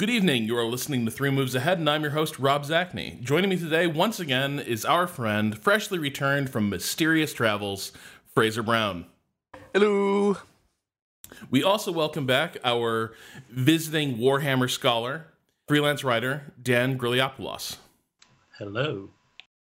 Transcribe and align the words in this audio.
Good 0.00 0.08
evening. 0.08 0.44
You 0.44 0.56
are 0.56 0.64
listening 0.64 1.04
to 1.04 1.10
Three 1.10 1.28
Moves 1.28 1.54
Ahead, 1.54 1.78
and 1.78 1.90
I'm 1.90 2.00
your 2.00 2.12
host, 2.12 2.38
Rob 2.38 2.64
Zacny. 2.64 3.20
Joining 3.20 3.50
me 3.50 3.58
today, 3.58 3.86
once 3.86 4.18
again, 4.18 4.58
is 4.58 4.86
our 4.86 5.06
friend, 5.06 5.58
freshly 5.58 5.98
returned 5.98 6.48
from 6.48 6.70
mysterious 6.70 7.34
travels, 7.34 7.92
Fraser 8.34 8.62
Brown. 8.62 9.04
Hello. 9.74 10.38
We 11.50 11.62
also 11.62 11.92
welcome 11.92 12.24
back 12.24 12.56
our 12.64 13.12
visiting 13.50 14.16
Warhammer 14.16 14.70
scholar, 14.70 15.26
freelance 15.68 16.02
writer, 16.02 16.54
Dan 16.62 16.98
Griliopoulos. 16.98 17.76
Hello. 18.56 19.10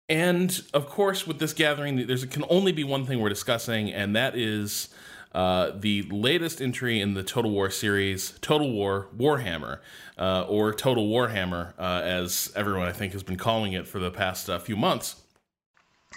And 0.09 0.61
of 0.75 0.89
course, 0.89 1.25
with 1.25 1.39
this 1.39 1.53
gathering, 1.53 2.05
there 2.05 2.17
can 2.17 2.45
only 2.51 2.73
be 2.73 2.83
one 2.83 3.07
thing 3.07 3.21
we're 3.21 3.29
discussing, 3.29 3.93
and 3.93 4.17
that 4.17 4.37
is 4.37 4.89
uh, 5.37 5.71
the 5.79 6.01
latest 6.11 6.63
entry 6.63 6.99
in 6.99 7.13
the 7.13 7.23
Total 7.23 7.51
War 7.51 7.69
series, 7.69 8.39
Total 8.41 8.73
War 8.73 9.09
Warhammer, 9.15 9.81
uh, 10.19 10.47
or 10.49 10.73
Total 10.73 11.07
Warhammer, 11.07 11.75
uh, 11.79 12.01
as 12.03 12.51
everyone 12.57 12.89
I 12.89 12.93
think 12.93 13.13
has 13.13 13.23
been 13.23 13.37
calling 13.37 13.75
it 13.75 13.87
for 13.87 13.99
the 13.99 14.11
past 14.11 14.49
uh, 14.49 14.59
few 14.59 14.77
months. 14.77 15.17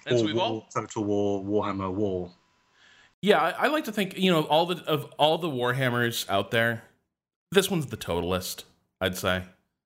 And 0.06 0.18
so 0.18 0.26
we've 0.26 0.38
all 0.38 0.70
Total 0.74 1.04
War 1.04 1.44
Warhammer 1.44 1.94
War. 1.94 2.32
Yeah, 3.22 3.42
I, 3.42 3.66
I, 3.66 3.68
like 3.68 3.84
to 3.84 3.92
think 3.92 4.18
you 4.18 4.32
know 4.32 4.44
all 4.44 4.66
the 4.66 4.82
of 4.86 5.12
all 5.20 5.38
the 5.38 5.50
Warhammers 5.50 6.28
out 6.30 6.52
there, 6.52 6.84
this 7.52 7.70
one's 7.70 7.88
the 7.88 7.98
totalist. 7.98 8.64
I'd 9.02 9.18
say 9.18 9.44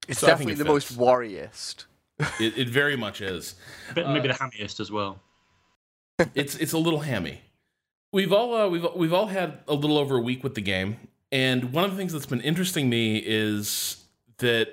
it's 0.08 0.20
so 0.20 0.28
definitely 0.28 0.54
it 0.54 0.58
the 0.58 0.66
most 0.66 0.96
warriorist. 0.96 1.86
it, 2.40 2.56
it 2.56 2.70
very 2.70 2.96
much 2.96 3.20
is. 3.20 3.56
But 3.96 4.10
maybe 4.10 4.28
the 4.28 4.36
hammiest 4.36 4.80
as 4.80 4.92
well. 4.92 5.20
it's 6.36 6.56
it's 6.58 6.74
a 6.74 6.78
little 6.78 7.00
hammy. 7.00 7.42
We've 8.14 8.32
all 8.32 8.54
uh, 8.54 8.70
we've 8.70 8.86
we've 8.96 9.12
all 9.12 9.26
had 9.26 9.58
a 9.68 9.74
little 9.74 9.98
over 9.98 10.16
a 10.16 10.22
week 10.22 10.44
with 10.44 10.54
the 10.54 10.62
game, 10.62 10.98
and 11.32 11.74
one 11.74 11.84
of 11.84 11.92
the 11.92 11.98
things 11.98 12.14
that's 12.14 12.28
been 12.28 12.42
interesting 12.42 12.88
me 12.88 13.18
is 13.18 14.06
that 14.38 14.70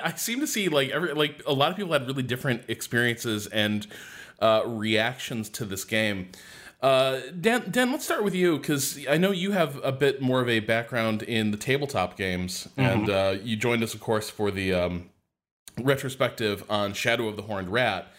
I 0.02 0.14
seem 0.16 0.40
to 0.40 0.46
see 0.46 0.70
like 0.70 0.88
every 0.88 1.12
like 1.12 1.42
a 1.46 1.52
lot 1.52 1.70
of 1.70 1.76
people 1.76 1.92
had 1.92 2.06
really 2.06 2.22
different 2.22 2.62
experiences 2.68 3.46
and 3.46 3.86
uh, 4.40 4.62
reactions 4.64 5.50
to 5.50 5.66
this 5.66 5.84
game. 5.84 6.30
Uh, 6.80 7.20
Dan, 7.38 7.70
Dan, 7.70 7.92
let's 7.92 8.06
start 8.06 8.24
with 8.24 8.34
you 8.34 8.58
because 8.58 9.06
I 9.06 9.18
know 9.18 9.32
you 9.32 9.52
have 9.52 9.78
a 9.84 9.92
bit 9.92 10.22
more 10.22 10.40
of 10.40 10.48
a 10.48 10.60
background 10.60 11.22
in 11.22 11.50
the 11.50 11.58
tabletop 11.58 12.16
games, 12.16 12.68
mm-hmm. 12.70 12.80
and 12.80 13.10
uh, 13.10 13.36
you 13.42 13.54
joined 13.54 13.82
us, 13.82 13.92
of 13.92 14.00
course, 14.00 14.30
for 14.30 14.50
the 14.50 14.72
um, 14.72 15.10
retrospective 15.78 16.64
on 16.70 16.94
Shadow 16.94 17.28
of 17.28 17.36
the 17.36 17.42
Horned 17.42 17.68
Rat. 17.68 18.10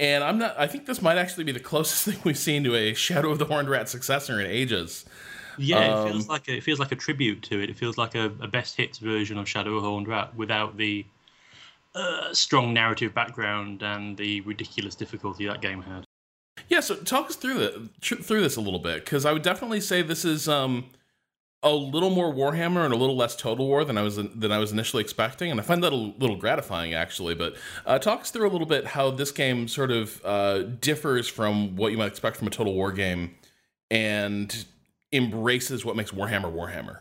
And 0.00 0.24
I'm 0.24 0.38
not. 0.38 0.58
I 0.58 0.66
think 0.66 0.86
this 0.86 1.02
might 1.02 1.18
actually 1.18 1.44
be 1.44 1.52
the 1.52 1.60
closest 1.60 2.04
thing 2.06 2.18
we've 2.24 2.38
seen 2.38 2.64
to 2.64 2.74
a 2.74 2.94
Shadow 2.94 3.30
of 3.30 3.38
the 3.38 3.44
Horned 3.44 3.68
Rat 3.68 3.88
successor 3.88 4.40
in 4.40 4.46
ages. 4.46 5.04
Yeah, 5.58 5.76
um, 5.76 6.06
it 6.06 6.10
feels 6.10 6.28
like 6.28 6.48
a, 6.48 6.56
it 6.56 6.62
feels 6.62 6.78
like 6.80 6.90
a 6.90 6.96
tribute 6.96 7.42
to 7.44 7.62
it. 7.62 7.68
It 7.68 7.76
feels 7.76 7.98
like 7.98 8.14
a, 8.14 8.32
a 8.40 8.48
best 8.48 8.76
hits 8.76 8.96
version 8.96 9.36
of 9.36 9.46
Shadow 9.46 9.76
of 9.76 9.82
the 9.82 9.88
Horned 9.90 10.08
Rat 10.08 10.34
without 10.34 10.78
the 10.78 11.04
uh, 11.94 12.32
strong 12.32 12.72
narrative 12.72 13.12
background 13.12 13.82
and 13.82 14.16
the 14.16 14.40
ridiculous 14.40 14.94
difficulty 14.94 15.46
that 15.46 15.60
game 15.60 15.82
had. 15.82 16.04
Yeah, 16.68 16.80
so 16.80 16.94
talk 16.94 17.28
us 17.28 17.36
through 17.36 17.58
the 17.58 17.88
through 18.00 18.40
this 18.40 18.56
a 18.56 18.60
little 18.60 18.78
bit 18.78 19.04
because 19.04 19.26
I 19.26 19.32
would 19.32 19.42
definitely 19.42 19.80
say 19.80 20.00
this 20.00 20.24
is 20.24 20.48
um 20.48 20.86
a 21.62 21.70
little 21.70 22.10
more 22.10 22.32
Warhammer 22.32 22.84
and 22.84 22.94
a 22.94 22.96
little 22.96 23.16
less 23.16 23.36
Total 23.36 23.66
War 23.66 23.84
than 23.84 23.98
I 23.98 24.02
was 24.02 24.16
than 24.16 24.50
I 24.50 24.58
was 24.58 24.72
initially 24.72 25.02
expecting, 25.02 25.50
and 25.50 25.60
I 25.60 25.62
find 25.62 25.82
that 25.84 25.92
a 25.92 25.96
little 25.96 26.36
gratifying 26.36 26.94
actually. 26.94 27.34
But 27.34 27.56
uh, 27.84 27.98
talk 27.98 28.22
us 28.22 28.30
through 28.30 28.48
a 28.48 28.52
little 28.52 28.66
bit 28.66 28.86
how 28.86 29.10
this 29.10 29.30
game 29.30 29.68
sort 29.68 29.90
of 29.90 30.20
uh, 30.24 30.62
differs 30.62 31.28
from 31.28 31.76
what 31.76 31.92
you 31.92 31.98
might 31.98 32.08
expect 32.08 32.36
from 32.36 32.48
a 32.48 32.50
Total 32.50 32.72
War 32.72 32.92
game, 32.92 33.34
and 33.90 34.64
embraces 35.12 35.84
what 35.84 35.96
makes 35.96 36.12
Warhammer 36.12 36.52
Warhammer. 36.52 37.00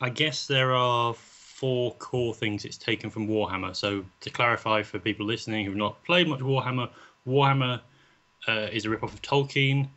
I 0.00 0.10
guess 0.10 0.46
there 0.46 0.74
are 0.74 1.14
four 1.14 1.94
core 1.96 2.34
things 2.34 2.64
it's 2.64 2.78
taken 2.78 3.10
from 3.10 3.28
Warhammer. 3.28 3.76
So 3.76 4.04
to 4.20 4.30
clarify 4.30 4.82
for 4.82 4.98
people 4.98 5.26
listening 5.26 5.66
who've 5.66 5.76
not 5.76 6.02
played 6.04 6.26
much 6.26 6.40
Warhammer, 6.40 6.90
Warhammer 7.26 7.80
uh, 8.48 8.68
is 8.72 8.86
a 8.86 8.88
ripoff 8.88 9.12
of 9.12 9.22
Tolkien. 9.22 9.88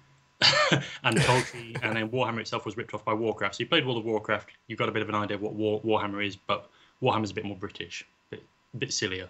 and 1.04 1.18
Tolkien, 1.18 1.80
and 1.82 1.96
then 1.96 2.10
Warhammer 2.10 2.40
itself 2.40 2.66
was 2.66 2.78
ripped 2.78 2.94
off 2.94 3.06
by 3.06 3.14
Warcraft. 3.14 3.56
So 3.56 3.64
you 3.64 3.68
played 3.68 3.86
World 3.86 4.00
of 4.00 4.06
Warcraft, 4.06 4.52
you've 4.68 4.80
got 4.80 4.90
a 4.90 4.92
bit 4.92 5.02
of 5.02 5.10
an 5.10 5.16
idea 5.16 5.38
of 5.38 5.42
what 5.42 5.54
War, 5.54 5.82
Warhammer 5.82 6.26
is, 6.26 6.36
but 6.36 6.70
Warhammer's 7.02 7.32
a 7.32 7.34
bit 7.34 7.46
more 7.46 7.58
British, 7.58 8.06
a 8.32 8.36
bit, 8.36 8.44
a 8.74 8.78
bit 8.78 8.94
sillier. 8.94 9.30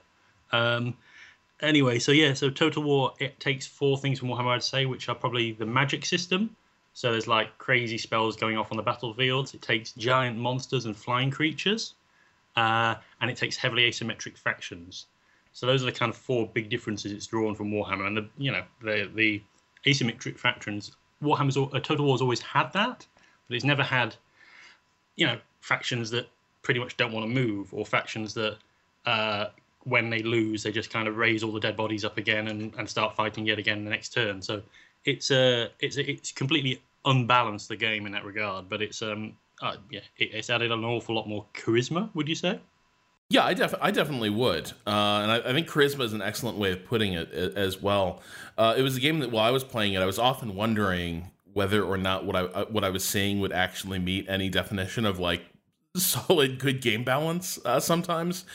Um, 0.52 0.96
anyway, 1.62 2.00
so 2.00 2.12
yeah, 2.12 2.34
so 2.34 2.50
Total 2.50 2.84
War 2.84 3.14
it 3.20 3.40
takes 3.40 3.66
four 3.66 3.98
things 3.98 4.20
from 4.20 4.30
Warhammer, 4.30 4.56
I'd 4.56 4.64
say, 4.64 4.86
which 4.86 5.10
are 5.10 5.16
probably 5.16 5.52
the 5.54 5.66
magic 5.66 6.06
system. 6.06 6.56
So 6.94 7.12
there's 7.12 7.28
like 7.28 7.58
crazy 7.58 7.98
spells 7.98 8.36
going 8.36 8.58
off 8.58 8.72
on 8.72 8.78
the 8.78 8.84
battlefields. 8.84 9.54
It 9.54 9.62
takes 9.62 9.94
giant 9.94 10.38
monsters 10.38 10.86
and 10.86 10.96
flying 10.96 11.32
creatures, 11.32 11.96
uh, 12.56 12.96
and 13.20 13.32
it 13.32 13.38
takes 13.38 13.58
heavily 13.58 13.90
asymmetric 13.90 14.38
factions. 14.38 15.08
So 15.54 15.66
those 15.66 15.82
are 15.82 15.86
the 15.86 15.92
kind 15.92 16.12
of 16.12 16.18
four 16.18 16.48
big 16.48 16.70
differences 16.70 17.12
it's 17.12 17.28
drawn 17.28 17.56
from 17.56 17.72
Warhammer, 17.72 18.06
and 18.06 18.18
the 18.18 18.30
you 18.38 18.52
know 18.52 18.64
the 18.82 19.10
the 19.14 19.42
asymmetric 19.86 20.38
factions. 20.38 20.96
Warhammer's 21.24 21.58
uh, 21.58 21.80
Total 21.80 22.06
War's 22.06 22.22
always 22.22 22.42
had 22.42 22.72
that, 22.74 23.06
but 23.48 23.56
it's 23.56 23.66
never 23.66 23.84
had, 23.84 24.16
you 25.16 25.26
know, 25.26 25.38
factions 25.62 26.10
that 26.12 26.28
pretty 26.62 26.80
much 26.80 26.98
don't 26.98 27.12
want 27.12 27.26
to 27.26 27.34
move 27.34 27.74
or 27.74 27.86
factions 27.86 28.34
that 28.34 28.58
uh, 29.06 29.48
when 29.84 30.10
they 30.10 30.22
lose 30.24 30.64
they 30.64 30.72
just 30.72 30.90
kind 30.90 31.08
of 31.08 31.18
raise 31.18 31.44
all 31.44 31.52
the 31.52 31.60
dead 31.60 31.76
bodies 31.76 32.06
up 32.06 32.18
again 32.18 32.48
and, 32.48 32.74
and 32.78 32.90
start 32.90 33.16
fighting 33.16 33.46
yet 33.46 33.60
again 33.60 33.84
the 33.84 33.90
next 33.90 34.14
turn. 34.14 34.42
So 34.42 34.62
it's 35.06 35.32
a 35.32 35.66
uh, 35.66 35.68
it's 35.80 35.98
it's 35.98 36.32
completely 36.32 36.82
unbalanced 37.06 37.68
the 37.68 37.76
game 37.76 38.06
in 38.06 38.12
that 38.14 38.24
regard, 38.24 38.70
but 38.70 38.82
it's 38.82 39.02
um 39.02 39.34
uh, 39.62 39.76
yeah 39.92 40.02
it, 40.18 40.30
it's 40.34 40.50
added 40.50 40.72
an 40.72 40.84
awful 40.86 41.16
lot 41.16 41.28
more 41.28 41.46
charisma. 41.54 42.10
Would 42.14 42.30
you 42.30 42.36
say? 42.36 42.60
Yeah, 43.34 43.46
I, 43.46 43.56
def- 43.56 43.74
I 43.82 43.90
definitely 43.90 44.30
would, 44.30 44.70
uh, 44.86 44.92
and 45.24 45.32
I, 45.32 45.38
I, 45.38 45.54
think 45.54 45.68
charisma 45.68 46.02
is 46.02 46.14
an 46.14 46.22
excellent 46.22 46.60
way 46.60 46.72
of 46.72 46.86
putting 46.86 47.14
it 47.14 47.32
as 47.34 47.82
well. 47.82 48.22
Uh, 48.60 48.76
it 48.78 48.84
was 48.84 48.96
a 48.96 49.00
game 49.00 49.22
that 49.22 49.32
while 49.32 49.44
I 49.44 49.50
was 49.50 49.64
playing 49.64 49.94
it, 49.94 50.04
I 50.04 50.06
was 50.06 50.20
often 50.20 50.54
wondering 50.54 51.32
whether 51.52 51.84
or 51.84 51.98
not 51.98 52.26
what 52.26 52.36
I 52.36 52.42
uh, 52.42 52.66
what 52.66 52.84
I 52.84 52.92
was 52.92 53.04
seeing 53.04 53.40
would 53.40 53.52
actually 53.52 53.98
meet 53.98 54.30
any 54.30 54.50
definition 54.50 55.04
of 55.04 55.18
like 55.18 55.42
solid 55.98 56.60
good 56.60 56.80
game 56.80 57.04
balance 57.04 57.60
uh, 57.66 57.80
sometimes 57.80 58.46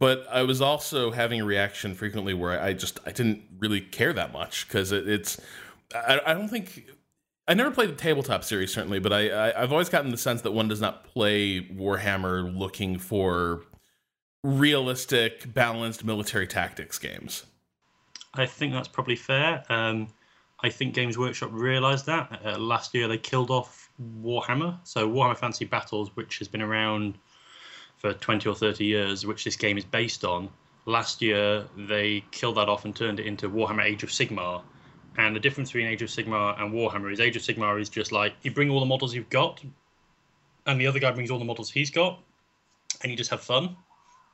but 0.00 0.26
i 0.32 0.42
was 0.42 0.60
also 0.60 1.12
having 1.12 1.40
a 1.40 1.44
reaction 1.44 1.94
frequently 1.94 2.34
where 2.34 2.60
i 2.60 2.72
just 2.72 2.98
i 3.06 3.12
didn't 3.12 3.40
really 3.60 3.80
care 3.80 4.12
that 4.12 4.32
much 4.32 4.66
because 4.66 4.90
it, 4.90 5.08
it's 5.08 5.40
I, 5.94 6.20
I, 6.26 6.34
don't 6.34 6.48
think 6.48 6.90
I 7.46 7.54
never 7.54 7.70
played 7.70 7.90
the 7.90 7.94
tabletop 7.94 8.44
series 8.44 8.72
certainly, 8.72 8.98
but 8.98 9.12
I, 9.12 9.50
I 9.50 9.60
have 9.60 9.72
always 9.72 9.90
gotten 9.90 10.10
the 10.10 10.16
sense 10.16 10.40
that 10.42 10.52
one 10.52 10.68
does 10.68 10.80
not 10.80 11.04
play 11.04 11.60
Warhammer 11.60 12.56
looking 12.56 12.98
for 12.98 13.62
realistic, 14.42 15.52
balanced 15.52 16.04
military 16.04 16.46
tactics 16.46 16.98
games. 16.98 17.44
I 18.34 18.46
think 18.46 18.72
that's 18.72 18.88
probably 18.88 19.16
fair. 19.16 19.62
Um, 19.68 20.08
I 20.60 20.70
think 20.70 20.94
Games 20.94 21.18
Workshop 21.18 21.50
realised 21.52 22.06
that 22.06 22.40
uh, 22.44 22.58
last 22.58 22.94
year. 22.94 23.08
They 23.08 23.18
killed 23.18 23.50
off 23.50 23.90
Warhammer, 24.22 24.78
so 24.84 25.08
Warhammer 25.08 25.36
Fantasy 25.36 25.64
Battles, 25.64 26.10
which 26.14 26.38
has 26.38 26.48
been 26.48 26.62
around 26.62 27.18
for 27.98 28.12
twenty 28.14 28.48
or 28.48 28.54
thirty 28.54 28.84
years, 28.84 29.26
which 29.26 29.44
this 29.44 29.56
game 29.56 29.76
is 29.76 29.84
based 29.84 30.24
on. 30.24 30.48
Last 30.86 31.20
year, 31.22 31.64
they 31.76 32.24
killed 32.30 32.56
that 32.56 32.68
off 32.68 32.84
and 32.84 32.94
turned 32.94 33.20
it 33.20 33.26
into 33.26 33.48
Warhammer 33.48 33.84
Age 33.84 34.02
of 34.02 34.08
Sigmar, 34.08 34.62
and 35.18 35.36
the 35.36 35.40
difference 35.40 35.70
between 35.70 35.86
Age 35.86 36.02
of 36.02 36.08
Sigmar 36.08 36.60
and 36.60 36.72
Warhammer 36.72 37.12
is 37.12 37.20
Age 37.20 37.36
of 37.36 37.42
Sigmar 37.42 37.80
is 37.80 37.88
just 37.88 38.10
like 38.10 38.34
you 38.42 38.50
bring 38.50 38.70
all 38.70 38.80
the 38.80 38.86
models 38.86 39.14
you've 39.14 39.30
got, 39.30 39.60
and 40.66 40.80
the 40.80 40.86
other 40.86 40.98
guy 40.98 41.10
brings 41.12 41.30
all 41.30 41.38
the 41.38 41.44
models 41.44 41.70
he's 41.70 41.90
got, 41.90 42.20
and 43.02 43.10
you 43.10 43.16
just 43.16 43.30
have 43.30 43.40
fun. 43.40 43.76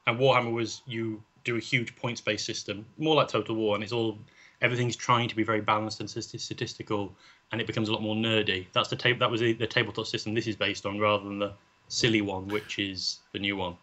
And 0.06 0.19
Warhammer 0.19 0.53
was 0.53 0.82
you 0.86 1.22
do 1.44 1.56
a 1.56 1.60
huge 1.60 1.94
points 1.97 2.20
based 2.20 2.44
system, 2.44 2.86
more 2.98 3.16
like 3.16 3.28
Total 3.28 3.54
War, 3.54 3.75
and 3.75 3.84
it's 3.84 3.92
all 3.92 4.19
everything's 4.60 4.97
trying 4.97 5.28
to 5.28 5.36
be 5.36 5.42
very 5.42 5.60
balanced 5.60 6.00
and 6.00 6.10
statistical, 6.10 7.14
and 7.53 7.60
it 7.60 7.66
becomes 7.66 7.88
a 7.88 7.92
lot 7.92 8.03
more 8.03 8.16
nerdy. 8.16 8.66
That's 8.72 8.88
the 8.88 8.97
tape. 8.97 9.19
That 9.19 9.31
was 9.31 9.41
the, 9.41 9.53
the 9.53 9.66
tabletop 9.66 10.06
system 10.06 10.34
this 10.34 10.47
is 10.47 10.56
based 10.56 10.87
on, 10.87 10.98
rather 10.98 11.25
than 11.25 11.38
the 11.38 11.53
silly 11.88 12.20
one, 12.20 12.48
which 12.48 12.78
is 12.78 13.20
the 13.32 13.38
new 13.38 13.56
one. 13.56 13.76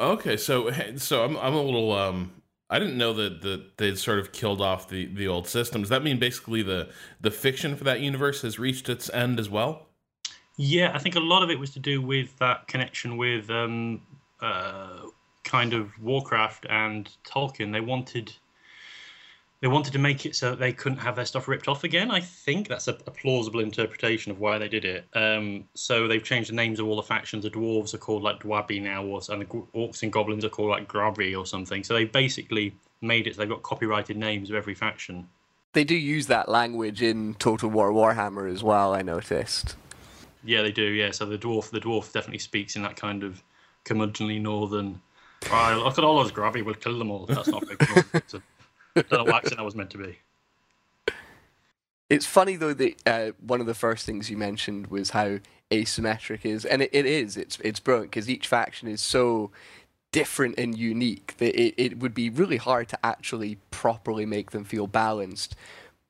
Okay, 0.00 0.36
so 0.36 0.70
so 0.96 1.24
I'm 1.24 1.36
I'm 1.36 1.54
a 1.54 1.62
little 1.62 1.92
um 1.92 2.32
I 2.70 2.78
didn't 2.78 2.98
know 2.98 3.12
that 3.14 3.42
that 3.42 3.76
they'd 3.76 3.98
sort 3.98 4.18
of 4.18 4.32
killed 4.32 4.60
off 4.60 4.88
the 4.88 5.06
the 5.06 5.28
old 5.28 5.46
system. 5.46 5.82
Does 5.82 5.90
that 5.90 6.02
mean 6.02 6.18
basically 6.18 6.62
the 6.62 6.90
the 7.20 7.30
fiction 7.30 7.76
for 7.76 7.84
that 7.84 8.00
universe 8.00 8.42
has 8.42 8.58
reached 8.58 8.88
its 8.88 9.08
end 9.10 9.38
as 9.38 9.48
well? 9.48 9.86
Yeah, 10.56 10.92
I 10.94 10.98
think 10.98 11.16
a 11.16 11.20
lot 11.20 11.42
of 11.42 11.50
it 11.50 11.58
was 11.58 11.70
to 11.72 11.80
do 11.80 12.00
with 12.00 12.36
that 12.38 12.68
connection 12.68 13.16
with 13.16 13.50
um, 13.50 14.02
uh, 14.40 15.00
kind 15.54 15.72
of 15.72 15.96
Warcraft 16.02 16.66
and 16.68 17.08
Tolkien. 17.24 17.70
They 17.70 17.80
wanted 17.80 18.32
they 19.60 19.68
wanted 19.68 19.92
to 19.92 20.00
make 20.00 20.26
it 20.26 20.34
so 20.34 20.50
that 20.50 20.58
they 20.58 20.72
couldn't 20.72 20.98
have 20.98 21.14
their 21.14 21.24
stuff 21.24 21.46
ripped 21.46 21.68
off 21.68 21.84
again. 21.84 22.10
I 22.10 22.20
think 22.20 22.66
that's 22.66 22.88
a, 22.88 22.98
a 23.06 23.12
plausible 23.12 23.60
interpretation 23.60 24.32
of 24.32 24.40
why 24.40 24.58
they 24.58 24.68
did 24.68 24.84
it. 24.84 25.06
Um, 25.14 25.64
so 25.74 26.08
they've 26.08 26.24
changed 26.24 26.50
the 26.50 26.56
names 26.56 26.80
of 26.80 26.88
all 26.88 26.96
the 26.96 27.04
factions. 27.04 27.44
The 27.44 27.50
dwarves 27.50 27.94
are 27.94 27.98
called 27.98 28.24
like 28.24 28.40
Dawi 28.40 28.82
now, 28.82 29.04
or 29.04 29.20
and 29.28 29.42
the 29.42 29.46
orcs 29.46 30.02
and 30.02 30.12
goblins 30.12 30.44
are 30.44 30.48
called 30.48 30.70
like 30.70 30.88
Grobi 30.88 31.38
or 31.38 31.46
something. 31.46 31.84
So 31.84 31.94
they 31.94 32.04
basically 32.04 32.74
made 33.00 33.28
it 33.28 33.36
so 33.36 33.42
they've 33.42 33.48
got 33.48 33.62
copyrighted 33.62 34.16
names 34.16 34.50
of 34.50 34.56
every 34.56 34.74
faction. 34.74 35.28
They 35.72 35.84
do 35.84 35.94
use 35.94 36.26
that 36.26 36.48
language 36.48 37.00
in 37.00 37.34
Total 37.34 37.70
War 37.70 37.92
Warhammer 37.92 38.52
as 38.52 38.64
well. 38.64 38.92
I 38.92 39.02
noticed. 39.02 39.76
Yeah, 40.42 40.62
they 40.62 40.72
do. 40.72 40.82
Yeah, 40.82 41.12
so 41.12 41.24
the 41.24 41.38
dwarf, 41.38 41.70
the 41.70 41.80
dwarf 41.80 42.12
definitely 42.12 42.40
speaks 42.40 42.74
in 42.74 42.82
that 42.82 42.96
kind 42.96 43.22
of 43.22 43.40
curmudgeonly 43.84 44.40
northern 44.40 45.00
Right, 45.50 45.74
look 45.74 45.98
at 45.98 46.04
all 46.04 46.22
those 46.22 46.32
gravity. 46.32 46.62
We'll 46.62 46.74
kill 46.74 46.98
them 46.98 47.10
all. 47.10 47.26
That's 47.26 47.48
not 47.48 47.62
a 47.62 47.66
big. 47.66 48.04
It's 48.14 48.34
a- 48.34 48.42
don't 48.94 49.12
know 49.12 49.24
what 49.24 49.36
accent 49.36 49.56
that 49.56 49.64
was 49.64 49.74
meant 49.74 49.90
to 49.90 49.98
be. 49.98 50.18
It's 52.10 52.26
funny 52.26 52.56
though 52.56 52.74
that 52.74 52.94
uh, 53.06 53.32
one 53.40 53.60
of 53.60 53.66
the 53.66 53.74
first 53.74 54.06
things 54.06 54.30
you 54.30 54.36
mentioned 54.36 54.88
was 54.88 55.10
how 55.10 55.38
asymmetric 55.70 56.44
is, 56.44 56.64
and 56.64 56.82
it, 56.82 56.90
it 56.92 57.06
is. 57.06 57.36
It's 57.36 57.58
it's 57.60 57.80
brilliant 57.80 58.10
because 58.10 58.30
each 58.30 58.46
faction 58.46 58.88
is 58.88 59.00
so 59.00 59.50
different 60.12 60.56
and 60.58 60.78
unique 60.78 61.34
that 61.38 61.60
it, 61.60 61.74
it 61.76 61.98
would 61.98 62.14
be 62.14 62.30
really 62.30 62.56
hard 62.58 62.88
to 62.88 62.98
actually 63.04 63.58
properly 63.72 64.24
make 64.24 64.52
them 64.52 64.62
feel 64.64 64.86
balanced. 64.86 65.56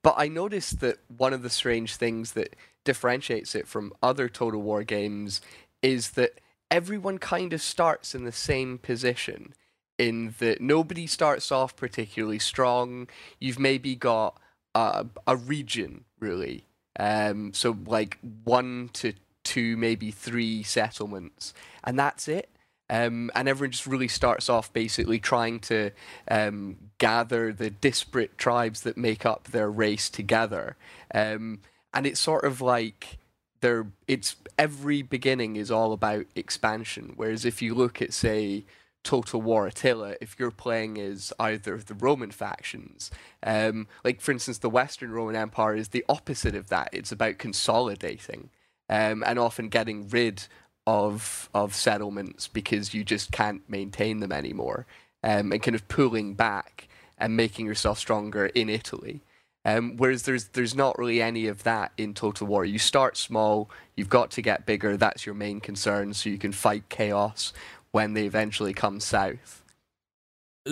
But 0.02 0.14
I 0.18 0.28
noticed 0.28 0.80
that 0.80 0.98
one 1.16 1.32
of 1.32 1.42
the 1.42 1.48
strange 1.48 1.96
things 1.96 2.32
that 2.32 2.54
differentiates 2.84 3.54
it 3.54 3.66
from 3.66 3.94
other 4.02 4.28
Total 4.28 4.60
War 4.60 4.82
games 4.84 5.40
is 5.80 6.10
that 6.10 6.38
everyone 6.70 7.18
kind 7.18 7.52
of 7.52 7.60
starts 7.62 8.14
in 8.14 8.24
the 8.24 8.32
same 8.32 8.78
position. 8.78 9.54
In 9.96 10.34
that 10.40 10.60
nobody 10.60 11.06
starts 11.06 11.52
off 11.52 11.76
particularly 11.76 12.40
strong. 12.40 13.06
You've 13.38 13.60
maybe 13.60 13.94
got 13.94 14.40
a, 14.74 15.06
a 15.26 15.36
region 15.36 16.04
really. 16.18 16.66
Um, 16.98 17.52
so 17.52 17.76
like 17.86 18.18
one 18.44 18.90
to 18.94 19.12
two, 19.44 19.76
maybe 19.76 20.10
three 20.10 20.62
settlements, 20.62 21.54
and 21.84 21.98
that's 21.98 22.26
it. 22.26 22.50
Um, 22.90 23.30
and 23.34 23.48
everyone 23.48 23.70
just 23.72 23.86
really 23.86 24.08
starts 24.08 24.48
off 24.48 24.72
basically 24.72 25.18
trying 25.18 25.58
to 25.60 25.90
um, 26.28 26.76
gather 26.98 27.52
the 27.52 27.70
disparate 27.70 28.36
tribes 28.36 28.82
that 28.82 28.96
make 28.96 29.24
up 29.24 29.48
their 29.48 29.70
race 29.70 30.10
together. 30.10 30.76
Um, 31.14 31.60
and 31.94 32.06
it's 32.06 32.20
sort 32.20 32.44
of 32.44 32.60
like 32.60 33.18
they're 33.64 33.86
it's 34.06 34.36
every 34.58 35.00
beginning 35.00 35.56
is 35.56 35.70
all 35.70 35.94
about 35.94 36.26
expansion. 36.34 37.14
Whereas 37.16 37.46
if 37.46 37.62
you 37.62 37.74
look 37.74 38.02
at 38.02 38.12
say 38.12 38.66
Total 39.02 39.40
War 39.40 39.66
Attila, 39.66 40.16
if 40.20 40.36
you're 40.38 40.50
playing 40.50 40.98
as 40.98 41.32
either 41.40 41.72
of 41.72 41.86
the 41.86 41.94
Roman 41.94 42.30
factions, 42.30 43.10
um, 43.42 43.88
like 44.04 44.20
for 44.20 44.32
instance, 44.32 44.58
the 44.58 44.68
Western 44.68 45.12
Roman 45.12 45.34
Empire 45.34 45.74
is 45.74 45.88
the 45.88 46.04
opposite 46.10 46.54
of 46.54 46.68
that. 46.68 46.90
It's 46.92 47.10
about 47.10 47.38
consolidating 47.38 48.50
um, 48.90 49.24
and 49.26 49.38
often 49.38 49.70
getting 49.70 50.10
rid 50.10 50.46
of 50.86 51.48
of 51.54 51.74
settlements 51.74 52.46
because 52.46 52.92
you 52.92 53.02
just 53.02 53.32
can't 53.32 53.62
maintain 53.66 54.20
them 54.20 54.30
anymore, 54.30 54.84
um, 55.22 55.52
and 55.52 55.62
kind 55.62 55.74
of 55.74 55.88
pulling 55.88 56.34
back 56.34 56.86
and 57.16 57.34
making 57.34 57.64
yourself 57.64 57.98
stronger 57.98 58.44
in 58.44 58.68
Italy. 58.68 59.22
Um, 59.64 59.96
whereas 59.96 60.22
there's 60.24 60.48
there's 60.48 60.74
not 60.74 60.98
really 60.98 61.22
any 61.22 61.46
of 61.46 61.62
that 61.62 61.92
in 61.96 62.12
Total 62.12 62.46
War. 62.46 62.64
You 62.64 62.78
start 62.78 63.16
small, 63.16 63.70
you've 63.96 64.10
got 64.10 64.30
to 64.32 64.42
get 64.42 64.66
bigger. 64.66 64.96
That's 64.96 65.24
your 65.24 65.34
main 65.34 65.60
concern, 65.60 66.12
so 66.12 66.28
you 66.28 66.38
can 66.38 66.52
fight 66.52 66.88
chaos 66.88 67.52
when 67.92 68.12
they 68.12 68.26
eventually 68.26 68.74
come 68.74 69.00
south. 69.00 69.62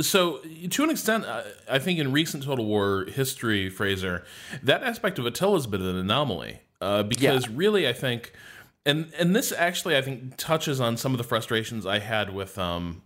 So, 0.01 0.39
to 0.71 0.85
an 0.85 0.91
extent, 0.91 1.27
I- 1.69 1.79
think 1.79 1.99
in 1.99 2.13
recent 2.13 2.45
Total 2.45 2.65
War 2.65 3.05
history, 3.05 3.69
Fraser, 3.69 4.25
that 4.63 4.83
aspect 4.83 5.19
of 5.19 5.27
Attila's 5.27 5.67
been 5.67 5.83
an 5.83 5.97
anomaly. 5.97 6.61
Uh, 6.81 7.03
because 7.03 7.49
really, 7.49 7.87
I 7.87 7.93
think, 7.93 8.33
and 8.85 9.13
and 9.19 9.37
this 9.37 9.53
actually, 9.53 9.97
I 9.97 10.03
think, 10.03 10.37
touches 10.37 10.81
on 10.81 10.97
some 10.97 11.13
of 11.13 11.19
the 11.19 11.25
frustrations 11.25 11.87
I 11.87 12.01
had 12.01 12.35
with 12.35 12.59
um 12.59 13.03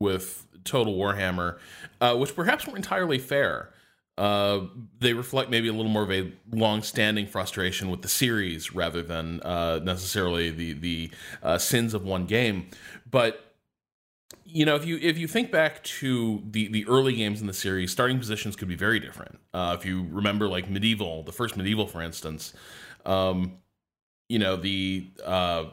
with 0.00 0.46
Total 0.64 0.94
Warhammer, 0.94 1.58
uh, 2.00 2.16
which 2.16 2.34
perhaps 2.34 2.66
weren't 2.66 2.78
entirely 2.78 3.18
fair. 3.18 3.70
Uh, 4.18 4.66
they 4.98 5.14
reflect 5.14 5.50
maybe 5.50 5.68
a 5.68 5.72
little 5.72 5.90
more 5.90 6.02
of 6.02 6.12
a 6.12 6.30
long-standing 6.52 7.26
frustration 7.26 7.90
with 7.90 8.02
the 8.02 8.08
series 8.08 8.74
rather 8.74 9.02
than 9.02 9.40
uh, 9.40 9.80
necessarily 9.82 10.50
the 10.50 10.72
the 10.74 11.10
uh, 11.42 11.56
sins 11.56 11.94
of 11.94 12.04
one 12.04 12.26
game. 12.26 12.68
But 13.10 13.50
you 14.44 14.64
know, 14.66 14.74
if 14.74 14.84
you 14.84 14.98
if 15.00 15.16
you 15.16 15.26
think 15.26 15.50
back 15.50 15.82
to 15.84 16.42
the 16.50 16.68
the 16.68 16.86
early 16.86 17.14
games 17.14 17.40
in 17.40 17.46
the 17.46 17.54
series, 17.54 17.92
starting 17.92 18.18
positions 18.18 18.56
could 18.56 18.68
be 18.68 18.74
very 18.74 19.00
different. 19.00 19.38
Uh, 19.54 19.76
if 19.78 19.86
you 19.86 20.06
remember, 20.10 20.48
like 20.48 20.68
medieval, 20.68 21.22
the 21.22 21.32
first 21.32 21.56
medieval, 21.56 21.86
for 21.86 22.02
instance, 22.02 22.52
um, 23.06 23.58
you 24.28 24.38
know 24.38 24.56
the 24.56 25.08
uh, 25.24 25.64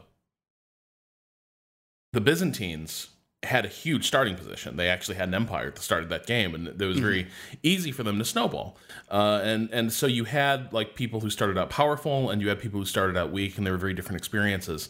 the 2.13 2.22
Byzantines 2.22 3.10
had 3.44 3.66
a 3.66 3.68
huge 3.68 4.07
starting 4.07 4.36
position. 4.36 4.78
They 4.78 4.89
actually 4.89 5.16
had 5.16 5.28
an 5.28 5.36
empire 5.36 5.68
at 5.68 5.75
the 5.75 5.81
start 5.81 6.04
of 6.04 6.10
that 6.10 6.25
game, 6.25 6.56
and 6.56 6.68
it 6.68 6.86
was 6.86 7.00
very 7.00 7.28
easy 7.62 7.92
for 7.92 8.04
them 8.04 8.18
to 8.18 8.25
snowball. 8.25 8.78
Uh, 9.10 9.42
and 9.44 9.69
and 9.72 9.94
so 9.94 10.07
you 10.07 10.24
had 10.24 10.74
like 10.74 10.95
people 10.95 11.19
who 11.19 11.30
started 11.30 11.57
out 11.57 11.69
powerful, 11.69 12.30
and 12.30 12.42
you 12.42 12.50
had 12.50 12.60
people 12.60 12.80
who 12.80 12.86
started 12.86 13.16
out 13.16 13.31
weak, 13.31 13.57
and 13.57 13.66
they 13.66 13.72
were 13.72 13.78
very 13.78 13.94
different 13.94 14.18
experiences. 14.18 14.89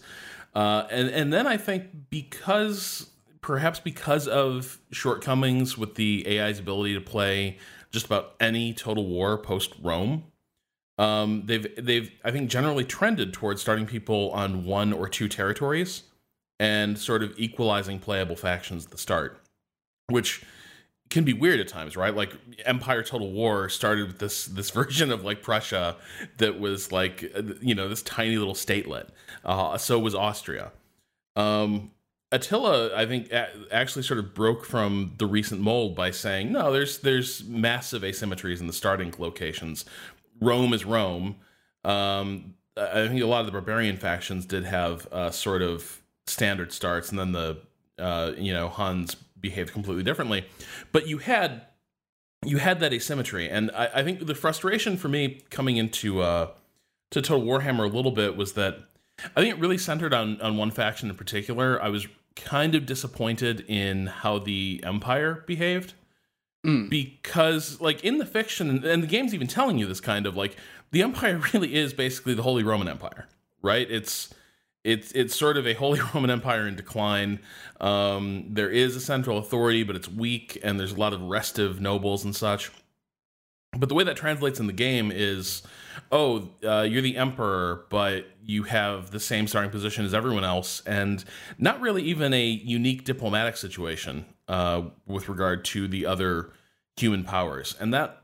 Uh, 0.55 0.87
and 0.89 1.09
and 1.09 1.33
then 1.33 1.45
I 1.45 1.57
think 1.57 2.09
because 2.09 3.09
perhaps 3.41 3.79
because 3.79 4.27
of 4.27 4.79
shortcomings 4.91 5.77
with 5.77 5.95
the 5.95 6.25
AI's 6.27 6.59
ability 6.59 6.93
to 6.93 7.01
play 7.01 7.57
just 7.91 8.05
about 8.05 8.35
any 8.39 8.73
Total 8.73 9.05
War 9.05 9.37
post 9.37 9.73
Rome, 9.81 10.23
um, 10.97 11.43
they've 11.45 11.67
they've 11.77 12.11
I 12.23 12.31
think 12.31 12.49
generally 12.49 12.85
trended 12.85 13.33
towards 13.33 13.61
starting 13.61 13.85
people 13.85 14.31
on 14.31 14.63
one 14.63 14.93
or 14.93 15.09
two 15.09 15.27
territories 15.27 16.03
and 16.59 16.97
sort 16.97 17.23
of 17.23 17.33
equalizing 17.37 17.99
playable 17.99 18.35
factions 18.35 18.85
at 18.85 18.91
the 18.91 18.97
start, 18.97 19.41
which 20.07 20.43
can 21.09 21.23
be 21.23 21.33
weird 21.33 21.59
at 21.59 21.67
times, 21.67 21.95
right? 21.95 22.15
Like 22.15 22.33
Empire 22.65 23.03
Total 23.03 23.31
War 23.31 23.69
started 23.69 24.07
with 24.07 24.19
this 24.19 24.45
this 24.45 24.69
version 24.71 25.11
of 25.11 25.23
like 25.23 25.41
Prussia 25.41 25.95
that 26.37 26.59
was 26.59 26.91
like 26.91 27.31
uh, 27.35 27.43
you 27.61 27.75
know 27.75 27.87
this 27.87 28.01
tiny 28.01 28.37
little 28.37 28.55
statelet. 28.55 29.09
Uh, 29.45 29.77
so 29.77 29.99
was 29.99 30.15
Austria. 30.15 30.71
Um, 31.35 31.91
Attila, 32.31 32.93
I 32.93 33.05
think, 33.05 33.31
actually 33.71 34.03
sort 34.03 34.19
of 34.19 34.33
broke 34.33 34.65
from 34.65 35.13
the 35.17 35.25
recent 35.25 35.61
mold 35.61 35.95
by 35.95 36.11
saying, 36.11 36.51
no, 36.51 36.73
there's 36.73 36.99
there's 36.99 37.45
massive 37.45 38.01
asymmetries 38.01 38.59
in 38.59 38.67
the 38.67 38.73
starting 38.73 39.13
locations. 39.17 39.85
Rome 40.41 40.73
is 40.73 40.83
Rome. 40.83 41.37
Um, 41.85 42.55
I 42.75 43.07
think 43.07 43.21
a 43.21 43.25
lot 43.25 43.39
of 43.39 43.45
the 43.45 43.53
barbarian 43.53 43.97
factions 43.97 44.45
did 44.45 44.65
have 44.65 45.07
uh, 45.11 45.31
sort 45.31 45.61
of 45.61 46.01
standard 46.29 46.71
starts, 46.73 47.09
and 47.09 47.17
then 47.19 47.31
the 47.31 47.57
uh, 47.97 48.33
you 48.37 48.53
know 48.53 48.69
Huns 48.69 49.15
behaved 49.39 49.71
completely 49.73 50.03
differently. 50.03 50.45
But 50.91 51.07
you 51.07 51.17
had 51.19 51.63
you 52.45 52.57
had 52.57 52.79
that 52.79 52.93
asymmetry, 52.93 53.49
and 53.49 53.71
I, 53.71 53.89
I 53.95 54.03
think 54.03 54.25
the 54.25 54.35
frustration 54.35 54.97
for 54.97 55.07
me 55.09 55.41
coming 55.49 55.77
into 55.77 56.21
uh, 56.21 56.51
to 57.11 57.21
Total 57.21 57.45
Warhammer 57.45 57.89
a 57.89 57.95
little 57.95 58.11
bit 58.11 58.35
was 58.37 58.53
that 58.53 58.79
I 59.35 59.41
think 59.41 59.55
it 59.55 59.59
really 59.59 59.77
centered 59.77 60.13
on 60.13 60.39
on 60.41 60.57
one 60.57 60.71
faction 60.71 61.09
in 61.09 61.15
particular. 61.15 61.81
I 61.81 61.89
was 61.89 62.07
kind 62.35 62.75
of 62.75 62.85
disappointed 62.85 63.65
in 63.67 64.07
how 64.07 64.37
the 64.39 64.81
Empire 64.83 65.43
behaved 65.47 65.93
Mm. 66.65 66.89
because 66.89 67.79
like 67.79 68.03
in 68.03 68.17
the 68.17 68.25
fiction 68.25 68.83
and 68.83 69.03
the 69.03 69.07
game's 69.07 69.33
even 69.33 69.45
telling 69.45 69.77
you 69.77 69.85
this 69.85 70.01
kind 70.01 70.25
of 70.25 70.35
like 70.35 70.57
the 70.91 71.03
empire 71.03 71.39
really 71.53 71.75
is 71.75 71.93
basically 71.93 72.33
the 72.33 72.41
holy 72.41 72.63
roman 72.63 72.87
empire 72.87 73.27
right 73.61 73.89
it's 73.91 74.33
it's 74.87 75.11
it's 75.11 75.35
sort 75.35 75.57
of 75.57 75.67
a 75.67 75.73
holy 75.73 75.99
roman 76.13 76.31
empire 76.31 76.67
in 76.67 76.75
decline. 76.75 77.39
Um 77.81 78.45
there 78.49 78.69
is 78.69 78.95
a 78.95 79.01
central 79.01 79.37
authority 79.37 79.83
but 79.83 79.95
it's 79.95 80.07
weak 80.07 80.57
and 80.63 80.79
there's 80.79 80.93
a 80.93 80.99
lot 80.99 81.13
of 81.13 81.21
restive 81.21 81.81
nobles 81.81 82.23
and 82.23 82.35
such. 82.35 82.71
But 83.77 83.89
the 83.89 83.95
way 83.95 84.05
that 84.05 84.15
translates 84.15 84.59
in 84.59 84.67
the 84.67 84.73
game 84.73 85.11
is 85.11 85.61
oh 86.11 86.49
uh, 86.63 86.81
you're 86.81 87.01
the 87.01 87.17
emperor 87.17 87.85
but 87.89 88.27
you 88.41 88.63
have 88.63 89.11
the 89.11 89.19
same 89.19 89.45
starting 89.45 89.71
position 89.71 90.05
as 90.05 90.13
everyone 90.13 90.45
else 90.45 90.81
and 90.85 91.23
not 91.57 91.81
really 91.81 92.03
even 92.03 92.33
a 92.33 92.45
unique 92.45 93.03
diplomatic 93.03 93.57
situation 93.57 94.25
uh, 94.47 94.83
with 95.05 95.27
regard 95.27 95.65
to 95.65 95.87
the 95.89 96.05
other 96.05 96.51
human 96.95 97.25
powers. 97.25 97.75
And 97.79 97.93
that 97.93 98.21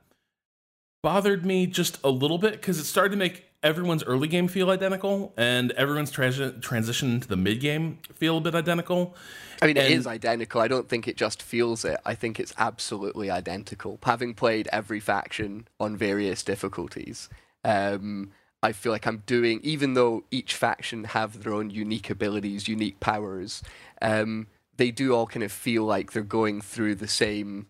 bothered 1.01 1.45
me 1.45 1.67
just 1.67 1.99
a 2.05 2.09
little 2.09 2.37
bit 2.37 2.53
because 2.53 2.79
it 2.79 2.85
started 2.85 3.11
to 3.11 3.17
make 3.17 3.45
everyone's 3.63 4.03
early 4.03 4.27
game 4.27 4.47
feel 4.47 4.69
identical 4.69 5.33
and 5.37 5.71
everyone's 5.71 6.11
transi- 6.11 6.61
transition 6.61 7.11
into 7.13 7.27
the 7.27 7.37
mid 7.37 7.59
game 7.59 7.97
feel 8.13 8.37
a 8.37 8.41
bit 8.41 8.53
identical 8.55 9.15
I 9.61 9.67
mean, 9.67 9.77
it 9.77 9.85
And- 9.85 9.93
is 9.93 10.05
identical. 10.07 10.59
I 10.59 10.67
don't 10.67 10.89
think 10.89 11.07
it 11.07 11.15
just 11.15 11.41
feels 11.41 11.85
it. 11.85 11.97
I 12.03 12.15
think 12.15 12.37
it's 12.37 12.53
absolutely 12.57 13.31
identical. 13.31 13.97
Having 14.03 14.33
played 14.33 14.67
every 14.73 14.99
faction 14.99 15.69
on 15.79 15.95
various 15.95 16.43
difficulties, 16.43 17.29
um, 17.63 18.31
I 18.61 18.73
feel 18.73 18.91
like 18.91 19.05
I'm 19.07 19.23
doing, 19.25 19.61
even 19.63 19.93
though 19.93 20.25
each 20.31 20.55
faction 20.55 21.05
have 21.05 21.43
their 21.43 21.53
own 21.53 21.69
unique 21.69 22.09
abilities, 22.09 22.67
unique 22.67 22.99
powers, 22.99 23.63
um, 24.01 24.47
they 24.75 24.91
do 24.91 25.15
all 25.15 25.27
kind 25.27 25.43
of 25.43 25.51
feel 25.51 25.85
like 25.85 26.11
they're 26.11 26.23
going 26.23 26.59
through 26.59 26.95
the 26.95 27.07
same 27.07 27.67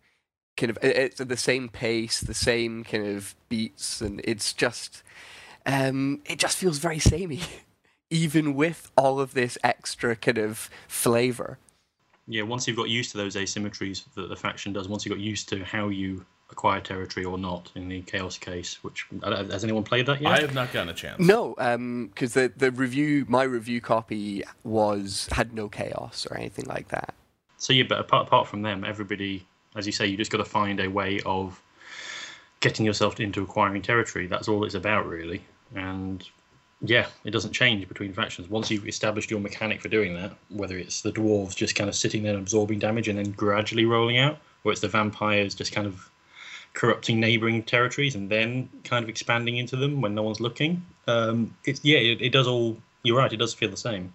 kind 0.58 0.72
of, 0.72 0.80
it's 0.82 1.22
at 1.22 1.30
the 1.30 1.38
same 1.38 1.70
pace, 1.70 2.22
the 2.22 2.34
same 2.34 2.84
kind 2.84 3.06
of 3.06 3.36
beats, 3.50 4.02
and 4.02 4.20
it's 4.24 4.52
just, 4.54 5.04
um, 5.66 6.22
it 6.26 6.40
just 6.40 6.58
feels 6.58 6.78
very 6.78 7.00
samey, 7.00 7.42
even 8.10 8.54
with 8.56 8.92
all 8.98 9.20
of 9.20 9.34
this 9.34 9.58
extra 9.64 10.16
kind 10.16 10.38
of 10.38 10.70
flavor. 10.88 11.58
Yeah, 12.28 12.44
once 12.44 12.68
you've 12.68 12.78
got 12.78 12.90
used 12.90 13.12
to 13.12 13.18
those 13.18 13.36
asymmetries 13.36 14.04
that 14.16 14.30
the 14.30 14.36
faction 14.36 14.72
does, 14.74 14.88
once 14.88 15.06
you've 15.06 15.14
got 15.14 15.22
used 15.22 15.50
to 15.50 15.64
how 15.64 15.90
you 15.90 16.26
acquire 16.50 16.80
territory 16.80 17.26
or 17.26 17.38
not 17.38 17.72
in 17.76 17.90
the 17.90 18.02
chaos 18.02 18.38
case, 18.38 18.82
which 18.84 19.08
has 19.24 19.64
anyone 19.64 19.84
played 19.84 20.06
that 20.06 20.22
yet? 20.22 20.32
i 20.32 20.40
have 20.40 20.54
not 20.54 20.72
gotten 20.72 20.90
a 20.90 20.94
chance 20.94 21.20
No, 21.20 21.56
because 22.14 22.34
the 22.34 22.52
the 22.56 22.72
review, 22.72 23.26
my 23.28 23.44
review 23.44 23.82
copy 23.82 24.44
was 24.64 25.28
had 25.32 25.54
no 25.54 25.68
chaos 25.68 26.26
or 26.30 26.38
anything 26.38 26.66
like 26.66 26.90
that. 26.90 27.14
So 27.58 27.74
yeah, 27.74 27.84
but 27.90 28.00
apart 28.00 28.28
apart 28.28 28.48
from 28.48 28.62
them, 28.62 28.86
everybody, 28.86 29.46
as 29.76 29.86
you 29.86 29.92
say, 29.92 30.06
you 30.06 30.16
just 30.16 30.32
got 30.32 30.38
to 30.38 30.46
find 30.46 30.80
a 30.80 30.88
way 30.88 31.20
of 31.26 31.62
getting 32.60 32.86
yourself 32.86 33.20
into 33.20 33.44
acquiring 33.44 33.82
territory. 33.82 34.28
That's 34.28 34.48
all 34.48 34.64
it's 34.64 34.76
about, 34.76 35.06
really. 35.08 35.44
And 35.76 36.28
yeah, 36.82 37.08
it 37.24 37.32
doesn't 37.32 37.54
change 37.54 37.88
between 37.88 38.14
factions. 38.14 38.50
Once 38.50 38.70
you've 38.70 38.88
established 38.88 39.32
your 39.32 39.40
mechanic 39.40 39.82
for 39.82 39.90
doing 39.90 40.14
that, 40.16 40.34
whether 40.50 40.78
it's 40.78 41.02
the 41.02 41.12
dwarves 41.12 41.56
just 41.56 41.76
kind 41.76 41.90
of 41.90 41.96
sitting 41.96 42.24
there 42.24 42.34
and 42.34 42.42
absorbing 42.42 42.80
damage 42.80 43.08
and 43.08 43.18
then 43.18 43.32
gradually 43.32 43.86
rolling 43.86 44.18
out, 44.18 44.38
or 44.64 44.72
it's 44.72 44.82
the 44.82 44.88
vampires 44.88 45.56
just 45.56 45.72
kind 45.72 45.88
of 45.88 46.10
corrupting 46.74 47.20
neighboring 47.20 47.64
territories 47.64 48.16
and 48.16 48.30
then 48.30 48.68
kind 48.84 49.04
of 49.04 49.10
expanding 49.10 49.58
into 49.58 49.76
them 49.76 50.02
when 50.02 50.14
no 50.16 50.24
one's 50.24 50.40
looking. 50.40 50.84
Um, 51.08 51.56
it's 51.66 51.84
yeah, 51.84 52.00
it, 52.00 52.22
it 52.22 52.30
does 52.30 52.48
all. 52.48 52.78
You're 53.04 53.18
right. 53.18 53.32
It 53.32 53.38
does 53.38 53.54
feel 53.54 53.70
the 53.70 53.78
same. 53.78 54.14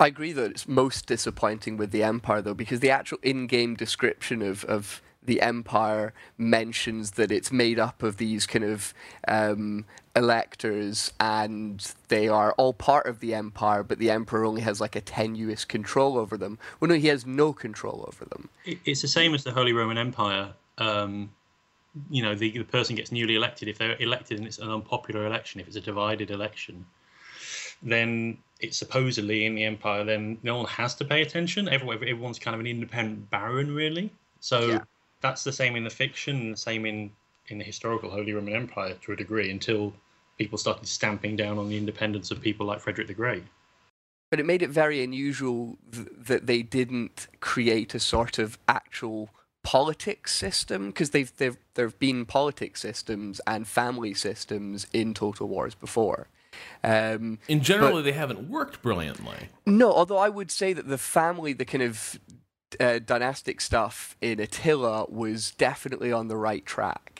I 0.00 0.08
agree 0.08 0.32
that 0.32 0.50
it's 0.50 0.66
most 0.66 1.06
disappointing 1.06 1.76
with 1.76 1.92
the 1.92 2.02
Empire, 2.02 2.42
though, 2.42 2.54
because 2.54 2.80
the 2.80 2.90
actual 2.90 3.18
in-game 3.22 3.76
description 3.76 4.42
of, 4.42 4.64
of 4.64 5.00
the 5.22 5.40
Empire 5.40 6.12
mentions 6.36 7.12
that 7.12 7.30
it's 7.30 7.52
made 7.52 7.78
up 7.78 8.02
of 8.02 8.16
these 8.16 8.44
kind 8.44 8.64
of 8.64 8.92
um, 9.28 9.84
electors 10.16 11.12
and 11.18 11.92
they 12.08 12.28
are 12.28 12.52
all 12.52 12.72
part 12.72 13.06
of 13.06 13.20
the 13.20 13.34
Empire, 13.34 13.82
but 13.82 13.98
the 13.98 14.10
Emperor 14.10 14.44
only 14.44 14.62
has 14.62 14.80
like 14.80 14.96
a 14.96 15.00
tenuous 15.00 15.64
control 15.64 16.18
over 16.18 16.36
them. 16.36 16.58
Well, 16.80 16.88
no, 16.88 16.94
he 16.94 17.08
has 17.08 17.26
no 17.26 17.52
control 17.52 18.04
over 18.08 18.24
them. 18.24 18.48
It's 18.84 19.02
the 19.02 19.08
same 19.08 19.34
as 19.34 19.44
the 19.44 19.52
Holy 19.52 19.72
Roman 19.72 19.98
Empire. 19.98 20.52
Um, 20.78 21.30
you 22.10 22.22
know, 22.22 22.34
the, 22.34 22.50
the 22.50 22.64
person 22.64 22.96
gets 22.96 23.12
newly 23.12 23.36
elected. 23.36 23.68
If 23.68 23.78
they're 23.78 24.00
elected 24.00 24.38
and 24.38 24.46
it's 24.46 24.58
an 24.58 24.70
unpopular 24.70 25.26
election, 25.26 25.60
if 25.60 25.68
it's 25.68 25.76
a 25.76 25.80
divided 25.80 26.30
election, 26.30 26.84
then 27.82 28.38
it's 28.60 28.76
supposedly 28.76 29.46
in 29.46 29.54
the 29.54 29.64
Empire, 29.64 30.04
then 30.04 30.38
no 30.42 30.56
one 30.56 30.66
has 30.66 30.94
to 30.96 31.04
pay 31.04 31.22
attention. 31.22 31.68
Everyone, 31.68 31.96
everyone's 31.96 32.38
kind 32.38 32.54
of 32.54 32.60
an 32.60 32.66
independent 32.66 33.30
baron, 33.30 33.74
really. 33.74 34.12
So. 34.40 34.66
Yeah 34.66 34.84
that's 35.24 35.42
the 35.42 35.52
same 35.52 35.74
in 35.74 35.84
the 35.84 35.90
fiction, 35.90 36.50
the 36.50 36.56
same 36.56 36.84
in 36.84 37.10
in 37.48 37.56
the 37.58 37.64
historical 37.64 38.10
Holy 38.10 38.32
Roman 38.32 38.54
Empire 38.54 38.94
to 39.02 39.12
a 39.12 39.16
degree 39.16 39.50
until 39.50 39.92
people 40.38 40.58
started 40.58 40.86
stamping 40.86 41.36
down 41.36 41.58
on 41.58 41.68
the 41.68 41.76
independence 41.76 42.30
of 42.30 42.40
people 42.40 42.66
like 42.66 42.80
Frederick 42.80 43.06
the 43.06 43.14
Great. 43.14 43.44
But 44.30 44.40
it 44.40 44.46
made 44.46 44.62
it 44.62 44.70
very 44.70 45.02
unusual 45.02 45.78
th- 45.92 46.08
that 46.16 46.46
they 46.46 46.62
didn't 46.62 47.28
create 47.40 47.94
a 47.94 48.00
sort 48.00 48.38
of 48.38 48.58
actual 48.66 49.30
politics 49.62 50.34
system 50.34 50.88
because 50.88 51.10
they've, 51.10 51.34
they've 51.36 51.56
there 51.74 51.86
have 51.86 51.98
been 51.98 52.26
politics 52.26 52.80
systems 52.80 53.40
and 53.46 53.66
family 53.66 54.14
systems 54.14 54.86
in 54.92 55.14
Total 55.14 55.48
Wars 55.48 55.74
before. 55.74 56.28
Um, 56.82 57.38
in 57.48 57.62
general, 57.62 58.02
they 58.02 58.12
haven't 58.12 58.48
worked 58.48 58.82
brilliantly. 58.82 59.48
No, 59.66 59.92
although 59.92 60.18
I 60.18 60.28
would 60.28 60.50
say 60.50 60.72
that 60.72 60.88
the 60.88 60.98
family, 60.98 61.52
the 61.52 61.64
kind 61.64 61.82
of 61.82 62.20
uh, 62.78 62.98
dynastic 62.98 63.60
stuff 63.60 64.16
in 64.20 64.40
Attila 64.40 65.06
was 65.08 65.52
definitely 65.52 66.12
on 66.12 66.28
the 66.28 66.36
right 66.36 66.64
track. 66.64 67.13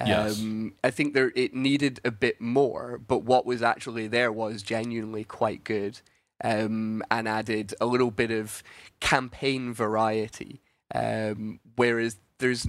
Um, 0.00 0.08
yes. 0.08 0.72
I 0.82 0.90
think 0.90 1.14
there 1.14 1.32
it 1.36 1.54
needed 1.54 2.00
a 2.04 2.10
bit 2.10 2.40
more, 2.40 2.98
but 3.06 3.22
what 3.22 3.44
was 3.44 3.62
actually 3.62 4.08
there 4.08 4.32
was 4.32 4.62
genuinely 4.62 5.24
quite 5.24 5.62
good, 5.64 6.00
um, 6.42 7.02
and 7.10 7.28
added 7.28 7.74
a 7.80 7.86
little 7.86 8.10
bit 8.10 8.30
of 8.30 8.62
campaign 9.00 9.74
variety. 9.74 10.62
Um, 10.94 11.60
whereas 11.76 12.16
there's 12.38 12.66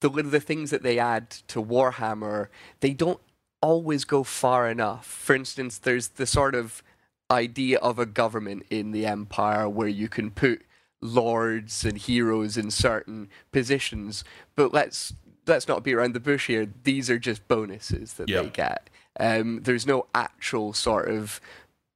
the 0.00 0.08
the 0.08 0.40
things 0.40 0.70
that 0.70 0.82
they 0.82 0.98
add 0.98 1.30
to 1.48 1.62
Warhammer, 1.62 2.48
they 2.80 2.92
don't 2.92 3.20
always 3.60 4.04
go 4.04 4.22
far 4.24 4.68
enough. 4.68 5.06
For 5.06 5.34
instance, 5.34 5.78
there's 5.78 6.08
the 6.08 6.26
sort 6.26 6.54
of 6.54 6.82
idea 7.30 7.78
of 7.78 7.98
a 7.98 8.06
government 8.06 8.64
in 8.70 8.92
the 8.92 9.06
empire 9.06 9.68
where 9.68 9.88
you 9.88 10.08
can 10.08 10.30
put 10.30 10.62
lords 11.00 11.84
and 11.84 11.98
heroes 11.98 12.56
in 12.56 12.70
certain 12.70 13.28
positions. 13.52 14.24
But 14.56 14.72
let's 14.72 15.12
let's 15.48 15.68
not 15.68 15.82
be 15.82 15.94
around 15.94 16.14
the 16.14 16.20
bush 16.20 16.46
here. 16.46 16.68
These 16.84 17.10
are 17.10 17.18
just 17.18 17.46
bonuses 17.48 18.14
that 18.14 18.28
yep. 18.28 18.44
they 18.44 18.50
get. 18.50 18.90
Um, 19.18 19.62
there's 19.62 19.86
no 19.86 20.06
actual 20.14 20.72
sort 20.72 21.08
of 21.08 21.40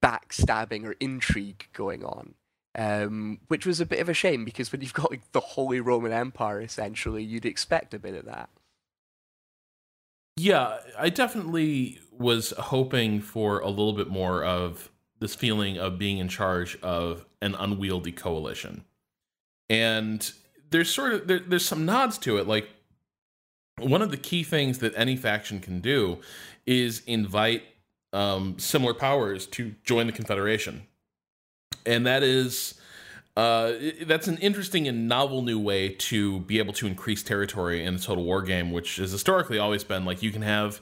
backstabbing 0.02 0.84
or 0.84 0.94
intrigue 1.00 1.68
going 1.72 2.04
on. 2.04 2.34
Um, 2.74 3.40
which 3.48 3.66
was 3.66 3.82
a 3.82 3.86
bit 3.86 4.00
of 4.00 4.08
a 4.08 4.14
shame 4.14 4.46
because 4.46 4.72
when 4.72 4.80
you've 4.80 4.94
got 4.94 5.10
like 5.10 5.30
the 5.32 5.40
Holy 5.40 5.78
Roman 5.78 6.10
Empire, 6.10 6.58
essentially, 6.62 7.22
you'd 7.22 7.44
expect 7.44 7.92
a 7.92 7.98
bit 7.98 8.14
of 8.14 8.24
that. 8.24 8.48
Yeah, 10.38 10.78
I 10.98 11.10
definitely 11.10 12.00
was 12.10 12.54
hoping 12.58 13.20
for 13.20 13.58
a 13.58 13.68
little 13.68 13.92
bit 13.92 14.08
more 14.08 14.42
of 14.42 14.90
this 15.18 15.34
feeling 15.34 15.76
of 15.76 15.98
being 15.98 16.16
in 16.16 16.28
charge 16.28 16.80
of 16.80 17.26
an 17.42 17.54
unwieldy 17.56 18.12
coalition 18.12 18.84
and 19.72 20.32
there's 20.70 20.92
sort 20.92 21.14
of 21.14 21.26
there, 21.26 21.40
there's 21.40 21.64
some 21.64 21.86
nods 21.86 22.18
to 22.18 22.36
it 22.36 22.46
like 22.46 22.68
one 23.78 24.02
of 24.02 24.10
the 24.10 24.16
key 24.16 24.42
things 24.42 24.78
that 24.78 24.92
any 24.96 25.16
faction 25.16 25.60
can 25.60 25.80
do 25.80 26.18
is 26.66 27.02
invite 27.06 27.62
um, 28.12 28.58
similar 28.58 28.94
powers 28.94 29.46
to 29.46 29.74
join 29.84 30.06
the 30.06 30.12
confederation 30.12 30.82
and 31.86 32.06
that 32.06 32.22
is 32.22 32.74
uh, 33.34 33.72
that's 34.04 34.28
an 34.28 34.36
interesting 34.38 34.86
and 34.86 35.08
novel 35.08 35.40
new 35.40 35.58
way 35.58 35.88
to 35.88 36.40
be 36.40 36.58
able 36.58 36.74
to 36.74 36.86
increase 36.86 37.22
territory 37.22 37.82
in 37.82 37.94
a 37.94 37.98
total 37.98 38.24
war 38.24 38.42
game 38.42 38.70
which 38.70 38.96
has 38.96 39.10
historically 39.10 39.58
always 39.58 39.82
been 39.82 40.04
like 40.04 40.22
you 40.22 40.30
can 40.30 40.42
have 40.42 40.80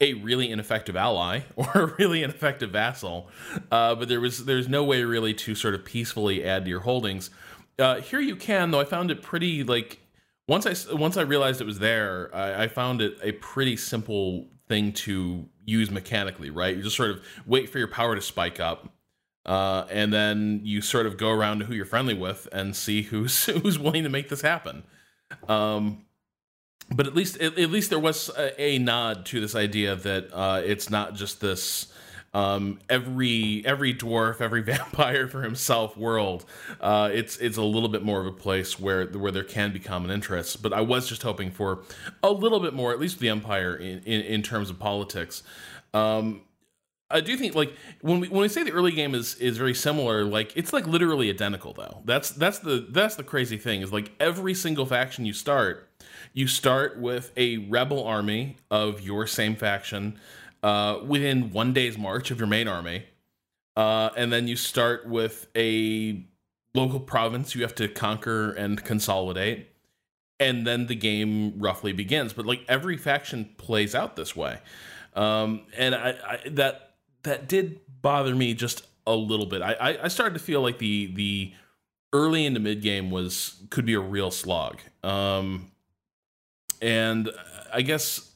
a 0.00 0.14
really 0.14 0.52
ineffective 0.52 0.94
ally 0.94 1.40
or 1.56 1.68
a 1.74 1.86
really 1.98 2.22
ineffective 2.22 2.70
vassal 2.70 3.28
uh, 3.72 3.94
but 3.96 4.08
there 4.08 4.20
was 4.20 4.44
there's 4.44 4.68
no 4.68 4.84
way 4.84 5.02
really 5.02 5.34
to 5.34 5.56
sort 5.56 5.74
of 5.74 5.84
peacefully 5.84 6.44
add 6.44 6.64
to 6.64 6.70
your 6.70 6.80
holdings 6.80 7.30
uh, 7.78 8.00
here 8.00 8.20
you 8.20 8.36
can 8.36 8.70
though. 8.70 8.80
I 8.80 8.84
found 8.84 9.10
it 9.10 9.22
pretty 9.22 9.62
like 9.62 10.00
once 10.48 10.66
I 10.66 10.94
once 10.94 11.16
I 11.16 11.22
realized 11.22 11.60
it 11.60 11.66
was 11.66 11.78
there, 11.78 12.34
I, 12.34 12.64
I 12.64 12.68
found 12.68 13.00
it 13.00 13.18
a 13.22 13.32
pretty 13.32 13.76
simple 13.76 14.48
thing 14.66 14.92
to 14.92 15.46
use 15.64 15.90
mechanically. 15.90 16.50
Right, 16.50 16.76
you 16.76 16.82
just 16.82 16.96
sort 16.96 17.10
of 17.10 17.22
wait 17.46 17.68
for 17.68 17.78
your 17.78 17.86
power 17.86 18.16
to 18.16 18.22
spike 18.22 18.58
up, 18.58 18.88
uh, 19.46 19.84
and 19.90 20.12
then 20.12 20.62
you 20.64 20.80
sort 20.80 21.06
of 21.06 21.18
go 21.18 21.30
around 21.30 21.60
to 21.60 21.66
who 21.66 21.74
you're 21.74 21.84
friendly 21.84 22.14
with 22.14 22.48
and 22.50 22.74
see 22.74 23.02
who's 23.02 23.44
who's 23.62 23.78
willing 23.78 24.02
to 24.02 24.08
make 24.08 24.30
this 24.30 24.40
happen. 24.40 24.82
Um, 25.46 26.06
but 26.90 27.06
at 27.06 27.14
least 27.14 27.36
at, 27.36 27.58
at 27.58 27.70
least 27.70 27.90
there 27.90 27.98
was 27.98 28.30
a, 28.30 28.60
a, 28.60 28.78
nod 28.78 29.26
to 29.26 29.40
this 29.40 29.54
idea 29.54 29.94
that 29.94 30.32
uh, 30.32 30.62
it's 30.64 30.88
not 30.88 31.14
just 31.14 31.42
this 31.42 31.92
um, 32.34 32.78
every 32.88 33.62
every 33.64 33.94
dwarf, 33.94 34.40
every 34.40 34.62
vampire 34.62 35.28
for 35.28 35.42
himself 35.42 35.96
world. 35.96 36.44
Uh, 36.80 37.10
it's 37.12 37.36
it's 37.38 37.56
a 37.56 37.62
little 37.62 37.88
bit 37.88 38.02
more 38.02 38.20
of 38.20 38.26
a 38.26 38.32
place 38.32 38.78
where 38.78 39.06
where 39.06 39.32
there 39.32 39.44
can 39.44 39.72
be 39.72 39.78
common 39.78 40.10
interests. 40.10 40.56
But 40.56 40.72
I 40.72 40.80
was 40.80 41.08
just 41.08 41.22
hoping 41.22 41.50
for 41.50 41.82
a 42.22 42.30
little 42.30 42.60
bit 42.60 42.74
more, 42.74 42.92
at 42.92 43.00
least 43.00 43.18
the 43.18 43.28
empire 43.28 43.74
in 43.74 44.00
in, 44.00 44.20
in 44.22 44.42
terms 44.42 44.70
of 44.70 44.78
politics. 44.78 45.42
Um, 45.94 46.42
I 47.10 47.22
do 47.22 47.36
think 47.38 47.54
like 47.54 47.72
when 48.02 48.20
we 48.20 48.28
when 48.28 48.42
we 48.42 48.48
say 48.48 48.62
the 48.62 48.72
early 48.72 48.92
game 48.92 49.14
is 49.14 49.34
is 49.36 49.56
very 49.56 49.74
similar, 49.74 50.24
like 50.24 50.54
it's 50.56 50.74
like 50.74 50.86
literally 50.86 51.30
identical 51.30 51.72
though. 51.72 52.02
That's 52.04 52.30
that's 52.30 52.58
the 52.58 52.86
that's 52.90 53.16
the 53.16 53.24
crazy 53.24 53.56
thing 53.56 53.80
is 53.80 53.92
like 53.92 54.12
every 54.20 54.52
single 54.52 54.84
faction 54.84 55.24
you 55.24 55.32
start, 55.32 55.88
you 56.34 56.46
start 56.46 56.98
with 56.98 57.32
a 57.38 57.58
rebel 57.58 58.04
army 58.04 58.56
of 58.70 59.00
your 59.00 59.26
same 59.26 59.56
faction 59.56 60.18
uh, 60.62 60.98
within 61.06 61.52
one 61.52 61.72
day's 61.72 61.98
march 61.98 62.30
of 62.30 62.38
your 62.38 62.48
main 62.48 62.68
army. 62.68 63.04
Uh, 63.76 64.10
and 64.16 64.32
then 64.32 64.48
you 64.48 64.56
start 64.56 65.06
with 65.06 65.46
a 65.56 66.24
local 66.74 67.00
province 67.00 67.54
you 67.54 67.62
have 67.62 67.74
to 67.76 67.88
conquer 67.88 68.52
and 68.52 68.84
consolidate. 68.84 69.68
And 70.40 70.66
then 70.66 70.86
the 70.86 70.94
game 70.94 71.54
roughly 71.58 71.92
begins. 71.92 72.32
But 72.32 72.46
like 72.46 72.64
every 72.68 72.96
faction 72.96 73.50
plays 73.56 73.94
out 73.94 74.16
this 74.16 74.36
way. 74.36 74.58
Um, 75.14 75.62
and 75.76 75.94
I, 75.94 76.14
I, 76.24 76.48
that 76.50 76.94
that 77.24 77.48
did 77.48 77.80
bother 78.02 78.34
me 78.34 78.54
just 78.54 78.86
a 79.06 79.14
little 79.14 79.46
bit. 79.46 79.62
I, 79.62 79.98
I 80.02 80.08
started 80.08 80.34
to 80.34 80.40
feel 80.40 80.60
like 80.60 80.78
the 80.78 81.12
the 81.14 81.52
early 82.12 82.46
into 82.46 82.60
mid 82.60 82.82
game 82.82 83.10
was 83.10 83.56
could 83.70 83.84
be 83.84 83.94
a 83.94 84.00
real 84.00 84.30
slog. 84.30 84.78
Um, 85.02 85.72
and 86.80 87.30
I 87.72 87.82
guess 87.82 88.27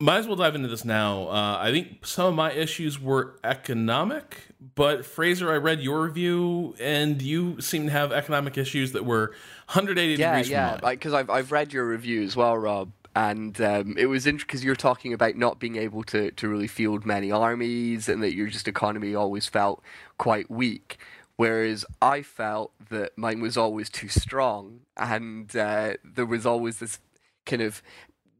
might 0.00 0.18
as 0.18 0.26
well 0.28 0.36
dive 0.36 0.54
into 0.54 0.68
this 0.68 0.84
now. 0.84 1.28
Uh, 1.28 1.58
I 1.60 1.72
think 1.72 2.06
some 2.06 2.26
of 2.26 2.34
my 2.34 2.52
issues 2.52 3.00
were 3.00 3.38
economic, 3.42 4.48
but 4.74 5.04
Fraser, 5.04 5.52
I 5.52 5.56
read 5.56 5.80
your 5.80 6.02
review, 6.04 6.76
and 6.78 7.20
you 7.20 7.60
seem 7.60 7.86
to 7.86 7.90
have 7.90 8.12
economic 8.12 8.56
issues 8.56 8.92
that 8.92 9.04
were 9.04 9.34
180 9.66 10.20
yeah, 10.20 10.32
degrees. 10.32 10.50
Yeah, 10.50 10.78
yeah, 10.82 10.90
because 10.90 11.14
I've 11.14 11.28
I've 11.28 11.50
read 11.50 11.72
your 11.72 11.88
review 11.88 12.22
as 12.22 12.36
well, 12.36 12.56
Rob, 12.56 12.92
and 13.16 13.60
um, 13.60 13.96
it 13.98 14.06
was 14.06 14.26
interesting 14.26 14.46
because 14.46 14.64
you're 14.64 14.76
talking 14.76 15.12
about 15.12 15.36
not 15.36 15.58
being 15.58 15.76
able 15.76 16.04
to 16.04 16.30
to 16.30 16.48
really 16.48 16.68
field 16.68 17.04
many 17.04 17.32
armies, 17.32 18.08
and 18.08 18.22
that 18.22 18.34
your 18.34 18.46
just 18.46 18.68
economy 18.68 19.16
always 19.16 19.46
felt 19.46 19.82
quite 20.16 20.48
weak. 20.48 20.98
Whereas 21.34 21.84
I 22.02 22.22
felt 22.22 22.72
that 22.90 23.16
mine 23.16 23.40
was 23.40 23.56
always 23.56 23.90
too 23.90 24.08
strong, 24.08 24.80
and 24.96 25.54
uh, 25.56 25.94
there 26.04 26.26
was 26.26 26.46
always 26.46 26.78
this 26.78 27.00
kind 27.46 27.62
of 27.62 27.82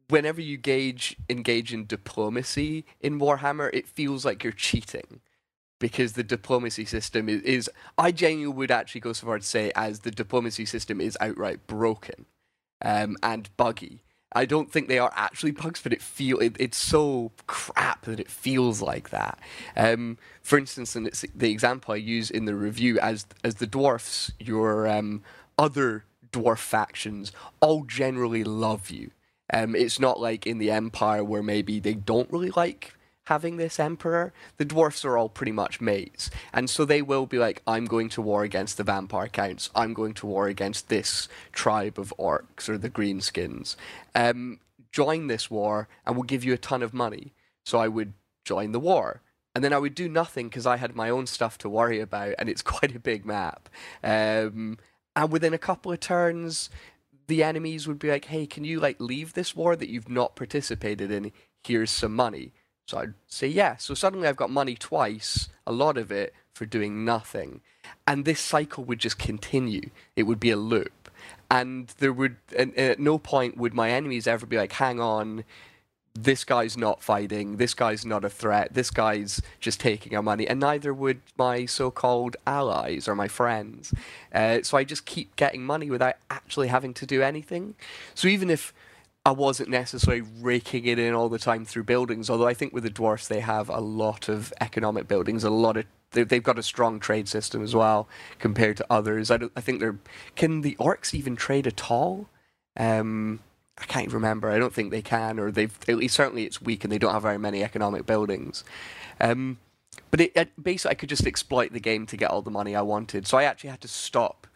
whenever 0.09 0.41
you 0.41 0.57
gauge 0.57 1.17
engage 1.29 1.73
in 1.75 1.87
diplomacy 1.87 2.85
in 3.01 3.19
Warhammer, 3.21 3.71
it 3.73 3.87
feels 3.89 4.25
like 4.25 4.45
you're 4.45 4.53
cheating. 4.53 5.21
because 5.79 6.13
the 6.13 6.25
diplomacy 6.25 6.85
system 6.85 7.29
is, 7.29 7.43
is 7.43 7.71
I 7.97 8.13
genuinely 8.13 8.57
would 8.57 8.71
actually 8.71 9.01
go 9.01 9.13
so 9.13 9.27
far 9.27 9.39
to 9.39 9.45
say 9.45 9.73
as 9.77 10.01
the 10.01 10.11
diplomacy 10.11 10.65
system 10.67 11.01
is 11.01 11.17
outright 11.21 11.67
broken 11.67 12.27
um, 12.83 13.17
and 13.23 13.49
buggy. 13.57 14.03
I 14.33 14.45
don't 14.45 14.71
think 14.71 14.89
they 14.89 14.99
are 14.99 15.13
actually 15.17 15.53
bugs, 15.53 15.81
but 15.83 15.93
it 15.93 16.03
feel 16.03 16.39
it, 16.41 16.57
it's 16.61 16.77
so 16.77 17.33
crap 17.47 18.05
that 18.05 18.21
it 18.21 18.31
feels 18.31 18.83
like 18.83 19.11
that. 19.11 19.39
Um, 19.77 20.19
for 20.43 20.59
instance, 20.59 20.95
and 20.95 21.07
it's 21.07 21.25
the 21.35 21.51
example 21.51 21.95
I 21.95 21.99
use 21.99 22.31
in 22.31 22.45
the 22.45 22.55
review 22.55 22.99
as 23.01 23.27
as 23.43 23.57
the 23.57 23.67
dwarfs, 23.67 24.33
your 24.39 24.87
um, 24.87 25.23
other 25.57 26.05
dwarf 26.31 26.59
factions 26.59 27.33
all 27.61 27.85
generally 27.85 28.45
love 28.45 28.91
you. 28.91 29.11
Um, 29.53 29.75
it's 29.75 29.99
not 29.99 30.21
like 30.21 30.47
in 30.47 30.59
the 30.59 30.71
Empire 30.71 31.25
where 31.25 31.43
maybe 31.43 31.81
they 31.81 31.95
don't 31.95 32.31
really 32.31 32.51
like 32.51 32.95
having 33.29 33.59
this 33.59 33.79
emperor, 33.79 34.33
the 34.57 34.65
dwarfs 34.65 35.05
are 35.05 35.19
all 35.19 35.29
pretty 35.29 35.53
much 35.53 35.83
mates. 35.83 36.31
And 36.53 36.69
so 36.69 36.87
they 36.87 37.03
will 37.03 37.27
be 37.27 37.39
like, 37.39 37.63
I'm 37.67 37.85
going 37.85 38.09
to 38.11 38.23
war 38.23 38.43
against 38.43 38.79
the 38.79 38.85
vampire 38.85 39.29
counts. 39.29 39.69
I'm 39.75 39.93
going 39.93 40.15
to 40.15 40.27
war 40.27 40.49
against 40.49 40.89
this 40.89 41.29
tribe 41.53 41.99
of 41.99 42.13
orcs 42.19 42.71
or 42.71 42.79
the 42.79 42.89
greenskins. 42.89 43.77
Um, 44.15 44.61
join 44.93 45.27
this 45.27 45.51
war 45.51 45.89
and 46.07 46.17
we'll 46.17 46.25
give 46.25 46.43
you 46.43 46.55
a 46.55 46.59
ton 46.59 46.83
of 46.83 46.95
money. 46.95 47.35
So 47.67 47.79
I 47.79 47.89
would 47.89 48.15
join 48.47 48.73
the 48.73 48.81
war. 48.81 49.21
And 49.55 49.63
then 49.63 49.75
I 49.75 49.79
would 49.79 49.95
do 49.95 50.09
nothing 50.09 50.49
because 50.49 50.67
I 50.67 50.79
had 50.79 50.97
my 50.97 51.11
own 51.11 51.27
stuff 51.27 51.59
to 51.59 51.69
worry 51.69 52.01
about, 52.01 52.35
and 52.39 52.49
it's 52.49 52.63
quite 52.77 52.95
a 52.95 53.01
big 53.01 53.27
map. 53.27 53.69
Um, 54.03 54.79
and 55.15 55.31
within 55.31 55.53
a 55.53 55.59
couple 55.59 55.93
of 55.93 56.01
turns, 56.01 56.71
the 57.29 57.43
enemies 57.45 57.87
would 57.87 57.99
be 57.99 58.11
like, 58.11 58.27
"Hey, 58.27 58.47
can 58.47 58.65
you 58.65 58.81
like 58.81 58.97
leave 58.99 59.35
this 59.35 59.55
war 59.55 59.77
that 59.77 59.89
you've 59.89 60.09
not 60.09 60.37
participated 60.37 61.11
in? 61.11 61.33
Here's 61.63 61.91
some 61.91 62.15
money." 62.15 62.53
So 62.87 62.99
I'd 62.99 63.15
say 63.27 63.47
yeah. 63.47 63.77
So 63.77 63.95
suddenly 63.95 64.27
I've 64.27 64.37
got 64.37 64.51
money 64.51 64.75
twice, 64.75 65.49
a 65.67 65.73
lot 65.73 65.97
of 65.97 66.11
it 66.11 66.35
for 66.55 66.67
doing 66.67 67.05
nothing. 67.05 67.61
And 68.07 68.25
this 68.25 68.41
cycle 68.41 68.85
would 68.85 68.99
just 68.99 69.19
continue. 69.19 69.91
It 70.17 70.25
would 70.25 70.41
be 70.41 70.51
a 70.51 70.57
loop. 70.57 71.11
And 71.51 71.89
there 71.99 72.13
would, 72.13 72.37
and, 72.57 72.73
and 72.77 72.91
at 72.91 72.99
no 72.99 73.19
point 73.19 73.57
would 73.57 73.73
my 73.73 73.91
enemies 73.91 74.27
ever 74.27 74.45
be 74.45 74.59
like, 74.59 74.73
hang 74.73 75.01
on, 75.01 75.45
this 76.23 76.45
guy's 76.45 76.77
not 76.77 77.03
fighting, 77.03 77.57
this 77.59 77.75
guy's 77.75 78.05
not 78.05 78.25
a 78.25 78.31
threat, 78.31 78.75
this 78.75 78.91
guy's 78.91 79.41
just 79.61 79.81
taking 79.81 80.17
our 80.17 80.23
money, 80.23 80.47
and 80.49 80.59
neither 80.59 80.93
would 80.93 81.21
my 81.37 81.65
so 81.67 81.91
called 81.91 82.37
allies 82.47 83.07
or 83.07 83.15
my 83.15 83.29
friends. 83.29 83.95
Uh, 84.35 84.63
so 84.63 84.77
I 84.77 84.85
just 84.85 85.07
keep 85.07 85.37
getting 85.37 85.65
money 85.65 85.91
without 85.91 86.17
actually 86.29 86.69
having 86.69 86.93
to 86.95 87.07
do 87.07 87.23
anything. 87.23 87.75
So 88.15 88.27
even 88.29 88.51
if 88.51 88.75
I 89.25 89.31
wasn't 89.31 89.69
necessarily 89.69 90.23
raking 90.41 90.87
it 90.87 90.99
in 90.99 91.15
all 91.15 91.29
the 91.29 91.39
time 91.39 91.65
through 91.65 91.85
buildings, 91.85 92.29
although 92.31 92.49
I 92.49 92.55
think 92.55 92.73
with 92.73 92.83
the 92.83 92.91
dwarfs 92.91 93.29
they 93.29 93.41
have 93.41 93.69
a 93.69 93.81
lot 93.81 94.29
of 94.29 94.53
economic 94.61 95.07
buildings, 95.07 95.45
a 95.45 95.51
lot 95.51 95.77
of 95.77 95.85
they've 96.13 96.43
got 96.43 96.59
a 96.59 96.63
strong 96.63 96.99
trade 96.99 97.29
system 97.29 97.63
as 97.63 97.75
well 97.75 98.09
compared 98.39 98.79
to 98.79 98.87
others. 98.89 99.31
I, 99.31 99.39
I 99.55 99.61
think 99.61 99.81
they're 99.81 99.99
can 100.35 100.63
the 100.63 100.75
orcs 100.81 101.15
even 101.15 101.37
trade 101.37 101.67
at 101.67 101.91
all? 101.91 102.29
Um, 102.77 103.41
I 103.81 103.85
can't 103.85 104.13
remember. 104.13 104.51
I 104.51 104.59
don't 104.59 104.75
think 104.75 104.91
they 104.91 105.03
can, 105.03 105.39
or 105.39 105.51
they've 105.51 105.77
at 105.89 105.97
least 105.97 106.17
certainly 106.17 106.45
it's 106.45 106.61
weak 106.61 106.85
and 106.85 106.93
they 106.93 106.99
don't 106.99 107.13
have 107.13 107.23
very 107.23 107.39
many 107.39 107.63
economic 107.63 108.07
buildings. 108.07 108.65
Um, 109.21 109.59
but 110.11 110.21
it, 110.21 110.33
it, 110.35 110.63
basically, 110.63 110.93
I 110.93 110.95
could 110.95 111.09
just 111.09 111.27
exploit 111.27 111.73
the 111.73 111.81
game 111.81 112.07
to 112.07 112.17
get 112.17 112.31
all 112.31 112.43
the 112.43 112.51
money 112.51 112.75
I 112.75 112.83
wanted. 112.83 113.27
So 113.27 113.39
I 113.39 113.45
actually 113.45 113.71
had 113.71 113.81
to 113.83 113.89
stop 113.89 114.47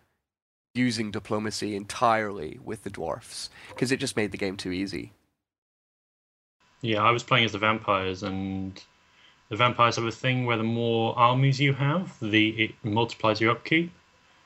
using 0.75 1.11
diplomacy 1.11 1.76
entirely 1.76 2.59
with 2.64 2.83
the 2.83 2.91
dwarfs 2.91 3.50
because 3.69 3.93
it 3.93 4.00
just 4.00 4.17
made 4.17 4.33
the 4.33 4.38
game 4.38 4.57
too 4.57 4.73
easy. 4.73 5.12
Yeah, 6.81 7.02
I 7.02 7.11
was 7.12 7.23
playing 7.23 7.45
as 7.45 7.52
the 7.52 7.59
vampires, 7.59 8.25
and 8.25 8.83
the 9.50 9.57
vampires 9.57 9.97
have 9.97 10.05
a 10.05 10.11
thing 10.11 10.47
where 10.47 10.57
the 10.57 10.64
more 10.64 11.17
armies 11.17 11.61
you 11.61 11.75
have, 11.75 12.12
the 12.21 12.50
it 12.50 12.75
multiplies 12.83 13.41
your 13.41 13.52
upkeep. 13.52 13.93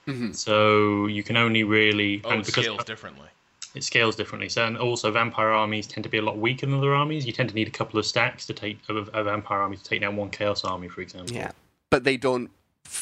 Mm-hmm. 0.07 0.33
So 0.33 1.07
you 1.07 1.23
can 1.23 1.37
only 1.37 1.65
really 1.65 2.21
oh, 2.25 2.31
and 2.31 2.45
because 2.45 2.65
scales 2.65 2.85
differently. 2.85 3.29
It 3.77 3.85
scales 3.85 4.17
differently. 4.17 4.49
So 4.49 4.65
and 4.67 4.77
also 4.79 5.11
vampire 5.11 5.51
armies 5.51 5.87
tend 5.87 6.05
to 6.05 6.11
be 6.11 6.19
a 6.19 6.23
lot 6.23 6.39
weaker 6.39 6.67
than 6.67 6.75
other 6.75 6.95
armies. 6.95 7.27
You 7.27 7.33
tend 7.33 7.51
to 7.51 7.55
need 7.55 7.69
a 7.69 7.73
couple 7.73 7.99
of 7.99 8.07
stacks 8.07 8.47
to 8.47 8.55
take 8.55 8.79
a, 8.89 8.95
a 8.95 9.23
vampire 9.23 9.61
army 9.61 9.77
to 9.77 9.85
take 9.85 10.01
down 10.01 10.17
one 10.17 10.31
chaos 10.31 10.65
army, 10.65 10.89
for 10.89 11.03
example. 11.03 11.37
Yeah, 11.37 11.53
but 11.91 12.05
they 12.05 12.17
don't 12.17 12.51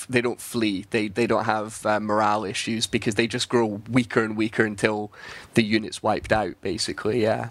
they 0.09 0.21
don't 0.21 0.41
flee. 0.41 0.85
They 0.91 1.09
they 1.09 1.27
don't 1.27 1.45
have 1.45 1.85
uh, 1.87 2.01
morale 2.01 2.45
issues 2.45 2.87
because 2.87 3.15
they 3.15 3.27
just 3.27 3.49
grow 3.49 3.81
weaker 3.89 4.25
and 4.25 4.37
weaker 4.37 4.65
until 4.65 5.13
the 5.55 5.63
unit's 5.63 6.03
wiped 6.03 6.33
out. 6.33 6.61
Basically, 6.61 7.23
yeah. 7.23 7.51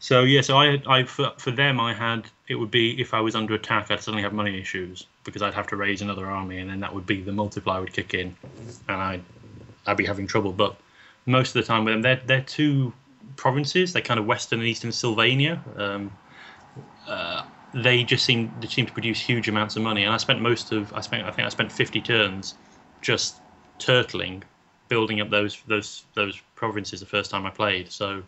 So 0.00 0.22
yeah, 0.22 0.40
so 0.40 0.56
I, 0.56 0.80
I 0.86 1.04
for, 1.04 1.32
for 1.38 1.50
them, 1.50 1.78
I 1.80 1.92
had 1.92 2.26
it 2.46 2.54
would 2.54 2.70
be 2.70 2.98
if 3.00 3.12
I 3.12 3.20
was 3.20 3.34
under 3.34 3.54
attack, 3.54 3.90
I'd 3.90 4.00
suddenly 4.00 4.22
have 4.22 4.32
money 4.32 4.58
issues 4.58 5.06
because 5.24 5.42
I'd 5.42 5.54
have 5.54 5.66
to 5.68 5.76
raise 5.76 6.00
another 6.00 6.26
army, 6.26 6.58
and 6.58 6.70
then 6.70 6.80
that 6.80 6.94
would 6.94 7.04
be 7.04 7.20
the 7.20 7.32
multiplier 7.32 7.80
would 7.80 7.92
kick 7.92 8.14
in, 8.14 8.34
and 8.88 9.02
I'd 9.02 9.22
I'd 9.86 9.96
be 9.96 10.06
having 10.06 10.26
trouble. 10.26 10.52
But 10.52 10.76
most 11.28 11.54
of 11.54 11.62
the 11.62 11.62
time 11.62 11.84
with 11.84 11.94
them, 11.94 12.02
they're 12.02 12.20
they're 12.26 12.40
two 12.42 12.92
provinces. 13.36 13.92
They're 13.92 14.02
kind 14.02 14.18
of 14.18 14.26
western 14.26 14.60
and 14.60 14.68
eastern 14.68 14.90
Sylvania. 14.90 15.62
Um, 15.76 16.10
uh, 17.06 17.44
they 17.74 18.02
just 18.02 18.24
seem 18.24 18.52
they 18.60 18.66
seem 18.66 18.86
to 18.86 18.92
produce 18.92 19.20
huge 19.20 19.48
amounts 19.48 19.76
of 19.76 19.82
money, 19.82 20.04
and 20.04 20.12
I 20.12 20.16
spent 20.16 20.40
most 20.40 20.72
of 20.72 20.92
I 20.94 21.00
spent 21.02 21.26
I 21.26 21.30
think 21.30 21.46
I 21.46 21.50
spent 21.50 21.70
50 21.70 22.00
turns 22.00 22.54
just 23.02 23.36
turtling, 23.78 24.42
building 24.88 25.20
up 25.20 25.30
those 25.30 25.62
those 25.66 26.04
those 26.14 26.40
provinces 26.56 27.00
the 27.00 27.06
first 27.06 27.30
time 27.30 27.46
I 27.46 27.50
played. 27.50 27.92
So 27.92 28.22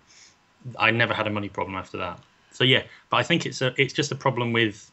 I 0.79 0.91
never 0.91 1.15
had 1.15 1.27
a 1.27 1.31
money 1.31 1.49
problem 1.49 1.77
after 1.77 1.97
that. 1.99 2.21
So 2.53 2.65
yeah, 2.65 2.83
but 3.09 3.17
I 3.17 3.23
think 3.23 3.47
it's 3.47 3.63
a 3.63 3.73
it's 3.81 3.95
just 3.95 4.13
a 4.13 4.17
problem 4.17 4.53
with 4.53 4.91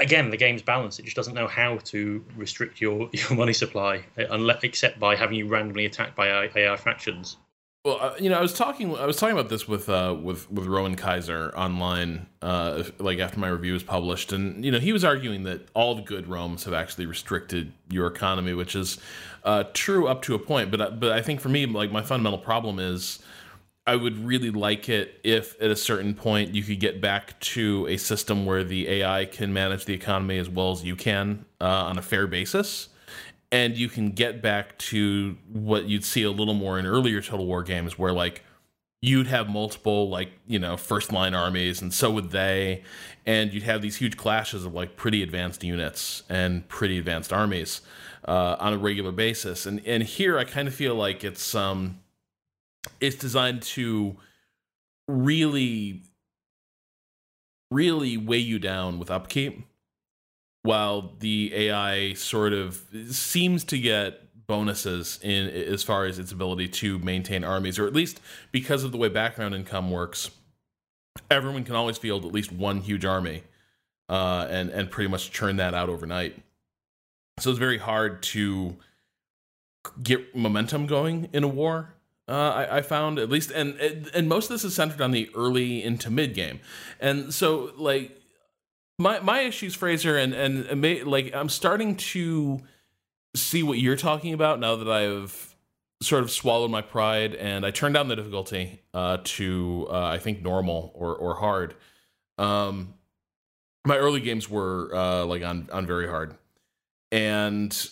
again 0.00 0.30
the 0.30 0.36
game's 0.36 0.62
balanced. 0.62 0.98
It 0.98 1.04
just 1.04 1.16
doesn't 1.16 1.34
know 1.34 1.46
how 1.46 1.78
to 1.84 2.24
restrict 2.36 2.80
your 2.80 3.08
your 3.12 3.34
money 3.34 3.52
supply 3.52 4.04
unless 4.16 4.64
except 4.64 4.98
by 4.98 5.16
having 5.16 5.36
you 5.36 5.46
randomly 5.46 5.86
attacked 5.86 6.16
by 6.16 6.28
AI, 6.28 6.76
factions. 6.76 7.36
Well, 7.82 7.96
uh, 7.98 8.14
you 8.20 8.28
know, 8.28 8.36
I 8.36 8.42
was 8.42 8.52
talking. 8.52 8.94
I 8.94 9.06
was 9.06 9.16
talking 9.16 9.32
about 9.32 9.48
this 9.48 9.66
with 9.66 9.88
uh, 9.88 10.14
with 10.22 10.50
with 10.50 10.66
Rowan 10.66 10.96
Kaiser 10.96 11.50
online, 11.56 12.26
uh, 12.42 12.82
like 12.98 13.20
after 13.20 13.40
my 13.40 13.48
review 13.48 13.72
was 13.72 13.82
published, 13.82 14.32
and 14.32 14.62
you 14.62 14.70
know, 14.70 14.78
he 14.78 14.92
was 14.92 15.02
arguing 15.02 15.44
that 15.44 15.66
all 15.72 15.94
the 15.94 16.02
good 16.02 16.26
Roms 16.26 16.64
have 16.64 16.74
actually 16.74 17.06
restricted 17.06 17.72
your 17.88 18.06
economy, 18.06 18.52
which 18.52 18.76
is 18.76 18.98
uh, 19.44 19.64
true 19.72 20.08
up 20.08 20.20
to 20.22 20.34
a 20.34 20.38
point. 20.38 20.70
But 20.70 20.80
uh, 20.82 20.90
but 20.90 21.12
I 21.12 21.22
think 21.22 21.40
for 21.40 21.48
me, 21.48 21.64
like 21.64 21.90
my 21.90 22.02
fundamental 22.02 22.38
problem 22.38 22.78
is, 22.78 23.20
I 23.90 23.96
would 23.96 24.24
really 24.24 24.50
like 24.50 24.88
it 24.88 25.18
if 25.24 25.60
at 25.60 25.68
a 25.68 25.74
certain 25.74 26.14
point 26.14 26.54
you 26.54 26.62
could 26.62 26.78
get 26.78 27.00
back 27.00 27.40
to 27.40 27.88
a 27.88 27.96
system 27.96 28.46
where 28.46 28.62
the 28.62 28.88
AI 28.88 29.24
can 29.24 29.52
manage 29.52 29.84
the 29.84 29.94
economy 29.94 30.38
as 30.38 30.48
well 30.48 30.70
as 30.70 30.84
you 30.84 30.94
can 30.94 31.44
uh, 31.60 31.64
on 31.64 31.98
a 31.98 32.02
fair 32.02 32.28
basis 32.28 32.88
and 33.50 33.76
you 33.76 33.88
can 33.88 34.12
get 34.12 34.40
back 34.40 34.78
to 34.78 35.36
what 35.52 35.86
you'd 35.86 36.04
see 36.04 36.22
a 36.22 36.30
little 36.30 36.54
more 36.54 36.78
in 36.78 36.86
earlier 36.86 37.20
Total 37.20 37.44
War 37.44 37.64
games, 37.64 37.98
where 37.98 38.12
like 38.12 38.44
you'd 39.02 39.26
have 39.26 39.48
multiple 39.48 40.08
like 40.08 40.30
you 40.46 40.60
know 40.60 40.76
first 40.76 41.12
line 41.12 41.34
armies, 41.34 41.82
and 41.82 41.92
so 41.92 42.12
would 42.12 42.30
they, 42.30 42.84
and 43.26 43.52
you'd 43.52 43.64
have 43.64 43.82
these 43.82 43.96
huge 43.96 44.16
clashes 44.16 44.64
of 44.64 44.72
like 44.72 44.96
pretty 44.96 45.20
advanced 45.20 45.64
units 45.64 46.22
and 46.28 46.68
pretty 46.68 46.96
advanced 46.96 47.32
armies 47.32 47.80
uh, 48.28 48.54
on 48.60 48.72
a 48.72 48.78
regular 48.78 49.10
basis. 49.10 49.66
And 49.66 49.84
and 49.84 50.04
here 50.04 50.38
I 50.38 50.44
kind 50.44 50.68
of 50.68 50.74
feel 50.74 50.94
like 50.94 51.24
it's 51.24 51.54
um 51.54 51.98
it's 53.00 53.16
designed 53.16 53.62
to 53.62 54.16
really 55.08 56.02
really 57.70 58.16
weigh 58.16 58.38
you 58.38 58.58
down 58.58 58.98
with 58.98 59.10
upkeep 59.10 59.64
while 60.62 61.14
the 61.20 61.52
AI 61.54 62.12
sort 62.14 62.52
of 62.52 62.84
seems 63.08 63.64
to 63.64 63.78
get 63.78 64.46
bonuses 64.46 65.18
in 65.22 65.46
as 65.46 65.82
far 65.82 66.06
as 66.06 66.18
its 66.18 66.32
ability 66.32 66.68
to 66.68 66.98
maintain 66.98 67.44
armies, 67.44 67.78
or 67.78 67.86
at 67.86 67.92
least 67.92 68.20
because 68.52 68.84
of 68.84 68.92
the 68.92 68.98
way 68.98 69.08
background 69.08 69.54
income 69.54 69.90
works, 69.90 70.30
everyone 71.30 71.64
can 71.64 71.76
always 71.76 71.98
field 71.98 72.24
at 72.24 72.32
least 72.32 72.52
one 72.52 72.80
huge 72.80 73.04
army, 73.04 73.42
uh, 74.08 74.46
and 74.50 74.70
and 74.70 74.90
pretty 74.90 75.08
much 75.08 75.30
churn 75.30 75.56
that 75.56 75.72
out 75.72 75.88
overnight. 75.88 76.36
So 77.38 77.50
it's 77.50 77.58
very 77.58 77.78
hard 77.78 78.22
to 78.24 78.76
get 80.02 80.36
momentum 80.36 80.86
going 80.86 81.28
in 81.32 81.42
a 81.42 81.48
war. 81.48 81.94
Uh, 82.30 82.66
I, 82.70 82.76
I, 82.76 82.82
found 82.82 83.18
at 83.18 83.28
least, 83.28 83.50
and 83.50 83.74
and 83.80 84.28
most 84.28 84.44
of 84.44 84.50
this 84.50 84.62
is 84.62 84.72
centered 84.72 85.00
on 85.00 85.10
the 85.10 85.28
early 85.34 85.82
into 85.82 86.10
mid 86.10 86.32
game, 86.32 86.60
and 87.00 87.34
so 87.34 87.72
like 87.76 88.20
my 89.00 89.18
my 89.18 89.40
issues, 89.40 89.74
Fraser, 89.74 90.16
and 90.16 90.32
and, 90.32 91.06
like 91.10 91.34
I'm 91.34 91.48
starting 91.48 91.96
to 91.96 92.60
see 93.34 93.64
what 93.64 93.78
you're 93.78 93.96
talking 93.96 94.32
about 94.32 94.60
now 94.60 94.76
that 94.76 94.88
I've 94.88 95.56
sort 96.02 96.22
of 96.22 96.30
swallowed 96.30 96.70
my 96.70 96.82
pride 96.82 97.34
and 97.34 97.66
I 97.66 97.70
turned 97.70 97.94
down 97.94 98.08
the 98.08 98.16
difficulty 98.16 98.80
uh, 98.94 99.18
to 99.22 99.86
uh, 99.90 100.04
I 100.04 100.18
think 100.18 100.42
normal 100.42 100.92
or 100.94 101.16
or 101.16 101.34
hard. 101.34 101.74
Um, 102.38 102.94
my 103.84 103.96
early 103.96 104.20
games 104.20 104.48
were 104.48 104.94
uh, 104.94 105.24
like 105.24 105.42
on 105.42 105.68
on 105.72 105.86
very 105.86 106.06
hard, 106.06 106.36
and 107.10 107.90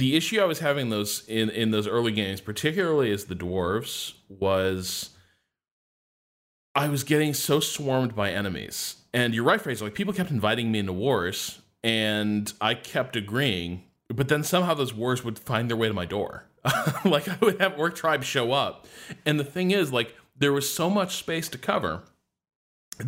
the 0.00 0.16
issue 0.16 0.40
I 0.40 0.46
was 0.46 0.60
having 0.60 0.88
those 0.88 1.24
in 1.28 1.50
in 1.50 1.72
those 1.72 1.86
early 1.86 2.10
games, 2.10 2.40
particularly 2.40 3.12
as 3.12 3.26
the 3.26 3.36
dwarves, 3.36 4.14
was 4.30 5.10
I 6.74 6.88
was 6.88 7.04
getting 7.04 7.34
so 7.34 7.60
swarmed 7.60 8.16
by 8.16 8.30
enemies. 8.30 8.96
And 9.12 9.34
you're 9.34 9.44
right, 9.44 9.60
Fraser. 9.60 9.84
Like 9.84 9.94
people 9.94 10.14
kept 10.14 10.30
inviting 10.30 10.72
me 10.72 10.78
into 10.78 10.94
wars, 10.94 11.60
and 11.84 12.50
I 12.62 12.74
kept 12.74 13.14
agreeing. 13.14 13.84
But 14.08 14.28
then 14.28 14.42
somehow 14.42 14.72
those 14.72 14.94
wars 14.94 15.22
would 15.22 15.38
find 15.38 15.68
their 15.68 15.76
way 15.76 15.88
to 15.88 15.94
my 15.94 16.06
door. 16.06 16.46
like 17.04 17.28
I 17.28 17.36
would 17.42 17.60
have 17.60 17.78
orc 17.78 17.94
tribes 17.94 18.26
show 18.26 18.52
up, 18.52 18.86
and 19.26 19.38
the 19.38 19.44
thing 19.44 19.70
is, 19.70 19.92
like 19.92 20.14
there 20.34 20.52
was 20.52 20.72
so 20.72 20.88
much 20.88 21.16
space 21.16 21.50
to 21.50 21.58
cover 21.58 22.04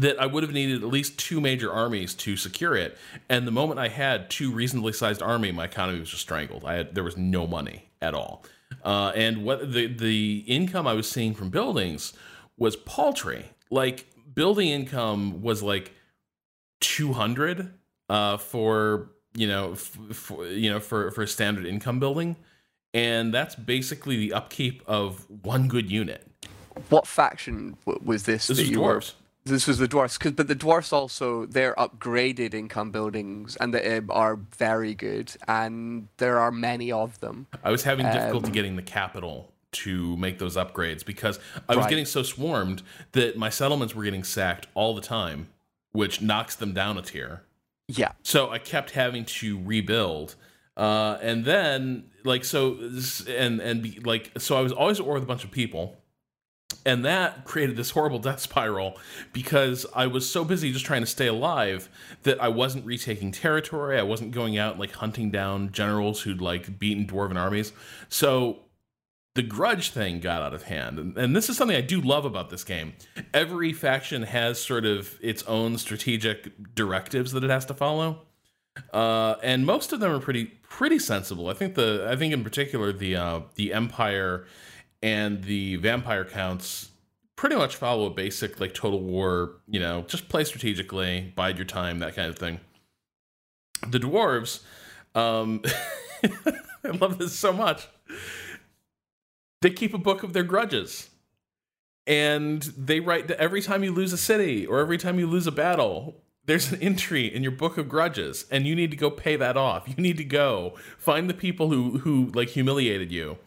that 0.01 0.21
I 0.21 0.27
would 0.27 0.43
have 0.43 0.53
needed 0.53 0.83
at 0.83 0.89
least 0.89 1.19
two 1.19 1.41
major 1.41 1.73
armies 1.73 2.15
to 2.15 2.37
secure 2.37 2.75
it. 2.75 2.97
And 3.29 3.47
the 3.47 3.53
moment 3.53 3.81
I 3.81 3.89
had 3.89 4.31
two 4.31 4.53
reasonably 4.53 4.93
sized 4.93 5.23
army, 5.23 5.53
my 5.53 5.65
economy 5.65 6.01
was 6.01 6.11
just 6.11 6.23
strangled. 6.23 6.65
I 6.65 6.75
had 6.75 6.95
there 6.95 7.05
was 7.05 7.17
no 7.17 7.47
money 7.47 7.91
at 8.01 8.15
all, 8.15 8.45
uh, 8.85 9.13
and 9.15 9.45
what 9.45 9.73
the 9.73 9.87
the 9.87 10.45
income 10.47 10.87
I 10.87 10.95
was 10.95 11.09
seeing 11.11 11.35
from 11.35 11.51
buildings 11.51 12.13
was 12.57 12.77
paltry. 12.77 13.47
Like 13.71 14.07
building 14.35 14.69
income 14.69 15.43
was 15.43 15.63
like 15.63 15.93
two 16.81 17.13
hundred 17.13 17.73
uh, 18.09 18.37
for 18.37 19.11
you 19.35 19.47
know 19.47 19.73
f- 19.73 19.99
for, 20.13 20.47
you 20.47 20.71
know 20.71 20.81
for 20.81 21.11
for 21.11 21.23
a 21.23 21.29
standard 21.29 21.67
income 21.67 22.01
building, 22.01 22.37
and 22.93 23.33
that's 23.33 23.55
basically 23.55 24.17
the 24.17 24.33
upkeep 24.33 24.83
of 24.87 25.27
one 25.43 25.69
good 25.69 25.91
unit. 25.91 26.27
What 26.89 27.07
faction 27.07 27.77
w- 27.87 28.01
was 28.05 28.25
this? 28.25 28.47
This 28.47 28.59
is 28.59 28.71
dwarves. 28.71 29.13
This 29.45 29.67
was 29.67 29.79
the 29.79 29.89
dwarfs, 29.89 30.19
cause, 30.19 30.33
but 30.33 30.47
the 30.47 30.55
dwarfs 30.55 30.93
also 30.93 31.47
they're 31.47 31.75
upgraded 31.75 32.55
income 32.55 32.93
buildings 32.93 33.57
and 33.57 33.75
they 33.75 33.99
um, 33.99 34.09
are 34.11 34.37
very 34.37 34.95
good, 34.95 35.33
and 35.49 36.09
there 36.19 36.39
are 36.39 36.53
many 36.53 36.93
of 36.93 37.19
them. 37.21 37.47
I 37.65 37.71
was 37.71 37.83
having 37.83 38.07
difficulty 38.07 38.47
Um, 38.47 38.53
getting 38.53 38.77
the 38.77 38.83
capital 38.83 39.53
to 39.73 40.17
make 40.17 40.39
those 40.39 40.57
upgrades 40.57 41.05
because 41.05 41.41
I 41.69 41.75
was 41.75 41.85
Right. 41.85 41.91
getting 41.91 42.05
so 42.05 42.23
swarmed 42.23 42.83
that 43.13 43.37
my 43.37 43.49
settlements 43.49 43.95
were 43.95 44.05
getting 44.05 44.23
sacked 44.23 44.67
all 44.75 44.95
the 44.95 45.01
time, 45.01 45.49
which 45.93 46.21
knocks 46.21 46.55
them 46.55 46.73
down 46.73 46.97
a 46.99 47.03
tier. 47.03 47.43
Yeah, 47.89 48.13
So 48.23 48.51
I 48.51 48.59
kept 48.59 48.93
having 48.93 49.25
to 49.25 49.61
rebuild. 49.63 50.37
Uh, 50.77 51.19
and 51.21 51.45
then 51.45 52.11
like 52.25 52.45
so 52.45 52.79
and 53.29 53.61
and 53.61 53.83
be, 53.83 53.99
like 54.05 54.31
so 54.39 54.57
I 54.57 54.61
was 54.61 54.73
always 54.73 55.01
at 55.01 55.05
war 55.05 55.15
with 55.15 55.23
a 55.25 55.27
bunch 55.27 55.45
of 55.45 55.51
people. 55.51 55.99
And 56.85 57.05
that 57.05 57.45
created 57.45 57.77
this 57.77 57.91
horrible 57.91 58.19
death 58.21 58.41
spiral 58.41 58.99
because 59.33 59.87
I 59.95 60.07
was 60.07 60.29
so 60.29 60.45
busy 60.45 60.73
just 60.73 60.85
trying 60.85 61.03
to 61.03 61.07
stay 61.07 61.27
alive 61.27 61.89
that 62.23 62.43
I 62.43 62.49
wasn't 62.49 62.85
retaking 62.85 63.33
territory. 63.33 63.99
I 63.99 64.03
wasn't 64.03 64.33
going 64.33 64.59
out 64.59 64.73
and 64.73 64.81
like 64.81 64.93
hunting 64.93 65.31
down 65.31 65.73
generals 65.73 66.23
who'd 66.23 66.41
like 66.41 66.79
beaten 66.79 67.07
dwarven 67.07 67.37
armies. 67.37 67.73
So 68.09 68.61
the 69.35 69.43
grudge 69.43 69.91
thing 69.91 70.21
got 70.21 70.43
out 70.43 70.53
of 70.53 70.65
hand. 70.65 70.99
And, 70.99 71.17
and 71.17 71.37
this 71.37 71.49
is 71.49 71.57
something 71.57 71.77
I 71.77 71.81
do 71.81 72.01
love 72.01 72.25
about 72.25 72.51
this 72.51 72.65
game. 72.65 72.95
Every 73.33 73.73
faction 73.73 74.25
has 74.25 74.61
sort 74.61 74.85
of 74.85 75.19
its 75.23 75.43
own 75.45 75.79
strategic 75.79 76.75
directives 76.75 77.33
that 77.33 77.43
it 77.43 77.51
has 77.51 77.65
to 77.67 77.75
follow. 77.75 78.23
Uh, 78.93 79.37
and 79.43 79.67
most 79.67 79.93
of 79.93 80.01
them 80.01 80.13
are 80.13 80.21
pretty 80.21 80.47
pretty 80.47 80.99
sensible. 80.99 81.49
I 81.49 81.55
think 81.55 81.75
the 81.75 82.07
I 82.09 82.17
think 82.17 82.33
in 82.33 82.43
particular 82.43 82.93
the 82.93 83.17
uh, 83.17 83.41
the 83.57 83.73
Empire 83.73 84.47
and 85.03 85.43
the 85.45 85.77
Vampire 85.77 86.25
counts 86.25 86.91
pretty 87.37 87.57
much 87.57 87.77
follow 87.77 88.07
a 88.07 88.11
basic 88.11 88.61
like 88.61 88.75
Total 88.75 89.01
War. 89.01 89.57
You 89.69 89.81
know, 89.81 90.03
just 90.07 90.29
play 90.29 90.45
strategically, 90.45 91.33
bide 91.35 91.59
your 91.59 91.67
time, 91.67 91.99
that 92.01 92.15
kind 92.15 92.29
of 92.29 92.39
thing. 92.39 92.61
The 93.87 93.99
dwarves, 93.99 94.63
um, 95.15 95.63
I 96.85 96.89
love 96.91 97.19
this 97.19 97.33
so 97.33 97.53
much. 97.53 97.89
They 99.61 99.71
keep 99.71 99.95
a 99.95 99.99
book 99.99 100.23
of 100.23 100.33
their 100.33 100.45
grudges. 100.45 101.09
And 102.07 102.63
they 102.63 102.99
write 102.99 103.29
that 103.29 103.39
every 103.39 103.63
time 103.63 103.85
you 103.85 103.93
lose 103.93 104.13
a 104.13 104.19
city 104.19 104.67
or 104.67 104.81
every 104.81 104.99
time 104.99 105.21
you 105.21 105.27
lose 105.29 105.47
a 105.47 105.53
battle, 105.53 106.23
there's 106.47 106.73
an 106.73 106.83
entry 106.83 107.33
in 107.33 107.43
your 107.43 107.53
book 107.53 107.79
of 107.79 107.89
grudges, 107.89 108.47
and 108.51 108.67
you 108.67 108.75
need 108.75 108.91
to 108.91 108.97
go 108.97 109.11
pay 109.11 109.37
that 109.37 109.57
off. 109.57 109.89
You 109.89 109.95
need 109.97 110.17
to 110.17 110.25
go 110.25 110.75
find 110.99 111.31
the 111.31 111.35
people 111.35 111.71
who 111.71 111.99
who 111.99 112.33
like 112.35 112.49
humiliated 112.49 113.13
you, 113.13 113.39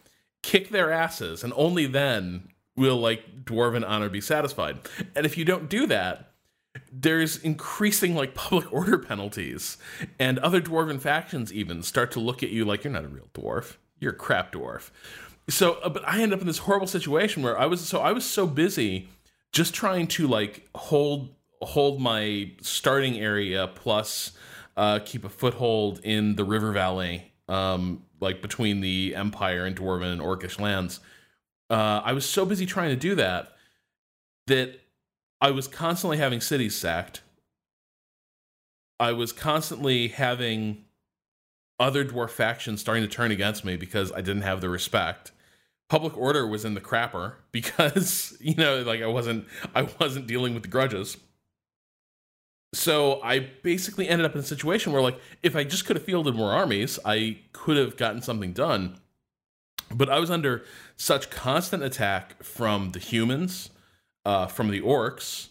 kick 0.45 0.69
their 0.69 0.91
asses, 0.91 1.43
and 1.43 1.51
only 1.55 1.87
then 1.87 2.49
will 2.77 2.97
like 2.97 3.43
dwarven 3.45 3.87
honor 3.87 4.09
be 4.09 4.21
satisfied. 4.21 4.77
And 5.15 5.25
if 5.25 5.39
you 5.39 5.43
don't 5.43 5.67
do 5.67 5.87
that, 5.87 6.33
there's 6.91 7.37
increasing 7.37 8.13
like 8.13 8.35
public 8.35 8.71
order 8.71 8.99
penalties, 8.99 9.77
and 10.19 10.37
other 10.39 10.61
dwarven 10.61 11.01
factions 11.01 11.51
even 11.51 11.81
start 11.81 12.11
to 12.11 12.19
look 12.19 12.43
at 12.43 12.51
you 12.51 12.63
like 12.63 12.83
you're 12.83 12.93
not 12.93 13.05
a 13.05 13.07
real 13.07 13.27
dwarf. 13.33 13.77
You're 13.99 14.11
a 14.11 14.15
crap 14.15 14.51
dwarf. 14.51 14.91
So, 15.49 15.73
uh, 15.75 15.89
but 15.89 16.07
I 16.07 16.21
end 16.21 16.31
up 16.31 16.41
in 16.41 16.47
this 16.47 16.59
horrible 16.59 16.87
situation 16.87 17.41
where 17.41 17.59
I 17.59 17.65
was 17.65 17.81
so 17.81 17.99
I 17.99 18.11
was 18.11 18.23
so 18.23 18.45
busy 18.45 19.09
just 19.51 19.73
trying 19.73 20.05
to 20.07 20.27
like 20.27 20.67
hold 20.75 21.33
hold 21.63 21.99
my 21.99 22.51
starting 22.61 23.19
area 23.19 23.67
plus 23.73 24.33
uh, 24.77 24.99
keep 25.03 25.25
a 25.25 25.29
foothold 25.29 26.01
in 26.03 26.35
the 26.35 26.43
river 26.43 26.71
valley, 26.71 27.31
um, 27.47 28.03
like 28.19 28.41
between 28.41 28.81
the 28.81 29.15
Empire 29.15 29.65
and 29.65 29.75
Dwarven 29.75 30.11
and 30.11 30.21
Orcish 30.21 30.59
lands. 30.59 30.99
Uh, 31.69 32.01
I 32.03 32.13
was 32.13 32.27
so 32.27 32.45
busy 32.45 32.65
trying 32.65 32.89
to 32.89 32.95
do 32.95 33.15
that 33.15 33.53
that 34.47 34.79
I 35.41 35.51
was 35.51 35.67
constantly 35.67 36.17
having 36.17 36.41
cities 36.41 36.75
sacked. 36.75 37.21
I 38.99 39.11
was 39.11 39.31
constantly 39.31 40.07
having 40.09 40.85
other 41.79 42.05
dwarf 42.05 42.29
factions 42.29 42.79
starting 42.79 43.03
to 43.03 43.09
turn 43.09 43.31
against 43.31 43.65
me 43.65 43.75
because 43.75 44.11
I 44.13 44.21
didn't 44.21 44.43
have 44.43 44.61
the 44.61 44.69
respect. 44.69 45.31
Public 45.89 46.17
order 46.17 46.47
was 46.47 46.65
in 46.65 46.73
the 46.73 46.81
crapper 46.81 47.33
because 47.51 48.37
you 48.39 48.55
know, 48.55 48.81
like 48.81 49.01
I 49.01 49.07
wasn't 49.07 49.45
I 49.73 49.87
wasn't 49.99 50.27
dealing 50.27 50.53
with 50.53 50.63
the 50.63 50.69
grudges. 50.69 51.17
So 52.75 53.21
I 53.21 53.39
basically 53.39 54.09
ended 54.09 54.25
up 54.25 54.33
in 54.33 54.41
a 54.41 54.43
situation 54.43 54.91
where, 54.91 55.01
like, 55.01 55.17
if 55.41 55.55
I 55.55 55.63
just 55.63 55.85
could 55.85 55.95
have 55.95 56.03
fielded 56.03 56.35
more 56.35 56.51
armies, 56.51 56.99
I 57.05 57.37
could 57.53 57.77
have 57.77 57.95
gotten 57.95 58.21
something 58.21 58.51
done. 58.51 58.97
But 59.89 60.09
I 60.09 60.19
was 60.19 60.29
under 60.29 60.65
such 60.97 61.29
constant 61.29 61.83
attack 61.83 62.43
from 62.43 62.91
the 62.91 62.99
humans, 62.99 63.69
uh, 64.25 64.47
from 64.47 64.69
the 64.71 64.81
orcs, 64.81 65.47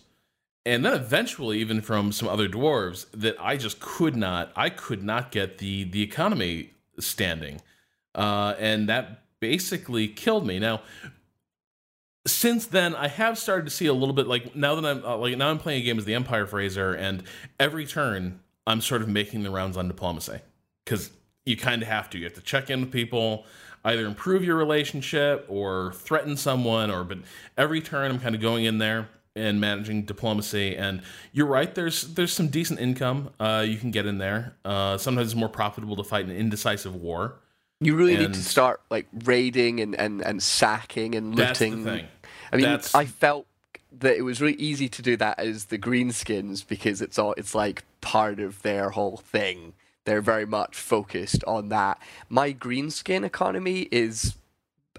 and 0.67 0.85
then 0.85 0.93
eventually 0.93 1.59
even 1.61 1.81
from 1.81 2.13
some 2.13 2.29
other 2.29 2.47
dwarves 2.47 3.07
that 3.13 3.37
I 3.41 3.57
just 3.57 3.81
could 3.81 4.17
not. 4.17 4.53
I 4.55 4.69
could 4.69 5.03
not 5.03 5.31
get 5.31 5.59
the 5.59 5.85
the 5.85 6.03
economy 6.03 6.73
standing, 6.99 7.63
uh, 8.15 8.55
and 8.59 8.87
that 8.91 9.23
basically 9.41 10.09
killed 10.09 10.47
me. 10.47 10.59
Now, 10.59 10.83
since 12.27 12.67
then 12.67 12.95
I 12.95 13.09
have 13.09 13.39
started 13.39 13.65
to 13.65 13.71
see 13.71 13.87
a 13.87 13.93
little 13.93 14.15
bit 14.15 14.27
like 14.27 14.57
now 14.57 14.75
that 14.75 14.85
I'm 14.85 15.05
uh, 15.05 15.17
like 15.17 15.37
now 15.37 15.51
I'm 15.51 15.59
playing 15.59 15.83
a 15.83 15.85
game 15.85 15.99
as 15.99 16.05
the 16.05 16.15
Empire 16.15 16.47
Fraser, 16.47 16.93
and 16.93 17.23
every 17.61 17.87
turn 17.87 18.41
I'm 18.67 18.81
sort 18.81 19.03
of 19.03 19.09
making 19.09 19.43
the 19.43 19.51
rounds 19.51 19.77
on 19.77 19.89
diplomacy 19.89 20.39
because 20.85 21.11
you 21.45 21.57
kind 21.57 21.83
of 21.83 21.89
have 21.89 22.09
to. 22.11 22.19
You 22.19 22.25
have 22.25 22.35
to 22.35 22.41
check 22.41 22.71
in 22.71 22.81
with 22.81 22.91
people, 22.91 23.45
either 23.85 24.07
improve 24.07 24.43
your 24.45 24.57
relationship 24.57 25.45
or 25.49 25.93
threaten 25.95 26.37
someone, 26.37 26.91
or 26.91 27.05
but 27.05 27.19
every 27.59 27.81
turn 27.81 28.11
I'm 28.11 28.21
kind 28.21 28.35
of 28.35 28.41
going 28.41 28.65
in 28.65 28.79
there 28.79 29.09
and 29.37 29.61
managing 29.61 30.03
diplomacy. 30.03 30.77
And 30.77 31.03
you're 31.33 31.47
right, 31.47 31.75
there's 31.75 32.15
there's 32.15 32.33
some 32.33 32.49
decent 32.49 32.81
income 32.81 33.31
uh, 33.39 33.65
you 33.67 33.77
can 33.77 33.91
get 33.91 34.07
in 34.07 34.19
there. 34.19 34.55
Uh, 34.65 34.97
sometimes 34.97 35.29
it's 35.29 35.37
more 35.39 35.49
profitable 35.49 35.97
to 35.97 36.05
fight 36.05 36.25
an 36.25 36.33
indecisive 36.33 36.95
war. 36.95 37.37
you 37.81 37.97
really 37.97 38.17
need 38.17 38.33
to 38.33 38.43
start 38.43 38.81
like 38.91 39.07
raiding 39.25 39.81
and, 39.81 39.95
and, 39.97 40.23
and 40.23 40.43
sacking 40.43 41.15
and 41.15 41.37
That's 41.37 41.59
the 41.59 41.71
looting. 41.71 42.09
I 42.55 42.57
mean, 42.57 42.67
That's- 42.67 42.95
I 42.95 43.05
felt 43.05 43.47
that 44.01 44.17
it 44.17 44.23
was 44.23 44.41
really 44.41 44.57
easy 44.57 44.89
to 44.89 45.03
do 45.03 45.17
that 45.17 45.39
as 45.39 45.67
the 45.67 45.79
greenskins 45.79 46.67
because 46.67 47.01
it's 47.01 47.19
all 47.19 47.35
it's 47.37 47.55
like 47.55 47.85
part 48.01 48.41
of 48.41 48.63
their 48.63 48.91
whole 48.91 49.17
thing. 49.17 49.75
They're 50.05 50.21
very 50.21 50.47
much 50.47 50.77
focused 50.77 51.45
on 51.45 51.69
that. 51.71 52.01
My 52.29 52.53
greenskin 52.53 53.25
economy 53.25 53.89
is 53.91 54.35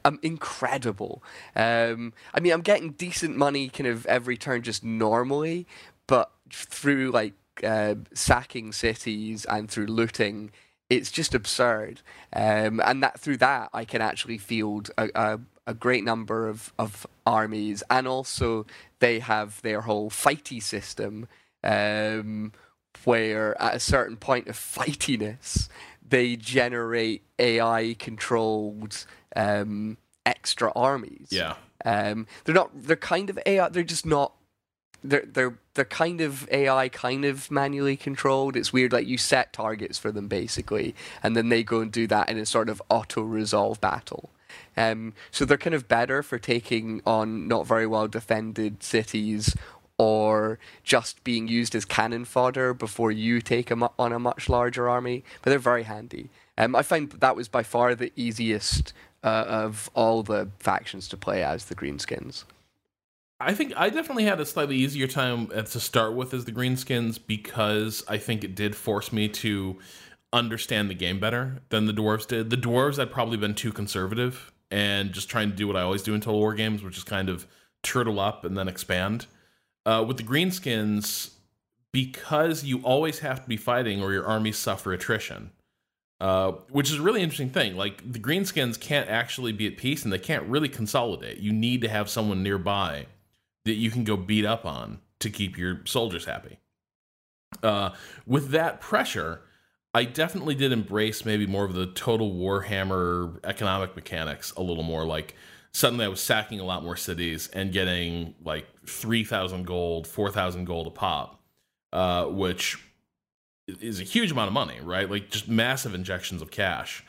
um, 0.04 0.20
incredible. 0.22 1.24
Um, 1.56 2.14
I 2.34 2.40
mean, 2.40 2.54
I'm 2.54 2.62
getting 2.62 2.92
decent 2.92 3.38
money 3.38 3.70
kind 3.70 3.88
of 3.88 4.06
every 4.06 4.38
turn 4.38 4.62
just 4.62 4.84
normally, 4.84 5.68
but 6.08 6.32
through 6.52 7.12
like 7.12 7.34
uh, 7.64 7.96
sacking 8.14 8.72
cities 8.72 9.46
and 9.46 9.70
through 9.70 9.88
looting, 9.88 10.52
it's 10.90 11.12
just 11.12 11.34
absurd. 11.34 12.02
Um, 12.34 12.82
and 12.84 13.02
that 13.04 13.20
through 13.20 13.38
that, 13.38 13.70
I 13.74 13.86
can 13.86 14.02
actually 14.02 14.38
field 14.38 14.92
a, 14.98 15.10
a, 15.16 15.40
a 15.68 15.74
great 15.74 16.04
number 16.04 16.48
of, 16.48 16.74
of 16.78 17.08
armies, 17.26 17.84
and 17.90 18.08
also 18.08 18.66
they 19.00 19.20
have 19.20 19.62
their 19.62 19.82
whole 19.82 20.10
fighty 20.10 20.62
system, 20.62 21.28
um, 21.64 22.52
where 23.04 23.60
at 23.62 23.76
a 23.76 23.80
certain 23.80 24.18
point 24.18 24.48
of 24.48 24.56
fightiness, 24.56 25.70
they 26.08 26.36
generate 26.36 27.24
AI 27.40 27.96
controlled 27.98 29.06
um, 29.36 29.98
extra 30.26 30.72
armies. 30.76 31.28
Yeah. 31.32 31.56
Um, 31.84 32.28
they're 32.44 32.56
not. 32.56 32.72
They're 32.74 32.96
kind 32.96 33.30
of 33.30 33.40
AI. 33.46 33.70
They're 33.70 33.84
just 33.84 34.06
not. 34.06 34.34
They're 35.10 35.26
they're 35.26 35.58
they're 35.74 35.86
kind 35.86 36.22
of 36.22 36.50
AI, 36.52 36.90
kind 36.90 37.26
of 37.26 37.52
manually 37.52 37.98
controlled. 37.98 38.56
It's 38.56 38.74
weird. 38.74 38.94
Like 38.94 39.08
you 39.08 39.18
set 39.18 39.54
targets 39.54 39.98
for 39.98 40.12
them 40.12 40.28
basically, 40.28 40.96
and 41.22 41.36
then 41.36 41.50
they 41.50 41.64
go 41.64 41.82
and 41.82 41.92
do 41.92 42.08
that 42.08 42.30
in 42.30 42.38
a 42.38 42.46
sort 42.46 42.70
of 42.70 42.82
auto 42.90 43.22
resolve 43.22 43.80
battle. 43.82 44.30
Um, 44.78 45.14
so 45.32 45.46
they're 45.46 45.58
kind 45.58 45.74
of 45.74 45.88
better 45.88 46.24
for 46.24 46.38
taking 46.38 47.02
on 47.06 47.48
not 47.48 47.66
very 47.66 47.88
well 47.88 48.08
defended 48.08 48.84
cities 48.84 49.56
or 49.98 50.60
just 50.84 51.24
being 51.24 51.48
used 51.48 51.74
as 51.74 51.86
cannon 51.86 52.26
fodder 52.26 52.74
before 52.74 53.12
you 53.12 53.42
take 53.42 53.70
them 53.70 53.88
on 53.98 54.12
a 54.12 54.20
much 54.20 54.50
larger 54.50 54.90
army. 54.90 55.24
But 55.42 55.52
they're 55.52 55.60
very 55.60 55.84
handy. 55.84 56.30
Um, 56.58 56.76
I 56.76 56.82
find 56.82 57.10
that 57.12 57.36
was 57.36 57.48
by 57.48 57.64
far 57.64 57.96
the 57.96 58.12
easiest 58.16 58.94
uh, 59.24 59.46
of 59.48 59.90
all 59.94 60.24
the 60.24 60.50
factions 60.60 61.08
to 61.10 61.18
play 61.18 61.44
as 61.44 61.66
the 61.66 61.76
Greenskins. 61.76 62.44
I 63.40 63.54
think 63.54 63.74
I 63.76 63.90
definitely 63.90 64.24
had 64.24 64.40
a 64.40 64.46
slightly 64.46 64.78
easier 64.78 65.08
time 65.08 65.48
to 65.48 65.80
start 65.80 66.14
with 66.14 66.34
as 66.34 66.46
the 66.46 66.54
Greenskins 66.54 67.20
because 67.26 68.04
I 68.08 68.18
think 68.18 68.44
it 68.44 68.56
did 68.56 68.76
force 68.76 69.12
me 69.12 69.28
to 69.30 69.78
understand 70.32 70.90
the 70.90 70.94
game 70.94 71.20
better 71.20 71.62
than 71.70 71.86
the 71.86 71.94
dwarves 71.94 72.28
did. 72.28 72.50
The 72.50 72.58
dwarves 72.58 72.98
had 72.98 73.12
probably 73.12 73.38
been 73.38 73.54
too 73.54 73.74
conservative 73.74 74.54
and 74.72 75.12
just 75.12 75.30
trying 75.30 75.50
to 75.50 75.56
do 75.56 75.68
what 75.68 75.76
I 75.76 75.82
always 75.82 76.02
do 76.02 76.14
in 76.14 76.22
Total 76.22 76.40
War 76.40 76.54
games, 76.54 76.82
which 76.82 76.98
is 76.98 77.04
kind 77.04 77.28
of 77.28 77.46
turtle 77.84 78.20
up 78.22 78.46
and 78.46 78.58
then 78.58 78.70
expand. 78.70 79.28
Uh, 79.86 80.04
with 80.08 80.18
the 80.18 80.24
Greenskins, 80.24 81.32
because 81.92 82.64
you 82.64 82.80
always 82.84 83.20
have 83.20 83.44
to 83.44 83.48
be 83.48 83.58
fighting 83.58 84.02
or 84.02 84.14
your 84.14 84.26
armies 84.26 84.58
suffer 84.58 84.94
attrition, 84.94 85.52
uh, 86.22 86.54
which 86.70 86.90
is 86.90 87.00
a 87.00 87.02
really 87.02 87.22
interesting 87.22 87.50
thing. 87.50 87.76
Like 87.76 88.12
the 88.12 88.20
Greenskins 88.20 88.80
can't 88.80 89.10
actually 89.10 89.52
be 89.52 89.68
at 89.68 89.78
peace 89.78 90.04
and 90.04 90.12
they 90.12 90.20
can't 90.20 90.44
really 90.46 90.70
consolidate. 90.70 91.38
You 91.40 91.52
need 91.52 91.82
to 91.82 91.90
have 91.90 92.10
someone 92.10 92.42
nearby 92.42 93.08
that 93.66 93.74
you 93.74 93.92
can 93.92 94.04
go 94.04 94.16
beat 94.16 94.46
up 94.46 94.66
on 94.66 95.00
to 95.20 95.30
keep 95.30 95.58
your 95.58 95.82
soldiers 95.86 96.26
happy. 96.26 96.60
Uh, 97.62 97.92
with 98.26 98.50
that 98.50 98.80
pressure, 98.80 99.42
I 99.94 100.04
definitely 100.04 100.56
did 100.56 100.72
embrace 100.72 101.26
maybe 101.26 101.48
more 101.48 101.66
of 101.66 101.74
the 101.74 101.88
total 101.88 102.34
Warhammer 102.34 103.40
economic 103.44 103.96
mechanics 103.96 104.52
a 104.56 104.62
little 104.62 104.84
more. 104.84 105.06
Like 105.06 105.36
suddenly 105.74 106.06
I 106.06 106.10
was 106.10 106.22
sacking 106.22 106.60
a 106.60 106.66
lot 106.66 106.84
more 106.84 106.96
cities 106.96 107.50
and 107.54 107.72
getting 107.72 108.36
like 108.44 108.68
3,000 108.88 109.66
gold, 109.66 110.06
4,000 110.08 110.66
gold 110.66 110.88
a 110.88 110.92
pop, 110.92 111.42
uh, 111.94 112.26
which 112.26 112.78
is 113.68 114.00
a 114.00 114.04
huge 114.04 114.32
amount 114.32 114.48
of 114.48 114.54
money, 114.54 114.80
right? 114.82 115.10
Like 115.10 115.30
just 115.30 115.48
massive 115.48 115.96
injections 115.96 116.42
of 116.42 116.52
cash 116.52 117.04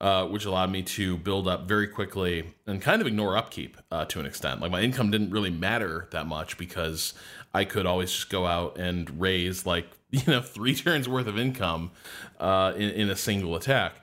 uh, 0.00 0.26
which 0.26 0.46
allowed 0.46 0.70
me 0.70 0.82
to 0.82 1.16
build 1.18 1.46
up 1.46 1.68
very 1.68 1.86
quickly 1.86 2.54
and 2.66 2.80
kind 2.80 3.00
of 3.00 3.06
ignore 3.06 3.36
upkeep 3.36 3.76
uh, 3.90 4.04
to 4.06 4.18
an 4.18 4.26
extent. 4.26 4.60
Like 4.60 4.70
my 4.70 4.80
income 4.80 5.10
didn't 5.10 5.30
really 5.30 5.50
matter 5.50 6.08
that 6.12 6.26
much 6.26 6.56
because 6.56 7.12
I 7.52 7.64
could 7.64 7.86
always 7.86 8.10
just 8.10 8.30
go 8.30 8.46
out 8.46 8.78
and 8.78 9.20
raise 9.20 9.66
like 9.66 9.86
you 10.10 10.22
know 10.26 10.40
three 10.40 10.74
turns 10.74 11.08
worth 11.08 11.26
of 11.26 11.38
income 11.38 11.90
uh, 12.38 12.72
in, 12.76 12.90
in 12.90 13.10
a 13.10 13.16
single 13.16 13.56
attack. 13.56 13.94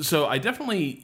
So 0.00 0.26
I 0.26 0.38
definitely 0.38 1.02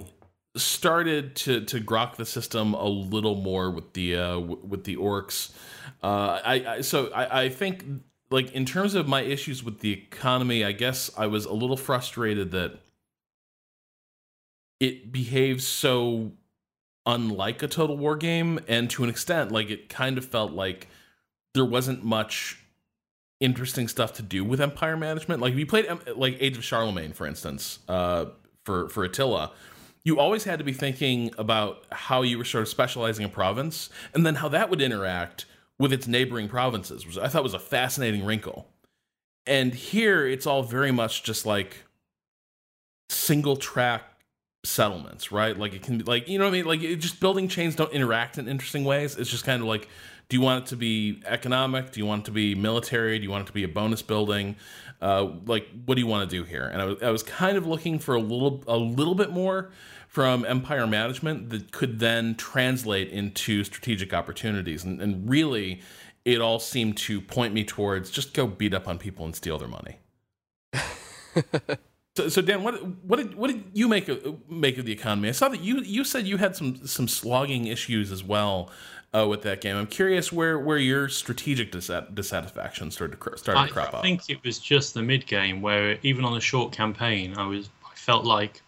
started 0.56 1.36
to 1.36 1.64
to 1.64 1.80
grok 1.80 2.16
the 2.16 2.26
system 2.26 2.74
a 2.74 2.88
little 2.88 3.36
more 3.36 3.70
with 3.70 3.92
the 3.94 4.16
uh, 4.16 4.34
w- 4.34 4.60
with 4.62 4.84
the 4.84 4.96
orcs. 4.96 5.52
Uh, 6.02 6.40
I, 6.44 6.64
I 6.66 6.80
so 6.82 7.10
I, 7.12 7.44
I 7.44 7.48
think 7.48 7.84
like 8.30 8.52
in 8.52 8.64
terms 8.64 8.94
of 8.94 9.08
my 9.08 9.22
issues 9.22 9.62
with 9.64 9.80
the 9.80 9.92
economy, 9.92 10.64
I 10.64 10.72
guess 10.72 11.10
I 11.16 11.26
was 11.26 11.46
a 11.46 11.52
little 11.52 11.76
frustrated 11.76 12.50
that 12.50 12.78
it 14.80 15.12
behaves 15.12 15.66
so 15.66 16.32
unlike 17.06 17.62
a 17.62 17.68
total 17.68 17.96
war 17.96 18.16
game 18.16 18.60
and 18.68 18.90
to 18.90 19.02
an 19.02 19.08
extent 19.10 19.50
like 19.50 19.70
it 19.70 19.88
kind 19.88 20.18
of 20.18 20.24
felt 20.24 20.52
like 20.52 20.88
there 21.54 21.64
wasn't 21.64 22.04
much 22.04 22.62
interesting 23.40 23.88
stuff 23.88 24.12
to 24.14 24.22
do 24.22 24.44
with 24.44 24.60
empire 24.60 24.96
management. 24.96 25.40
Like 25.40 25.52
if 25.52 25.58
you 25.58 25.66
played 25.66 25.86
like 26.16 26.36
age 26.40 26.56
of 26.56 26.64
charlemagne 26.64 27.12
for 27.12 27.26
instance 27.26 27.78
uh, 27.88 28.26
for 28.64 28.88
for 28.88 29.04
attila 29.04 29.52
you 30.04 30.18
always 30.18 30.44
had 30.44 30.58
to 30.58 30.64
be 30.64 30.72
thinking 30.72 31.32
about 31.36 31.84
how 31.90 32.22
you 32.22 32.38
were 32.38 32.44
sort 32.44 32.62
of 32.62 32.68
specializing 32.68 33.24
a 33.24 33.28
province 33.28 33.90
and 34.14 34.24
then 34.24 34.36
how 34.36 34.48
that 34.48 34.70
would 34.70 34.80
interact 34.80 35.44
with 35.78 35.92
its 35.92 36.06
neighboring 36.06 36.48
provinces 36.48 37.06
which 37.06 37.18
i 37.18 37.28
thought 37.28 37.42
was 37.42 37.54
a 37.54 37.58
fascinating 37.58 38.24
wrinkle. 38.24 38.68
And 39.46 39.72
here 39.72 40.26
it's 40.26 40.46
all 40.46 40.62
very 40.62 40.92
much 40.92 41.22
just 41.22 41.46
like 41.46 41.84
single 43.08 43.56
track 43.56 44.17
settlements, 44.64 45.30
right? 45.30 45.56
Like 45.56 45.74
it 45.74 45.82
can 45.82 45.98
be 45.98 46.04
like 46.04 46.28
you 46.28 46.38
know 46.38 46.44
what 46.44 46.50
I 46.50 46.52
mean. 46.52 46.64
Like 46.64 46.82
it, 46.82 46.96
just 46.96 47.20
building 47.20 47.48
chains 47.48 47.76
don't 47.76 47.92
interact 47.92 48.38
in 48.38 48.48
interesting 48.48 48.84
ways. 48.84 49.16
It's 49.16 49.30
just 49.30 49.44
kind 49.44 49.62
of 49.62 49.68
like, 49.68 49.88
do 50.28 50.36
you 50.36 50.40
want 50.40 50.64
it 50.64 50.68
to 50.68 50.76
be 50.76 51.22
economic? 51.26 51.92
Do 51.92 52.00
you 52.00 52.06
want 52.06 52.22
it 52.22 52.26
to 52.26 52.32
be 52.32 52.54
military? 52.54 53.18
Do 53.18 53.24
you 53.24 53.30
want 53.30 53.44
it 53.44 53.46
to 53.46 53.52
be 53.52 53.64
a 53.64 53.68
bonus 53.68 54.02
building? 54.02 54.56
Uh, 55.00 55.30
like 55.46 55.68
what 55.86 55.94
do 55.94 56.00
you 56.00 56.08
want 56.08 56.28
to 56.28 56.36
do 56.36 56.44
here? 56.44 56.64
And 56.64 56.82
I 56.82 56.84
was 56.84 57.02
I 57.02 57.10
was 57.10 57.22
kind 57.22 57.56
of 57.56 57.66
looking 57.66 57.98
for 57.98 58.14
a 58.14 58.20
little 58.20 58.62
a 58.66 58.76
little 58.76 59.14
bit 59.14 59.30
more 59.30 59.70
from 60.08 60.44
empire 60.46 60.86
management 60.86 61.50
that 61.50 61.70
could 61.70 62.00
then 62.00 62.34
translate 62.34 63.08
into 63.10 63.62
strategic 63.62 64.14
opportunities 64.14 64.82
and, 64.82 65.00
and 65.00 65.28
really 65.28 65.80
it 66.24 66.40
all 66.40 66.58
seemed 66.58 66.96
to 66.96 67.20
point 67.20 67.54
me 67.54 67.62
towards 67.62 68.10
just 68.10 68.34
go 68.34 68.46
beat 68.46 68.74
up 68.74 68.88
on 68.88 68.98
people 68.98 69.24
and 69.26 69.36
steal 69.36 69.58
their 69.58 69.68
money 69.68 69.98
So, 72.18 72.28
so 72.28 72.42
Dan, 72.42 72.64
what 72.64 72.84
what 73.04 73.18
did 73.18 73.36
what 73.36 73.46
did 73.46 73.62
you 73.74 73.86
make 73.86 74.08
of, 74.08 74.50
make 74.50 74.76
of 74.76 74.84
the 74.84 74.90
economy? 74.90 75.28
I 75.28 75.32
saw 75.32 75.48
that 75.50 75.60
you 75.60 75.82
you 75.82 76.02
said 76.02 76.26
you 76.26 76.36
had 76.36 76.56
some 76.56 76.84
some 76.84 77.06
slogging 77.06 77.68
issues 77.68 78.10
as 78.10 78.24
well 78.24 78.72
uh, 79.14 79.28
with 79.28 79.42
that 79.42 79.60
game. 79.60 79.76
I'm 79.76 79.86
curious 79.86 80.32
where 80.32 80.58
where 80.58 80.78
your 80.78 81.08
strategic 81.08 81.70
dissatisfaction 81.70 82.90
started 82.90 83.20
to 83.20 83.38
started 83.38 83.68
to 83.68 83.72
crop 83.72 83.90
up. 83.90 84.00
I 84.00 84.02
think 84.02 84.28
it 84.28 84.42
was 84.42 84.58
just 84.58 84.94
the 84.94 85.02
mid 85.02 85.28
game 85.28 85.62
where 85.62 85.96
even 86.02 86.24
on 86.24 86.36
a 86.36 86.40
short 86.40 86.72
campaign, 86.72 87.34
I 87.36 87.46
was 87.46 87.70
I 87.84 87.94
felt 87.94 88.24
like 88.24 88.62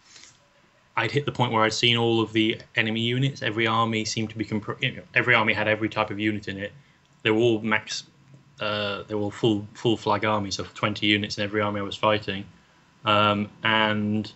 I'd 0.95 1.11
hit 1.11 1.25
the 1.25 1.33
point 1.33 1.51
where 1.51 1.63
I'd 1.63 1.73
seen 1.73 1.97
all 1.97 2.21
of 2.21 2.31
the 2.31 2.57
enemy 2.77 3.01
units. 3.01 3.41
Every 3.41 3.67
army 3.67 4.05
seemed 4.05 4.29
to 4.29 4.37
be 4.37 4.45
comp- 4.45 4.81
every 5.13 5.35
army 5.35 5.51
had 5.51 5.67
every 5.67 5.89
type 5.89 6.09
of 6.09 6.21
unit 6.21 6.47
in 6.47 6.57
it. 6.57 6.71
They 7.23 7.31
were 7.31 7.41
all 7.41 7.59
max. 7.59 8.05
Uh, 8.61 9.03
they 9.09 9.13
were 9.13 9.23
all 9.23 9.31
full 9.31 9.67
full 9.73 9.97
flag 9.97 10.23
armies, 10.23 10.55
so 10.55 10.63
20 10.63 11.05
units 11.05 11.37
in 11.37 11.43
every 11.43 11.59
army 11.59 11.81
I 11.81 11.83
was 11.83 11.97
fighting 11.97 12.45
um, 13.05 13.49
and 13.63 14.31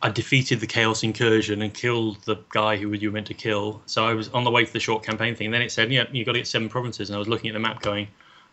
I 0.00 0.10
defeated 0.10 0.60
the 0.60 0.66
Chaos 0.66 1.02
Incursion 1.02 1.62
and 1.62 1.74
killed 1.74 2.18
the 2.24 2.36
guy 2.50 2.76
who 2.76 2.92
you 2.92 3.10
were 3.10 3.14
meant 3.14 3.26
to 3.28 3.34
kill. 3.34 3.82
So 3.86 4.06
I 4.06 4.14
was 4.14 4.28
on 4.28 4.44
the 4.44 4.50
way 4.50 4.64
to 4.64 4.72
the 4.72 4.78
short 4.80 5.02
campaign 5.02 5.34
thing. 5.34 5.46
And 5.46 5.54
then 5.54 5.62
it 5.62 5.72
said, 5.72 5.90
"Yeah, 5.90 6.04
you've 6.12 6.26
got 6.26 6.32
to 6.32 6.38
get 6.38 6.46
seven 6.46 6.68
provinces." 6.68 7.10
And 7.10 7.16
I 7.16 7.18
was 7.18 7.28
looking 7.28 7.50
at 7.50 7.54
the 7.54 7.60
map, 7.60 7.82
going, 7.82 8.06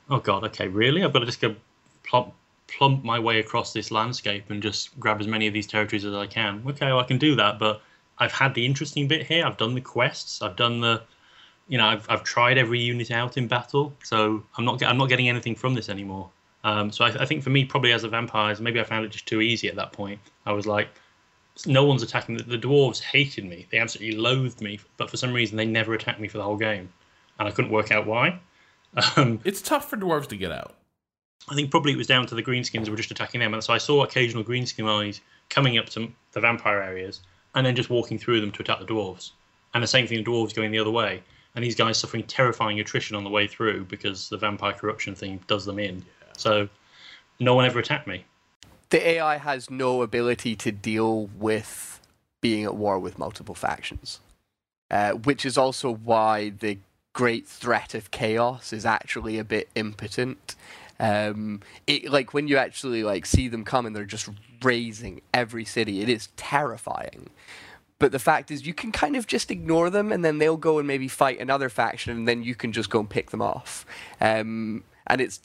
"Oh 0.09 0.19
God, 0.19 0.43
okay, 0.45 0.67
really? 0.67 1.03
I've 1.03 1.13
got 1.13 1.19
to 1.19 1.25
just 1.25 1.41
go 1.41 1.55
plump, 2.03 2.33
plump 2.67 3.03
my 3.03 3.19
way 3.19 3.39
across 3.39 3.73
this 3.73 3.91
landscape 3.91 4.49
and 4.49 4.61
just 4.61 4.99
grab 4.99 5.21
as 5.21 5.27
many 5.27 5.45
of 5.45 5.53
these 5.53 5.67
territories 5.67 6.03
as 6.05 6.15
I 6.15 6.25
can." 6.25 6.63
Okay, 6.67 6.87
well, 6.87 6.99
I 6.99 7.03
can 7.03 7.19
do 7.19 7.35
that, 7.35 7.59
but 7.59 7.81
I've 8.17 8.31
had 8.31 8.55
the 8.55 8.65
interesting 8.65 9.07
bit 9.07 9.27
here. 9.27 9.45
I've 9.45 9.57
done 9.57 9.75
the 9.75 9.81
quests. 9.81 10.41
I've 10.41 10.55
done 10.55 10.81
the, 10.81 11.03
you 11.67 11.77
know, 11.77 11.85
I've 11.85 12.07
I've 12.09 12.23
tried 12.23 12.57
every 12.57 12.79
unit 12.79 13.11
out 13.11 13.37
in 13.37 13.47
battle. 13.47 13.93
So 14.03 14.43
I'm 14.57 14.65
not 14.65 14.81
I'm 14.83 14.97
not 14.97 15.09
getting 15.09 15.29
anything 15.29 15.55
from 15.55 15.75
this 15.75 15.89
anymore. 15.89 16.31
Um, 16.65 16.91
so 16.91 17.05
I, 17.05 17.09
I, 17.09 17.25
think 17.25 17.43
for 17.43 17.51
me, 17.51 17.63
probably 17.63 17.91
as 17.91 18.03
a 18.03 18.09
vampire, 18.09 18.55
maybe 18.59 18.79
I 18.79 18.83
found 18.83 19.05
it 19.05 19.11
just 19.11 19.27
too 19.27 19.39
easy 19.39 19.67
at 19.67 19.75
that 19.75 19.93
point. 19.93 20.19
I 20.47 20.51
was 20.51 20.65
like, 20.65 20.89
no 21.67 21.85
one's 21.85 22.01
attacking. 22.01 22.37
The, 22.37 22.43
the 22.43 22.57
dwarves 22.57 22.99
hated 22.99 23.45
me; 23.45 23.67
they 23.69 23.77
absolutely 23.77 24.17
loathed 24.17 24.61
me. 24.61 24.79
But 24.97 25.11
for 25.11 25.15
some 25.15 25.31
reason, 25.31 25.57
they 25.57 25.65
never 25.65 25.93
attacked 25.93 26.19
me 26.19 26.27
for 26.27 26.39
the 26.39 26.43
whole 26.43 26.57
game, 26.57 26.91
and 27.37 27.47
I 27.47 27.51
couldn't 27.51 27.71
work 27.71 27.91
out 27.91 28.05
why. 28.05 28.39
Um, 29.17 29.41
it's 29.43 29.61
tough 29.61 29.89
for 29.89 29.97
dwarves 29.97 30.27
to 30.27 30.37
get 30.37 30.53
out. 30.53 30.77
I 31.49 31.53
think 31.53 31.69
probably 31.69 31.91
it 31.91 31.97
was 31.97 32.07
down 32.07 32.25
to 32.27 32.35
the 32.35 32.41
greenskins 32.41 32.87
were 32.87 32.95
just 32.95 33.11
attacking 33.11 33.41
them, 33.41 33.53
and 33.53 33.61
so 33.61 33.73
I 33.73 33.77
saw 33.77 34.03
occasional 34.03 34.41
greenskin 34.41 34.87
armies 34.87 35.19
coming 35.49 35.77
up 35.77 35.89
to 35.89 36.07
the 36.31 36.39
vampire 36.39 36.81
areas 36.81 37.19
and 37.55 37.65
then 37.65 37.75
just 37.75 37.89
walking 37.89 38.17
through 38.17 38.39
them 38.39 38.51
to 38.53 38.61
attack 38.61 38.79
the 38.79 38.85
dwarves. 38.85 39.31
And 39.73 39.83
the 39.83 39.87
same 39.87 40.07
thing, 40.07 40.23
the 40.23 40.31
dwarves 40.31 40.55
going 40.55 40.71
the 40.71 40.79
other 40.79 40.91
way, 40.91 41.21
and 41.53 41.63
these 41.63 41.75
guys 41.75 41.97
suffering 41.97 42.23
terrifying 42.23 42.79
attrition 42.79 43.17
on 43.17 43.25
the 43.25 43.29
way 43.29 43.47
through 43.47 43.83
because 43.85 44.29
the 44.29 44.37
vampire 44.37 44.73
corruption 44.73 45.13
thing 45.13 45.41
does 45.45 45.65
them 45.65 45.77
in. 45.77 46.05
So 46.37 46.69
no 47.39 47.55
one 47.55 47.65
ever 47.65 47.79
attacked 47.79 48.07
me. 48.07 48.25
The 48.89 49.07
AI 49.07 49.37
has 49.37 49.69
no 49.69 50.01
ability 50.01 50.55
to 50.57 50.71
deal 50.71 51.27
with 51.37 51.99
being 52.41 52.63
at 52.63 52.75
war 52.75 52.99
with 52.99 53.17
multiple 53.17 53.55
factions, 53.55 54.19
uh, 54.91 55.11
which 55.11 55.45
is 55.45 55.57
also 55.57 55.91
why 55.91 56.49
the 56.49 56.77
great 57.13 57.47
threat 57.47 57.95
of 57.95 58.11
chaos 58.11 58.71
is 58.71 58.85
actually 58.85 59.39
a 59.39 59.43
bit 59.43 59.69
impotent. 59.75 60.55
Um, 60.99 61.61
it, 61.87 62.09
like 62.11 62.33
when 62.33 62.47
you 62.47 62.57
actually 62.57 63.03
like 63.03 63.25
see 63.25 63.47
them 63.47 63.63
come 63.63 63.85
and 63.85 63.95
they're 63.95 64.05
just 64.05 64.29
razing 64.61 65.21
every 65.33 65.65
city, 65.65 66.01
it 66.01 66.09
is 66.09 66.29
terrifying. 66.37 67.29
But 67.97 68.11
the 68.11 68.19
fact 68.19 68.51
is, 68.51 68.67
you 68.67 68.73
can 68.73 68.91
kind 68.91 69.15
of 69.15 69.25
just 69.25 69.49
ignore 69.49 69.89
them, 69.89 70.11
and 70.11 70.23
then 70.23 70.37
they'll 70.37 70.57
go 70.57 70.79
and 70.79 70.87
maybe 70.87 71.07
fight 71.07 71.39
another 71.39 71.69
faction, 71.69 72.15
and 72.15 72.27
then 72.27 72.43
you 72.43 72.53
can 72.53 72.73
just 72.73 72.89
go 72.89 72.99
and 72.99 73.09
pick 73.09 73.31
them 73.31 73.41
off. 73.41 73.85
Um, 74.19 74.83
and 75.07 75.21
it's 75.21 75.39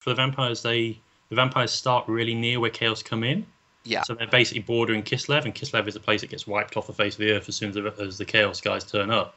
for 0.00 0.10
the 0.10 0.16
vampires, 0.16 0.62
they 0.62 0.98
the 1.28 1.36
vampires 1.36 1.70
start 1.70 2.08
really 2.08 2.34
near 2.34 2.58
where 2.58 2.70
chaos 2.70 3.02
come 3.02 3.22
in. 3.22 3.46
Yeah. 3.84 4.02
So 4.02 4.14
they're 4.14 4.26
basically 4.26 4.62
bordering 4.62 5.02
Kislev, 5.02 5.44
and 5.44 5.54
Kislev 5.54 5.86
is 5.86 5.96
a 5.96 6.00
place 6.00 6.22
that 6.22 6.30
gets 6.30 6.46
wiped 6.46 6.76
off 6.76 6.86
the 6.86 6.92
face 6.92 7.14
of 7.14 7.20
the 7.20 7.30
earth 7.32 7.48
as 7.48 7.56
soon 7.56 7.70
as 7.70 7.76
the, 7.76 7.94
as 8.02 8.18
the 8.18 8.24
chaos 8.24 8.60
guys 8.60 8.84
turn 8.84 9.10
up. 9.10 9.36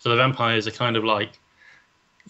So 0.00 0.10
the 0.10 0.16
vampires 0.16 0.66
are 0.66 0.72
kind 0.72 0.96
of 0.96 1.04
like 1.04 1.38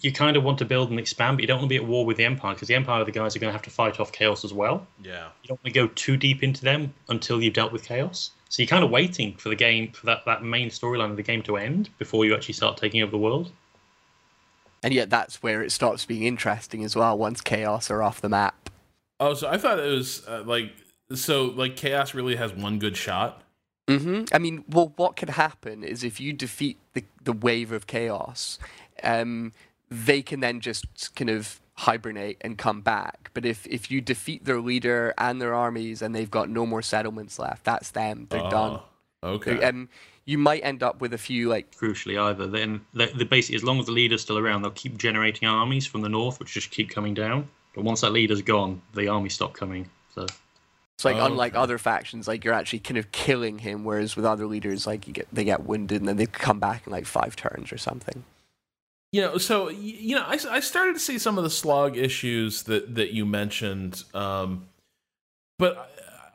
you 0.01 0.13
kind 0.13 0.37
of 0.37 0.45
want 0.45 0.59
to 0.59 0.65
build 0.65 0.91
and 0.91 0.99
expand, 0.99 1.37
but 1.37 1.43
you 1.43 1.49
don't 1.49 1.59
want 1.59 1.67
to 1.67 1.73
be 1.73 1.77
at 1.77 1.87
war 1.87 2.05
with 2.07 2.17
the 2.17 2.25
Empire 2.25 2.55
because 2.55 2.69
the 2.69 2.75
Empire 2.75 3.05
the 3.05 3.11
guys 3.11 3.35
are 3.35 3.39
going 3.39 3.49
to 3.49 3.53
have 3.53 3.63
to 3.63 3.71
fight 3.71 3.99
off 3.99 4.13
Chaos 4.13 4.45
as 4.45 4.53
well. 4.53 4.87
Yeah. 5.03 5.29
You 5.43 5.49
don't 5.49 5.61
want 5.65 5.75
to 5.75 5.81
go 5.81 5.89
too 5.89 6.17
deep 6.17 6.43
into 6.43 6.63
them 6.63 6.95
until 7.09 7.43
you've 7.43 7.55
dealt 7.55 7.73
with 7.73 7.85
Chaos. 7.85 8.31
So 8.49 8.63
you're 8.63 8.69
kind 8.69 8.85
of 8.85 8.91
waiting 8.91 9.35
for 9.35 9.49
the 9.49 9.57
game, 9.57 9.93
for 9.93 10.07
that, 10.07 10.25
that 10.27 10.43
main 10.43 10.69
storyline 10.69 11.11
of 11.11 11.17
the 11.17 11.23
game 11.23 11.43
to 11.43 11.57
end 11.57 11.91
before 11.99 12.25
you 12.25 12.35
actually 12.35 12.55
start 12.55 12.77
taking 12.77 13.03
over 13.03 13.11
the 13.11 13.19
world. 13.19 13.51
And 14.83 14.95
yet 14.95 15.11
that's 15.11 15.43
where 15.43 15.63
it 15.63 15.73
stops 15.73 16.05
being 16.05 16.23
interesting 16.23 16.85
as 16.85 16.95
well 16.95 17.19
once 17.19 17.41
Chaos 17.41 17.91
are 17.91 18.03
off 18.03 18.21
the 18.21 18.29
map. 18.29 18.71
Oh, 19.21 19.35
so 19.35 19.49
I 19.49 19.59
thought 19.59 19.79
it 19.81 19.91
was 19.91 20.27
uh, 20.29 20.45
like 20.47 20.73
so 21.15 21.47
like 21.47 21.77
chaos 21.77 22.15
really 22.15 22.37
has 22.37 22.53
one 22.53 22.79
good 22.79 22.97
shot. 22.97 23.43
hmm 23.89 24.25
I 24.33 24.39
mean, 24.39 24.65
well, 24.69 24.93
what 24.97 25.17
could 25.17 25.31
happen 25.31 25.83
is 25.83 26.05
if 26.05 26.21
you 26.21 26.33
defeat 26.33 26.79
the, 26.93 27.05
the 27.25 27.33
wave 27.33 27.73
of 27.73 27.87
chaos, 27.87 28.59
um, 29.03 29.53
they 29.91 30.23
can 30.23 30.41
then 30.41 30.61
just 30.61 31.15
kind 31.17 31.31
of 31.31 31.61
hibernate 31.75 32.37
and 32.43 32.59
come 32.59 32.81
back. 32.81 33.31
But 33.35 33.45
if, 33.47 33.67
if 33.67 33.91
you 33.91 34.01
defeat 34.01 34.45
their 34.45 34.61
leader 34.61 35.15
and 35.17 35.41
their 35.41 35.55
armies 35.55 36.03
and 36.03 36.15
they've 36.15 36.31
got 36.31 36.49
no 36.49 36.67
more 36.67 36.83
settlements 36.83 37.39
left, 37.39 37.65
that's 37.65 37.91
them. 37.91 38.27
They're 38.31 38.49
done. 38.51 38.81
Oh, 39.23 39.31
Okay. 39.31 39.61
Um, 39.63 39.89
you 40.29 40.37
might 40.37 40.61
end 40.63 40.83
up 40.83 41.01
with 41.01 41.15
a 41.15 41.19
few 41.19 41.49
like 41.49 41.75
Crucially, 41.75 42.21
either 42.21 42.47
then 42.47 42.83
the, 42.93 43.07
the 43.17 43.25
basically 43.25 43.57
as 43.57 43.65
long 43.65 43.79
as 43.81 43.87
the 43.87 43.93
leader's 43.93 44.21
still 44.21 44.39
around, 44.39 44.61
they'll 44.61 44.71
keep 44.73 44.99
generating 44.99 45.49
armies 45.49 45.87
from 45.87 46.03
the 46.03 46.09
north, 46.09 46.39
which 46.39 46.53
just 46.53 46.71
keep 46.71 46.91
coming 46.91 47.15
down. 47.15 47.49
But 47.75 47.85
once 47.85 48.03
that 48.03 48.13
leader's 48.13 48.43
gone, 48.43 48.83
the 48.95 49.09
army 49.09 49.31
stop 49.31 49.55
coming. 49.55 49.89
So 50.15 50.27
It's 50.97 51.05
like 51.05 51.17
Oh, 51.17 51.25
unlike 51.27 51.55
okay. 51.55 51.63
other 51.63 51.79
factions, 51.79 52.29
like 52.29 52.45
you're 52.45 52.53
actually 52.53 52.81
kind 52.81 52.99
of 52.99 53.11
killing 53.11 53.59
him, 53.61 53.85
whereas 53.85 54.17
with 54.17 54.27
other 54.27 54.47
leaders, 54.47 54.87
like 54.87 55.07
you 55.07 55.15
get 55.15 55.29
they 55.33 55.45
get 55.45 55.65
wounded 55.65 56.01
and 56.03 56.09
then 56.09 56.17
they 56.19 56.27
come 56.27 56.61
back 56.61 56.87
in 56.87 56.93
like 56.93 57.07
five 57.07 57.35
turns 57.35 57.73
or 57.73 57.79
something. 57.79 58.25
you 59.13 59.23
know 59.23 59.39
so 59.39 59.71
you 59.71 60.15
know 60.15 60.25
I, 60.27 60.39
I 60.51 60.61
started 60.61 60.93
to 60.93 61.01
see 61.01 61.19
some 61.19 61.39
of 61.39 61.45
the 61.45 61.51
slog 61.51 61.97
issues 61.97 62.65
that 62.65 62.95
that 62.97 63.15
you 63.15 63.25
mentioned 63.25 64.05
um 64.13 64.67
but 65.59 65.75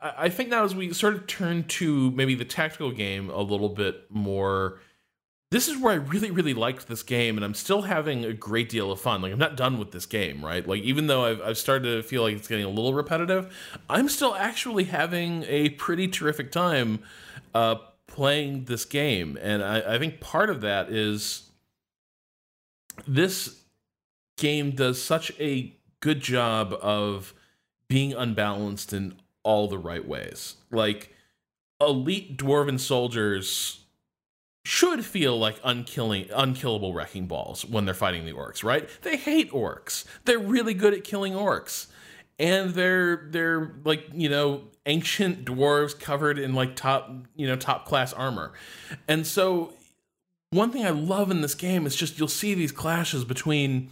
I, 0.04 0.28
think 0.28 0.50
now 0.50 0.64
as 0.64 0.74
we 0.74 0.92
sort 0.92 1.14
of 1.14 1.26
turn 1.26 1.64
to 1.64 2.10
maybe 2.10 2.34
the 2.34 2.44
tactical 2.44 2.90
game 2.90 3.30
a 3.30 3.40
little 3.40 3.70
bit 3.70 4.04
more 4.10 4.78
this 5.50 5.66
is 5.66 5.78
where 5.78 5.92
i 5.92 5.96
really 5.96 6.30
really 6.30 6.52
liked 6.52 6.88
this 6.88 7.02
game 7.02 7.36
and 7.36 7.44
i'm 7.44 7.54
still 7.54 7.82
having 7.82 8.24
a 8.24 8.32
great 8.32 8.68
deal 8.68 8.92
of 8.92 9.00
fun. 9.00 9.22
Like 9.22 9.32
i'm 9.32 9.38
not 9.38 9.56
done 9.56 9.78
with 9.78 9.92
this 9.92 10.04
game 10.04 10.44
right? 10.44 10.66
Like 10.66 10.82
even 10.82 11.06
though 11.06 11.24
i've, 11.24 11.40
I've 11.40 11.58
started 11.58 11.96
to 11.96 12.02
feel 12.02 12.22
like 12.22 12.36
it's 12.36 12.48
getting 12.48 12.64
a 12.64 12.68
little 12.68 12.92
repetitive 12.92 13.54
i'm 13.88 14.08
still 14.08 14.34
actually 14.34 14.84
having 14.84 15.44
a 15.44 15.70
pretty 15.70 16.08
terrific 16.08 16.52
time 16.52 17.00
uh 17.54 17.76
playing 18.06 18.66
this 18.66 18.84
game. 18.84 19.38
And 19.40 19.64
i, 19.64 19.94
I 19.94 19.98
think 19.98 20.20
part 20.20 20.50
of 20.50 20.60
that 20.60 20.90
is 20.90 21.50
this 23.06 23.62
game 24.36 24.72
does 24.72 25.00
such 25.00 25.32
a 25.40 25.74
good 26.00 26.20
job 26.20 26.74
of 26.82 27.32
being 27.88 28.12
unbalanced 28.12 28.92
in 28.92 29.14
all 29.44 29.68
the 29.68 29.78
right 29.78 30.06
ways. 30.06 30.56
Like 30.70 31.14
elite 31.80 32.36
dwarven 32.36 32.80
soldiers 32.80 33.84
should 34.64 35.04
feel 35.04 35.38
like 35.38 35.60
unkilling 35.62 36.30
unkillable 36.34 36.94
wrecking 36.94 37.26
balls 37.26 37.64
when 37.64 37.84
they're 37.84 37.94
fighting 37.94 38.24
the 38.24 38.32
orcs, 38.32 38.64
right? 38.64 38.88
They 39.02 39.16
hate 39.16 39.52
orcs. 39.52 40.04
They're 40.24 40.38
really 40.38 40.74
good 40.74 40.94
at 40.94 41.04
killing 41.04 41.34
orcs. 41.34 41.86
And 42.38 42.70
they're 42.70 43.28
they're 43.30 43.74
like, 43.84 44.06
you 44.12 44.28
know, 44.28 44.62
ancient 44.86 45.44
dwarves 45.44 45.98
covered 45.98 46.38
in 46.38 46.54
like 46.54 46.74
top, 46.74 47.12
you 47.36 47.46
know, 47.46 47.56
top 47.56 47.86
class 47.86 48.12
armor. 48.12 48.52
And 49.06 49.26
so 49.26 49.74
one 50.50 50.70
thing 50.70 50.86
I 50.86 50.90
love 50.90 51.30
in 51.30 51.42
this 51.42 51.54
game 51.54 51.86
is 51.86 51.94
just 51.94 52.18
you'll 52.18 52.28
see 52.28 52.54
these 52.54 52.72
clashes 52.72 53.24
between 53.24 53.90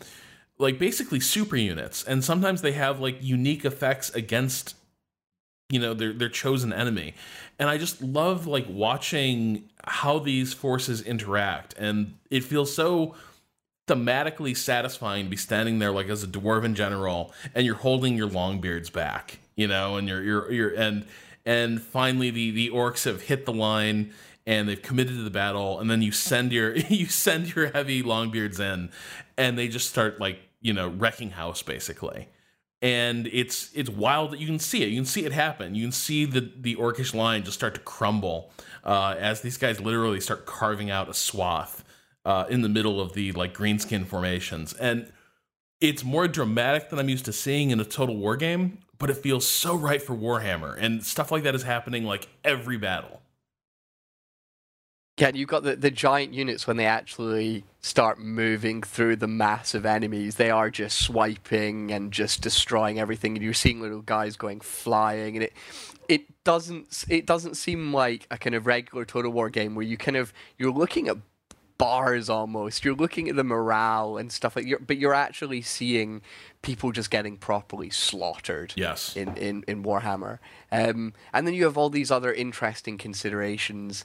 like 0.58 0.78
basically 0.78 1.20
super 1.20 1.56
units, 1.56 2.04
and 2.04 2.24
sometimes 2.24 2.62
they 2.62 2.72
have 2.72 3.00
like 3.00 3.18
unique 3.20 3.64
effects 3.64 4.10
against 4.10 4.76
you 5.72 5.80
know 5.80 5.94
their 5.94 6.12
their 6.12 6.28
chosen 6.28 6.72
enemy, 6.72 7.14
and 7.58 7.70
I 7.70 7.78
just 7.78 8.02
love 8.02 8.46
like 8.46 8.66
watching 8.68 9.64
how 9.85 10.18
these 10.18 10.52
forces 10.52 11.00
interact, 11.00 11.74
and 11.78 12.14
it 12.30 12.44
feels 12.44 12.74
so 12.74 13.14
thematically 13.88 14.56
satisfying 14.56 15.24
to 15.24 15.30
be 15.30 15.37
standing 15.37 15.78
there 15.78 15.90
like 15.90 16.08
as 16.08 16.22
a 16.22 16.26
dwarven 16.26 16.74
general 16.74 17.32
and 17.54 17.66
you're 17.66 17.74
holding 17.74 18.16
your 18.16 18.28
longbeards 18.28 18.92
back 18.92 19.40
you 19.56 19.66
know 19.66 19.96
and 19.96 20.06
you're 20.06 20.22
you're 20.22 20.52
you're 20.52 20.74
and 20.74 21.04
and 21.44 21.82
finally 21.82 22.30
the 22.30 22.52
the 22.52 22.70
orcs 22.70 23.06
have 23.06 23.22
hit 23.22 23.44
the 23.44 23.52
line 23.52 24.12
and 24.46 24.68
they've 24.68 24.82
committed 24.82 25.16
to 25.16 25.22
the 25.22 25.30
battle 25.30 25.80
and 25.80 25.90
then 25.90 26.00
you 26.00 26.12
send 26.12 26.52
your 26.52 26.76
you 26.88 27.06
send 27.06 27.56
your 27.56 27.72
heavy 27.72 28.04
longbeards 28.04 28.61
in 28.61 28.88
and 29.37 29.58
they 29.58 29.66
just 29.66 29.90
start 29.90 30.20
like 30.20 30.38
you 30.61 30.72
know 30.72 30.88
wrecking 30.88 31.30
house 31.30 31.61
basically 31.61 32.28
and 32.82 33.28
it's 33.32 33.70
it's 33.74 33.88
wild 33.88 34.32
that 34.32 34.40
you 34.40 34.46
can 34.46 34.58
see 34.58 34.82
it. 34.82 34.90
You 34.90 34.96
can 34.96 35.06
see 35.06 35.24
it 35.24 35.32
happen. 35.32 35.74
You 35.74 35.84
can 35.84 35.92
see 35.92 36.24
the 36.26 36.52
the 36.60 36.76
orcish 36.76 37.14
line 37.14 37.44
just 37.44 37.56
start 37.56 37.74
to 37.74 37.80
crumble 37.80 38.50
uh, 38.84 39.14
as 39.18 39.40
these 39.40 39.56
guys 39.56 39.80
literally 39.80 40.20
start 40.20 40.44
carving 40.44 40.90
out 40.90 41.08
a 41.08 41.14
swath 41.14 41.84
uh, 42.24 42.44
in 42.50 42.62
the 42.62 42.68
middle 42.68 43.00
of 43.00 43.14
the 43.14 43.32
like 43.32 43.54
greenskin 43.54 44.04
formations. 44.06 44.74
And 44.74 45.10
it's 45.82 46.04
more 46.04 46.28
dramatic 46.28 46.88
than 46.88 46.98
i'm 46.98 47.08
used 47.08 47.24
to 47.24 47.32
seeing 47.32 47.70
in 47.70 47.80
a 47.80 47.84
total 47.84 48.16
war 48.16 48.36
game 48.36 48.78
but 48.98 49.10
it 49.10 49.16
feels 49.16 49.46
so 49.46 49.74
right 49.74 50.00
for 50.00 50.14
warhammer 50.14 50.76
and 50.78 51.04
stuff 51.04 51.32
like 51.32 51.42
that 51.42 51.54
is 51.54 51.64
happening 51.64 52.04
like 52.04 52.28
every 52.44 52.78
battle 52.78 53.20
Yeah, 55.22 55.30
you've 55.32 55.48
got 55.48 55.62
the, 55.62 55.76
the 55.76 55.92
giant 55.92 56.35
units 56.35 56.66
when 56.66 56.76
they 56.76 56.87
actually 56.87 57.62
start 57.80 58.18
moving 58.18 58.82
through 58.82 59.14
the 59.14 59.28
mass 59.28 59.72
of 59.72 59.87
enemies. 59.87 60.35
They 60.35 60.50
are 60.50 60.68
just 60.68 61.00
swiping 61.00 61.92
and 61.92 62.12
just 62.12 62.42
destroying 62.42 62.98
everything, 62.98 63.37
and 63.37 63.44
you're 63.44 63.54
seeing 63.54 63.80
little 63.80 64.02
guys 64.02 64.37
going 64.37 64.61
flying, 64.61 65.37
and 65.37 65.44
it 65.44 65.52
it 66.08 66.42
doesn't 66.42 67.04
it 67.08 67.24
doesn't 67.24 67.56
seem 67.56 67.94
like 67.94 68.26
a 68.32 68.37
kind 68.37 68.56
of 68.56 68.66
regular 68.66 69.04
Total 69.04 69.30
War 69.30 69.48
game 69.48 69.76
where 69.76 69.85
you 69.85 69.96
kind 69.96 70.16
of 70.16 70.32
you're 70.58 70.72
looking 70.72 71.06
at 71.06 71.18
bars 71.82 72.28
almost. 72.28 72.85
You're 72.85 72.94
looking 72.94 73.28
at 73.28 73.35
the 73.35 73.42
morale 73.42 74.16
and 74.16 74.30
stuff 74.30 74.54
like 74.54 74.66
you're, 74.66 74.78
but 74.78 74.98
you're 74.98 75.14
actually 75.14 75.62
seeing 75.62 76.22
people 76.62 76.92
just 76.92 77.11
getting 77.11 77.37
properly 77.37 77.90
slaughtered 77.90 78.72
yes 78.76 79.16
in, 79.16 79.37
in, 79.37 79.64
in 79.66 79.82
Warhammer. 79.82 80.38
Um, 80.70 81.12
and 81.32 81.44
then 81.44 81.54
you 81.54 81.64
have 81.64 81.76
all 81.76 81.90
these 81.90 82.12
other 82.12 82.32
interesting 82.32 82.98
considerations. 82.98 84.04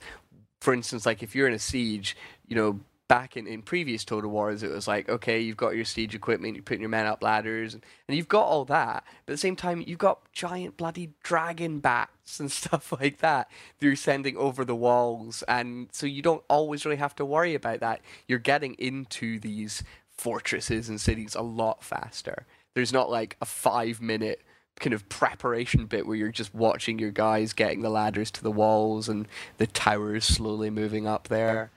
For 0.59 0.73
instance, 0.73 1.05
like 1.05 1.23
if 1.23 1.35
you're 1.35 1.47
in 1.47 1.53
a 1.53 1.59
siege, 1.59 2.17
you 2.47 2.55
know, 2.55 2.79
back 3.07 3.37
in, 3.37 3.47
in 3.47 3.61
previous 3.61 4.03
Total 4.03 4.29
Wars, 4.29 4.63
it 4.63 4.71
was 4.71 4.87
like, 4.87 5.07
okay, 5.09 5.39
you've 5.39 5.57
got 5.57 5.75
your 5.75 5.85
siege 5.85 6.13
equipment, 6.13 6.55
you're 6.55 6.63
putting 6.63 6.81
your 6.81 6.89
men 6.89 7.05
up 7.05 7.23
ladders, 7.23 7.73
and, 7.73 7.85
and 8.07 8.17
you've 8.17 8.27
got 8.27 8.43
all 8.43 8.65
that. 8.65 9.03
But 9.25 9.33
at 9.33 9.35
the 9.35 9.37
same 9.37 9.55
time, 9.55 9.83
you've 9.85 9.97
got 9.97 10.31
giant 10.33 10.77
bloody 10.77 11.11
dragon 11.23 11.79
bats 11.79 12.39
and 12.39 12.51
stuff 12.51 12.91
like 12.91 13.19
that 13.19 13.49
that 13.79 13.85
you're 13.85 13.95
sending 13.95 14.35
over 14.37 14.65
the 14.65 14.75
walls. 14.75 15.43
And 15.47 15.87
so 15.91 16.05
you 16.05 16.21
don't 16.21 16.43
always 16.49 16.85
really 16.85 16.97
have 16.97 17.15
to 17.15 17.25
worry 17.25 17.55
about 17.55 17.79
that. 17.79 18.01
You're 18.27 18.39
getting 18.39 18.73
into 18.75 19.39
these 19.39 19.83
fortresses 20.09 20.89
and 20.89 20.99
cities 20.99 21.35
a 21.35 21.41
lot 21.41 21.83
faster. 21.83 22.45
There's 22.73 22.93
not 22.93 23.09
like 23.09 23.37
a 23.41 23.45
five 23.45 24.01
minute 24.01 24.41
kind 24.79 24.93
of 24.93 25.07
preparation 25.09 25.85
bit 25.85 26.05
where 26.05 26.15
you're 26.15 26.31
just 26.31 26.53
watching 26.53 26.99
your 26.99 27.11
guys 27.11 27.53
getting 27.53 27.81
the 27.81 27.89
ladders 27.89 28.31
to 28.31 28.43
the 28.43 28.51
walls 28.51 29.09
and 29.09 29.27
the 29.57 29.67
towers 29.67 30.23
slowly 30.25 30.69
moving 30.69 31.07
up 31.07 31.27
there. 31.27 31.71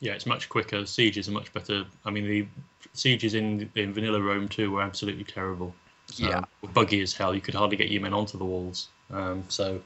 Yeah, 0.00 0.12
it's 0.12 0.26
much 0.26 0.48
quicker. 0.48 0.84
Sieges 0.86 1.28
are 1.28 1.32
much 1.32 1.52
better. 1.52 1.84
I 2.04 2.10
mean, 2.10 2.26
the 2.26 2.46
sieges 2.92 3.34
in 3.34 3.70
in 3.74 3.92
Vanilla 3.92 4.20
Rome 4.20 4.48
2 4.48 4.70
were 4.70 4.82
absolutely 4.82 5.24
terrible. 5.24 5.74
Yeah. 6.16 6.38
Um, 6.38 6.46
buggy 6.74 7.00
as 7.00 7.14
hell. 7.14 7.34
You 7.34 7.40
could 7.40 7.54
hardly 7.54 7.76
get 7.76 7.90
your 7.90 8.02
men 8.02 8.12
onto 8.12 8.36
the 8.36 8.44
walls. 8.44 8.88
Um, 9.10 9.44
so 9.48 9.80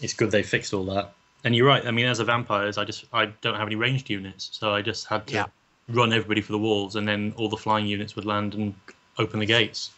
it's 0.00 0.12
good 0.14 0.30
they 0.30 0.42
fixed 0.42 0.74
all 0.74 0.84
that. 0.86 1.14
And 1.44 1.56
you're 1.56 1.66
right. 1.66 1.84
I 1.86 1.90
mean, 1.90 2.06
as 2.06 2.20
a 2.20 2.24
vampires, 2.24 2.78
I 2.78 2.84
just 2.84 3.04
I 3.12 3.26
don't 3.40 3.54
have 3.56 3.66
any 3.66 3.76
ranged 3.76 4.10
units, 4.10 4.50
so 4.52 4.72
I 4.72 4.82
just 4.82 5.06
had 5.06 5.26
to 5.28 5.34
Yeah. 5.34 5.46
run 5.88 6.12
everybody 6.12 6.40
for 6.40 6.52
the 6.52 6.58
walls, 6.58 6.94
and 6.96 7.08
then 7.08 7.32
all 7.36 7.48
the 7.48 7.56
flying 7.56 7.86
units 7.86 8.14
would 8.14 8.24
land 8.24 8.54
and 8.54 8.74
open 9.18 9.40
the 9.40 9.46
gates. 9.46 9.90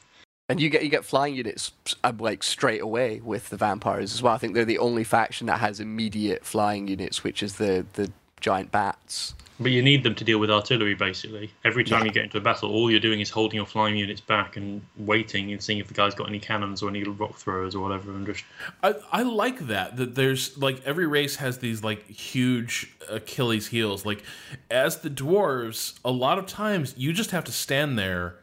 And 0.48 0.60
you 0.60 0.68
get 0.68 0.82
you 0.82 0.90
get 0.90 1.04
flying 1.06 1.34
units 1.34 1.72
uh, 2.02 2.12
like 2.18 2.42
straight 2.42 2.82
away 2.82 3.20
with 3.24 3.48
the 3.48 3.56
vampires 3.56 4.12
as 4.12 4.22
well. 4.22 4.34
I 4.34 4.38
think 4.38 4.54
they're 4.54 4.66
the 4.66 4.78
only 4.78 5.04
faction 5.04 5.46
that 5.46 5.60
has 5.60 5.80
immediate 5.80 6.44
flying 6.44 6.86
units, 6.86 7.24
which 7.24 7.42
is 7.42 7.54
the 7.54 7.86
the 7.94 8.10
giant 8.40 8.70
bats. 8.70 9.34
But 9.58 9.70
you 9.70 9.82
need 9.82 10.02
them 10.02 10.16
to 10.16 10.24
deal 10.24 10.40
with 10.40 10.50
artillery, 10.50 10.94
basically. 10.94 11.50
Every 11.64 11.84
time 11.84 12.00
Yeah. 12.00 12.06
you 12.06 12.10
get 12.10 12.24
into 12.24 12.38
a 12.38 12.40
battle, 12.40 12.70
all 12.72 12.90
you're 12.90 12.98
doing 12.98 13.20
is 13.20 13.30
holding 13.30 13.54
your 13.56 13.64
flying 13.66 13.96
units 13.96 14.20
back 14.20 14.56
and 14.56 14.82
waiting 14.96 15.52
and 15.52 15.62
seeing 15.62 15.78
if 15.78 15.86
the 15.86 15.94
guy's 15.94 16.12
got 16.14 16.28
any 16.28 16.40
cannons 16.40 16.82
or 16.82 16.90
any 16.90 17.04
rock 17.04 17.36
throwers 17.36 17.74
or 17.76 17.80
whatever, 17.80 18.10
and 18.10 18.26
just 18.26 18.44
I, 18.82 18.94
I 19.12 19.22
like 19.22 19.68
that 19.68 19.96
that 19.96 20.14
there's 20.16 20.58
like 20.58 20.82
every 20.84 21.06
race 21.06 21.36
has 21.36 21.58
these 21.58 21.82
like 21.82 22.06
huge 22.08 22.92
Achilles 23.08 23.68
heels. 23.68 24.04
Like 24.04 24.22
as 24.70 24.98
the 24.98 25.08
dwarves, 25.10 25.98
a 26.04 26.10
lot 26.10 26.38
of 26.38 26.46
times 26.46 26.92
you 26.98 27.12
just 27.14 27.30
have 27.30 27.44
to 27.44 27.52
stand 27.52 27.96
there 27.98 28.34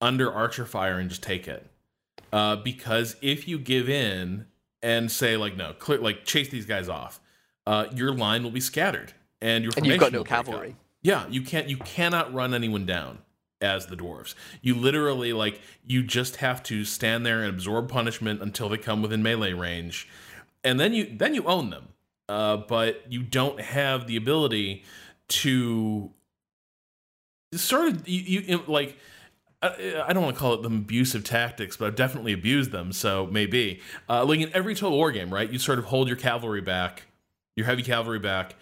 under 0.00 0.32
archer 0.32 0.64
fire 0.66 0.98
and 0.98 1.08
just 1.10 1.22
take 1.22 1.48
it. 1.48 1.66
Uh, 2.32 2.56
because 2.56 3.16
if 3.22 3.48
you 3.48 3.58
give 3.58 3.88
in 3.88 4.46
and 4.82 5.10
say 5.10 5.36
like 5.36 5.56
no, 5.56 5.72
clear, 5.72 5.98
like 5.98 6.24
chase 6.24 6.48
these 6.48 6.66
guys 6.66 6.88
off, 6.88 7.20
uh, 7.66 7.86
your 7.94 8.12
line 8.12 8.42
will 8.42 8.50
be 8.50 8.60
scattered 8.60 9.12
and 9.40 9.64
your 9.64 9.72
And 9.76 9.86
you've 9.86 9.98
got 9.98 10.10
formation 10.10 10.12
no 10.12 10.18
will 10.20 10.24
break 10.24 10.38
up. 10.38 10.46
cavalry. 10.46 10.76
Yeah, 11.02 11.26
you 11.28 11.42
can't 11.42 11.68
you 11.68 11.76
cannot 11.78 12.32
run 12.34 12.54
anyone 12.54 12.86
down. 12.86 13.18
as 13.60 13.86
the 13.86 13.96
dwarves. 13.96 14.34
You 14.62 14.74
literally 14.74 15.32
like 15.32 15.60
you 15.84 16.02
just 16.02 16.36
have 16.36 16.62
to 16.64 16.84
stand 16.84 17.26
there 17.26 17.40
and 17.40 17.48
absorb 17.48 17.88
punishment 17.88 18.40
until 18.42 18.68
they 18.68 18.78
come 18.78 19.02
within 19.02 19.22
melee 19.22 19.52
range, 19.52 20.08
and 20.62 20.78
then 20.78 20.94
you 20.94 21.16
then 21.16 21.34
you 21.34 21.44
own 21.44 21.70
them. 21.70 21.88
Uh, 22.28 22.58
but 22.58 23.02
you 23.10 23.22
don't 23.22 23.60
have 23.60 24.06
the 24.06 24.16
ability 24.16 24.84
to 25.28 26.10
sort 27.54 27.88
of 27.88 28.08
you, 28.08 28.40
you 28.40 28.62
like 28.66 28.96
I, 29.60 30.12
don't 30.12 30.22
want 30.22 30.36
to 30.36 30.40
call 30.40 30.54
it 30.54 30.62
them 30.62 30.76
abusive 30.76 31.24
tactics, 31.24 31.76
but 31.76 31.86
I've 31.86 31.96
definitely 31.96 32.32
abused 32.32 32.70
them. 32.70 32.92
So 32.92 33.26
maybe, 33.26 33.80
uh, 34.08 34.24
like 34.24 34.40
in 34.40 34.54
every 34.54 34.74
total 34.74 34.96
war 34.96 35.10
game, 35.10 35.34
right? 35.34 35.50
You 35.50 35.58
sort 35.58 35.80
of 35.80 35.86
hold 35.86 36.06
your 36.06 36.16
cavalry 36.16 36.60
back, 36.60 37.06
your 37.56 37.66
heavy 37.66 37.82
cavalry 37.82 38.20
back, 38.20 38.54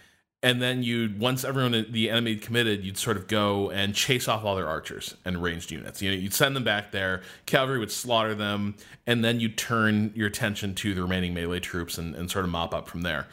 and 0.42 0.62
then 0.62 0.82
you 0.82 1.12
once 1.18 1.44
everyone 1.44 1.86
the 1.90 2.08
enemy 2.08 2.36
committed, 2.36 2.82
you'd 2.82 2.96
sort 2.96 3.18
of 3.18 3.26
go 3.26 3.70
and 3.70 3.94
chase 3.94 4.26
off 4.26 4.44
all 4.44 4.56
their 4.56 4.68
archers 4.68 5.16
and 5.24 5.42
ranged 5.42 5.70
units. 5.70 6.00
You 6.00 6.10
know, 6.10 6.16
you'd 6.16 6.32
send 6.32 6.56
them 6.56 6.64
back 6.64 6.92
there. 6.92 7.22
Cavalry 7.44 7.78
would 7.78 7.92
slaughter 7.92 8.34
them, 8.34 8.74
and 9.06 9.22
then 9.22 9.38
you'd 9.38 9.58
turn 9.58 10.12
your 10.14 10.28
attention 10.28 10.74
to 10.76 10.94
the 10.94 11.02
remaining 11.02 11.34
melee 11.34 11.60
troops 11.60 11.98
and, 11.98 12.14
and 12.14 12.30
sort 12.30 12.44
of 12.44 12.50
mop 12.50 12.72
up 12.72 12.88
from 12.88 13.02
there. 13.02 13.26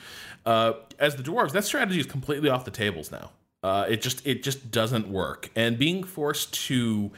Uh, 0.45 0.74
as 0.99 1.16
the 1.16 1.24
dwarves, 1.24 1.51
that 1.51 1.64
strategy 1.64 1.99
is 1.99 2.05
completely 2.05 2.49
off 2.49 2.66
the 2.66 2.72
tables 2.72 3.09
now. 3.09 3.32
Uh, 3.64 3.86
it 3.88 4.01
just 4.01 4.26
it 4.28 4.43
just 4.43 4.72
doesn't 4.72 5.07
work, 5.07 5.49
and 5.55 5.78
being 5.78 6.03
forced 6.03 6.53
to 6.66 7.11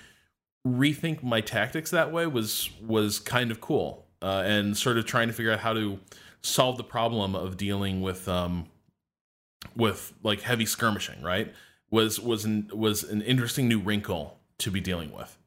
rethink 0.66 1.24
my 1.24 1.42
tactics 1.42 1.92
that 1.92 2.12
way 2.12 2.28
was 2.28 2.70
was 2.82 3.20
kind 3.20 3.52
of 3.52 3.62
cool, 3.62 4.06
uh, 4.22 4.44
and 4.46 4.78
sort 4.78 4.98
of 4.98 5.06
trying 5.06 5.28
to 5.28 5.34
figure 5.34 5.52
out 5.52 5.60
how 5.60 5.74
to 5.74 6.00
solve 6.42 6.78
the 6.78 6.84
problem 6.84 7.36
of 7.36 7.58
dealing 7.58 8.02
with 8.02 8.28
um, 8.28 8.68
with 9.76 10.14
like 10.24 10.42
heavy 10.42 10.66
skirmishing. 10.66 11.22
Right 11.22 11.54
was 11.90 12.20
was 12.20 12.46
an 12.46 12.70
was 12.74 13.04
an 13.04 13.22
interesting 13.22 13.68
new 13.68 13.80
wrinkle 13.80 14.38
to 14.60 14.72
be 14.72 14.82
dealing 14.82 15.12
with. 15.14 15.38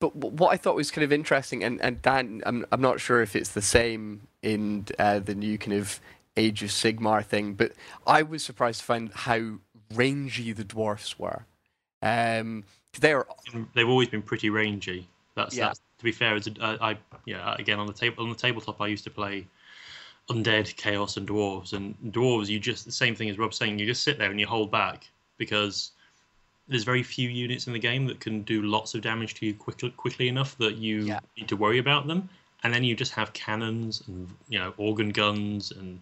But 0.00 0.14
what 0.14 0.52
I 0.52 0.56
thought 0.56 0.76
was 0.76 0.90
kind 0.90 1.04
of 1.04 1.12
interesting, 1.12 1.64
and, 1.64 1.80
and 1.80 2.02
Dan, 2.02 2.42
I'm 2.46 2.66
I'm 2.70 2.80
not 2.80 3.00
sure 3.00 3.22
if 3.22 3.34
it's 3.34 3.50
the 3.50 3.62
same 3.62 4.28
in 4.42 4.86
uh, 4.98 5.18
the 5.18 5.34
new 5.34 5.58
kind 5.58 5.74
of 5.74 6.00
Age 6.36 6.62
of 6.62 6.70
Sigmar 6.70 7.24
thing, 7.24 7.54
but 7.54 7.72
I 8.06 8.22
was 8.22 8.44
surprised 8.44 8.80
to 8.80 8.86
find 8.86 9.12
how 9.12 9.58
rangy 9.94 10.52
the 10.52 10.64
dwarfs 10.64 11.18
were. 11.18 11.46
Um, 12.02 12.64
they're 13.00 13.26
they've 13.74 13.88
always 13.88 14.08
been 14.08 14.22
pretty 14.22 14.50
rangy. 14.50 15.06
That's, 15.34 15.56
yeah. 15.56 15.66
that's 15.66 15.80
to 15.98 16.04
be 16.04 16.12
fair. 16.12 16.36
It's 16.36 16.46
a, 16.46 16.52
I, 16.60 16.90
I 16.90 16.98
yeah 17.26 17.54
again 17.58 17.78
on 17.78 17.86
the 17.86 17.92
table 17.92 18.22
on 18.22 18.30
the 18.30 18.36
tabletop 18.36 18.80
I 18.80 18.86
used 18.86 19.04
to 19.04 19.10
play 19.10 19.46
undead, 20.30 20.74
chaos, 20.76 21.16
and 21.16 21.28
dwarves. 21.28 21.72
And 21.72 21.94
dwarves, 22.12 22.48
you 22.48 22.58
just 22.58 22.84
the 22.84 22.92
same 22.92 23.14
thing 23.14 23.28
as 23.28 23.38
Rob's 23.38 23.56
saying. 23.56 23.78
You 23.78 23.86
just 23.86 24.02
sit 24.02 24.18
there 24.18 24.30
and 24.30 24.40
you 24.40 24.46
hold 24.46 24.70
back 24.70 25.08
because 25.36 25.92
there's 26.68 26.84
very 26.84 27.02
few 27.02 27.28
units 27.28 27.66
in 27.66 27.72
the 27.72 27.78
game 27.78 28.06
that 28.06 28.20
can 28.20 28.42
do 28.42 28.62
lots 28.62 28.94
of 28.94 29.02
damage 29.02 29.34
to 29.34 29.46
you 29.46 29.54
quickly 29.54 29.90
quickly 29.90 30.28
enough 30.28 30.56
that 30.58 30.76
you 30.76 31.00
yeah. 31.02 31.20
need 31.36 31.48
to 31.48 31.56
worry 31.56 31.78
about 31.78 32.06
them. 32.06 32.28
And 32.62 32.72
then 32.72 32.82
you 32.82 32.96
just 32.96 33.12
have 33.12 33.32
cannons 33.34 34.02
and 34.06 34.28
you 34.48 34.58
know 34.58 34.72
organ 34.78 35.10
guns 35.10 35.70
and 35.72 36.00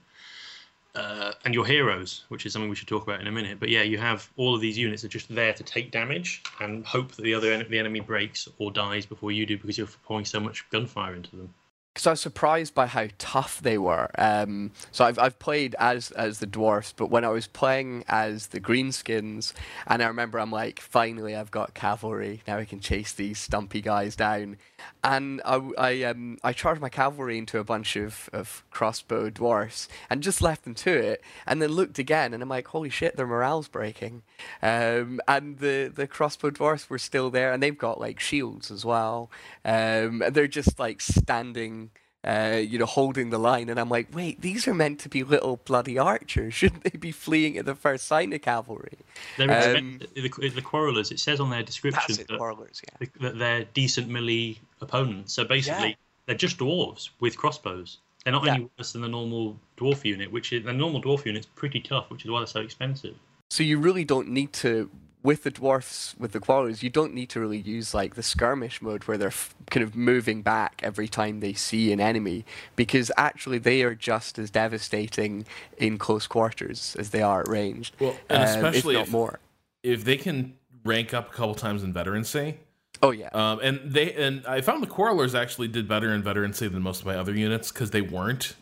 uh, 0.95 1.33
and 1.45 1.55
your 1.55 1.65
heroes, 1.65 2.25
which 2.29 2.45
is 2.45 2.53
something 2.53 2.69
we 2.69 2.77
should 2.77 2.89
talk 2.89 3.03
about 3.03 3.21
in 3.21 3.27
a 3.27 3.33
minute. 3.33 3.59
But 3.59 3.71
yeah, 3.71 3.83
you 3.83 3.99
have 3.99 4.29
all 4.37 4.55
of 4.55 4.61
these 4.61 4.77
units 4.77 5.05
are 5.05 5.09
just 5.09 5.35
there 5.35 5.53
to 5.53 5.63
take 5.63 5.91
damage 5.91 6.43
and 6.61 6.85
hope 6.85 7.13
that 7.13 7.23
the 7.23 7.35
other 7.35 7.53
en- 7.53 7.69
the 7.71 7.79
enemy 7.79 8.01
breaks 8.01 8.49
or 8.59 8.71
dies 8.71 9.07
before 9.07 9.33
you 9.33 9.47
do 9.47 9.57
because 9.57 9.79
you're 9.79 9.87
pouring 10.05 10.25
so 10.25 10.41
much 10.41 10.69
gunfire 10.71 11.15
into 11.15 11.35
them 11.37 11.55
because 11.93 12.07
I 12.07 12.11
was 12.11 12.21
surprised 12.21 12.75
by 12.75 12.87
how 12.87 13.09
tough 13.19 13.61
they 13.61 13.77
were. 13.77 14.11
Um, 14.17 14.71
so 14.93 15.05
I've 15.05 15.19
I've 15.19 15.39
played 15.39 15.77
as 15.79 16.11
as 16.13 16.39
the 16.39 16.47
dwarfs, 16.47 16.95
but 16.97 17.11
when 17.11 17.25
I 17.25 17.29
was 17.29 17.47
playing 17.47 18.05
as 18.09 18.49
the 18.49 18.61
greenskins, 18.61 19.53
and 19.87 20.03
I 20.03 20.07
remember 20.07 20.39
I'm 20.39 20.51
like, 20.51 20.81
finally 20.81 21.37
I've 21.37 21.51
got 21.51 21.75
cavalry. 21.75 22.43
Now 22.49 22.57
I 22.59 22.65
can 22.65 22.81
chase 22.81 23.13
these 23.13 23.39
stumpy 23.39 23.83
guys 23.83 24.17
down. 24.17 24.57
And 25.05 25.43
I 25.45 25.61
I 25.77 26.03
um 26.05 26.39
I 26.43 26.53
charged 26.55 26.81
my 26.81 26.89
cavalry 26.89 27.37
into 27.37 27.59
a 27.59 27.65
bunch 27.65 27.95
of, 27.97 28.31
of 28.33 28.65
crossbow 28.71 29.29
dwarfs 29.29 29.89
and 30.09 30.23
just 30.23 30.41
left 30.41 30.65
them 30.65 30.75
to 30.77 30.91
it, 30.91 31.23
and 31.47 31.61
then 31.61 31.73
looked 31.73 31.99
again, 31.99 32.33
and 32.33 32.43
I'm 32.43 32.49
like, 32.49 32.69
holy 32.69 32.91
shit, 32.91 33.17
their 33.17 33.27
morale's 33.27 33.69
breaking. 33.69 34.23
Um, 34.63 35.21
and 35.29 35.59
the 35.59 35.93
the 35.95 36.07
crossbow 36.07 36.51
dwarfs 36.51 36.89
were 36.89 36.99
still 36.99 37.29
there, 37.31 37.53
and 37.53 37.63
they've 37.63 37.77
got 37.77 38.01
like 38.01 38.19
shields 38.19 38.71
as 38.71 38.83
well. 38.83 39.31
Um, 39.63 40.23
they're 40.31 40.49
just 40.49 40.79
like 40.79 41.03
standing 41.03 41.82
uh, 42.25 42.61
you 42.63 42.79
know, 42.79 42.87
holding 42.87 43.31
the 43.31 43.39
line, 43.39 43.69
and 43.69 43.81
I'm 43.81 43.89
like, 43.89 44.15
wait, 44.15 44.41
these 44.41 44.69
are 44.69 44.75
meant 44.75 45.01
to 45.01 45.09
be 45.09 45.25
little 45.25 45.57
bloody 45.65 45.99
archers. 45.99 46.55
Shouldn't 46.55 46.85
they 46.85 46.97
be 46.97 47.11
fleeing 47.11 47.59
at 47.59 47.67
the 47.67 47.75
first 47.75 48.07
sign 48.07 48.33
of 48.33 48.43
cavalry? 48.43 48.99
They're 49.37 49.77
um, 49.77 50.01
the, 50.15 50.23
the 50.23 50.63
quarrelers. 50.63 51.11
It 51.11 51.19
says 51.19 51.41
on 51.41 51.51
their 51.51 51.63
description 51.63 52.17
that, 52.17 52.39
quarrelers, 52.39 52.81
yeah. 53.01 53.07
that 53.21 53.39
they're 53.39 53.65
decent 53.75 54.09
melee 54.09 54.59
opponents. 54.81 55.33
So 55.33 55.45
basically, 55.45 55.89
yeah. 55.89 55.95
they're 56.27 56.37
just 56.37 56.59
dwarves 56.59 57.11
with 57.19 57.37
crossbows. 57.37 57.99
They're 58.25 58.33
not 58.33 58.45
yeah. 58.45 58.55
any 58.55 58.71
worse 58.79 58.93
than 58.93 59.03
the 59.03 59.09
normal 59.09 59.57
dwarf 59.77 60.05
unit, 60.05 60.31
which 60.31 60.53
is 60.53 60.65
the 60.65 60.73
normal 60.73 61.03
dwarf 61.03 61.27
unit's 61.27 61.47
pretty 61.47 61.81
tough, 61.81 62.09
which 62.09 62.25
is 62.25 62.31
why 62.31 62.39
they're 62.39 62.47
so 62.47 62.61
expensive. 62.61 63.17
So 63.51 63.65
you 63.65 63.79
really 63.79 64.05
don't 64.05 64.29
need 64.29 64.53
to 64.55 64.89
with 65.23 65.45
the 65.45 65.51
dwarfs, 65.51 66.15
with 66.19 66.33
the 66.33 66.41
quarrels, 66.41 66.83
you 66.83 66.91
don't 66.91 67.15
need 67.15 67.29
to 67.31 67.41
really 67.41 67.59
use 67.59 67.95
like 67.95 68.15
the 68.15 68.23
skirmish 68.23 68.83
mode 68.83 69.05
where 69.05 69.17
they're 69.17 69.29
f- 69.29 69.55
kind 69.71 69.85
of 69.85 69.95
moving 69.95 70.43
back 70.43 70.81
every 70.83 71.09
time 71.09 71.41
they 71.41 71.53
see 71.53 71.93
an 71.93 72.01
enemy, 72.01 72.45
because 72.75 73.13
actually 73.17 73.59
they 73.59 73.83
are 73.83 73.95
just 73.95 74.39
as 74.39 74.51
devastating 74.51 75.47
in 75.79 75.99
close 75.99 76.27
quarters 76.27 76.97
as 76.99 77.11
they 77.11 77.23
are 77.23 77.43
at 77.43 77.49
range. 77.49 77.93
Well, 78.01 78.17
and 78.29 78.43
especially 78.43 78.97
if, 78.97 79.07
if, 79.07 79.13
more. 79.13 79.39
if 79.83 80.05
they 80.05 80.17
can 80.17 80.55
rank 80.85 81.15
up 81.15 81.31
a 81.31 81.33
couple 81.33 81.55
times 81.55 81.83
in 81.85 81.93
veterancy. 81.93 82.59
Oh 83.01 83.11
yeah. 83.11 83.31
Um, 83.33 83.61
and 83.63 83.81
they 83.85 84.13
and 84.15 84.47
I 84.47 84.61
found 84.61 84.83
the 84.83 84.89
quarrelers 84.89 85.35
actually 85.35 85.69
did 85.69 85.89
better 85.89 86.13
in 86.13 86.23
veterancy 86.23 86.69
than 86.69 86.83
most 86.83 87.01
of 87.01 87.07
my 87.07 87.17
other 87.17 87.35
units 87.35 87.73
because 87.73 87.91
they 87.91 88.03
weren't 88.03 88.55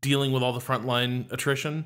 dealing 0.00 0.32
with 0.32 0.42
all 0.42 0.52
the 0.52 0.60
frontline 0.60 1.30
attrition. 1.32 1.84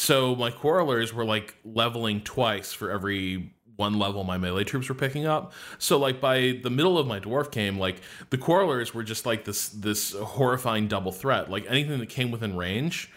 So 0.00 0.34
my 0.34 0.50
quarrelers 0.50 1.12
were 1.12 1.26
like 1.26 1.56
leveling 1.62 2.22
twice 2.22 2.72
for 2.72 2.90
every 2.90 3.52
one 3.76 3.98
level 3.98 4.24
my 4.24 4.38
melee 4.38 4.64
troops 4.64 4.88
were 4.88 4.94
picking 4.94 5.26
up. 5.26 5.52
So 5.78 5.98
like 5.98 6.22
by 6.22 6.58
the 6.62 6.70
middle 6.70 6.96
of 6.96 7.06
my 7.06 7.20
dwarf 7.20 7.50
game, 7.50 7.78
like 7.78 8.00
the 8.30 8.38
quarrelers 8.38 8.94
were 8.94 9.02
just 9.02 9.26
like 9.26 9.44
this 9.44 9.68
this 9.68 10.14
horrifying 10.14 10.88
double 10.88 11.12
threat. 11.12 11.50
Like 11.50 11.66
anything 11.68 11.98
that 11.98 12.08
came 12.08 12.30
within 12.30 12.56
range, 12.56 13.10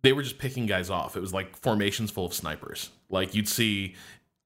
they 0.00 0.14
were 0.14 0.22
just 0.22 0.38
picking 0.38 0.64
guys 0.64 0.88
off. 0.88 1.18
It 1.18 1.20
was 1.20 1.34
like 1.34 1.54
formations 1.54 2.10
full 2.10 2.24
of 2.24 2.32
snipers. 2.32 2.88
Like 3.10 3.34
you'd 3.34 3.46
see 3.46 3.94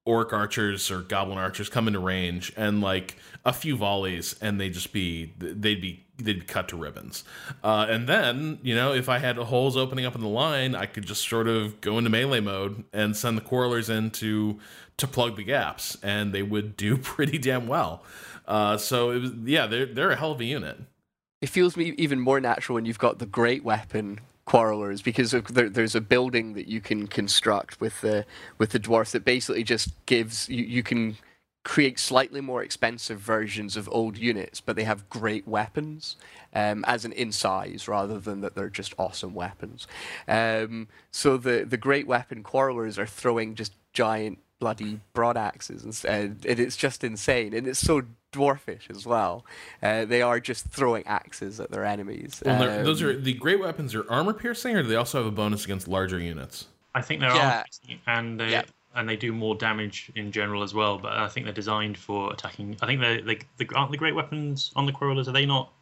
orc 0.07 0.33
archers 0.33 0.91
or 0.91 1.01
goblin 1.03 1.37
archers 1.37 1.69
come 1.69 1.87
into 1.89 1.99
range 1.99 2.53
and 2.57 2.81
like 2.81 3.17
a 3.45 3.53
few 3.53 3.77
volleys 3.77 4.37
and 4.41 4.59
they'd 4.59 4.73
just 4.73 4.93
be 4.93 5.35
they'd 5.39 5.81
be 5.81 6.07
they'd 6.17 6.41
be 6.41 6.47
cut 6.47 6.69
to 6.69 6.77
ribbons. 6.77 7.25
Uh, 7.63 7.87
and 7.91 8.09
then 8.09 8.59
you 8.63 8.75
know 8.75 8.95
if 8.95 9.09
i 9.09 9.19
had 9.19 9.37
holes 9.37 9.77
opening 9.77 10.07
up 10.07 10.15
in 10.15 10.23
the 10.23 10.29
line 10.29 10.75
i 10.75 10.87
could 10.87 11.05
just 11.05 11.29
sort 11.29 11.47
of 11.47 11.81
go 11.81 11.99
into 11.99 12.09
melee 12.09 12.41
mode 12.41 12.85
and 12.93 13.17
send 13.17 13.37
the 13.37 13.43
quarrelers 13.43 13.91
in 13.91 14.11
to 14.11 14.59
to 14.97 15.07
plug 15.07 15.37
the 15.37 15.45
gaps 15.45 15.99
and 16.03 16.33
they 16.33 16.43
would 16.43 16.77
do 16.77 16.97
pretty 17.13 17.37
damn 17.37 17.67
well. 17.67 18.03
Uh, 18.47 18.79
so 18.79 19.11
it 19.11 19.21
was 19.21 19.33
yeah 19.45 19.67
they're, 19.67 19.87
they're 19.87 20.13
a 20.13 20.17
hell 20.17 20.33
of 20.33 20.41
a 20.41 20.45
unit. 20.45 20.79
It 21.43 21.49
feels 21.51 21.77
even 21.77 22.21
more 22.21 22.41
natural 22.41 22.77
when 22.77 22.87
you've 22.87 22.99
got 22.99 23.19
the 23.19 23.27
great 23.27 23.63
weapon 23.63 24.21
quarrelers 24.47 25.03
because 25.03 25.33
there, 25.33 25.69
there's 25.69 25.95
a 25.95 26.01
building 26.01 26.55
that 26.55 26.69
you 26.69 26.81
can 26.81 27.07
construct 27.07 27.81
with 27.81 28.01
the 28.01 28.25
with 28.59 28.71
the 28.71 28.81
dwarf 28.81 29.11
that 29.11 29.25
basically 29.25 29.65
just 29.65 29.91
gives 30.07 30.49
you 30.49 30.65
you 30.65 30.83
can 30.83 31.17
create 31.67 31.99
slightly 31.99 32.41
more 32.41 32.63
expensive 32.63 33.19
versions 33.19 33.77
of 33.77 33.89
old 33.91 34.17
units, 34.17 34.61
but 34.61 34.77
they 34.77 34.85
have 34.85 35.11
great 35.11 35.49
weapons, 35.49 36.15
um, 36.55 36.85
as 36.87 37.05
an 37.05 37.11
in 37.11 37.33
size 37.33 37.89
rather 37.89 38.21
than 38.21 38.41
that 38.41 38.55
they're 38.55 38.71
just 38.71 38.95
awesome 38.99 39.35
weapons. 39.35 39.89
Um, 40.29 40.87
so 41.11 41.37
the 41.37 41.65
the 41.69 41.77
great 41.77 42.07
weapon 42.07 42.45
quarrelers 42.45 42.99
are 42.99 43.07
throwing 43.07 43.57
just 43.57 43.73
giant 43.93 44.39
bloody 44.59 45.01
broad 45.13 45.37
axes, 45.37 46.05
and, 46.05 46.45
and 46.47 46.61
it's 46.61 46.77
just 46.77 47.05
insane, 47.05 47.55
and 47.55 47.67
it's 47.67 47.81
so 47.81 48.03
dwarfish 48.33 48.91
as 48.91 49.07
well. 49.07 49.45
Uh, 49.83 50.05
they 50.05 50.23
are 50.23 50.41
just 50.41 50.67
throwing 50.67 51.07
axes 51.07 51.61
at 51.61 51.71
their 51.71 51.85
enemies. 51.85 52.43
Well, 52.45 52.63
um, 52.63 52.85
those 52.85 53.03
are 53.03 53.19
the 53.19 53.35
great 53.35 53.61
weapons 53.61 53.95
are 53.95 54.11
armor 54.11 54.33
piercing, 54.33 54.77
or 54.77 54.83
do 54.83 54.89
they 54.89 54.97
also 54.97 55.19
have 55.19 55.27
a 55.27 55.35
bonus 55.35 55.65
against 55.65 55.89
larger 55.89 56.19
units? 56.19 56.67
I 56.95 57.03
think 57.03 57.21
they're 57.21 57.35
yeah. 57.35 57.65
armor 57.89 57.99
and 58.07 58.41
they, 58.41 58.51
yeah. 58.51 58.63
and 58.95 59.09
they 59.09 59.17
do 59.17 59.33
more 59.33 59.55
damage 59.55 60.11
in 60.15 60.33
general 60.33 60.63
as 60.63 60.73
well. 60.73 60.99
But 60.99 61.13
I 61.13 61.29
think 61.29 61.45
they're 61.45 61.53
designed 61.53 61.99
for 61.99 62.33
attacking. 62.33 62.77
I 62.81 62.87
think 62.87 63.01
they 63.01 63.21
they, 63.21 63.39
they 63.59 63.67
aren't 63.75 63.91
the 63.93 63.99
great 63.99 64.15
weapons 64.15 64.73
on 64.77 64.87
the 64.87 64.93
quarrelers. 64.93 65.29
Are 65.29 65.33
they 65.33 65.47
not? 65.47 65.73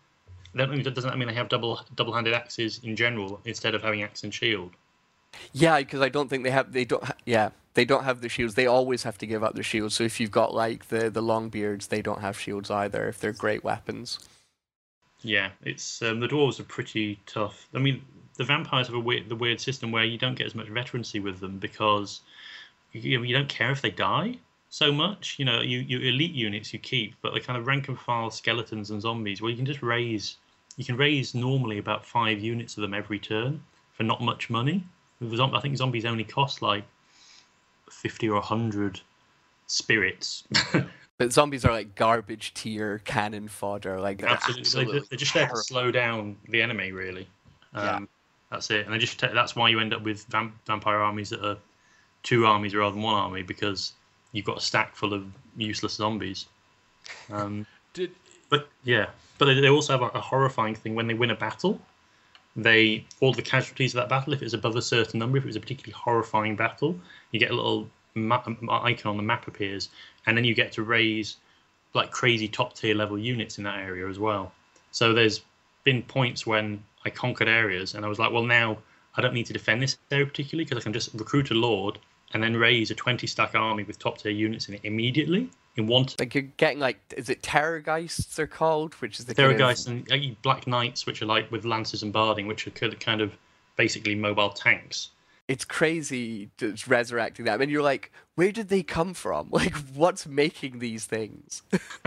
Doesn't 0.56 0.94
that 0.94 1.18
mean 1.18 1.26
they 1.26 1.34
have 1.34 1.48
double 1.48 1.80
double-handed 1.96 2.32
axes 2.32 2.80
in 2.84 2.94
general 2.94 3.40
instead 3.44 3.74
of 3.74 3.82
having 3.82 4.02
axe 4.02 4.22
and 4.22 4.32
shield? 4.32 4.70
Yeah, 5.52 5.78
because 5.78 6.00
I 6.00 6.08
don't 6.08 6.28
think 6.28 6.44
they 6.44 6.50
have. 6.50 6.72
They 6.72 6.84
don't. 6.84 7.04
Ha- 7.04 7.14
yeah, 7.26 7.50
they 7.74 7.84
don't 7.84 8.04
have 8.04 8.20
the 8.20 8.28
shields. 8.28 8.54
They 8.54 8.66
always 8.66 9.02
have 9.04 9.18
to 9.18 9.26
give 9.26 9.42
up 9.44 9.54
their 9.54 9.64
shields. 9.64 9.94
So 9.94 10.04
if 10.04 10.20
you've 10.20 10.30
got 10.30 10.54
like 10.54 10.88
the 10.88 11.10
the 11.10 11.22
long 11.22 11.48
beards, 11.48 11.88
they 11.88 12.02
don't 12.02 12.20
have 12.20 12.38
shields 12.38 12.70
either. 12.70 13.08
If 13.08 13.20
they're 13.20 13.32
great 13.32 13.64
weapons. 13.64 14.18
Yeah, 15.22 15.50
it's 15.64 16.02
um, 16.02 16.20
the 16.20 16.28
dwarves 16.28 16.60
are 16.60 16.64
pretty 16.64 17.18
tough. 17.26 17.68
I 17.74 17.78
mean, 17.78 18.02
the 18.36 18.44
vampires 18.44 18.88
have 18.88 18.96
a 18.96 19.00
weird 19.00 19.28
the 19.28 19.36
weird 19.36 19.60
system 19.60 19.90
where 19.92 20.04
you 20.04 20.18
don't 20.18 20.34
get 20.34 20.46
as 20.46 20.54
much 20.54 20.68
veterancy 20.68 21.18
with 21.20 21.40
them 21.40 21.58
because 21.58 22.20
you, 22.92 23.22
you 23.22 23.34
don't 23.34 23.48
care 23.48 23.70
if 23.70 23.80
they 23.80 23.90
die. 23.90 24.38
so 24.68 24.90
much. 24.92 25.36
You 25.38 25.44
know, 25.44 25.60
you, 25.60 25.78
you 25.78 26.00
elite 26.00 26.32
units 26.34 26.72
you 26.72 26.78
keep, 26.80 27.14
but 27.22 27.32
the 27.32 27.40
kind 27.40 27.56
of 27.58 27.66
rank 27.66 27.88
and 27.88 27.98
file 27.98 28.30
skeletons 28.30 28.90
and 28.90 29.00
zombies, 29.00 29.40
well, 29.40 29.50
you 29.50 29.56
can 29.56 29.66
just 29.66 29.82
raise. 29.82 30.36
You 30.76 30.84
can 30.84 30.96
raise 30.96 31.34
normally 31.34 31.78
about 31.78 32.04
five 32.04 32.40
units 32.40 32.76
of 32.76 32.82
them 32.82 32.94
every 32.94 33.20
turn 33.20 33.62
for 33.92 34.02
not 34.02 34.20
much 34.20 34.50
money. 34.50 34.84
I 35.32 35.60
think 35.60 35.76
zombies 35.76 36.04
only 36.04 36.24
cost 36.24 36.62
like 36.62 36.84
fifty 37.90 38.28
or 38.28 38.40
hundred 38.40 39.00
spirits. 39.66 40.44
but 41.18 41.32
zombies 41.32 41.64
are 41.64 41.72
like 41.72 41.94
garbage 41.94 42.54
tier 42.54 43.00
cannon 43.04 43.48
fodder. 43.48 44.00
Like 44.00 44.20
they're 44.20 44.30
absolutely, 44.30 44.60
absolutely 44.62 45.00
they're, 45.10 45.18
just 45.18 45.34
there 45.34 45.48
to 45.48 45.56
slow 45.56 45.90
down 45.90 46.36
the 46.48 46.62
enemy, 46.62 46.92
really. 46.92 47.26
Um, 47.74 47.84
yeah. 47.84 48.00
That's 48.50 48.70
it, 48.70 48.86
and 48.86 48.94
they 48.94 48.98
just 48.98 49.20
that's 49.20 49.56
why 49.56 49.68
you 49.68 49.80
end 49.80 49.92
up 49.92 50.02
with 50.02 50.24
vamp- 50.26 50.54
vampire 50.66 50.98
armies 50.98 51.30
that 51.30 51.44
are 51.44 51.56
two 52.22 52.46
armies 52.46 52.74
rather 52.74 52.92
than 52.92 53.02
one 53.02 53.14
army 53.14 53.42
because 53.42 53.92
you've 54.32 54.44
got 54.44 54.58
a 54.58 54.60
stack 54.60 54.94
full 54.94 55.12
of 55.12 55.26
useless 55.56 55.94
zombies. 55.94 56.46
Um, 57.30 57.66
Did... 57.92 58.12
But 58.48 58.68
yeah, 58.84 59.06
but 59.38 59.46
they, 59.46 59.60
they 59.60 59.68
also 59.68 59.92
have 59.92 60.02
a, 60.02 60.18
a 60.18 60.20
horrifying 60.20 60.74
thing 60.74 60.94
when 60.94 61.06
they 61.06 61.14
win 61.14 61.30
a 61.30 61.34
battle. 61.34 61.80
They 62.56 63.06
all 63.20 63.32
the 63.32 63.42
casualties 63.42 63.94
of 63.94 64.02
that 64.02 64.08
battle, 64.08 64.32
if 64.32 64.42
it's 64.42 64.54
above 64.54 64.76
a 64.76 64.82
certain 64.82 65.18
number, 65.18 65.38
if 65.38 65.44
it 65.44 65.48
was 65.48 65.56
a 65.56 65.60
particularly 65.60 65.92
horrifying 65.92 66.56
battle, 66.56 66.98
you 67.30 67.40
get 67.40 67.50
a 67.50 67.54
little 67.54 67.88
icon 68.16 69.10
on 69.10 69.16
the 69.16 69.22
map 69.22 69.48
appears, 69.48 69.88
and 70.26 70.36
then 70.36 70.44
you 70.44 70.54
get 70.54 70.72
to 70.72 70.82
raise 70.82 71.36
like 71.94 72.10
crazy 72.10 72.48
top 72.48 72.74
tier 72.74 72.94
level 72.94 73.18
units 73.18 73.58
in 73.58 73.64
that 73.64 73.78
area 73.78 74.08
as 74.08 74.18
well. 74.18 74.52
So 74.92 75.12
there's 75.12 75.42
been 75.84 76.02
points 76.02 76.46
when 76.46 76.84
I 77.04 77.10
conquered 77.10 77.48
areas 77.48 77.94
and 77.94 78.04
I 78.04 78.08
was 78.08 78.18
like, 78.18 78.32
well, 78.32 78.44
now 78.44 78.78
I 79.16 79.22
don't 79.22 79.34
need 79.34 79.46
to 79.46 79.52
defend 79.52 79.82
this 79.82 79.96
area 80.10 80.26
particularly 80.26 80.64
because 80.64 80.78
I 80.78 80.82
can 80.82 80.92
just 80.92 81.14
recruit 81.14 81.50
a 81.50 81.54
lord 81.54 81.98
and 82.32 82.42
then 82.42 82.56
raise 82.56 82.90
a 82.90 82.94
20 82.94 83.26
stack 83.26 83.54
army 83.54 83.84
with 83.84 83.98
top 83.98 84.18
tier 84.18 84.32
units 84.32 84.68
in 84.68 84.74
it 84.74 84.80
immediately 84.84 85.50
in 85.76 85.86
one. 85.86 86.06
T- 86.06 86.16
like 86.18 86.34
you're 86.34 86.42
getting 86.42 86.78
like, 86.78 86.98
is 87.16 87.28
it 87.28 87.42
Terrorgeists 87.42 88.34
they're 88.34 88.46
called, 88.46 88.94
which 88.94 89.18
is 89.18 89.26
the 89.26 89.34
Terrorgeists 89.34 89.86
kind 89.86 90.10
of... 90.10 90.12
and 90.12 90.42
Black 90.42 90.66
Knights, 90.66 91.06
which 91.06 91.22
are 91.22 91.26
like 91.26 91.50
with 91.50 91.64
lances 91.64 92.02
and 92.02 92.12
barding, 92.12 92.46
which 92.46 92.66
are 92.66 92.70
kind 92.70 93.20
of 93.20 93.32
basically 93.76 94.14
mobile 94.14 94.50
tanks. 94.50 95.10
It's 95.46 95.64
crazy 95.64 96.50
just 96.56 96.86
resurrecting 96.86 97.44
them, 97.44 97.60
and 97.60 97.70
you're 97.70 97.82
like, 97.82 98.12
where 98.34 98.52
did 98.52 98.68
they 98.68 98.82
come 98.82 99.14
from? 99.14 99.48
Like, 99.52 99.74
what's 99.94 100.26
making 100.26 100.78
these 100.78 101.04
things? 101.04 101.62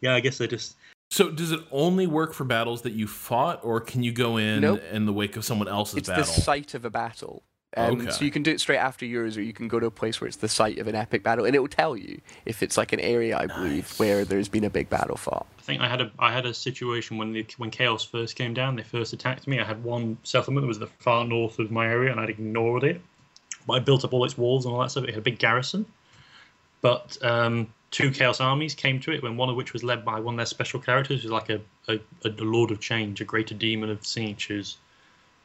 yeah, 0.00 0.14
I 0.14 0.20
guess 0.20 0.38
they 0.38 0.46
just 0.46 0.76
so 1.10 1.30
does 1.30 1.52
it 1.52 1.60
only 1.70 2.06
work 2.06 2.34
for 2.34 2.44
battles 2.44 2.82
that 2.82 2.92
you 2.92 3.06
fought, 3.06 3.60
or 3.62 3.80
can 3.80 4.02
you 4.02 4.12
go 4.12 4.36
in 4.36 4.60
nope. 4.60 4.82
in 4.90 5.06
the 5.06 5.12
wake 5.12 5.36
of 5.36 5.44
someone 5.44 5.68
else's 5.68 5.98
it's 5.98 6.08
battle? 6.08 6.24
It's 6.24 6.34
the 6.34 6.42
site 6.42 6.74
of 6.74 6.84
a 6.84 6.90
battle. 6.90 7.42
Um, 7.76 8.00
okay. 8.00 8.10
So 8.10 8.24
you 8.24 8.30
can 8.30 8.42
do 8.42 8.50
it 8.50 8.60
straight 8.60 8.78
after 8.78 9.04
yours, 9.04 9.36
or 9.36 9.42
you 9.42 9.52
can 9.52 9.68
go 9.68 9.78
to 9.78 9.86
a 9.86 9.90
place 9.90 10.18
where 10.20 10.28
it's 10.28 10.38
the 10.38 10.48
site 10.48 10.78
of 10.78 10.86
an 10.86 10.94
epic 10.94 11.22
battle, 11.22 11.44
and 11.44 11.54
it 11.54 11.58
will 11.58 11.68
tell 11.68 11.96
you 11.96 12.20
if 12.46 12.62
it's 12.62 12.78
like 12.78 12.92
an 12.92 13.00
area, 13.00 13.36
I 13.36 13.46
believe, 13.46 13.84
nice. 13.84 13.98
where 13.98 14.24
there's 14.24 14.48
been 14.48 14.64
a 14.64 14.70
big 14.70 14.88
battle 14.88 15.16
fought. 15.16 15.46
I 15.58 15.62
think 15.62 15.82
I 15.82 15.88
had 15.88 16.00
a 16.00 16.10
I 16.18 16.32
had 16.32 16.46
a 16.46 16.54
situation 16.54 17.18
when 17.18 17.32
the, 17.32 17.46
when 17.58 17.70
chaos 17.70 18.02
first 18.02 18.34
came 18.34 18.54
down. 18.54 18.76
They 18.76 18.82
first 18.82 19.12
attacked 19.12 19.46
me. 19.46 19.60
I 19.60 19.64
had 19.64 19.84
one 19.84 20.16
settlement 20.22 20.64
that 20.64 20.68
was 20.68 20.78
the 20.78 20.86
far 20.86 21.26
north 21.26 21.58
of 21.58 21.70
my 21.70 21.86
area, 21.86 22.10
and 22.10 22.18
I'd 22.18 22.30
ignored 22.30 22.84
it. 22.84 23.00
But 23.66 23.74
I 23.74 23.78
built 23.80 24.04
up 24.04 24.14
all 24.14 24.24
its 24.24 24.38
walls 24.38 24.64
and 24.64 24.74
all 24.74 24.80
that 24.80 24.90
stuff. 24.90 25.04
It 25.04 25.10
had 25.10 25.18
a 25.18 25.22
big 25.22 25.38
garrison, 25.38 25.84
but 26.80 27.18
um, 27.22 27.68
two 27.90 28.10
Chaos 28.10 28.40
armies 28.40 28.74
came 28.74 29.00
to 29.00 29.12
it, 29.12 29.22
when 29.22 29.36
one 29.36 29.50
of 29.50 29.56
which 29.56 29.72
was 29.72 29.82
led 29.84 30.04
by 30.04 30.20
one 30.20 30.34
of 30.34 30.38
their 30.38 30.46
special 30.46 30.80
characters, 30.80 31.22
who's 31.22 31.30
like 31.30 31.50
a, 31.50 31.60
a, 31.88 31.98
a 32.24 32.30
Lord 32.38 32.70
of 32.70 32.80
Change, 32.80 33.20
a 33.20 33.24
Greater 33.24 33.54
Demon 33.54 33.90
of 33.90 34.00
Tzeentch, 34.00 34.46
who's 34.46 34.78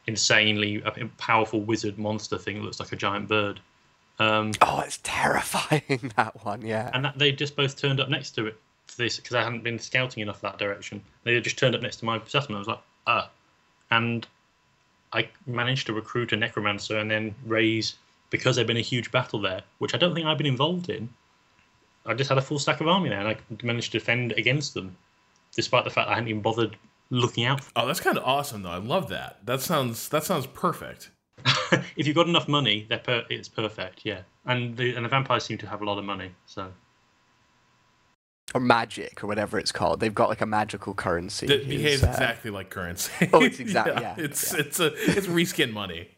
insanely 0.08 0.84
powerful 1.18 1.62
wizard 1.62 1.98
monster 1.98 2.38
thing 2.38 2.58
that 2.58 2.64
looks 2.64 2.80
like 2.80 2.92
a 2.92 2.96
giant 2.96 3.28
bird. 3.28 3.60
Um, 4.20 4.52
oh, 4.62 4.82
it's 4.86 5.00
terrifying 5.04 6.12
that 6.16 6.44
one, 6.46 6.62
yeah. 6.62 6.92
And 6.94 7.06
that, 7.06 7.18
they 7.18 7.32
just 7.32 7.56
both 7.56 7.76
turned 7.76 8.00
up 8.00 8.10
next 8.10 8.32
to 8.32 8.48
it 8.48 8.58
for 8.88 8.98
this 8.98 9.18
because 9.18 9.36
I 9.36 9.44
hadn't 9.44 9.64
been 9.64 9.80
scouting 9.80 10.22
enough 10.22 10.42
that 10.42 10.58
direction. 10.58 11.02
They 11.24 11.40
just 11.42 11.58
turned 11.58 11.76
up 11.76 11.82
next 11.82 11.98
to 11.98 12.06
my 12.06 12.22
settlement. 12.28 12.58
I 12.58 12.60
was 12.60 12.68
like, 12.68 12.80
ah, 13.08 13.30
and 13.90 14.28
I 15.14 15.28
managed 15.46 15.88
to 15.88 15.94
recruit 15.94 16.34
a 16.34 16.38
necromancer 16.38 16.98
and 16.98 17.10
then 17.10 17.36
raise 17.46 17.96
because 18.30 18.56
there'd 18.56 18.68
been 18.68 18.78
a 18.78 18.82
huge 18.82 19.12
battle 19.12 19.40
there, 19.40 19.62
which 19.80 19.94
I 19.94 19.98
don't 19.98 20.14
think 20.16 20.26
I'd 20.26 20.38
been 20.38 20.48
involved 20.48 20.90
in. 20.90 21.10
I 22.06 22.14
just 22.14 22.30
had 22.30 22.38
a 22.38 22.42
full 22.42 22.60
stack 22.60 22.82
of 22.82 22.88
army 22.88 23.10
there, 23.10 23.20
and 23.20 23.28
I 23.28 23.38
managed 23.64 23.92
to 23.92 24.00
defend 24.00 24.32
against 24.34 24.74
them, 24.74 24.96
despite 25.56 25.84
the 25.84 25.92
fact 25.92 26.10
I 26.10 26.16
hadn't 26.16 26.30
even 26.30 26.42
bothered 26.42 26.76
looking 27.12 27.46
out. 27.46 27.62
Oh, 27.76 27.86
that's 27.86 28.00
kind 28.00 28.18
of 28.18 28.24
awesome, 28.24 28.64
though. 28.64 28.72
I 28.72 28.78
love 28.78 29.10
that. 29.10 29.46
That 29.46 29.62
sounds 29.62 30.10
that 30.10 30.24
sounds 30.24 30.48
perfect. 30.48 31.12
if 31.96 32.08
you've 32.08 32.16
got 32.16 32.28
enough 32.28 32.48
money, 32.48 32.88
they're 32.90 32.98
per- 32.98 33.26
it's 33.30 33.50
perfect. 33.50 34.02
Yeah, 34.04 34.22
and 34.46 34.76
the 34.76 34.96
and 34.96 35.06
the 35.06 35.10
vampires 35.10 35.44
seem 35.44 35.60
to 35.60 35.68
have 35.68 35.82
a 35.82 35.86
lot 35.86 36.00
of 36.00 36.06
money, 36.06 36.32
so. 36.48 36.72
Or 38.54 38.60
magic, 38.60 39.24
or 39.24 39.28
whatever 39.28 39.58
it's 39.58 39.72
called. 39.72 40.02
They've 40.02 40.14
got 40.14 40.28
like 40.28 40.42
a 40.42 40.46
magical 40.46 40.94
currency. 40.94 41.48
That 41.48 41.70
behaves 41.70 42.04
uh... 42.04 42.08
exactly 42.08 42.52
like 42.52 42.70
currency. 42.70 43.30
Oh, 43.32 43.44
it's 43.44 43.60
exactly 43.60 43.94
yeah. 44.02 44.16
yeah 44.18 44.26
it's 44.26 44.54
yeah. 44.54 44.60
it's 44.60 44.80
a 44.80 44.88
it's 44.88 45.28
reskin 45.28 45.72
money. 45.72 46.10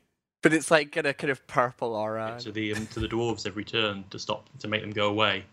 But 0.41 0.51
it's 0.51 0.71
like 0.71 0.91
got 0.91 1.05
a 1.05 1.13
kind 1.13 1.31
of 1.31 1.45
purple 1.47 1.95
aura. 1.95 2.37
To 2.39 2.51
the 2.51 2.73
um, 2.73 2.87
to 2.87 2.99
the 2.99 3.07
dwarves 3.07 3.45
every 3.45 3.63
turn 3.63 4.03
to 4.09 4.19
stop 4.19 4.49
to 4.59 4.67
make 4.67 4.81
them 4.81 4.91
go 4.91 5.09
away 5.09 5.45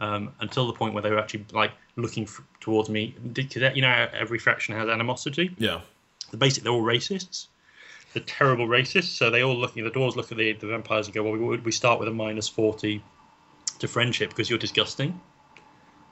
um, 0.00 0.32
until 0.40 0.66
the 0.66 0.72
point 0.72 0.94
where 0.94 1.02
they 1.02 1.10
were 1.10 1.18
actually 1.18 1.46
like 1.52 1.72
looking 1.96 2.24
f- 2.24 2.42
towards 2.60 2.88
me. 2.88 3.14
Because 3.32 3.76
You 3.76 3.82
know, 3.82 4.08
every 4.12 4.38
faction 4.38 4.74
has 4.74 4.88
animosity. 4.88 5.54
Yeah. 5.58 5.80
The 6.30 6.36
basic, 6.36 6.64
they're 6.64 6.72
all 6.72 6.82
racists. 6.82 7.46
They're 8.12 8.22
terrible 8.24 8.66
racists. 8.66 9.16
So 9.16 9.30
they 9.30 9.42
all 9.42 9.56
look. 9.56 9.74
The 9.74 9.90
doors 9.90 10.16
look 10.16 10.32
at 10.32 10.38
the, 10.38 10.52
the 10.54 10.66
vampires 10.66 11.06
and 11.06 11.14
go, 11.14 11.22
"Well, 11.22 11.36
we, 11.36 11.58
we 11.58 11.72
start 11.72 11.98
with 11.98 12.08
a 12.08 12.12
minus 12.12 12.48
forty 12.48 13.02
to 13.78 13.88
friendship 13.88 14.30
because 14.30 14.48
you're 14.48 14.58
disgusting." 14.58 15.20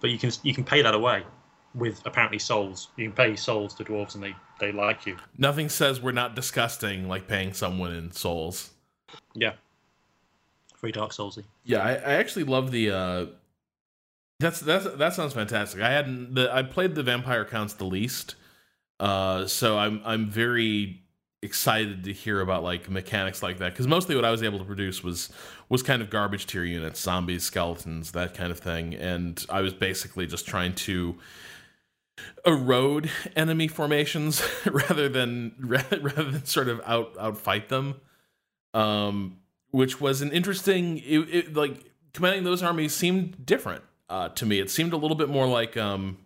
But 0.01 0.11
you 0.11 0.19
can 0.19 0.31
you 0.43 0.55
can 0.55 0.65
pay 0.65 0.83
that 0.83 0.95
away 0.95 1.25
with 1.75 2.03
apparently 2.05 2.39
souls. 2.39 2.89
You 2.97 3.07
can 3.07 3.15
pay 3.15 3.37
souls 3.37 3.75
to 3.75 3.85
dwarves 3.85 4.15
and 4.15 4.23
they 4.23 4.35
they 4.61 4.71
like 4.71 5.07
you. 5.07 5.17
Nothing 5.39 5.69
says 5.69 6.01
we're 6.01 6.13
not 6.13 6.37
disgusting 6.37 7.09
like 7.09 7.27
paying 7.27 7.53
someone 7.53 7.93
in 7.93 8.13
souls. 8.13 8.71
Yeah. 9.35 9.55
Very 10.81 10.93
Dark 10.93 11.13
Soulsy. 11.13 11.45
Yeah, 11.65 11.79
I, 11.79 11.93
I 11.93 12.15
actually 12.17 12.45
love 12.45 12.71
the 12.71 12.91
uh, 12.91 13.27
that's 14.45 14.61
that's 14.61 14.85
that 14.97 15.15
sounds 15.15 15.33
fantastic. 15.33 15.81
I 15.81 15.91
hadn't 15.91 16.35
the 16.35 16.55
I 16.55 16.63
played 16.63 16.95
the 16.95 17.03
vampire 17.03 17.45
counts 17.45 17.75
the 17.75 17.85
least, 17.85 18.35
uh, 19.01 19.47
so 19.47 19.79
I'm 19.79 20.03
I'm 20.05 20.29
very 20.29 21.01
excited 21.43 22.05
to 22.05 22.13
hear 22.13 22.41
about 22.41 22.63
like 22.63 22.89
mechanics 22.91 23.43
like 23.43 23.59
that 23.59 23.73
because 23.73 23.87
mostly 23.87 24.17
what 24.17 24.25
I 24.25 24.31
was 24.31 24.43
able 24.43 24.59
to 24.59 24.65
produce 24.65 25.03
was 25.03 25.31
was 25.71 25.83
kind 25.83 26.03
of 26.03 26.11
garbage 26.11 26.47
tier 26.47 26.65
units, 26.65 27.01
zombies, 27.01 27.43
skeletons, 27.45 28.13
that 28.13 28.35
kind 28.35 28.53
of 28.53 28.59
thing, 28.59 28.95
and 28.95 29.45
I 29.49 29.63
was 29.63 29.73
basically 29.73 30.27
just 30.27 30.47
trying 30.47 30.75
to 30.75 31.17
erode 32.47 33.11
enemy 33.35 33.67
formations 33.67 34.43
rather 34.67 35.09
than 35.09 35.55
rather 35.59 36.23
than 36.23 36.45
sort 36.45 36.69
of 36.69 36.83
out 36.85 37.15
outfight 37.15 37.69
them, 37.69 37.95
um, 38.75 39.39
which 39.71 40.03
was 40.03 40.21
an 40.21 40.33
interesting 40.33 40.99
it, 40.99 41.19
it, 41.35 41.55
like 41.55 41.83
commanding 42.13 42.45
those 42.45 42.63
armies 42.63 42.95
seemed 42.95 43.47
different 43.47 43.83
uh, 44.09 44.29
to 44.31 44.47
me. 44.47 44.61
It 44.61 44.71
seemed 44.71 44.93
a 44.93 44.97
little 44.97 45.17
bit 45.17 45.29
more 45.29 45.47
like 45.47 45.77
um, 45.77 46.19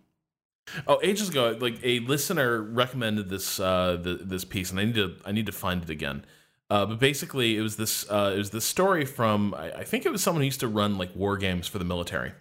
oh 0.87 0.99
ages 1.03 1.29
ago, 1.29 1.57
like 1.59 1.79
a 1.83 1.99
listener 1.99 2.61
recommended 2.61 3.29
this 3.29 3.59
uh, 3.59 3.97
the, 4.01 4.15
this 4.15 4.45
piece, 4.45 4.71
and 4.71 4.79
I 4.79 4.85
need 4.85 4.95
to 4.95 5.15
I 5.25 5.31
need 5.31 5.45
to 5.45 5.51
find 5.51 5.83
it 5.83 5.89
again. 5.89 6.25
Uh, 6.69 6.85
but 6.85 6.99
basically, 6.99 7.57
it 7.57 7.61
was 7.61 7.77
this 7.77 8.09
uh, 8.09 8.31
it 8.35 8.37
was 8.37 8.51
this 8.51 8.65
story 8.65 9.05
from 9.05 9.53
I, 9.53 9.71
I 9.79 9.83
think 9.83 10.05
it 10.05 10.11
was 10.11 10.21
someone 10.21 10.41
who 10.41 10.45
used 10.45 10.59
to 10.59 10.67
run 10.67 10.97
like 10.97 11.15
war 11.15 11.37
games 11.37 11.67
for 11.67 11.79
the 11.79 11.85
military, 11.85 12.31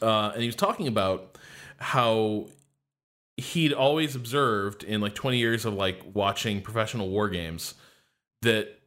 uh, 0.00 0.30
and 0.32 0.42
he 0.42 0.46
was 0.46 0.56
talking 0.56 0.86
about 0.86 1.38
how 1.78 2.46
he'd 3.36 3.72
always 3.72 4.16
observed 4.16 4.82
in 4.82 5.00
like 5.00 5.14
20 5.14 5.36
years 5.36 5.66
of 5.66 5.74
like 5.74 6.00
watching 6.14 6.62
professional 6.62 7.10
war 7.10 7.28
games 7.28 7.74
that 8.40 8.78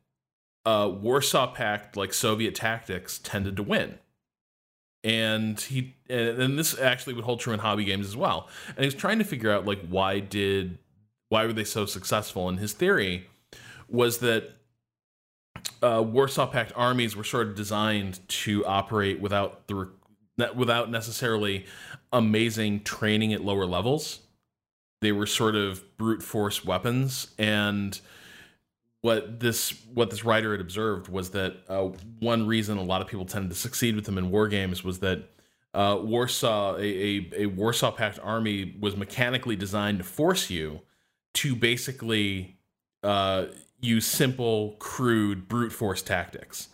uh, 0.65 0.89
Warsaw 0.91 1.53
Pact 1.53 1.95
like 1.95 2.13
Soviet 2.13 2.55
tactics 2.55 3.19
tended 3.19 3.55
to 3.57 3.63
win 3.63 3.99
and 5.03 5.59
he 5.59 5.95
and 6.09 6.57
this 6.57 6.77
actually 6.77 7.13
would 7.13 7.23
hold 7.23 7.39
true 7.39 7.53
in 7.53 7.59
hobby 7.59 7.85
games 7.85 8.07
as 8.07 8.17
well. 8.17 8.49
And 8.67 8.79
he 8.79 8.85
was 8.85 8.95
trying 8.95 9.19
to 9.19 9.25
figure 9.25 9.51
out 9.51 9.65
like 9.65 9.87
why 9.87 10.19
did 10.19 10.77
why 11.29 11.45
were 11.45 11.53
they 11.53 11.63
so 11.63 11.85
successful? 11.85 12.49
And 12.49 12.59
his 12.59 12.73
theory 12.73 13.27
was 13.87 14.19
that 14.19 14.51
uh, 15.81 16.03
warsaw 16.05 16.47
pact 16.47 16.73
armies 16.75 17.15
were 17.15 17.23
sort 17.23 17.47
of 17.47 17.55
designed 17.55 18.19
to 18.27 18.65
operate 18.65 19.19
without 19.19 19.67
the 19.67 19.89
without 20.55 20.89
necessarily 20.89 21.65
amazing 22.11 22.83
training 22.83 23.33
at 23.33 23.43
lower 23.43 23.65
levels. 23.65 24.19
They 25.01 25.11
were 25.11 25.25
sort 25.25 25.55
of 25.55 25.97
brute 25.97 26.23
force 26.23 26.65
weapons. 26.65 27.27
And 27.37 27.99
what 29.01 29.39
this 29.39 29.73
what 29.93 30.09
this 30.09 30.25
writer 30.25 30.51
had 30.51 30.61
observed 30.61 31.07
was 31.07 31.31
that 31.31 31.57
uh, 31.69 31.89
one 32.19 32.45
reason 32.45 32.77
a 32.77 32.83
lot 32.83 33.01
of 33.01 33.07
people 33.07 33.25
tended 33.25 33.49
to 33.49 33.57
succeed 33.57 33.95
with 33.95 34.05
them 34.05 34.17
in 34.17 34.29
war 34.29 34.47
games 34.47 34.83
was 34.83 34.99
that 34.99 35.29
uh, 35.73 35.97
Warsaw 36.01 36.77
a, 36.77 36.81
a, 36.81 37.31
a, 37.43 37.45
Warsaw 37.45 37.91
Pact 37.91 38.19
army 38.23 38.75
was 38.79 38.97
mechanically 38.97 39.55
designed 39.55 39.99
to 39.99 40.03
force 40.03 40.49
you 40.49 40.81
to 41.35 41.55
basically 41.55 42.57
uh, 43.03 43.45
use 43.79 44.05
simple, 44.05 44.75
crude 44.79 45.47
brute 45.47 45.71
force 45.71 46.01
tactics, 46.01 46.69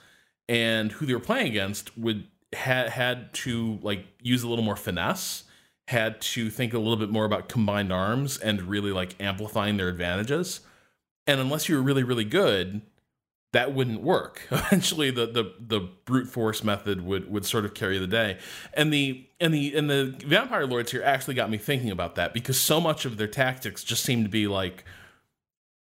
and 0.47 0.93
who 0.93 1.05
they 1.05 1.13
were 1.13 1.19
playing 1.19 1.47
against 1.47 1.97
would 1.97 2.27
had 2.53 2.89
had 2.89 3.33
to 3.33 3.79
like 3.81 4.05
use 4.21 4.43
a 4.43 4.47
little 4.47 4.63
more 4.63 4.77
finesse, 4.77 5.43
had 5.87 6.21
to 6.21 6.49
think 6.49 6.73
a 6.73 6.79
little 6.79 6.95
bit 6.95 7.09
more 7.09 7.25
about 7.25 7.49
combined 7.49 7.91
arms 7.91 8.37
and 8.37 8.61
really 8.63 8.91
like 8.91 9.15
amplifying 9.19 9.77
their 9.77 9.89
advantages. 9.89 10.61
And 11.27 11.39
unless 11.39 11.67
you 11.67 11.75
were 11.75 11.81
really 11.81 12.03
really 12.03 12.25
good, 12.25 12.81
that 13.55 13.73
wouldn't 13.73 14.01
work. 14.01 14.41
Eventually, 14.51 15.11
the, 15.11 15.25
the 15.27 15.53
the 15.59 15.79
brute 16.03 16.27
force 16.27 16.61
method 16.61 17.05
would 17.05 17.31
would 17.31 17.45
sort 17.45 17.63
of 17.63 17.73
carry 17.73 17.97
the 17.97 18.05
day. 18.05 18.37
And 18.73 18.91
the 18.91 19.25
and 19.39 19.53
the 19.53 19.75
and 19.75 19.89
the 19.89 20.13
vampire 20.27 20.67
lords 20.67 20.91
here 20.91 21.01
actually 21.01 21.35
got 21.35 21.49
me 21.49 21.57
thinking 21.57 21.89
about 21.89 22.15
that 22.15 22.33
because 22.33 22.59
so 22.59 22.81
much 22.81 23.05
of 23.05 23.15
their 23.15 23.29
tactics 23.29 23.83
just 23.83 24.03
seem 24.03 24.23
to 24.23 24.29
be 24.29 24.45
like 24.47 24.83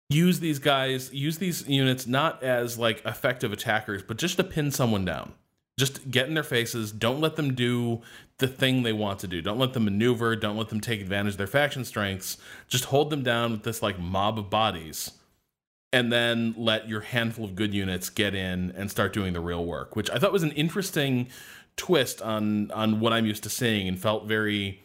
use 0.09 0.39
these 0.39 0.57
guys, 0.57 1.13
use 1.13 1.37
these 1.37 1.67
units 1.67 2.07
not 2.07 2.41
as 2.41 2.79
like 2.79 3.05
effective 3.05 3.53
attackers, 3.53 4.01
but 4.01 4.17
just 4.17 4.37
to 4.37 4.43
pin 4.43 4.71
someone 4.71 5.05
down. 5.05 5.33
Just 5.77 6.09
get 6.09 6.27
in 6.27 6.33
their 6.33 6.43
faces. 6.43 6.91
Don't 6.91 7.21
let 7.21 7.35
them 7.35 7.53
do 7.53 8.01
the 8.39 8.47
thing 8.47 8.81
they 8.81 8.93
want 8.93 9.19
to 9.19 9.27
do. 9.27 9.43
Don't 9.43 9.59
let 9.59 9.73
them 9.73 9.85
maneuver. 9.85 10.35
Don't 10.35 10.57
let 10.57 10.69
them 10.69 10.81
take 10.81 11.01
advantage 11.01 11.33
of 11.33 11.37
their 11.37 11.45
faction 11.45 11.85
strengths. 11.85 12.37
Just 12.67 12.85
hold 12.85 13.11
them 13.11 13.21
down 13.21 13.51
with 13.51 13.63
this 13.63 13.83
like 13.83 13.99
mob 13.99 14.39
of 14.39 14.49
bodies 14.49 15.11
and 15.91 16.11
then 16.11 16.53
let 16.57 16.87
your 16.87 17.01
handful 17.01 17.45
of 17.45 17.55
good 17.55 17.73
units 17.73 18.09
get 18.09 18.35
in 18.35 18.71
and 18.75 18.91
start 18.91 19.13
doing 19.13 19.33
the 19.33 19.39
real 19.39 19.65
work, 19.65 19.95
which 19.95 20.09
I 20.11 20.19
thought 20.19 20.31
was 20.31 20.43
an 20.43 20.51
interesting 20.51 21.29
twist 21.77 22.21
on 22.21 22.71
on 22.71 22.99
what 22.99 23.13
I'm 23.13 23.25
used 23.25 23.43
to 23.43 23.49
seeing 23.49 23.87
and 23.87 23.97
felt 23.97 24.25
very 24.25 24.83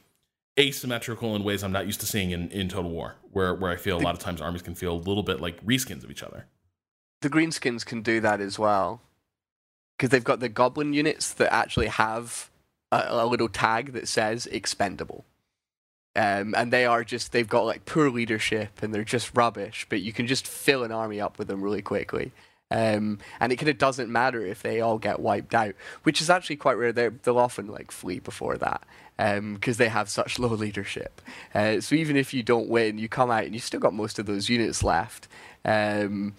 asymmetrical 0.59 1.35
in 1.35 1.43
ways 1.43 1.65
I'm 1.65 1.73
not 1.73 1.87
used 1.87 2.01
to 2.01 2.07
seeing 2.07 2.31
in, 2.31 2.49
in 2.51 2.69
Total 2.69 2.91
War, 2.91 3.17
where 3.33 3.55
where 3.55 3.71
I 3.71 3.77
feel 3.77 3.99
a 3.99 4.01
lot 4.01 4.15
of 4.15 4.21
times 4.21 4.41
armies 4.41 4.63
can 4.63 4.75
feel 4.75 4.93
a 4.93 4.99
little 4.99 5.23
bit 5.23 5.41
like 5.41 5.65
reskins 5.65 6.05
of 6.05 6.11
each 6.11 6.23
other. 6.23 6.47
The 7.21 7.31
greenskins 7.31 7.85
can 7.85 8.03
do 8.03 8.21
that 8.21 8.41
as 8.41 8.59
well. 8.59 9.01
Because 9.97 10.11
they've 10.11 10.25
got 10.25 10.41
the 10.41 10.49
goblin 10.49 10.93
units 10.93 11.33
that 11.35 11.53
actually 11.53 11.87
have 11.87 12.51
a, 12.91 13.05
a 13.09 13.27
little 13.27 13.49
tag 13.49 13.93
that 13.93 14.09
says 14.09 14.47
expendable. 14.47 15.25
Um, 16.17 16.55
and 16.57 16.73
they 16.73 16.87
are 16.87 17.03
just 17.03 17.33
they've 17.33 17.49
got 17.49 17.67
like 17.67 17.87
poor 17.87 18.09
leadership 18.09 18.83
and 18.83 18.95
they're 18.95 19.03
just 19.03 19.37
rubbish 19.37 19.85
but 19.89 20.01
you 20.01 20.13
can 20.13 20.29
just 20.29 20.47
fill 20.47 20.85
an 20.85 20.93
army 20.93 21.21
up 21.21 21.39
with 21.39 21.49
them 21.49 21.63
really 21.63 21.83
quickly. 21.83 22.33
Um, 22.71 23.19
and 23.41 23.53
it 23.53 23.57
kind 23.57 23.69
of 23.69 23.79
doesn't 23.79 24.11
matter 24.11 24.45
if 24.45 24.63
they 24.63 24.81
all 24.81 24.99
get 24.99 25.21
wiped 25.21 25.55
out 25.55 25.75
which 26.05 26.21
is 26.21 26.31
actually 26.31 26.57
quite 26.57 26.79
rare. 26.79 26.93
They 26.93 27.09
will 27.09 27.39
often 27.39 27.67
like 27.67 27.91
flee 27.91 28.21
before 28.21 28.57
that 28.59 28.83
because 29.17 29.77
um, 29.77 29.79
they 29.79 29.89
have 29.89 30.09
such 30.09 30.39
low 30.39 30.49
leadership. 30.49 31.21
Uh, 31.53 31.81
so 31.81 31.97
even 31.97 32.17
if 32.17 32.33
you 32.33 32.45
don't 32.45 32.69
win 32.69 32.99
you 32.99 33.09
come 33.09 33.31
out 33.31 33.45
and 33.45 33.55
you 33.55 33.61
still 33.61 33.81
got 33.81 33.93
most 33.93 34.21
of 34.21 34.27
those 34.27 34.49
units 34.49 34.85
left. 34.85 35.27
Um, 35.65 36.35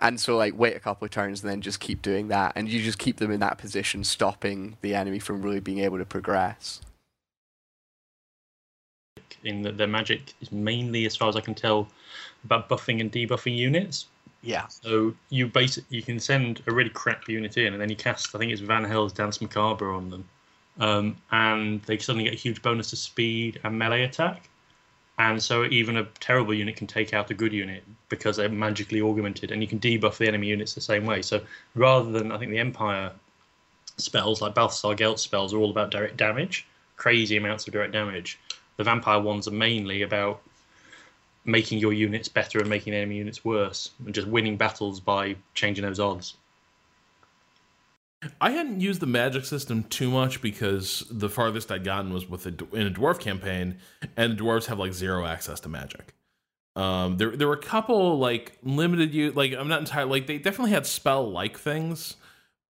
and 0.00 0.18
so 0.18 0.36
like 0.36 0.58
wait 0.58 0.74
a 0.74 0.80
couple 0.80 1.04
of 1.04 1.12
turns 1.12 1.42
and 1.42 1.50
then 1.50 1.60
just 1.60 1.78
keep 1.78 2.02
doing 2.02 2.28
that. 2.28 2.54
And 2.56 2.68
you 2.68 2.82
just 2.82 2.98
keep 2.98 3.18
them 3.18 3.30
in 3.30 3.38
that 3.40 3.58
position 3.58 4.02
stopping 4.02 4.76
the 4.80 4.96
enemy 4.96 5.20
from 5.20 5.40
really 5.40 5.60
being 5.60 5.78
able 5.78 5.98
to 5.98 6.04
progress 6.04 6.80
in 9.44 9.62
that 9.62 9.76
their 9.76 9.86
magic 9.86 10.34
is 10.40 10.52
mainly, 10.52 11.06
as 11.06 11.16
far 11.16 11.28
as 11.28 11.36
I 11.36 11.40
can 11.40 11.54
tell, 11.54 11.88
about 12.44 12.68
buffing 12.68 13.00
and 13.00 13.10
debuffing 13.10 13.56
units. 13.56 14.06
Yeah. 14.42 14.66
So 14.68 15.14
you 15.28 15.46
basic 15.46 15.84
you 15.90 16.02
can 16.02 16.18
send 16.18 16.62
a 16.66 16.72
really 16.72 16.90
crap 16.90 17.28
unit 17.28 17.56
in, 17.56 17.72
and 17.72 17.80
then 17.80 17.90
you 17.90 17.96
cast 17.96 18.34
I 18.34 18.38
think 18.38 18.52
it's 18.52 18.62
Vanhel's 18.62 19.12
Danse 19.12 19.40
Macabre 19.40 19.92
on 19.92 20.10
them, 20.10 20.28
um, 20.78 21.16
and 21.30 21.82
they 21.82 21.98
suddenly 21.98 22.24
get 22.24 22.34
a 22.34 22.36
huge 22.36 22.62
bonus 22.62 22.90
to 22.90 22.96
speed 22.96 23.60
and 23.64 23.78
melee 23.78 24.02
attack. 24.02 24.48
And 25.18 25.42
so 25.42 25.66
even 25.66 25.98
a 25.98 26.04
terrible 26.18 26.54
unit 26.54 26.76
can 26.76 26.86
take 26.86 27.12
out 27.12 27.30
a 27.30 27.34
good 27.34 27.52
unit 27.52 27.84
because 28.08 28.38
they're 28.38 28.48
magically 28.48 29.02
augmented, 29.02 29.50
and 29.50 29.60
you 29.60 29.68
can 29.68 29.78
debuff 29.78 30.16
the 30.16 30.26
enemy 30.26 30.46
units 30.46 30.74
the 30.74 30.80
same 30.80 31.04
way. 31.04 31.20
So 31.20 31.42
rather 31.74 32.10
than 32.10 32.32
I 32.32 32.38
think 32.38 32.50
the 32.50 32.58
Empire 32.58 33.12
spells 33.98 34.40
like 34.40 34.54
Balthasar 34.54 34.94
Gelt 34.94 35.20
spells 35.20 35.52
are 35.52 35.58
all 35.58 35.70
about 35.70 35.90
direct 35.90 36.16
damage, 36.16 36.66
crazy 36.96 37.36
amounts 37.36 37.66
of 37.66 37.74
direct 37.74 37.92
damage 37.92 38.38
the 38.80 38.84
vampire 38.84 39.20
ones 39.20 39.46
are 39.46 39.50
mainly 39.50 40.00
about 40.00 40.40
making 41.44 41.78
your 41.78 41.92
units 41.92 42.28
better 42.28 42.60
and 42.60 42.70
making 42.70 42.94
enemy 42.94 43.16
units 43.16 43.44
worse, 43.44 43.90
and 44.06 44.14
just 44.14 44.26
winning 44.26 44.56
battles 44.56 45.00
by 45.00 45.36
changing 45.52 45.84
those 45.84 46.00
odds. 46.00 46.38
I 48.40 48.52
hadn't 48.52 48.80
used 48.80 49.00
the 49.00 49.06
magic 49.06 49.44
system 49.44 49.82
too 49.84 50.08
much 50.10 50.40
because 50.40 51.04
the 51.10 51.28
farthest 51.28 51.70
I'd 51.70 51.84
gotten 51.84 52.10
was 52.10 52.26
with 52.26 52.46
a, 52.46 52.54
in 52.74 52.86
a 52.86 52.90
dwarf 52.90 53.20
campaign, 53.20 53.76
and 54.16 54.38
dwarves 54.38 54.64
have 54.64 54.78
like 54.78 54.94
zero 54.94 55.26
access 55.26 55.60
to 55.60 55.68
magic. 55.68 56.14
Um, 56.74 57.18
there 57.18 57.36
there 57.36 57.48
were 57.48 57.54
a 57.54 57.62
couple 57.62 58.18
like 58.18 58.56
limited 58.62 59.12
you 59.12 59.32
like 59.32 59.52
I'm 59.52 59.68
not 59.68 59.80
entirely 59.80 60.20
like 60.20 60.26
they 60.26 60.38
definitely 60.38 60.70
had 60.70 60.86
spell 60.86 61.30
like 61.30 61.58
things, 61.58 62.16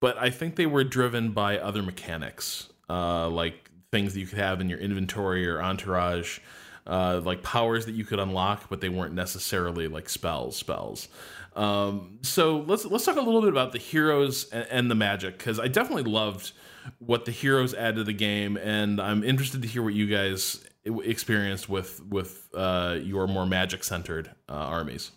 but 0.00 0.18
I 0.18 0.30
think 0.30 0.56
they 0.56 0.66
were 0.66 0.82
driven 0.82 1.30
by 1.30 1.56
other 1.56 1.84
mechanics. 1.84 2.68
Uh, 2.88 3.28
like 3.28 3.69
things 3.92 4.14
that 4.14 4.20
you 4.20 4.26
could 4.26 4.38
have 4.38 4.60
in 4.60 4.68
your 4.68 4.78
inventory 4.78 5.48
or 5.48 5.60
entourage, 5.60 6.38
uh, 6.86 7.20
like 7.24 7.42
powers 7.42 7.86
that 7.86 7.92
you 7.92 8.04
could 8.04 8.18
unlock, 8.18 8.68
but 8.68 8.80
they 8.80 8.88
weren't 8.88 9.14
necessarily 9.14 9.88
like 9.88 10.08
spells. 10.08 10.56
Spells. 10.56 11.08
Um, 11.56 12.18
so 12.22 12.58
let's 12.60 12.84
let's 12.84 13.04
talk 13.04 13.16
a 13.16 13.20
little 13.20 13.40
bit 13.40 13.50
about 13.50 13.72
the 13.72 13.78
heroes 13.78 14.48
and, 14.50 14.66
and 14.70 14.90
the 14.90 14.94
magic 14.94 15.36
because 15.36 15.58
I 15.58 15.68
definitely 15.68 16.10
loved 16.10 16.52
what 16.98 17.24
the 17.24 17.32
heroes 17.32 17.74
add 17.74 17.96
to 17.96 18.04
the 18.04 18.12
game, 18.12 18.56
and 18.56 19.00
I'm 19.00 19.24
interested 19.24 19.62
to 19.62 19.68
hear 19.68 19.82
what 19.82 19.94
you 19.94 20.06
guys 20.06 20.64
experienced 20.84 21.68
with 21.68 22.02
with 22.04 22.48
uh, 22.54 22.98
your 23.02 23.26
more 23.26 23.46
magic 23.46 23.84
centered 23.84 24.30
uh, 24.48 24.52
armies. 24.52 25.10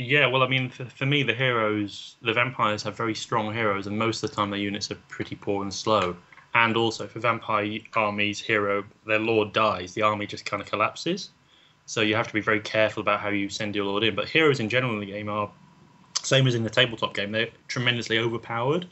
Yeah, 0.00 0.28
well, 0.28 0.42
I 0.42 0.48
mean, 0.48 0.70
for, 0.70 0.86
for 0.86 1.04
me, 1.04 1.22
the 1.22 1.34
heroes, 1.34 2.16
the 2.22 2.32
vampires 2.32 2.82
have 2.84 2.96
very 2.96 3.14
strong 3.14 3.52
heroes, 3.52 3.86
and 3.86 3.98
most 3.98 4.24
of 4.24 4.30
the 4.30 4.34
time 4.34 4.48
their 4.48 4.58
units 4.58 4.90
are 4.90 4.94
pretty 5.08 5.36
poor 5.36 5.62
and 5.62 5.72
slow. 5.72 6.16
And 6.54 6.74
also, 6.74 7.06
for 7.06 7.20
vampire 7.20 7.80
armies, 7.94 8.40
hero, 8.40 8.82
their 9.04 9.18
lord 9.18 9.52
dies, 9.52 9.92
the 9.92 10.00
army 10.00 10.26
just 10.26 10.46
kind 10.46 10.62
of 10.62 10.66
collapses. 10.66 11.32
So 11.84 12.00
you 12.00 12.14
have 12.14 12.26
to 12.28 12.32
be 12.32 12.40
very 12.40 12.60
careful 12.60 13.02
about 13.02 13.20
how 13.20 13.28
you 13.28 13.50
send 13.50 13.76
your 13.76 13.84
lord 13.84 14.02
in. 14.02 14.14
But 14.14 14.26
heroes 14.26 14.58
in 14.58 14.70
general 14.70 14.94
in 14.94 15.00
the 15.00 15.12
game 15.12 15.28
are, 15.28 15.50
same 16.22 16.46
as 16.46 16.54
in 16.54 16.64
the 16.64 16.70
tabletop 16.70 17.12
game, 17.12 17.30
they're 17.30 17.50
tremendously 17.68 18.16
overpowered. 18.16 18.86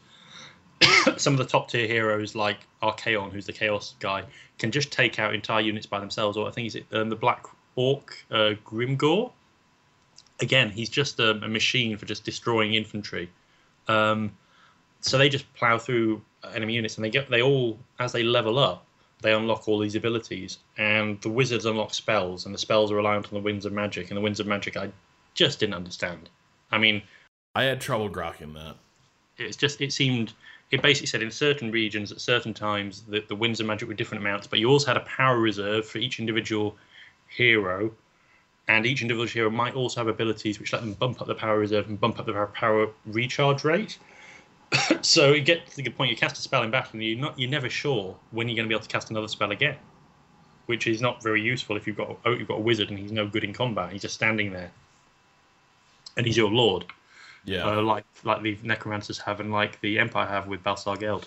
Some 1.16 1.32
of 1.32 1.38
the 1.38 1.46
top 1.46 1.70
tier 1.70 1.86
heroes, 1.86 2.34
like 2.34 2.58
Archaon, 2.82 3.32
who's 3.32 3.46
the 3.46 3.54
Chaos 3.54 3.94
guy, 3.98 4.24
can 4.58 4.70
just 4.70 4.92
take 4.92 5.18
out 5.18 5.34
entire 5.34 5.62
units 5.62 5.86
by 5.86 6.00
themselves. 6.00 6.36
Or 6.36 6.46
I 6.46 6.50
think 6.50 6.70
he's 6.70 6.82
um, 6.92 7.08
the 7.08 7.16
Black 7.16 7.46
Orc, 7.76 8.14
uh, 8.30 8.52
Grimgor 8.62 9.32
again, 10.40 10.70
he's 10.70 10.88
just 10.88 11.20
a, 11.20 11.30
a 11.30 11.48
machine 11.48 11.96
for 11.96 12.06
just 12.06 12.24
destroying 12.24 12.74
infantry. 12.74 13.30
Um, 13.86 14.32
so 15.00 15.18
they 15.18 15.28
just 15.28 15.52
plow 15.54 15.78
through 15.78 16.22
enemy 16.54 16.74
units, 16.74 16.96
and 16.96 17.04
they 17.04 17.10
get 17.10 17.30
they 17.30 17.42
all 17.42 17.78
as 17.98 18.12
they 18.12 18.22
level 18.22 18.58
up, 18.58 18.86
they 19.22 19.32
unlock 19.32 19.68
all 19.68 19.78
these 19.78 19.94
abilities, 19.94 20.58
and 20.76 21.20
the 21.22 21.28
wizards 21.28 21.66
unlock 21.66 21.94
spells, 21.94 22.46
and 22.46 22.54
the 22.54 22.58
spells 22.58 22.92
are 22.92 22.96
reliant 22.96 23.26
on 23.26 23.34
the 23.34 23.40
winds 23.40 23.64
of 23.66 23.72
magic, 23.72 24.10
and 24.10 24.16
the 24.16 24.20
winds 24.20 24.40
of 24.40 24.46
magic 24.46 24.76
I 24.76 24.90
just 25.34 25.60
didn't 25.60 25.74
understand. 25.74 26.28
I 26.70 26.78
mean, 26.78 27.02
I 27.54 27.64
had 27.64 27.80
trouble 27.80 28.10
grokking 28.10 28.54
that. 28.54 28.76
It's 29.36 29.56
just 29.56 29.80
it 29.80 29.92
seemed 29.92 30.32
it 30.70 30.82
basically 30.82 31.06
said 31.06 31.22
in 31.22 31.30
certain 31.30 31.70
regions 31.70 32.12
at 32.12 32.20
certain 32.20 32.52
times 32.52 33.02
that 33.08 33.28
the 33.28 33.36
winds 33.36 33.60
of 33.60 33.66
magic 33.66 33.88
were 33.88 33.94
different 33.94 34.22
amounts, 34.22 34.46
but 34.46 34.58
you 34.58 34.68
also 34.68 34.88
had 34.88 34.96
a 34.96 35.06
power 35.06 35.38
reserve 35.38 35.86
for 35.86 35.98
each 35.98 36.18
individual 36.18 36.76
hero 37.28 37.92
and 38.68 38.84
each 38.84 39.02
individual 39.02 39.26
hero 39.26 39.50
might 39.50 39.74
also 39.74 40.00
have 40.00 40.08
abilities 40.08 40.60
which 40.60 40.72
let 40.72 40.82
them 40.82 40.92
bump 40.92 41.20
up 41.20 41.26
the 41.26 41.34
power 41.34 41.58
reserve 41.58 41.88
and 41.88 41.98
bump 41.98 42.18
up 42.18 42.26
the 42.26 42.46
power 42.54 42.88
recharge 43.06 43.64
rate. 43.64 43.98
so 45.00 45.32
you 45.32 45.40
get 45.40 45.66
to 45.66 45.76
the 45.76 45.82
good 45.82 45.96
point. 45.96 46.10
You 46.10 46.16
cast 46.16 46.36
a 46.38 46.42
spell 46.42 46.62
in 46.62 46.70
battle, 46.70 46.92
and 46.92 47.02
you're 47.02 47.18
not 47.18 47.38
you're 47.38 47.50
never 47.50 47.70
sure 47.70 48.14
when 48.30 48.48
you're 48.48 48.56
going 48.56 48.66
to 48.66 48.68
be 48.68 48.74
able 48.74 48.86
to 48.86 48.88
cast 48.88 49.10
another 49.10 49.28
spell 49.28 49.50
again, 49.50 49.76
which 50.66 50.86
is 50.86 51.00
not 51.00 51.22
very 51.22 51.40
useful 51.40 51.76
if 51.76 51.86
you've 51.86 51.96
got 51.96 52.18
oh, 52.24 52.32
you've 52.32 52.48
got 52.48 52.58
a 52.58 52.62
wizard 52.62 52.90
and 52.90 52.98
he's 52.98 53.12
no 53.12 53.26
good 53.26 53.44
in 53.44 53.54
combat. 53.54 53.92
He's 53.92 54.02
just 54.02 54.14
standing 54.14 54.52
there, 54.52 54.70
and 56.16 56.26
he's 56.26 56.36
your 56.36 56.50
lord. 56.50 56.84
Yeah, 57.44 57.66
uh, 57.66 57.82
like 57.82 58.04
like 58.24 58.42
the 58.42 58.58
necromancers 58.62 59.18
have 59.20 59.40
and 59.40 59.50
like 59.50 59.80
the 59.80 59.98
empire 59.98 60.26
have 60.26 60.46
with 60.46 60.62
Balthasar 60.62 60.96
Gelt. 60.96 61.26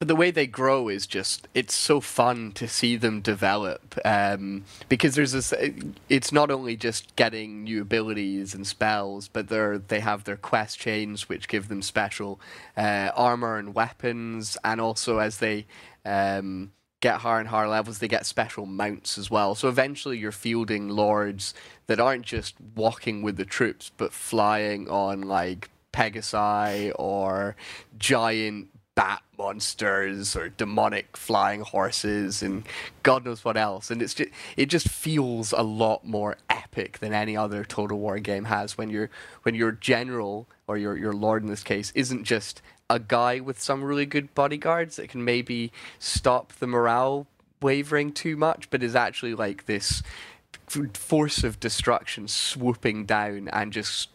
But 0.00 0.08
the 0.08 0.16
way 0.16 0.30
they 0.30 0.46
grow 0.46 0.88
is 0.88 1.06
just, 1.06 1.46
it's 1.52 1.74
so 1.74 2.00
fun 2.00 2.52
to 2.52 2.66
see 2.66 2.96
them 2.96 3.20
develop. 3.20 3.98
Um, 4.02 4.64
because 4.88 5.14
there's 5.14 5.32
this, 5.32 5.52
it's 6.08 6.32
not 6.32 6.50
only 6.50 6.74
just 6.74 7.14
getting 7.16 7.64
new 7.64 7.82
abilities 7.82 8.54
and 8.54 8.66
spells, 8.66 9.28
but 9.28 9.48
they're, 9.48 9.76
they 9.76 10.00
have 10.00 10.24
their 10.24 10.38
quest 10.38 10.78
chains, 10.78 11.28
which 11.28 11.48
give 11.48 11.68
them 11.68 11.82
special 11.82 12.40
uh, 12.78 13.10
armor 13.14 13.58
and 13.58 13.74
weapons. 13.74 14.56
And 14.64 14.80
also, 14.80 15.18
as 15.18 15.36
they 15.36 15.66
um, 16.06 16.72
get 17.00 17.20
higher 17.20 17.40
and 17.40 17.48
higher 17.48 17.68
levels, 17.68 17.98
they 17.98 18.08
get 18.08 18.24
special 18.24 18.64
mounts 18.64 19.18
as 19.18 19.30
well. 19.30 19.54
So 19.54 19.68
eventually, 19.68 20.16
you're 20.16 20.32
fielding 20.32 20.88
lords 20.88 21.52
that 21.88 22.00
aren't 22.00 22.24
just 22.24 22.54
walking 22.74 23.20
with 23.20 23.36
the 23.36 23.44
troops, 23.44 23.92
but 23.98 24.14
flying 24.14 24.88
on 24.88 25.20
like 25.20 25.68
Pegasi 25.92 26.90
or 26.98 27.54
giant 27.98 28.68
bat 29.00 29.22
monsters 29.38 30.36
or 30.36 30.50
demonic 30.50 31.16
flying 31.16 31.62
horses 31.62 32.42
and 32.42 32.68
God 33.02 33.24
knows 33.24 33.42
what 33.42 33.56
else. 33.56 33.90
And 33.90 34.02
it's 34.02 34.12
just 34.12 34.30
it 34.58 34.66
just 34.66 34.90
feels 34.90 35.52
a 35.52 35.62
lot 35.62 36.04
more 36.04 36.36
epic 36.50 36.98
than 36.98 37.14
any 37.14 37.34
other 37.34 37.64
Total 37.64 37.98
War 37.98 38.18
game 38.18 38.44
has 38.44 38.76
when 38.76 38.90
your 38.90 39.08
when 39.42 39.54
your 39.54 39.72
general 39.72 40.46
or 40.66 40.76
your 40.76 40.98
your 40.98 41.14
lord 41.14 41.42
in 41.42 41.48
this 41.48 41.62
case 41.62 41.92
isn't 41.94 42.24
just 42.24 42.60
a 42.90 42.98
guy 42.98 43.40
with 43.40 43.58
some 43.58 43.82
really 43.82 44.04
good 44.04 44.34
bodyguards 44.34 44.96
that 44.96 45.08
can 45.08 45.24
maybe 45.24 45.72
stop 45.98 46.52
the 46.54 46.66
morale 46.66 47.26
wavering 47.62 48.12
too 48.12 48.36
much, 48.36 48.68
but 48.68 48.82
is 48.82 48.94
actually 48.94 49.34
like 49.34 49.64
this 49.64 50.02
force 50.92 51.42
of 51.42 51.58
destruction 51.58 52.28
swooping 52.28 53.06
down 53.06 53.48
and 53.48 53.72
just 53.72 54.10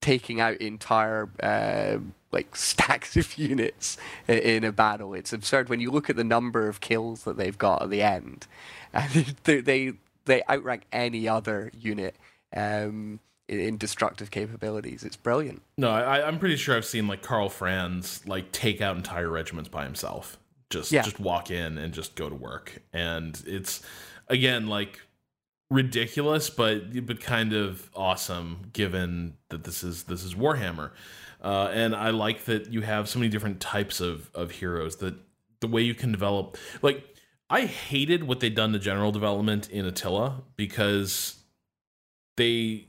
taking 0.00 0.40
out 0.40 0.56
entire 0.58 1.28
uh, 1.42 1.98
like 2.32 2.54
stacks 2.56 3.16
of 3.16 3.36
units 3.38 3.96
in 4.28 4.64
a 4.64 4.72
battle. 4.72 5.14
It's 5.14 5.32
absurd 5.32 5.68
when 5.68 5.80
you 5.80 5.90
look 5.90 6.10
at 6.10 6.16
the 6.16 6.24
number 6.24 6.68
of 6.68 6.80
kills 6.80 7.24
that 7.24 7.36
they've 7.36 7.58
got 7.58 7.82
at 7.82 7.90
the 7.90 8.02
end. 8.02 8.46
And 8.92 9.36
they 9.44 9.60
they, 9.60 9.92
they 10.24 10.42
outrank 10.50 10.82
any 10.90 11.28
other 11.28 11.70
unit. 11.78 12.16
Um, 12.52 13.20
in 13.50 13.76
destructive 13.76 14.30
capabilities. 14.30 15.02
It's 15.02 15.16
brilliant. 15.16 15.62
No, 15.76 15.90
I, 15.90 16.26
I'm 16.26 16.38
pretty 16.38 16.56
sure 16.56 16.76
I've 16.76 16.84
seen 16.84 17.08
like 17.08 17.22
Karl 17.22 17.48
Franz 17.48 18.24
like 18.26 18.52
take 18.52 18.80
out 18.80 18.96
entire 18.96 19.28
regiments 19.28 19.68
by 19.68 19.84
himself. 19.84 20.38
Just 20.70 20.92
yeah. 20.92 21.02
just 21.02 21.18
walk 21.18 21.50
in 21.50 21.78
and 21.78 21.92
just 21.92 22.14
go 22.14 22.28
to 22.28 22.34
work, 22.34 22.80
and 22.92 23.42
it's 23.44 23.82
again 24.28 24.68
like 24.68 25.00
ridiculous, 25.70 26.50
but 26.50 27.06
but 27.06 27.20
kind 27.20 27.52
of 27.52 27.90
awesome 27.94 28.70
given 28.72 29.34
that 29.48 29.64
this 29.64 29.82
is 29.82 30.04
this 30.04 30.24
is 30.24 30.34
Warhammer, 30.34 30.90
uh, 31.42 31.70
and 31.72 31.94
I 31.94 32.10
like 32.10 32.44
that 32.44 32.72
you 32.72 32.82
have 32.82 33.08
so 33.08 33.18
many 33.18 33.30
different 33.30 33.60
types 33.60 34.00
of 34.00 34.30
of 34.34 34.50
heroes 34.50 34.96
that 34.96 35.14
the 35.60 35.68
way 35.68 35.82
you 35.82 35.94
can 35.94 36.12
develop 36.12 36.56
like. 36.82 37.06
I 37.52 37.62
hated 37.62 38.22
what 38.22 38.38
they'd 38.38 38.54
done 38.54 38.72
to 38.74 38.78
general 38.78 39.10
development 39.10 39.68
in 39.70 39.84
Attila 39.84 40.42
because 40.54 41.40
they 42.36 42.86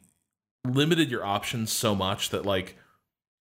limited 0.64 1.10
your 1.10 1.26
options 1.26 1.72
so 1.72 1.96
much 1.96 2.30
that 2.30 2.46
like 2.46 2.78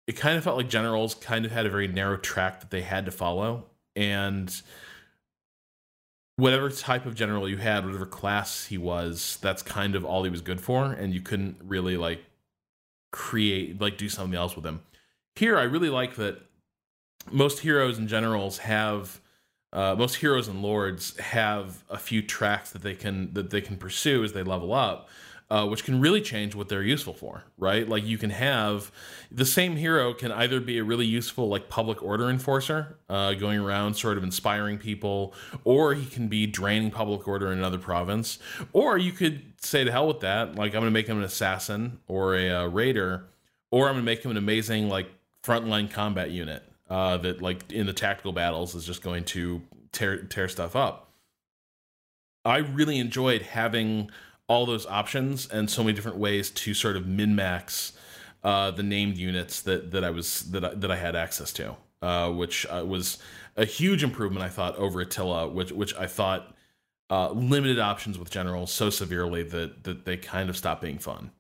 it 0.07 0.17
kind 0.17 0.37
of 0.37 0.45
felt 0.45 0.57
like 0.57 0.69
generals 0.69 1.15
kind 1.15 1.45
of 1.45 1.53
had 1.53 1.65
a 1.65 1.71
very 1.71 1.87
narrow 1.87 2.17
track 2.17 2.59
that 2.59 2.71
they 2.71 2.83
had 2.83 3.07
to 3.07 3.13
follow 3.13 3.67
and 3.95 4.63
whatever 6.37 6.71
type 6.71 7.07
of 7.07 7.15
general 7.15 7.49
you 7.49 7.57
had 7.57 7.85
whatever 7.85 8.07
class 8.07 8.67
he 8.67 8.79
was 8.79 9.39
that's 9.41 9.63
kind 9.63 9.95
of 9.95 10.05
all 10.05 10.25
he 10.25 10.31
was 10.31 10.43
good 10.43 10.61
for 10.61 10.93
and 10.93 11.15
you 11.15 11.21
couldn't 11.21 11.57
really 11.65 11.97
like 11.97 12.25
create 13.11 13.81
like 13.81 13.97
do 13.97 14.09
something 14.09 14.37
else 14.37 14.55
with 14.55 14.65
him. 14.65 14.81
Here 15.35 15.59
i 15.59 15.63
really 15.63 15.91
like 15.91 16.17
that 16.17 16.41
most 17.31 17.61
heroes 17.61 17.99
and 17.99 18.09
generals 18.09 18.59
have 18.59 19.21
uh, 19.73 19.95
most 19.95 20.17
heroes 20.17 20.49
and 20.49 20.63
lords 20.63 21.19
have 21.19 21.85
a 21.91 21.99
few 21.99 22.23
tracks 22.23 22.71
that 22.71 22.83
they 22.83 22.95
can 22.95 23.33
that 23.35 23.51
they 23.51 23.61
can 23.61 23.77
pursue 23.77 24.25
as 24.25 24.33
they 24.33 24.43
level 24.43 24.73
up 24.73 25.09
uh, 25.49 25.67
which 25.67 25.85
can 25.85 26.01
really 26.01 26.21
change 26.21 26.55
what 26.55 26.69
they're 26.69 26.83
useful 26.83 27.15
for, 27.15 27.45
right? 27.57 27.89
Like 27.89 28.05
you 28.05 28.19
can 28.19 28.31
have 28.31 28.91
the 29.31 29.47
same 29.47 29.77
hero 29.77 30.13
can 30.13 30.33
either 30.33 30.61
be 30.61 30.79
a 30.79 30.85
really 30.85 31.07
useful 31.07 31.49
like 31.49 31.69
public 31.69 32.03
order 32.03 32.29
enforcer, 32.29 32.99
uh, 33.09 33.35
going 33.35 33.61
around 33.61 33.95
sort 33.95 34.19
of 34.19 34.25
inspiring 34.25 34.79
people, 34.79 35.35
or 35.63 35.95
he 35.95 36.07
can 36.07 36.27
be 36.27 36.47
draining 36.47 36.91
public 36.91 37.29
order 37.29 37.53
in 37.53 37.59
another 37.59 37.79
province, 37.79 38.39
or 38.73 38.99
you 38.99 39.13
could 39.13 39.53
say 39.61 39.85
to 39.85 39.93
hell 39.93 40.09
with 40.09 40.21
that, 40.21 40.57
like 40.57 40.75
I'm 40.75 40.81
going 40.81 40.85
to 40.87 40.91
make 40.91 41.07
him 41.07 41.19
an 41.19 41.25
assassin 41.25 42.01
or 42.09 42.35
a 42.35 42.51
uh, 42.51 42.67
raider, 42.67 43.29
or 43.71 43.87
I'm 43.87 43.95
going 43.95 44.05
to 44.05 44.11
make 44.11 44.25
him 44.25 44.33
an 44.33 44.37
amazing 44.37 44.89
like 44.89 45.09
frontline 45.45 45.89
combat 45.89 46.33
unit 46.33 46.65
uh, 46.91 47.19
that 47.19 47.41
like 47.41 47.71
in 47.71 47.87
the 47.87 47.93
tactical 47.93 48.33
battles 48.33 48.75
is 48.75 48.85
just 48.85 49.01
going 49.01 49.25
to 49.27 49.63
tear 49.93 50.25
tear 50.25 50.49
stuff 50.49 50.75
up. 50.75 51.13
I 52.45 52.59
really 52.59 52.99
enjoyed 52.99 53.43
having 53.43 54.11
all 54.49 54.67
those 54.67 54.87
options 54.87 55.49
and 55.49 55.71
so 55.71 55.83
many 55.83 55.95
different 55.95 56.19
ways 56.19 56.51
to 56.51 56.75
sort 56.75 56.97
of 56.97 57.07
min 57.07 57.35
max 57.35 57.93
uh, 58.45 58.71
the 58.71 58.83
named 58.83 59.17
units 59.17 59.63
that 59.63 59.91
that 59.91 60.05
I 60.05 60.11
was 60.11 60.43
that 60.53 60.65
I, 60.65 60.75
that 60.75 60.91
I 60.91 60.97
had 60.97 61.17
access 61.17 61.53
to, 61.55 61.77
uh, 62.01 62.31
which 62.31 62.65
uh, 62.67 62.85
was 62.87 63.19
a 63.57 63.65
huge 63.65 64.05
improvement 64.05 64.45
I 64.45 64.49
thought 64.49 64.77
over 64.77 65.01
Attila, 65.01 65.49
which 65.49 65.73
which 65.73 65.95
I 65.97 66.07
thought 66.07 66.55
uh, 67.11 67.31
limited 67.31 67.81
options 67.81 68.19
with 68.19 68.31
generals 68.31 68.71
so 68.71 68.89
severely 68.89 69.43
that 69.43 69.83
that 69.83 70.05
they 70.05 70.17
kind 70.17 70.49
of 70.49 70.57
stopped 70.57 70.83
being 70.83 70.99
fun. 70.99 71.33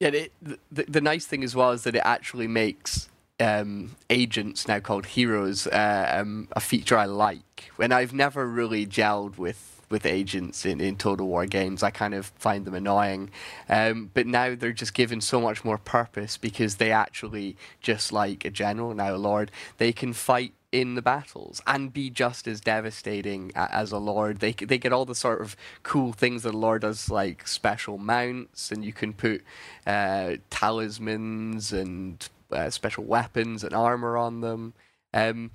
Yeah, 0.00 0.08
it, 0.08 0.32
the 0.70 0.84
the 0.86 1.00
nice 1.00 1.24
thing 1.24 1.42
as 1.44 1.56
well 1.56 1.70
is 1.70 1.84
that 1.84 1.94
it 1.94 2.02
actually 2.04 2.48
makes 2.48 3.08
um, 3.40 3.96
agents 4.10 4.68
now 4.68 4.80
called 4.80 5.06
heroes 5.06 5.66
uh, 5.66 6.18
um, 6.20 6.48
a 6.52 6.60
feature 6.60 6.98
I 6.98 7.06
like. 7.06 7.70
When 7.76 7.90
I've 7.90 8.12
never 8.12 8.46
really 8.46 8.86
gelled 8.86 9.38
with 9.38 9.73
with 9.90 10.06
agents 10.06 10.64
in, 10.64 10.80
in 10.80 10.96
Total 10.96 11.26
War 11.26 11.46
games. 11.46 11.82
I 11.82 11.90
kind 11.90 12.14
of 12.14 12.26
find 12.36 12.64
them 12.64 12.74
annoying. 12.74 13.30
Um, 13.68 14.10
but 14.14 14.26
now 14.26 14.54
they're 14.54 14.72
just 14.72 14.94
given 14.94 15.20
so 15.20 15.40
much 15.40 15.64
more 15.64 15.78
purpose 15.78 16.36
because 16.36 16.76
they 16.76 16.90
actually, 16.90 17.56
just 17.80 18.12
like 18.12 18.44
a 18.44 18.50
general, 18.50 18.94
now 18.94 19.14
a 19.14 19.16
lord, 19.16 19.50
they 19.78 19.92
can 19.92 20.12
fight 20.12 20.52
in 20.74 20.96
the 20.96 21.02
battles 21.02 21.62
and 21.68 21.92
be 21.92 22.10
just 22.10 22.48
as 22.48 22.60
devastating 22.60 23.52
as 23.54 23.92
a 23.92 23.98
lord. 23.98 24.40
They 24.40 24.52
they 24.52 24.76
get 24.76 24.92
all 24.92 25.04
the 25.04 25.14
sort 25.14 25.40
of 25.40 25.56
cool 25.84 26.12
things 26.12 26.42
that 26.42 26.52
a 26.52 26.58
lord 26.58 26.82
does, 26.82 27.08
like 27.08 27.46
special 27.46 27.96
mounts, 27.96 28.72
and 28.72 28.84
you 28.84 28.92
can 28.92 29.12
put 29.12 29.44
uh, 29.86 30.32
talismans 30.50 31.72
and 31.72 32.28
uh, 32.50 32.70
special 32.70 33.04
weapons 33.04 33.62
and 33.62 33.72
armor 33.72 34.16
on 34.16 34.40
them. 34.40 34.74
Um, 35.12 35.52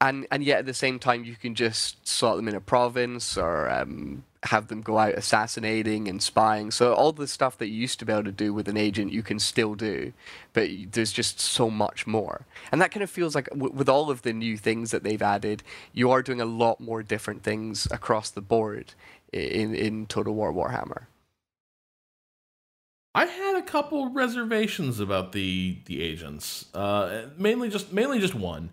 and 0.00 0.26
and 0.30 0.44
yet 0.44 0.60
at 0.60 0.66
the 0.66 0.74
same 0.74 0.98
time 0.98 1.24
you 1.24 1.36
can 1.36 1.54
just 1.54 2.06
slot 2.06 2.36
them 2.36 2.48
in 2.48 2.54
a 2.54 2.60
province 2.60 3.36
or 3.38 3.70
um, 3.70 4.24
have 4.44 4.68
them 4.68 4.82
go 4.82 4.98
out 4.98 5.14
assassinating 5.14 6.06
and 6.08 6.22
spying. 6.22 6.70
So 6.70 6.92
all 6.92 7.12
the 7.12 7.26
stuff 7.26 7.58
that 7.58 7.68
you 7.68 7.74
used 7.74 7.98
to 8.00 8.04
be 8.04 8.12
able 8.12 8.24
to 8.24 8.32
do 8.32 8.52
with 8.52 8.68
an 8.68 8.76
agent, 8.76 9.12
you 9.12 9.22
can 9.22 9.38
still 9.38 9.74
do, 9.74 10.12
but 10.52 10.68
there's 10.92 11.12
just 11.12 11.40
so 11.40 11.70
much 11.70 12.06
more. 12.06 12.46
And 12.70 12.80
that 12.80 12.90
kind 12.90 13.02
of 13.02 13.10
feels 13.10 13.34
like 13.34 13.48
w- 13.50 13.72
with 13.72 13.88
all 13.88 14.10
of 14.10 14.22
the 14.22 14.32
new 14.32 14.56
things 14.56 14.90
that 14.90 15.02
they've 15.02 15.22
added, 15.22 15.62
you 15.92 16.10
are 16.10 16.22
doing 16.22 16.40
a 16.40 16.46
lot 16.46 16.80
more 16.80 17.02
different 17.02 17.42
things 17.42 17.88
across 17.90 18.30
the 18.30 18.42
board 18.42 18.94
in 19.32 19.74
in 19.74 20.06
Total 20.06 20.34
War 20.34 20.52
Warhammer. 20.52 21.04
I 23.14 23.24
had 23.24 23.56
a 23.56 23.62
couple 23.62 24.10
reservations 24.10 25.00
about 25.00 25.32
the 25.32 25.78
the 25.86 26.02
agents, 26.02 26.66
uh, 26.74 27.28
mainly 27.38 27.70
just 27.70 27.92
mainly 27.94 28.18
just 28.18 28.34
one 28.34 28.70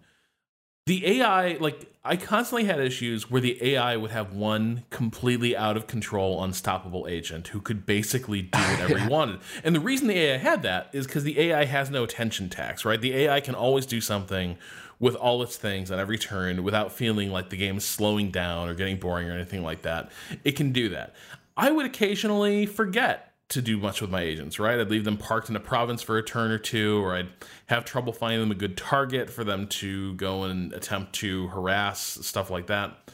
the 0.85 1.21
AI, 1.21 1.53
like 1.59 1.93
I 2.03 2.17
constantly 2.17 2.65
had 2.65 2.79
issues 2.81 3.31
where 3.31 3.39
the 3.39 3.57
AI 3.73 3.95
would 3.95 4.11
have 4.11 4.33
one 4.33 4.83
completely 4.89 5.55
out 5.55 5.77
of 5.77 5.87
control, 5.87 6.43
unstoppable 6.43 7.07
agent 7.07 7.47
who 7.49 7.61
could 7.61 7.85
basically 7.85 8.41
do 8.41 8.59
whatever 8.59 8.97
he 8.97 9.07
wanted. 9.07 9.39
And 9.63 9.73
the 9.73 9.79
reason 9.79 10.07
the 10.07 10.19
AI 10.19 10.37
had 10.37 10.63
that 10.63 10.89
is 10.91 11.07
because 11.07 11.23
the 11.23 11.39
AI 11.39 11.65
has 11.65 11.89
no 11.89 12.03
attention 12.03 12.49
tax, 12.49 12.83
right? 12.83 12.99
The 12.99 13.13
AI 13.13 13.39
can 13.39 13.55
always 13.55 13.85
do 13.85 14.01
something 14.01 14.57
with 14.99 15.15
all 15.15 15.41
its 15.41 15.55
things 15.55 15.89
at 15.91 15.99
every 15.99 16.17
turn 16.17 16.63
without 16.63 16.91
feeling 16.91 17.31
like 17.31 17.49
the 17.49 17.57
game 17.57 17.77
is 17.77 17.85
slowing 17.85 18.31
down 18.31 18.69
or 18.69 18.73
getting 18.73 18.97
boring 18.97 19.29
or 19.29 19.33
anything 19.33 19.63
like 19.63 19.83
that. 19.83 20.11
It 20.43 20.53
can 20.53 20.71
do 20.73 20.89
that. 20.89 21.13
I 21.55 21.71
would 21.71 21.85
occasionally 21.85 22.65
forget 22.65 23.32
to 23.49 23.61
do 23.61 23.77
much 23.77 24.01
with 24.01 24.09
my 24.09 24.21
agents, 24.21 24.59
right? 24.59 24.79
I'd 24.79 24.89
leave 24.89 25.03
them 25.03 25.17
parked 25.17 25.49
in 25.49 25.55
a 25.55 25.59
province 25.59 26.01
for 26.01 26.17
a 26.17 26.23
turn 26.23 26.51
or 26.51 26.57
two, 26.57 27.03
or 27.03 27.15
I'd 27.15 27.29
have 27.67 27.85
trouble 27.85 28.13
finding 28.13 28.39
them 28.39 28.51
a 28.51 28.55
good 28.55 28.77
target 28.77 29.29
for 29.29 29.43
them 29.43 29.67
to 29.67 30.13
go 30.15 30.43
and 30.43 30.73
attempt 30.73 31.13
to 31.15 31.47
harass, 31.49 31.99
stuff 32.21 32.49
like 32.49 32.67
that. 32.67 33.11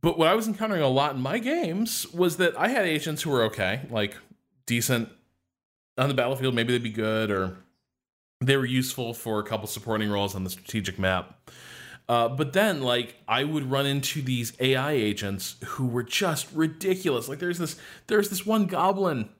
But 0.00 0.18
what 0.18 0.28
I 0.28 0.34
was 0.34 0.46
encountering 0.46 0.82
a 0.82 0.88
lot 0.88 1.14
in 1.14 1.20
my 1.20 1.38
games 1.38 2.06
was 2.12 2.36
that 2.36 2.58
I 2.58 2.68
had 2.68 2.86
agents 2.86 3.22
who 3.22 3.30
were 3.30 3.42
okay, 3.44 3.82
like 3.90 4.16
decent 4.66 5.08
on 5.96 6.08
the 6.08 6.14
battlefield, 6.14 6.54
maybe 6.54 6.72
they'd 6.72 6.82
be 6.82 6.90
good, 6.90 7.30
or 7.30 7.58
they 8.40 8.56
were 8.56 8.66
useful 8.66 9.14
for 9.14 9.38
a 9.38 9.44
couple 9.44 9.66
supporting 9.66 10.10
roles 10.10 10.34
on 10.34 10.44
the 10.44 10.50
strategic 10.50 10.98
map. 10.98 11.50
Uh, 12.08 12.28
but 12.28 12.52
then, 12.52 12.82
like, 12.82 13.16
I 13.26 13.44
would 13.44 13.70
run 13.70 13.86
into 13.86 14.20
these 14.20 14.52
AI 14.60 14.92
agents 14.92 15.56
who 15.64 15.86
were 15.86 16.02
just 16.02 16.52
ridiculous. 16.52 17.28
Like, 17.28 17.38
there's 17.38 17.58
this, 17.58 17.76
there's 18.08 18.28
this 18.28 18.44
one 18.44 18.66
goblin 18.66 19.30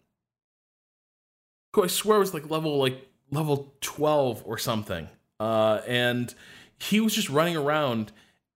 who 1.74 1.84
I 1.84 1.88
swear 1.88 2.20
was 2.20 2.32
like 2.32 2.48
level 2.48 2.78
like 2.78 3.06
level 3.30 3.74
twelve 3.80 4.42
or 4.46 4.58
something, 4.58 5.08
uh, 5.40 5.80
and 5.86 6.32
he 6.78 7.00
was 7.00 7.14
just 7.14 7.28
running 7.28 7.56
around 7.56 8.12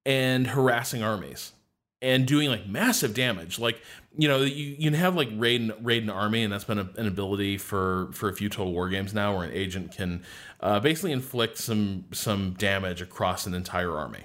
and 0.06 0.46
harassing 0.46 1.02
armies 1.02 1.52
and 2.00 2.26
doing 2.26 2.48
like 2.48 2.66
massive 2.66 3.14
damage. 3.14 3.58
Like 3.58 3.82
you 4.18 4.26
know, 4.26 4.40
you, 4.40 4.74
you 4.78 4.90
can 4.90 4.94
have 4.94 5.14
like 5.14 5.28
raid 5.32 5.60
and, 5.60 5.72
raid 5.80 6.02
an 6.02 6.10
army, 6.10 6.42
and 6.42 6.52
that's 6.52 6.64
been 6.64 6.80
a, 6.80 6.90
an 6.96 7.06
ability 7.06 7.56
for 7.56 8.10
for 8.12 8.28
a 8.28 8.34
few 8.34 8.48
total 8.48 8.72
war 8.72 8.88
games 8.88 9.14
now, 9.14 9.36
where 9.36 9.46
an 9.46 9.52
agent 9.52 9.92
can 9.96 10.24
uh, 10.60 10.80
basically 10.80 11.12
inflict 11.12 11.56
some 11.56 12.04
some 12.12 12.54
damage 12.58 13.00
across 13.00 13.46
an 13.46 13.54
entire 13.54 13.96
army. 13.96 14.24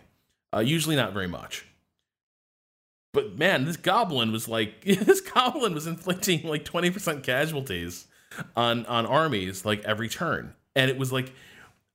Uh, 0.52 0.60
usually 0.60 0.96
not 0.96 1.14
very 1.14 1.28
much. 1.28 1.66
But 3.14 3.38
man, 3.38 3.66
this 3.66 3.78
goblin 3.78 4.32
was 4.32 4.48
like 4.48 4.82
this 4.86 5.22
goblin 5.22 5.76
was 5.76 5.86
inflicting 5.86 6.44
like 6.44 6.66
twenty 6.66 6.90
percent 6.90 7.22
casualties 7.24 8.08
on 8.56 8.88
on 8.88 9.06
armies 9.06 9.64
like 9.64 9.84
every 9.84 10.10
turn, 10.10 10.56
and 10.76 10.90
it 10.90 10.98
was 10.98 11.12
like 11.12 11.32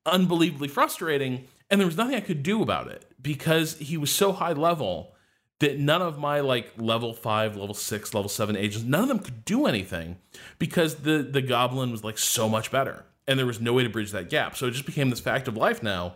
unbelievably 0.07 0.69
frustrating. 0.69 1.47
And 1.69 1.81
there 1.81 1.87
was 1.87 1.97
nothing 1.97 2.15
I 2.15 2.21
could 2.21 2.45
do 2.45 2.63
about 2.63 2.87
it 2.89 3.05
because 3.21 3.77
he 3.77 3.99
was 3.99 4.11
so 4.11 4.33
high 4.33 4.53
level 4.53 5.15
that 5.61 5.79
none 5.79 6.03
of 6.03 6.19
my 6.19 6.41
like 6.41 6.73
level 6.77 7.13
five, 7.13 7.57
level 7.57 7.75
six, 7.75 8.15
level 8.15 8.29
seven 8.29 8.57
agents, 8.57 8.87
none 8.87 9.03
of 9.03 9.09
them 9.09 9.19
could 9.19 9.45
do 9.45 9.67
anything 9.67 10.17
because 10.59 10.97
the 10.97 11.23
the 11.23 11.43
goblin 11.43 11.91
was 11.91 12.05
like 12.05 12.19
so 12.19 12.49
much 12.49 12.71
better. 12.71 13.05
And 13.27 13.39
there 13.39 13.47
was 13.47 13.61
no 13.61 13.75
way 13.75 13.83
to 13.83 13.91
bridge 13.91 14.13
that 14.13 14.31
gap. 14.31 14.57
So 14.57 14.67
it 14.67 14.71
just 14.71 14.87
became 14.87 15.11
this 15.11 15.21
fact 15.21 15.49
of 15.49 15.57
life 15.57 15.83
now 15.83 16.15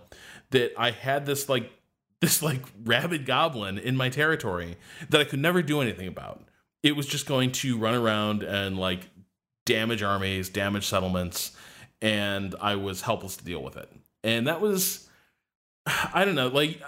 that 0.51 0.73
I 0.79 0.93
had 0.93 1.27
this 1.27 1.49
like 1.49 1.71
this 2.21 2.43
like 2.43 2.63
rabid 2.85 3.27
goblin 3.27 3.79
in 3.79 3.97
my 3.97 4.09
territory 4.09 4.77
that 5.11 5.21
I 5.21 5.25
could 5.25 5.41
never 5.41 5.61
do 5.63 5.81
anything 5.81 6.07
about. 6.07 6.43
It 6.83 6.97
was 6.97 7.07
just 7.07 7.27
going 7.27 7.53
to 7.53 7.79
run 7.79 7.95
around 7.95 8.43
and 8.43 8.79
like 8.79 9.09
damage 9.67 10.03
armies, 10.03 10.49
damage 10.49 10.87
settlements, 10.87 11.53
and 12.01 12.55
I 12.61 12.77
was 12.77 13.03
helpless 13.03 13.37
to 13.37 13.45
deal 13.45 13.63
with 13.63 13.77
it. 13.77 13.89
And 14.25 14.47
that 14.47 14.61
was 14.61 15.09
I 16.15 16.25
don't 16.25 16.35
know, 16.35 16.49
like 16.49 16.81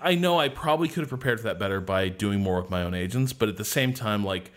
I, 0.00 0.14
know 0.14 0.38
I 0.38 0.48
probably 0.48 0.88
could 0.88 1.00
have 1.00 1.08
prepared 1.08 1.40
for 1.40 1.44
that 1.44 1.58
better 1.58 1.80
by 1.80 2.08
doing 2.08 2.40
more 2.40 2.60
with 2.60 2.70
my 2.70 2.82
own 2.82 2.94
agents, 2.94 3.32
but 3.32 3.48
at 3.48 3.56
the 3.56 3.64
same 3.64 3.92
time 3.92 4.24
like 4.24 4.50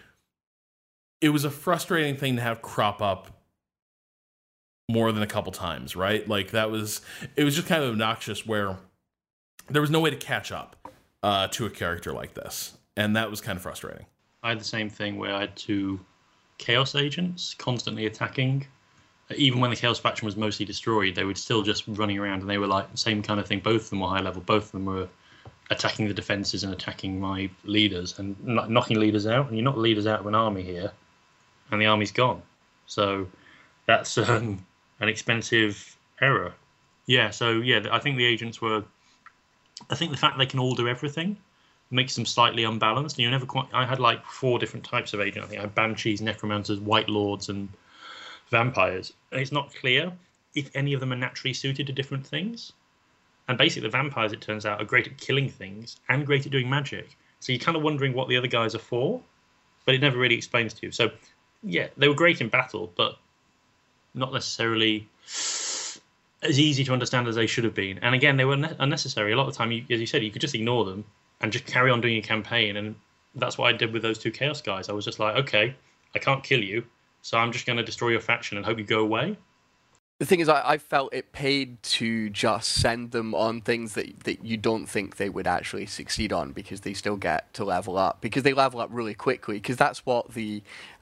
it 1.21 1.29
was 1.29 1.45
a 1.45 1.51
frustrating 1.51 2.15
thing 2.17 2.35
to 2.35 2.41
have 2.41 2.61
crop 2.61 3.01
up 3.01 3.41
more 4.89 5.11
than 5.11 5.23
a 5.23 5.27
couple 5.27 5.51
times, 5.51 5.95
right? 5.95 6.27
Like 6.27 6.51
that 6.51 6.71
was 6.71 7.01
it 7.35 7.43
was 7.43 7.55
just 7.55 7.67
kind 7.67 7.83
of 7.83 7.91
obnoxious 7.91 8.45
where 8.45 8.77
there 9.69 9.81
was 9.81 9.91
no 9.91 9.99
way 9.99 10.09
to 10.09 10.15
catch 10.17 10.51
up 10.51 10.75
uh, 11.23 11.47
to 11.49 11.65
a 11.65 11.69
character 11.69 12.11
like 12.11 12.33
this, 12.33 12.77
and 12.97 13.15
that 13.15 13.29
was 13.29 13.41
kind 13.41 13.55
of 13.55 13.61
frustrating. 13.61 14.05
I 14.43 14.49
had 14.49 14.59
the 14.59 14.65
same 14.65 14.89
thing 14.89 15.17
where 15.17 15.33
I 15.33 15.41
had 15.41 15.55
two 15.55 15.99
chaos 16.57 16.95
agents 16.95 17.53
constantly 17.53 18.05
attacking. 18.05 18.65
Even 19.35 19.59
when 19.59 19.69
the 19.69 19.75
chaos 19.75 19.99
faction 19.99 20.25
was 20.25 20.35
mostly 20.35 20.65
destroyed, 20.65 21.15
they 21.15 21.23
were 21.23 21.35
still 21.35 21.61
just 21.61 21.83
running 21.87 22.17
around, 22.17 22.41
and 22.41 22.49
they 22.49 22.57
were 22.57 22.67
like 22.67 22.91
the 22.91 22.97
same 22.97 23.21
kind 23.21 23.39
of 23.39 23.47
thing. 23.47 23.59
Both 23.59 23.83
of 23.83 23.89
them 23.91 23.99
were 24.01 24.07
high 24.07 24.21
level. 24.21 24.41
Both 24.41 24.65
of 24.65 24.71
them 24.71 24.85
were 24.85 25.07
attacking 25.69 26.07
the 26.07 26.13
defenses 26.13 26.63
and 26.63 26.73
attacking 26.73 27.19
my 27.19 27.49
leaders 27.63 28.19
and 28.19 28.35
knocking 28.43 28.99
leaders 28.99 29.25
out. 29.25 29.47
And 29.47 29.57
you 29.57 29.63
knock 29.63 29.77
leaders 29.77 30.07
out 30.07 30.19
of 30.19 30.27
an 30.27 30.35
army 30.35 30.63
here, 30.63 30.91
and 31.71 31.81
the 31.81 31.85
army's 31.85 32.11
gone. 32.11 32.41
So 32.87 33.27
that's 33.85 34.17
um, 34.17 34.65
an 34.99 35.09
expensive 35.09 35.95
error. 36.21 36.53
Yeah. 37.05 37.29
So 37.29 37.51
yeah, 37.53 37.85
I 37.91 37.99
think 37.99 38.17
the 38.17 38.25
agents 38.25 38.61
were 38.61 38.83
I 39.89 39.95
think 39.95 40.11
the 40.11 40.17
fact 40.17 40.37
they 40.37 40.45
can 40.45 40.59
all 40.59 40.75
do 40.75 40.87
everything 40.87 41.37
makes 41.89 42.15
them 42.15 42.25
slightly 42.25 42.63
unbalanced. 42.63 43.17
And 43.17 43.23
you 43.23 43.31
never 43.31 43.45
quite. 43.45 43.67
I 43.73 43.85
had 43.85 43.99
like 43.99 44.25
four 44.25 44.59
different 44.59 44.85
types 44.85 45.13
of 45.13 45.21
agent. 45.21 45.45
I 45.45 45.47
think 45.47 45.59
I 45.59 45.63
had 45.63 45.75
banshees, 45.75 46.21
necromancers, 46.21 46.79
wight 46.79 47.09
lords, 47.09 47.49
and 47.49 47.69
vampires. 48.51 49.13
And 49.31 49.41
it's 49.41 49.51
not 49.51 49.73
clear 49.73 50.11
if 50.53 50.69
any 50.75 50.93
of 50.93 50.99
them 50.99 51.11
are 51.11 51.17
naturally 51.17 51.53
suited 51.53 51.87
to 51.87 51.93
different 51.93 52.27
things. 52.27 52.73
And 53.47 53.57
basically, 53.57 53.87
the 53.87 53.97
vampires, 53.97 54.33
it 54.33 54.41
turns 54.41 54.65
out, 54.65 54.79
are 54.79 54.85
great 54.85 55.07
at 55.07 55.17
killing 55.17 55.49
things 55.49 55.97
and 56.07 56.25
great 56.25 56.45
at 56.45 56.51
doing 56.51 56.69
magic. 56.69 57.17
So 57.39 57.51
you're 57.51 57.59
kind 57.59 57.75
of 57.75 57.81
wondering 57.83 58.13
what 58.13 58.29
the 58.29 58.37
other 58.37 58.47
guys 58.47 58.75
are 58.75 58.79
for, 58.79 59.21
but 59.85 59.95
it 59.95 60.01
never 60.01 60.17
really 60.17 60.35
explains 60.35 60.73
to 60.75 60.85
you. 60.85 60.91
So, 60.91 61.09
yeah, 61.63 61.87
they 61.97 62.07
were 62.07 62.13
great 62.13 62.39
in 62.39 62.49
battle, 62.49 62.91
but 62.95 63.17
not 64.13 64.31
necessarily 64.31 65.07
as 66.43 66.59
easy 66.59 66.83
to 66.83 66.93
understand 66.93 67.27
as 67.27 67.35
they 67.35 67.47
should 67.47 67.63
have 67.63 67.73
been. 67.73 67.99
And 67.99 68.13
again, 68.13 68.37
they 68.37 68.45
were 68.45 68.57
unnecessary. 68.79 69.33
A 69.33 69.35
lot 69.35 69.47
of 69.47 69.53
the 69.53 69.57
time, 69.57 69.71
you, 69.71 69.83
as 69.89 69.99
you 69.99 70.05
said, 70.05 70.23
you 70.23 70.31
could 70.31 70.41
just 70.41 70.55
ignore 70.55 70.85
them 70.85 71.03
and 71.39 71.51
just 71.51 71.65
carry 71.65 71.89
on 71.89 72.01
doing 72.01 72.13
your 72.13 72.23
campaign. 72.23 72.77
And 72.77 72.95
that's 73.35 73.57
what 73.57 73.73
I 73.73 73.77
did 73.77 73.91
with 73.91 74.01
those 74.01 74.19
two 74.19 74.31
Chaos 74.31 74.61
guys. 74.61 74.89
I 74.89 74.93
was 74.93 75.05
just 75.05 75.19
like, 75.19 75.35
okay, 75.37 75.75
I 76.13 76.19
can't 76.19 76.43
kill 76.43 76.63
you, 76.63 76.85
so 77.21 77.37
I'm 77.37 77.51
just 77.51 77.65
going 77.65 77.77
to 77.77 77.83
destroy 77.83 78.09
your 78.09 78.21
faction 78.21 78.57
and 78.57 78.65
hope 78.65 78.77
you 78.77 78.83
go 78.83 79.01
away. 79.01 79.37
The 80.21 80.27
thing 80.27 80.39
is, 80.39 80.49
I, 80.49 80.73
I 80.73 80.77
felt 80.77 81.15
it 81.15 81.31
paid 81.31 81.81
to 81.81 82.29
just 82.29 82.73
send 82.73 83.09
them 83.09 83.33
on 83.33 83.59
things 83.59 83.95
that, 83.95 84.19
that 84.25 84.45
you 84.45 84.55
don't 84.55 84.85
think 84.85 85.17
they 85.17 85.29
would 85.29 85.47
actually 85.47 85.87
succeed 85.87 86.31
on 86.31 86.51
because 86.51 86.81
they 86.81 86.93
still 86.93 87.17
get 87.17 87.51
to 87.55 87.63
level 87.63 87.97
up 87.97 88.21
because 88.21 88.43
they 88.43 88.53
level 88.53 88.79
up 88.81 88.89
really 88.91 89.15
quickly 89.15 89.55
because 89.55 89.77
that's 89.77 90.05
what 90.05 90.35
the 90.35 90.61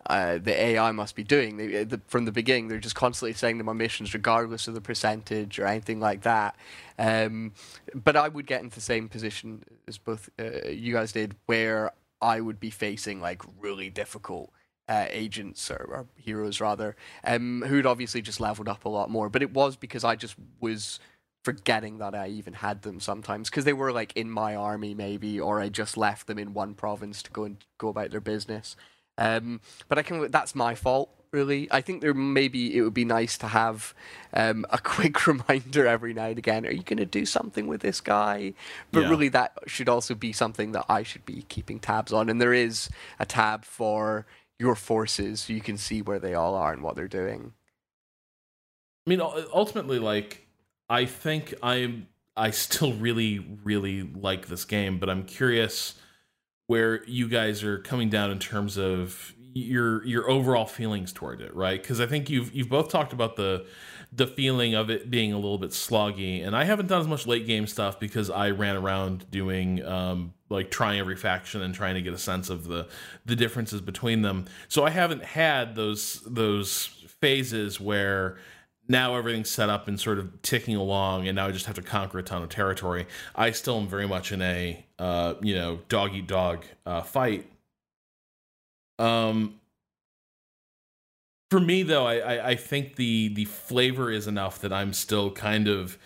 uh, 0.09 0.37
the 0.37 0.53
AI 0.57 0.93
must 0.93 1.17
be 1.17 1.23
doing. 1.25 1.57
They, 1.57 1.83
the, 1.83 1.99
from 2.07 2.23
the 2.23 2.31
beginning, 2.31 2.69
they're 2.69 2.79
just 2.79 2.95
constantly 2.95 3.33
sending 3.33 3.57
them 3.57 3.67
on 3.67 3.75
missions 3.75 4.13
regardless 4.13 4.69
of 4.69 4.73
the 4.73 4.79
percentage 4.79 5.59
or 5.59 5.65
anything 5.65 5.99
like 5.99 6.21
that. 6.21 6.55
Um, 6.97 7.51
but 7.93 8.15
I 8.15 8.29
would 8.29 8.47
get 8.47 8.61
into 8.61 8.75
the 8.75 8.81
same 8.81 9.09
position 9.09 9.65
as 9.85 9.97
both 9.97 10.29
uh, 10.39 10.69
you 10.69 10.93
guys 10.93 11.11
did, 11.11 11.35
where 11.45 11.91
I 12.21 12.39
would 12.39 12.61
be 12.61 12.69
facing 12.69 13.19
like 13.19 13.41
really 13.59 13.89
difficult 13.89 14.53
uh, 14.89 15.05
agents 15.11 15.69
or, 15.69 15.85
or, 15.89 16.07
heroes 16.17 16.59
rather, 16.59 16.95
um, 17.23 17.63
who'd 17.67 17.85
obviously 17.85 18.21
just 18.21 18.41
leveled 18.41 18.67
up 18.67 18.83
a 18.85 18.89
lot 18.89 19.09
more. 19.09 19.29
But 19.29 19.43
it 19.43 19.53
was 19.53 19.75
because 19.75 20.03
I 20.03 20.15
just 20.15 20.35
was 20.59 20.99
forgetting 21.45 21.99
that 21.99 22.15
I 22.15 22.27
even 22.27 22.53
had 22.53 22.81
them 22.81 22.99
sometimes 22.99 23.49
because 23.49 23.63
they 23.63 23.73
were 23.73 23.93
like 23.93 24.11
in 24.17 24.29
my 24.29 24.55
army 24.55 24.93
maybe, 24.93 25.39
or 25.39 25.61
I 25.61 25.69
just 25.69 25.95
left 25.95 26.27
them 26.27 26.39
in 26.39 26.53
one 26.53 26.73
province 26.73 27.21
to 27.23 27.31
go 27.31 27.43
and 27.43 27.63
go 27.77 27.87
about 27.89 28.11
their 28.11 28.19
business. 28.19 28.75
Um, 29.17 29.61
but 29.87 29.97
I 29.97 30.01
can. 30.01 30.31
That's 30.31 30.55
my 30.55 30.75
fault 30.75 31.11
really. 31.31 31.67
I 31.71 31.81
think 31.81 32.01
there 32.01 32.13
maybe 32.13 32.75
it 32.75 32.81
would 32.81 32.93
be 32.93 33.05
nice 33.05 33.37
to 33.39 33.47
have 33.47 33.93
um, 34.33 34.65
a 34.69 34.77
quick 34.83 35.27
reminder 35.27 35.87
every 35.87 36.13
now 36.13 36.25
and 36.25 36.37
again. 36.37 36.65
Are 36.65 36.71
you 36.71 36.83
going 36.83 36.97
to 36.97 37.05
do 37.05 37.25
something 37.25 37.67
with 37.67 37.81
this 37.81 38.01
guy? 38.01 38.53
But 38.91 39.01
yeah. 39.01 39.09
really, 39.09 39.29
that 39.29 39.53
should 39.67 39.89
also 39.89 40.15
be 40.15 40.33
something 40.33 40.71
that 40.73 40.85
I 40.89 41.03
should 41.03 41.25
be 41.25 41.43
keeping 41.49 41.79
tabs 41.79 42.13
on. 42.13 42.29
And 42.29 42.41
there 42.41 42.53
is 42.53 42.89
a 43.19 43.25
tab 43.25 43.65
for 43.65 44.25
your 44.59 44.75
forces 44.75 45.41
so 45.41 45.53
you 45.53 45.61
can 45.61 45.77
see 45.77 46.01
where 46.01 46.19
they 46.19 46.33
all 46.33 46.53
are 46.55 46.73
and 46.73 46.83
what 46.83 46.95
they're 46.95 47.07
doing. 47.07 47.53
I 49.07 49.09
mean, 49.09 49.21
ultimately, 49.21 49.99
like 49.99 50.47
I 50.89 51.05
think 51.05 51.53
I'm. 51.63 52.07
I 52.37 52.51
still 52.51 52.93
really, 52.93 53.39
really 53.65 54.03
like 54.03 54.47
this 54.47 54.63
game, 54.63 54.97
but 54.97 55.09
I'm 55.09 55.23
curious 55.23 55.95
where 56.67 57.03
you 57.05 57.27
guys 57.27 57.63
are 57.63 57.79
coming 57.79 58.09
down 58.09 58.31
in 58.31 58.39
terms 58.39 58.77
of 58.77 59.33
your 59.53 60.05
your 60.05 60.29
overall 60.29 60.65
feelings 60.65 61.11
toward 61.11 61.41
it, 61.41 61.53
right? 61.55 61.81
Because 61.81 61.99
I 61.99 62.05
think 62.05 62.29
you've 62.29 62.53
you've 62.53 62.69
both 62.69 62.89
talked 62.89 63.11
about 63.11 63.35
the 63.35 63.65
the 64.11 64.25
feeling 64.25 64.73
of 64.73 64.89
it 64.89 65.11
being 65.11 65.33
a 65.33 65.35
little 65.35 65.57
bit 65.57 65.69
sloggy, 65.69 66.45
and 66.45 66.55
I 66.55 66.63
haven't 66.63 66.87
done 66.87 67.01
as 67.01 67.07
much 67.07 67.27
late 67.27 67.45
game 67.45 67.67
stuff 67.67 67.99
because 67.99 68.29
I 68.29 68.49
ran 68.51 68.75
around 68.75 69.29
doing 69.29 69.85
um, 69.85 70.33
like 70.49 70.71
trying 70.71 70.99
every 70.99 71.15
faction 71.15 71.61
and 71.61 71.73
trying 71.73 71.95
to 71.95 72.01
get 72.01 72.13
a 72.13 72.17
sense 72.17 72.49
of 72.49 72.67
the 72.67 72.87
the 73.25 73.35
differences 73.35 73.81
between 73.81 74.23
them. 74.23 74.45
So 74.67 74.83
I 74.83 74.89
haven't 74.89 75.23
had 75.23 75.75
those 75.75 76.21
those 76.25 76.87
phases 77.21 77.79
where 77.79 78.37
now 78.87 79.15
everything's 79.15 79.51
set 79.51 79.69
up 79.69 79.87
and 79.87 79.99
sort 79.99 80.17
of 80.17 80.41
ticking 80.41 80.75
along, 80.75 81.27
and 81.27 81.35
now 81.35 81.47
I 81.47 81.51
just 81.51 81.67
have 81.67 81.75
to 81.75 81.83
conquer 81.83 82.17
a 82.17 82.23
ton 82.23 82.41
of 82.41 82.49
territory. 82.49 83.05
I 83.35 83.51
still 83.51 83.77
am 83.77 83.87
very 83.87 84.07
much 84.07 84.31
in 84.31 84.41
a 84.41 84.83
uh, 84.97 85.35
you 85.41 85.53
know 85.53 85.79
dog 85.87 86.15
eat 86.15 86.27
dog 86.27 86.65
uh, 86.85 87.01
fight. 87.03 87.45
Um, 88.97 89.58
for 91.49 91.59
me 91.59 91.83
though, 91.83 92.05
I, 92.05 92.17
I 92.17 92.47
I 92.49 92.55
think 92.55 92.95
the 92.95 93.29
the 93.29 93.45
flavor 93.45 94.11
is 94.11 94.27
enough 94.27 94.59
that 94.59 94.71
I'm 94.71 94.93
still 94.93 95.31
kind 95.31 95.67
of 95.67 95.97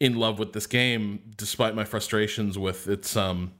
in 0.00 0.16
love 0.16 0.38
with 0.38 0.52
this 0.52 0.66
game, 0.66 1.20
despite 1.36 1.74
my 1.74 1.84
frustrations 1.84 2.58
with 2.58 2.88
its 2.88 3.16
um 3.16 3.52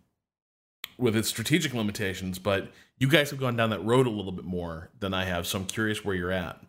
with 0.99 1.17
its 1.17 1.29
strategic 1.29 1.75
limitations. 1.75 2.39
But 2.39 2.71
you 2.99 3.09
guys 3.09 3.31
have 3.31 3.41
gone 3.41 3.57
down 3.57 3.71
that 3.71 3.85
road 3.85 4.07
a 4.07 4.11
little 4.11 4.33
bit 4.33 4.45
more 4.45 4.91
than 5.01 5.13
I 5.13 5.25
have, 5.25 5.47
so 5.47 5.59
I'm 5.59 5.67
curious 5.67 6.05
where 6.05 6.15
you're 6.15 6.31
at. 6.31 6.61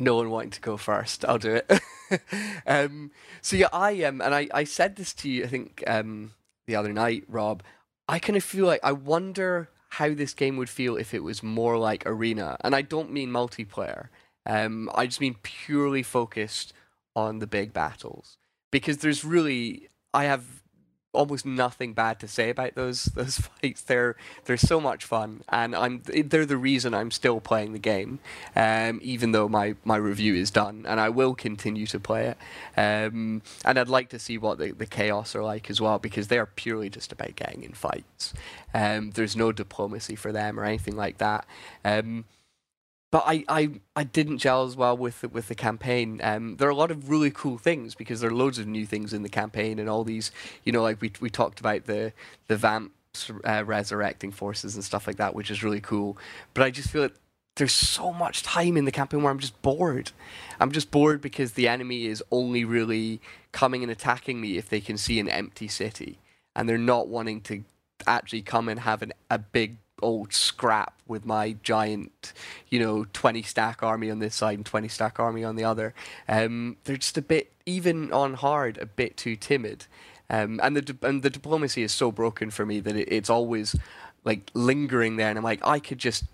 No 0.00 0.14
one 0.14 0.30
wanting 0.30 0.50
to 0.50 0.60
go 0.60 0.76
first. 0.76 1.24
I'll 1.24 1.38
do 1.38 1.60
it. 1.60 1.80
um, 2.66 3.10
so 3.42 3.56
yeah, 3.56 3.68
I 3.72 3.92
am, 3.92 4.20
um, 4.20 4.26
and 4.26 4.34
I, 4.34 4.48
I 4.54 4.62
said 4.62 4.94
this 4.94 5.12
to 5.14 5.28
you. 5.28 5.42
I 5.42 5.48
think 5.48 5.82
um, 5.88 6.34
the 6.68 6.76
other 6.76 6.92
night, 6.92 7.24
Rob. 7.28 7.64
I 8.10 8.18
kind 8.18 8.36
of 8.36 8.44
feel 8.44 8.64
like 8.64 8.80
I 8.82 8.92
wonder 8.92 9.68
how 9.88 10.14
this 10.14 10.34
game 10.34 10.56
would 10.56 10.68
feel 10.68 10.96
if 10.96 11.14
it 11.14 11.22
was 11.22 11.42
more 11.42 11.78
like 11.78 12.04
Arena. 12.06 12.56
And 12.60 12.74
I 12.74 12.82
don't 12.82 13.12
mean 13.12 13.30
multiplayer. 13.30 14.08
Um, 14.46 14.90
I 14.94 15.06
just 15.06 15.20
mean 15.20 15.36
purely 15.42 16.02
focused 16.02 16.72
on 17.16 17.38
the 17.38 17.46
big 17.46 17.72
battles. 17.72 18.38
Because 18.70 18.98
there's 18.98 19.24
really, 19.24 19.88
I 20.12 20.24
have 20.24 20.62
almost 21.12 21.46
nothing 21.46 21.94
bad 21.94 22.20
to 22.20 22.28
say 22.28 22.50
about 22.50 22.74
those 22.74 23.04
those 23.14 23.38
fights. 23.38 23.82
They're 23.82 24.16
they're 24.44 24.56
so 24.56 24.80
much 24.80 25.04
fun, 25.04 25.42
and 25.48 25.74
I'm 25.74 26.02
they're 26.04 26.46
the 26.46 26.56
reason 26.56 26.94
I'm 26.94 27.10
still 27.10 27.40
playing 27.40 27.72
the 27.72 27.78
game, 27.78 28.18
um, 28.54 29.00
even 29.02 29.32
though 29.32 29.48
my 29.48 29.74
my 29.84 29.96
review 29.96 30.34
is 30.34 30.50
done, 30.50 30.84
and 30.88 31.00
I 31.00 31.08
will 31.08 31.34
continue 31.34 31.86
to 31.86 32.00
play 32.00 32.26
it. 32.26 32.38
Um, 32.76 33.42
and 33.64 33.78
I'd 33.78 33.88
like 33.88 34.08
to 34.10 34.18
see 34.18 34.38
what 34.38 34.58
the, 34.58 34.72
the 34.72 34.86
chaos 34.86 35.34
are 35.34 35.42
like 35.42 35.70
as 35.70 35.80
well, 35.80 35.98
because 35.98 36.28
they 36.28 36.38
are 36.38 36.46
purely 36.46 36.90
just 36.90 37.12
about 37.12 37.36
getting 37.36 37.62
in 37.62 37.72
fights. 37.72 38.34
Um, 38.74 39.10
there's 39.12 39.36
no 39.36 39.52
diplomacy 39.52 40.16
for 40.16 40.32
them 40.32 40.58
or 40.58 40.64
anything 40.64 40.96
like 40.96 41.18
that. 41.18 41.46
Um, 41.84 42.24
but 43.10 43.24
I, 43.26 43.44
I, 43.48 43.70
I 43.96 44.04
didn't 44.04 44.38
gel 44.38 44.64
as 44.64 44.76
well 44.76 44.96
with 44.96 45.22
the, 45.22 45.28
with 45.28 45.48
the 45.48 45.54
campaign. 45.54 46.20
Um, 46.22 46.56
there 46.56 46.68
are 46.68 46.72
a 46.72 46.76
lot 46.76 46.90
of 46.90 47.08
really 47.08 47.30
cool 47.30 47.56
things 47.56 47.94
because 47.94 48.20
there 48.20 48.30
are 48.30 48.34
loads 48.34 48.58
of 48.58 48.66
new 48.66 48.84
things 48.84 49.12
in 49.12 49.22
the 49.22 49.28
campaign 49.28 49.78
and 49.78 49.88
all 49.88 50.04
these, 50.04 50.30
you 50.64 50.72
know, 50.72 50.82
like 50.82 51.00
we 51.00 51.12
we 51.20 51.30
talked 51.30 51.60
about 51.60 51.86
the 51.86 52.12
the 52.48 52.56
vamps 52.56 53.30
uh, 53.44 53.64
resurrecting 53.64 54.30
forces 54.30 54.74
and 54.74 54.84
stuff 54.84 55.06
like 55.06 55.16
that, 55.16 55.34
which 55.34 55.50
is 55.50 55.62
really 55.62 55.80
cool. 55.80 56.18
But 56.52 56.64
I 56.64 56.70
just 56.70 56.90
feel 56.90 57.02
that 57.02 57.16
there's 57.56 57.72
so 57.72 58.12
much 58.12 58.42
time 58.42 58.76
in 58.76 58.84
the 58.84 58.92
campaign 58.92 59.22
where 59.22 59.32
I'm 59.32 59.38
just 59.38 59.60
bored. 59.62 60.12
I'm 60.60 60.70
just 60.70 60.90
bored 60.90 61.20
because 61.20 61.52
the 61.52 61.66
enemy 61.66 62.06
is 62.06 62.22
only 62.30 62.64
really 62.64 63.20
coming 63.52 63.82
and 63.82 63.90
attacking 63.90 64.40
me 64.40 64.58
if 64.58 64.68
they 64.68 64.80
can 64.80 64.96
see 64.98 65.18
an 65.18 65.28
empty 65.28 65.66
city, 65.66 66.18
and 66.54 66.68
they're 66.68 66.78
not 66.78 67.08
wanting 67.08 67.40
to 67.42 67.64
actually 68.06 68.42
come 68.42 68.68
and 68.68 68.80
have 68.80 69.02
an, 69.02 69.12
a 69.30 69.38
big 69.38 69.76
old 70.02 70.32
scrap 70.32 70.94
with 71.06 71.24
my 71.24 71.56
giant, 71.62 72.32
you 72.68 72.78
know, 72.78 73.06
20 73.12 73.42
stack 73.42 73.82
army 73.82 74.10
on 74.10 74.18
this 74.18 74.34
side 74.34 74.58
and 74.58 74.66
20 74.66 74.88
stack 74.88 75.18
army 75.18 75.44
on 75.44 75.56
the 75.56 75.64
other. 75.64 75.94
Um, 76.28 76.76
they're 76.84 76.96
just 76.96 77.18
a 77.18 77.22
bit, 77.22 77.52
even 77.66 78.12
on 78.12 78.34
hard, 78.34 78.78
a 78.78 78.86
bit 78.86 79.16
too 79.16 79.36
timid. 79.36 79.86
Um, 80.30 80.60
and 80.62 80.76
the 80.76 80.96
and 81.02 81.22
the 81.22 81.30
diplomacy 81.30 81.82
is 81.82 81.92
so 81.92 82.12
broken 82.12 82.50
for 82.50 82.66
me 82.66 82.80
that 82.80 82.96
it, 82.96 83.08
it's 83.10 83.30
always 83.30 83.74
like 84.24 84.50
lingering 84.52 85.16
there, 85.16 85.30
and 85.30 85.38
I'm 85.38 85.44
like, 85.44 85.66
I 85.66 85.78
could 85.78 85.98
just 85.98 86.24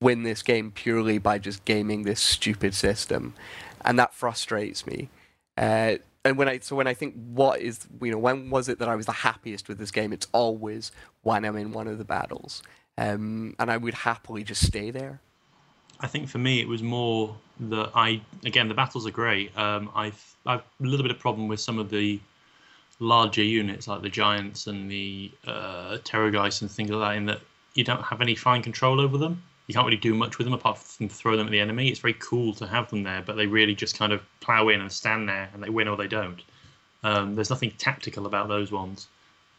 win 0.00 0.22
this 0.22 0.42
game 0.42 0.70
purely 0.70 1.18
by 1.18 1.38
just 1.38 1.64
gaming 1.64 2.02
this 2.02 2.20
stupid 2.20 2.74
system, 2.74 3.34
and 3.84 3.98
that 3.98 4.14
frustrates 4.14 4.86
me. 4.86 5.08
Uh, 5.58 5.96
and 6.24 6.36
when 6.36 6.48
I 6.48 6.58
so 6.58 6.76
when 6.76 6.86
I 6.86 6.94
think 6.94 7.14
what 7.14 7.60
is 7.60 7.86
you 8.00 8.10
know 8.12 8.18
when 8.18 8.50
was 8.50 8.68
it 8.68 8.78
that 8.78 8.88
I 8.88 8.96
was 8.96 9.06
the 9.06 9.12
happiest 9.12 9.68
with 9.68 9.78
this 9.78 9.90
game? 9.90 10.12
It's 10.12 10.28
always 10.32 10.92
when 11.22 11.44
I'm 11.44 11.56
in 11.56 11.72
one 11.72 11.88
of 11.88 11.98
the 11.98 12.04
battles, 12.04 12.62
um, 12.98 13.54
and 13.58 13.70
I 13.70 13.76
would 13.76 13.94
happily 13.94 14.42
just 14.44 14.64
stay 14.66 14.90
there. 14.90 15.20
I 16.00 16.06
think 16.06 16.28
for 16.28 16.38
me 16.38 16.60
it 16.60 16.68
was 16.68 16.82
more 16.82 17.36
that 17.58 17.90
I 17.94 18.20
again 18.44 18.68
the 18.68 18.74
battles 18.74 19.06
are 19.06 19.10
great. 19.10 19.56
Um, 19.56 19.90
I've 19.94 20.36
I've 20.44 20.60
a 20.60 20.84
little 20.84 21.02
bit 21.02 21.10
of 21.10 21.18
problem 21.18 21.48
with 21.48 21.60
some 21.60 21.78
of 21.78 21.90
the 21.90 22.20
larger 22.98 23.42
units 23.42 23.88
like 23.88 24.02
the 24.02 24.08
giants 24.08 24.66
and 24.66 24.90
the 24.90 25.30
uh, 25.46 25.98
and 26.12 26.70
things 26.70 26.90
like 26.90 27.00
that, 27.00 27.16
in 27.16 27.26
that 27.26 27.40
you 27.74 27.84
don't 27.84 28.02
have 28.02 28.20
any 28.20 28.34
fine 28.34 28.62
control 28.62 29.00
over 29.00 29.18
them. 29.18 29.42
You 29.66 29.74
can't 29.74 29.84
really 29.84 29.96
do 29.96 30.14
much 30.14 30.38
with 30.38 30.46
them 30.46 30.54
apart 30.54 30.78
from 30.78 31.08
throw 31.08 31.36
them 31.36 31.46
at 31.46 31.50
the 31.50 31.60
enemy. 31.60 31.88
It's 31.88 31.98
very 31.98 32.14
cool 32.14 32.54
to 32.54 32.66
have 32.66 32.88
them 32.88 33.02
there, 33.02 33.20
but 33.20 33.36
they 33.36 33.46
really 33.46 33.74
just 33.74 33.98
kind 33.98 34.12
of 34.12 34.22
plow 34.40 34.68
in 34.68 34.80
and 34.80 34.92
stand 34.92 35.28
there 35.28 35.50
and 35.52 35.62
they 35.62 35.70
win 35.70 35.88
or 35.88 35.96
they 35.96 36.06
don't. 36.06 36.40
Um, 37.02 37.34
there's 37.34 37.50
nothing 37.50 37.72
tactical 37.72 38.26
about 38.26 38.48
those 38.48 38.70
ones. 38.70 39.08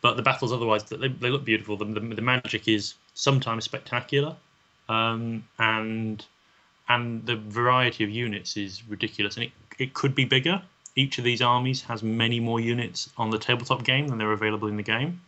But 0.02 0.16
the 0.16 0.24
battles 0.24 0.52
otherwise, 0.52 0.84
they, 0.84 1.08
they 1.08 1.30
look 1.30 1.43
beautiful. 1.43 1.76
The, 1.78 1.86
the, 1.86 2.00
the 2.00 2.22
magic 2.22 2.68
is 2.68 2.93
sometimes 3.14 3.66
spectacular. 3.66 4.36
Um, 4.89 5.43
and 5.60 6.26
and 6.89 7.26
the 7.26 7.36
variety 7.36 8.04
of 8.04 8.10
units 8.10 8.56
is 8.56 8.88
ridiculous. 8.88 9.36
And 9.36 9.45
it, 9.45 9.52
it 9.78 9.93
could 9.93 10.16
be 10.16 10.24
bigger 10.26 10.62
each 10.98 11.20
of 11.20 11.24
these 11.24 11.41
armies 11.41 11.84
has 11.84 12.02
many 12.04 12.39
more 12.39 12.60
units 12.60 13.10
on 13.18 13.30
the 13.30 13.38
tabletop 13.38 13.84
game 13.84 14.08
than 14.08 14.18
they're 14.18 14.34
available 14.34 14.68
in 14.68 14.76
the 14.76 14.84
game. 14.84 15.22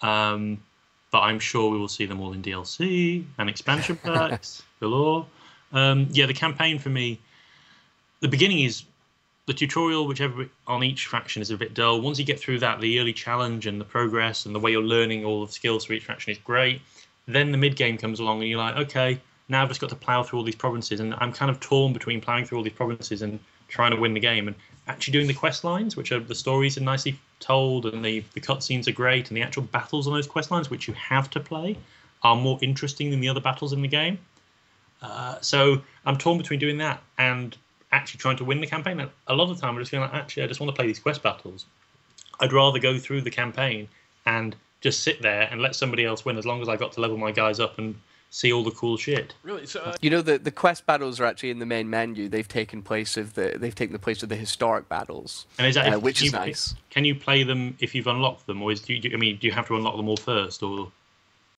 Um, 0.00 0.62
but 1.10 1.20
I'm 1.20 1.40
sure 1.40 1.70
we 1.70 1.76
will 1.76 1.88
see 1.88 2.06
them 2.06 2.20
all 2.20 2.32
in 2.32 2.40
DLC 2.40 3.24
and 3.36 3.50
expansion 3.50 3.96
packs 4.02 4.62
galore. 4.80 5.26
Um, 5.72 6.08
yeah, 6.12 6.26
the 6.26 6.34
campaign 6.34 6.78
for 6.78 6.88
me, 6.88 7.18
the 8.20 8.28
beginning 8.28 8.60
is 8.60 8.84
the 9.46 9.52
tutorial, 9.52 10.06
whichever 10.06 10.48
on 10.66 10.84
each 10.84 11.06
faction 11.06 11.42
is 11.42 11.50
a 11.50 11.56
bit 11.56 11.74
dull. 11.74 12.00
Once 12.00 12.18
you 12.18 12.24
get 12.24 12.38
through 12.38 12.60
that, 12.60 12.80
the 12.80 13.00
early 13.00 13.12
challenge 13.12 13.66
and 13.66 13.80
the 13.80 13.84
progress 13.84 14.46
and 14.46 14.54
the 14.54 14.60
way 14.60 14.70
you're 14.70 14.82
learning 14.82 15.24
all 15.24 15.44
the 15.44 15.52
skills 15.52 15.84
for 15.84 15.94
each 15.94 16.04
faction 16.04 16.30
is 16.30 16.38
great. 16.38 16.80
Then 17.26 17.50
the 17.50 17.58
mid 17.58 17.76
game 17.76 17.98
comes 17.98 18.20
along 18.20 18.40
and 18.40 18.48
you're 18.48 18.58
like, 18.58 18.76
okay, 18.76 19.20
now 19.48 19.62
I've 19.62 19.68
just 19.68 19.80
got 19.80 19.90
to 19.90 19.96
plow 19.96 20.22
through 20.22 20.38
all 20.38 20.44
these 20.44 20.54
provinces, 20.54 21.00
and 21.00 21.14
I'm 21.18 21.32
kind 21.32 21.50
of 21.50 21.60
torn 21.60 21.92
between 21.92 22.20
plowing 22.20 22.44
through 22.44 22.58
all 22.58 22.64
these 22.64 22.72
provinces 22.72 23.22
and 23.22 23.40
trying 23.68 23.90
to 23.90 23.96
win 24.00 24.14
the 24.14 24.20
game. 24.20 24.46
And 24.46 24.56
actually 24.86 25.12
doing 25.12 25.26
the 25.26 25.34
quest 25.34 25.64
lines, 25.64 25.96
which 25.96 26.12
are 26.12 26.20
the 26.20 26.34
stories 26.34 26.78
are 26.78 26.82
nicely 26.82 27.18
told 27.40 27.86
and 27.86 28.04
the, 28.04 28.24
the 28.34 28.40
cutscenes 28.40 28.86
are 28.86 28.92
great, 28.92 29.28
and 29.28 29.36
the 29.36 29.42
actual 29.42 29.64
battles 29.64 30.06
on 30.06 30.12
those 30.12 30.26
quest 30.26 30.50
lines, 30.50 30.70
which 30.70 30.86
you 30.86 30.94
have 30.94 31.28
to 31.30 31.40
play, 31.40 31.76
are 32.22 32.36
more 32.36 32.58
interesting 32.62 33.10
than 33.10 33.20
the 33.20 33.28
other 33.28 33.40
battles 33.40 33.72
in 33.72 33.82
the 33.82 33.88
game. 33.88 34.18
Uh, 35.00 35.40
so 35.40 35.82
I'm 36.06 36.16
torn 36.16 36.38
between 36.38 36.60
doing 36.60 36.78
that 36.78 37.02
and 37.18 37.56
actually 37.92 38.18
trying 38.18 38.36
to 38.38 38.44
win 38.44 38.60
the 38.60 38.66
campaign. 38.66 38.98
And 39.00 39.10
a 39.28 39.34
lot 39.34 39.50
of 39.50 39.56
the 39.56 39.60
time, 39.60 39.74
I'm 39.74 39.80
just 39.80 39.90
feeling 39.90 40.08
like, 40.10 40.14
actually, 40.14 40.42
I 40.42 40.46
just 40.46 40.60
want 40.60 40.74
to 40.74 40.76
play 40.76 40.86
these 40.86 40.98
quest 40.98 41.22
battles. 41.22 41.66
I'd 42.40 42.52
rather 42.52 42.78
go 42.78 42.98
through 42.98 43.20
the 43.20 43.30
campaign 43.30 43.88
and 44.26 44.56
just 44.80 45.02
sit 45.02 45.22
there 45.22 45.42
and 45.50 45.60
let 45.60 45.76
somebody 45.76 46.04
else 46.04 46.24
win 46.24 46.36
as 46.38 46.46
long 46.46 46.60
as 46.62 46.68
I 46.68 46.76
got 46.76 46.92
to 46.92 47.00
level 47.00 47.16
my 47.16 47.30
guys 47.30 47.60
up 47.60 47.78
and 47.78 47.94
see 48.30 48.50
all 48.52 48.64
the 48.64 48.70
cool 48.70 48.96
shit. 48.96 49.34
Really? 49.42 49.66
So, 49.66 49.80
uh, 49.82 49.96
You 50.00 50.08
know 50.10 50.22
the 50.22 50.38
the 50.38 50.50
quest 50.50 50.86
battles 50.86 51.20
are 51.20 51.26
actually 51.26 51.50
in 51.50 51.58
the 51.58 51.66
main 51.66 51.90
menu. 51.90 52.28
They've 52.28 52.48
taken 52.48 52.82
place 52.82 53.16
of 53.18 53.34
the 53.34 53.56
they've 53.56 53.74
taken 53.74 53.92
the 53.92 53.98
place 53.98 54.22
of 54.22 54.30
the 54.30 54.36
historic 54.36 54.88
battles, 54.88 55.46
And 55.58 55.66
is 55.66 55.74
that 55.74 55.86
uh, 55.92 55.96
if- 55.96 56.02
which 56.02 56.18
can 56.18 56.26
is 56.28 56.32
you, 56.32 56.38
nice. 56.38 56.74
Can 56.90 57.04
you 57.04 57.14
play 57.14 57.42
them 57.42 57.76
if 57.78 57.94
you've 57.94 58.06
unlocked 58.06 58.46
them, 58.46 58.62
or 58.62 58.72
is 58.72 58.80
do 58.80 58.94
you, 58.94 59.10
I 59.12 59.18
mean, 59.18 59.36
do 59.36 59.46
you 59.46 59.52
have 59.52 59.66
to 59.68 59.76
unlock 59.76 59.96
them 59.98 60.08
all 60.08 60.16
first, 60.16 60.62
or 60.62 60.90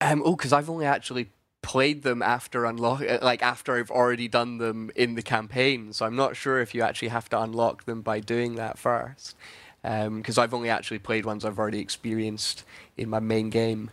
Um, 0.01 0.21
oh, 0.25 0.35
because 0.35 0.51
I've 0.51 0.69
only 0.69 0.85
actually 0.85 1.29
played 1.65 2.03
them 2.03 2.21
after 2.21 2.63
unlock 2.63 3.01
uh, 3.01 3.17
like 3.23 3.41
after 3.41 3.75
I've 3.75 3.89
already 3.89 4.27
done 4.27 4.59
them 4.59 4.91
in 4.95 5.15
the 5.15 5.23
campaign. 5.23 5.93
So 5.93 6.05
I'm 6.05 6.15
not 6.15 6.35
sure 6.35 6.61
if 6.61 6.75
you 6.75 6.83
actually 6.83 7.07
have 7.07 7.27
to 7.29 7.41
unlock 7.41 7.85
them 7.85 8.01
by 8.03 8.19
doing 8.19 8.55
that 8.55 8.77
first. 8.77 9.35
Because 9.81 10.37
I've 10.37 10.53
only 10.53 10.69
actually 10.69 10.99
played 10.99 11.25
ones 11.25 11.45
I've 11.45 11.59
already 11.59 11.79
experienced 11.79 12.63
in 12.97 13.07
my 13.09 13.19
main 13.19 13.51
game, 13.51 13.91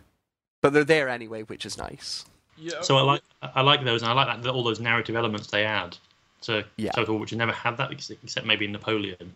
but 0.63 0.73
they're 0.73 0.85
there 0.85 1.09
anyway, 1.09 1.43
which 1.43 1.67
is 1.67 1.77
nice. 1.77 2.25
yeah, 2.57 2.81
So 2.81 2.97
I 2.97 3.03
like 3.03 3.23
I 3.43 3.61
like 3.61 3.85
those, 3.85 4.03
and 4.03 4.11
I 4.11 4.15
like 4.15 4.43
that 4.43 4.51
all 4.51 4.63
those 4.63 4.81
narrative 4.81 5.17
elements 5.17 5.49
they 5.49 5.65
add 5.65 5.97
to 6.43 6.65
Yeah. 6.77 6.93
Total, 6.93 7.15
War, 7.15 7.21
which 7.21 7.31
has 7.31 7.39
never 7.39 7.53
had 7.53 7.77
that 7.79 7.91
ex- 7.91 8.11
except 8.11 8.47
maybe 8.47 8.65
in 8.65 8.73
Napoleon. 8.73 9.35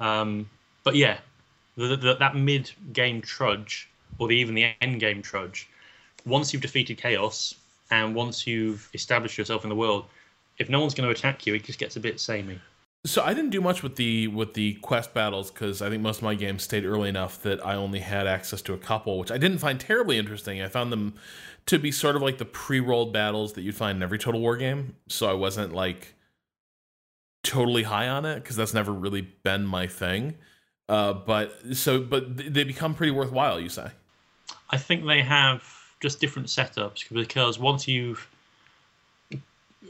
Um, 0.00 0.48
but 0.84 0.94
yeah, 0.94 1.18
the, 1.76 1.96
the, 1.96 2.14
that 2.14 2.36
mid 2.36 2.70
game 2.92 3.20
trudge, 3.20 3.88
or 4.18 4.28
the, 4.28 4.36
even 4.36 4.54
the 4.54 4.74
end 4.80 5.00
game 5.00 5.22
trudge, 5.22 5.68
once 6.24 6.52
you've 6.52 6.62
defeated 6.62 6.98
chaos 6.98 7.54
and 7.90 8.14
once 8.14 8.46
you've 8.46 8.88
established 8.94 9.38
yourself 9.38 9.64
in 9.64 9.68
the 9.70 9.76
world, 9.76 10.06
if 10.58 10.68
no 10.68 10.80
one's 10.80 10.94
going 10.94 11.08
to 11.08 11.14
attack 11.14 11.46
you, 11.46 11.54
it 11.54 11.64
just 11.64 11.78
gets 11.78 11.96
a 11.96 12.00
bit 12.00 12.20
samey. 12.20 12.60
So 13.06 13.22
I 13.22 13.32
didn't 13.32 13.50
do 13.50 13.60
much 13.60 13.82
with 13.82 13.96
the 13.96 14.26
with 14.26 14.54
the 14.54 14.74
quest 14.74 15.14
battles 15.14 15.50
because 15.50 15.80
I 15.80 15.88
think 15.88 16.02
most 16.02 16.18
of 16.18 16.24
my 16.24 16.34
games 16.34 16.64
stayed 16.64 16.84
early 16.84 17.08
enough 17.08 17.40
that 17.42 17.64
I 17.64 17.74
only 17.74 18.00
had 18.00 18.26
access 18.26 18.60
to 18.62 18.74
a 18.74 18.78
couple, 18.78 19.18
which 19.18 19.30
I 19.30 19.38
didn't 19.38 19.58
find 19.58 19.78
terribly 19.78 20.18
interesting. 20.18 20.60
I 20.60 20.68
found 20.68 20.92
them 20.92 21.14
to 21.66 21.78
be 21.78 21.92
sort 21.92 22.16
of 22.16 22.22
like 22.22 22.38
the 22.38 22.44
pre-rolled 22.44 23.12
battles 23.12 23.52
that 23.52 23.62
you'd 23.62 23.76
find 23.76 23.96
in 23.96 24.02
every 24.02 24.18
Total 24.18 24.40
War 24.40 24.56
game. 24.56 24.96
So 25.08 25.30
I 25.30 25.34
wasn't 25.34 25.72
like 25.72 26.14
totally 27.44 27.84
high 27.84 28.08
on 28.08 28.24
it 28.24 28.42
because 28.42 28.56
that's 28.56 28.74
never 28.74 28.92
really 28.92 29.22
been 29.22 29.64
my 29.64 29.86
thing. 29.86 30.34
Uh, 30.88 31.12
but 31.12 31.76
so 31.76 32.00
but 32.00 32.36
they 32.36 32.64
become 32.64 32.94
pretty 32.94 33.12
worthwhile. 33.12 33.60
You 33.60 33.68
say? 33.68 33.90
I 34.70 34.76
think 34.76 35.06
they 35.06 35.22
have 35.22 35.62
just 36.00 36.20
different 36.20 36.48
setups 36.48 37.08
because 37.10 37.58
once 37.58 37.88
you've, 37.88 38.28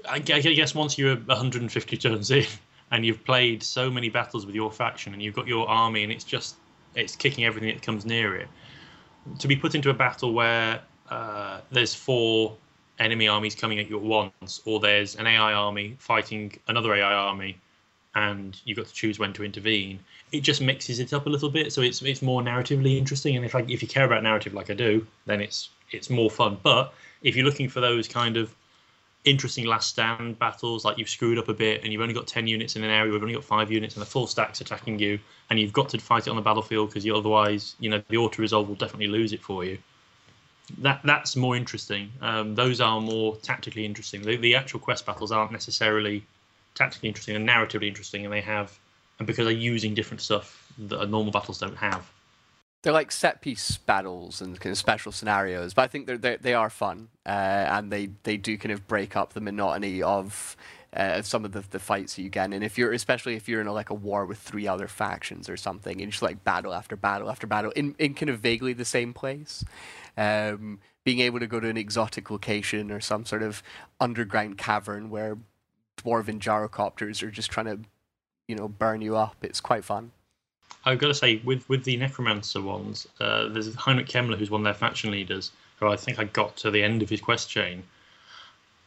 I 0.08 0.18
guess 0.18 0.74
once 0.74 0.98
you're 0.98 1.16
150 1.16 1.96
turns 1.96 2.30
in 2.30 2.46
and 2.90 3.04
you've 3.04 3.24
played 3.24 3.62
so 3.62 3.90
many 3.90 4.08
battles 4.08 4.46
with 4.46 4.54
your 4.54 4.70
faction 4.70 5.12
and 5.12 5.22
you've 5.22 5.34
got 5.34 5.46
your 5.46 5.68
army 5.68 6.02
and 6.02 6.12
it's 6.12 6.24
just 6.24 6.56
it's 6.94 7.16
kicking 7.16 7.44
everything 7.44 7.70
that 7.70 7.82
comes 7.82 8.04
near 8.04 8.36
it, 8.36 8.48
to 9.38 9.48
be 9.48 9.56
put 9.56 9.74
into 9.74 9.90
a 9.90 9.94
battle 9.94 10.32
where 10.32 10.80
uh, 11.10 11.60
there's 11.70 11.94
four 11.94 12.56
enemy 12.98 13.28
armies 13.28 13.54
coming 13.54 13.78
at 13.78 13.88
you 13.88 13.96
at 13.96 14.02
once, 14.02 14.60
or 14.64 14.80
there's 14.80 15.14
an 15.16 15.26
AI 15.26 15.52
army 15.52 15.96
fighting 15.98 16.58
another 16.66 16.94
AI 16.94 17.12
army, 17.12 17.58
and 18.14 18.60
you've 18.64 18.76
got 18.76 18.86
to 18.86 18.92
choose 18.92 19.18
when 19.18 19.32
to 19.34 19.44
intervene. 19.44 20.00
It 20.32 20.40
just 20.40 20.60
mixes 20.60 20.98
it 20.98 21.12
up 21.12 21.26
a 21.26 21.28
little 21.28 21.50
bit, 21.50 21.72
so 21.72 21.82
it's 21.82 22.02
it's 22.02 22.22
more 22.22 22.42
narratively 22.42 22.96
interesting. 22.96 23.36
And 23.36 23.44
if 23.44 23.54
I, 23.54 23.60
if 23.68 23.82
you 23.82 23.88
care 23.88 24.04
about 24.04 24.22
narrative 24.22 24.54
like 24.54 24.70
I 24.70 24.74
do, 24.74 25.06
then 25.26 25.40
it's 25.40 25.70
it's 25.90 26.10
more 26.10 26.30
fun. 26.30 26.58
But 26.62 26.92
if 27.22 27.36
you're 27.36 27.44
looking 27.44 27.68
for 27.68 27.80
those 27.80 28.08
kind 28.08 28.36
of 28.36 28.54
interesting 29.24 29.66
last 29.66 29.90
stand 29.90 30.38
battles, 30.38 30.84
like 30.84 30.98
you've 30.98 31.08
screwed 31.08 31.38
up 31.38 31.48
a 31.48 31.54
bit 31.54 31.82
and 31.82 31.92
you've 31.92 32.02
only 32.02 32.14
got 32.14 32.26
ten 32.26 32.46
units 32.46 32.76
in 32.76 32.84
an 32.84 32.90
area, 32.90 33.12
we've 33.12 33.22
only 33.22 33.34
got 33.34 33.44
five 33.44 33.70
units, 33.70 33.94
and 33.94 34.02
the 34.02 34.06
full 34.06 34.26
stack's 34.26 34.60
attacking 34.60 34.98
you, 34.98 35.18
and 35.50 35.58
you've 35.58 35.72
got 35.72 35.88
to 35.90 35.98
fight 35.98 36.26
it 36.26 36.30
on 36.30 36.36
the 36.36 36.42
battlefield 36.42 36.90
because 36.90 37.08
otherwise, 37.08 37.76
you 37.80 37.90
know, 37.90 38.02
the 38.08 38.16
auto 38.16 38.40
resolve 38.42 38.68
will 38.68 38.76
definitely 38.76 39.08
lose 39.08 39.32
it 39.32 39.42
for 39.42 39.64
you 39.64 39.78
that 40.76 41.00
that's 41.04 41.36
more 41.36 41.56
interesting. 41.56 42.12
Um, 42.20 42.54
those 42.54 42.80
are 42.80 43.00
more 43.00 43.36
tactically 43.36 43.84
interesting. 43.84 44.22
The, 44.22 44.36
the 44.36 44.54
actual 44.54 44.80
quest 44.80 45.06
battles 45.06 45.32
aren't 45.32 45.52
necessarily 45.52 46.24
tactically 46.74 47.08
interesting 47.08 47.36
and 47.36 47.48
narratively 47.48 47.88
interesting, 47.88 48.24
and 48.24 48.32
they 48.32 48.40
have 48.42 48.78
and 49.18 49.26
because 49.26 49.46
they're 49.46 49.54
using 49.54 49.94
different 49.94 50.20
stuff 50.20 50.72
that 50.78 51.08
normal 51.08 51.32
battles 51.32 51.58
don't 51.58 51.76
have. 51.76 52.08
They're 52.88 52.94
like 52.94 53.12
set 53.12 53.42
piece 53.42 53.76
battles 53.76 54.40
and 54.40 54.58
kind 54.58 54.72
of 54.72 54.78
special 54.78 55.12
scenarios, 55.12 55.74
but 55.74 55.82
I 55.82 55.88
think 55.88 56.06
they're, 56.06 56.16
they're 56.16 56.38
they 56.38 56.54
are 56.54 56.70
fun, 56.70 57.08
uh, 57.26 57.28
and 57.28 57.92
they, 57.92 58.08
they 58.22 58.38
do 58.38 58.56
kind 58.56 58.72
of 58.72 58.88
break 58.88 59.14
up 59.14 59.34
the 59.34 59.42
monotony 59.42 60.00
of 60.02 60.56
uh, 60.94 61.20
some 61.20 61.44
of 61.44 61.52
the, 61.52 61.62
the 61.68 61.80
fights 61.80 62.16
that 62.16 62.22
you 62.22 62.30
get. 62.30 62.50
And 62.50 62.64
if 62.64 62.78
you're 62.78 62.94
especially 62.94 63.34
if 63.34 63.46
you're 63.46 63.60
in 63.60 63.66
a, 63.66 63.74
like 63.74 63.90
a 63.90 63.94
war 63.94 64.24
with 64.24 64.38
three 64.38 64.66
other 64.66 64.88
factions 64.88 65.50
or 65.50 65.56
something, 65.58 66.00
and 66.00 66.10
just 66.10 66.22
like 66.22 66.44
battle 66.44 66.72
after 66.72 66.96
battle 66.96 67.28
after 67.28 67.46
battle 67.46 67.72
in, 67.72 67.94
in 67.98 68.14
kind 68.14 68.30
of 68.30 68.40
vaguely 68.40 68.72
the 68.72 68.86
same 68.86 69.12
place, 69.12 69.62
um, 70.16 70.80
being 71.04 71.20
able 71.20 71.40
to 71.40 71.46
go 71.46 71.60
to 71.60 71.68
an 71.68 71.76
exotic 71.76 72.30
location 72.30 72.90
or 72.90 73.00
some 73.00 73.26
sort 73.26 73.42
of 73.42 73.62
underground 74.00 74.56
cavern 74.56 75.10
where 75.10 75.36
dwarven 75.98 76.40
gyrocopters 76.40 77.22
are 77.22 77.30
just 77.30 77.50
trying 77.50 77.66
to, 77.66 77.80
you 78.46 78.56
know, 78.56 78.66
burn 78.66 79.02
you 79.02 79.14
up, 79.14 79.36
it's 79.42 79.60
quite 79.60 79.84
fun. 79.84 80.10
I've 80.84 80.98
got 80.98 81.08
to 81.08 81.14
say, 81.14 81.40
with 81.44 81.68
with 81.68 81.84
the 81.84 81.96
Necromancer 81.96 82.62
ones, 82.62 83.06
uh, 83.20 83.48
there's 83.48 83.74
Heinrich 83.74 84.06
Kemmler, 84.08 84.38
who's 84.38 84.50
one 84.50 84.62
of 84.62 84.64
their 84.64 84.74
faction 84.74 85.10
leaders, 85.10 85.50
who 85.78 85.88
I 85.88 85.96
think 85.96 86.18
I 86.18 86.24
got 86.24 86.56
to 86.58 86.70
the 86.70 86.82
end 86.82 87.02
of 87.02 87.08
his 87.08 87.20
quest 87.20 87.50
chain. 87.50 87.82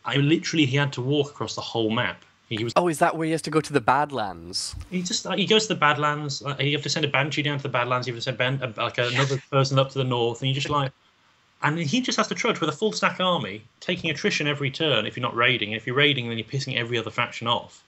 I 0.06 0.16
literally 0.16 0.66
he 0.66 0.78
had 0.78 0.94
to 0.94 1.02
walk 1.02 1.30
across 1.30 1.56
the 1.56 1.62
whole 1.62 1.92
map. 1.92 2.24
He 2.50 2.64
was 2.64 2.74
Oh, 2.76 2.88
is 2.88 3.00
that 3.00 3.16
where 3.16 3.26
he 3.26 3.32
has 3.32 3.42
to 3.44 3.50
go 3.52 3.62
to 3.62 3.72
the 3.72 3.80
Badlands? 3.80 4.76
he 4.90 5.02
just 5.02 5.26
like, 5.26 5.40
he 5.40 5.46
goes 5.46 5.68
to 5.68 5.74
the 5.74 5.80
Badlands. 5.80 6.42
Like, 6.42 6.60
you 6.60 6.74
have 6.74 6.84
to 6.84 6.90
send 6.90 7.06
a 7.06 7.08
banshee 7.08 7.44
down 7.44 7.58
to 7.58 7.64
the 7.64 7.70
Badlands. 7.70 8.08
You 8.08 8.14
have 8.14 8.20
to 8.20 8.24
send 8.24 8.38
ban- 8.38 8.62
uh, 8.62 8.74
like 8.78 8.98
another 8.98 9.42
person 9.52 9.80
up 9.80 9.92
to 9.92 9.98
the 10.00 10.04
north, 10.04 10.42
and 10.42 10.50
you 10.50 10.56
just 10.56 10.70
like, 10.70 10.92
and 11.62 11.78
he 11.78 12.02
just 12.02 12.18
has 12.18 12.28
to 12.30 12.36
trudge 12.36 12.60
with 12.60 12.70
a 12.70 12.74
full 12.74 12.92
stack 12.92 13.20
army, 13.20 13.64
taking 13.80 14.10
attrition 14.10 14.48
every 14.48 14.72
turn 14.72 15.06
if 15.06 15.16
you're 15.16 15.22
not 15.22 15.36
raiding. 15.36 15.70
And 15.70 15.78
if 15.78 15.86
you're 15.86 15.96
raiding, 15.96 16.28
then 16.28 16.38
you're 16.38 16.48
pissing 16.48 16.76
every 16.76 16.98
other 16.98 17.12
faction 17.12 17.48
off. 17.48 17.84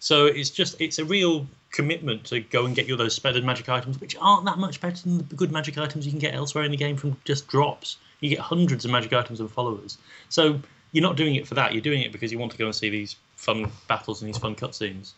So 0.00 0.26
it's 0.26 0.50
just 0.50 0.80
it's 0.80 0.98
a 0.98 1.04
real 1.04 1.46
commitment 1.70 2.24
to 2.24 2.40
go 2.40 2.64
and 2.64 2.74
get 2.74 2.86
you 2.88 2.96
those 2.96 3.14
spelled 3.14 3.42
magic 3.44 3.68
items, 3.68 4.00
which 4.00 4.16
aren't 4.20 4.44
that 4.46 4.58
much 4.58 4.80
better 4.80 5.02
than 5.02 5.18
the 5.18 5.34
good 5.34 5.52
magic 5.52 5.76
items 5.76 6.06
you 6.06 6.12
can 6.12 6.20
get 6.20 6.34
elsewhere 6.34 6.64
in 6.64 6.70
the 6.70 6.76
game 6.76 6.96
from 6.96 7.16
just 7.24 7.48
drops. 7.48 7.96
You 8.20 8.30
get 8.30 8.38
hundreds 8.40 8.84
of 8.84 8.90
magic 8.90 9.12
items 9.12 9.40
and 9.40 9.50
followers. 9.50 9.98
So 10.28 10.60
you're 10.92 11.02
not 11.02 11.16
doing 11.16 11.34
it 11.34 11.46
for 11.46 11.54
that. 11.54 11.72
You're 11.72 11.82
doing 11.82 12.02
it 12.02 12.12
because 12.12 12.32
you 12.32 12.38
want 12.38 12.52
to 12.52 12.58
go 12.58 12.64
and 12.66 12.74
see 12.74 12.88
these 12.90 13.16
fun 13.36 13.70
battles 13.88 14.22
and 14.22 14.28
these 14.28 14.38
fun 14.38 14.54
cutscenes. 14.54 15.12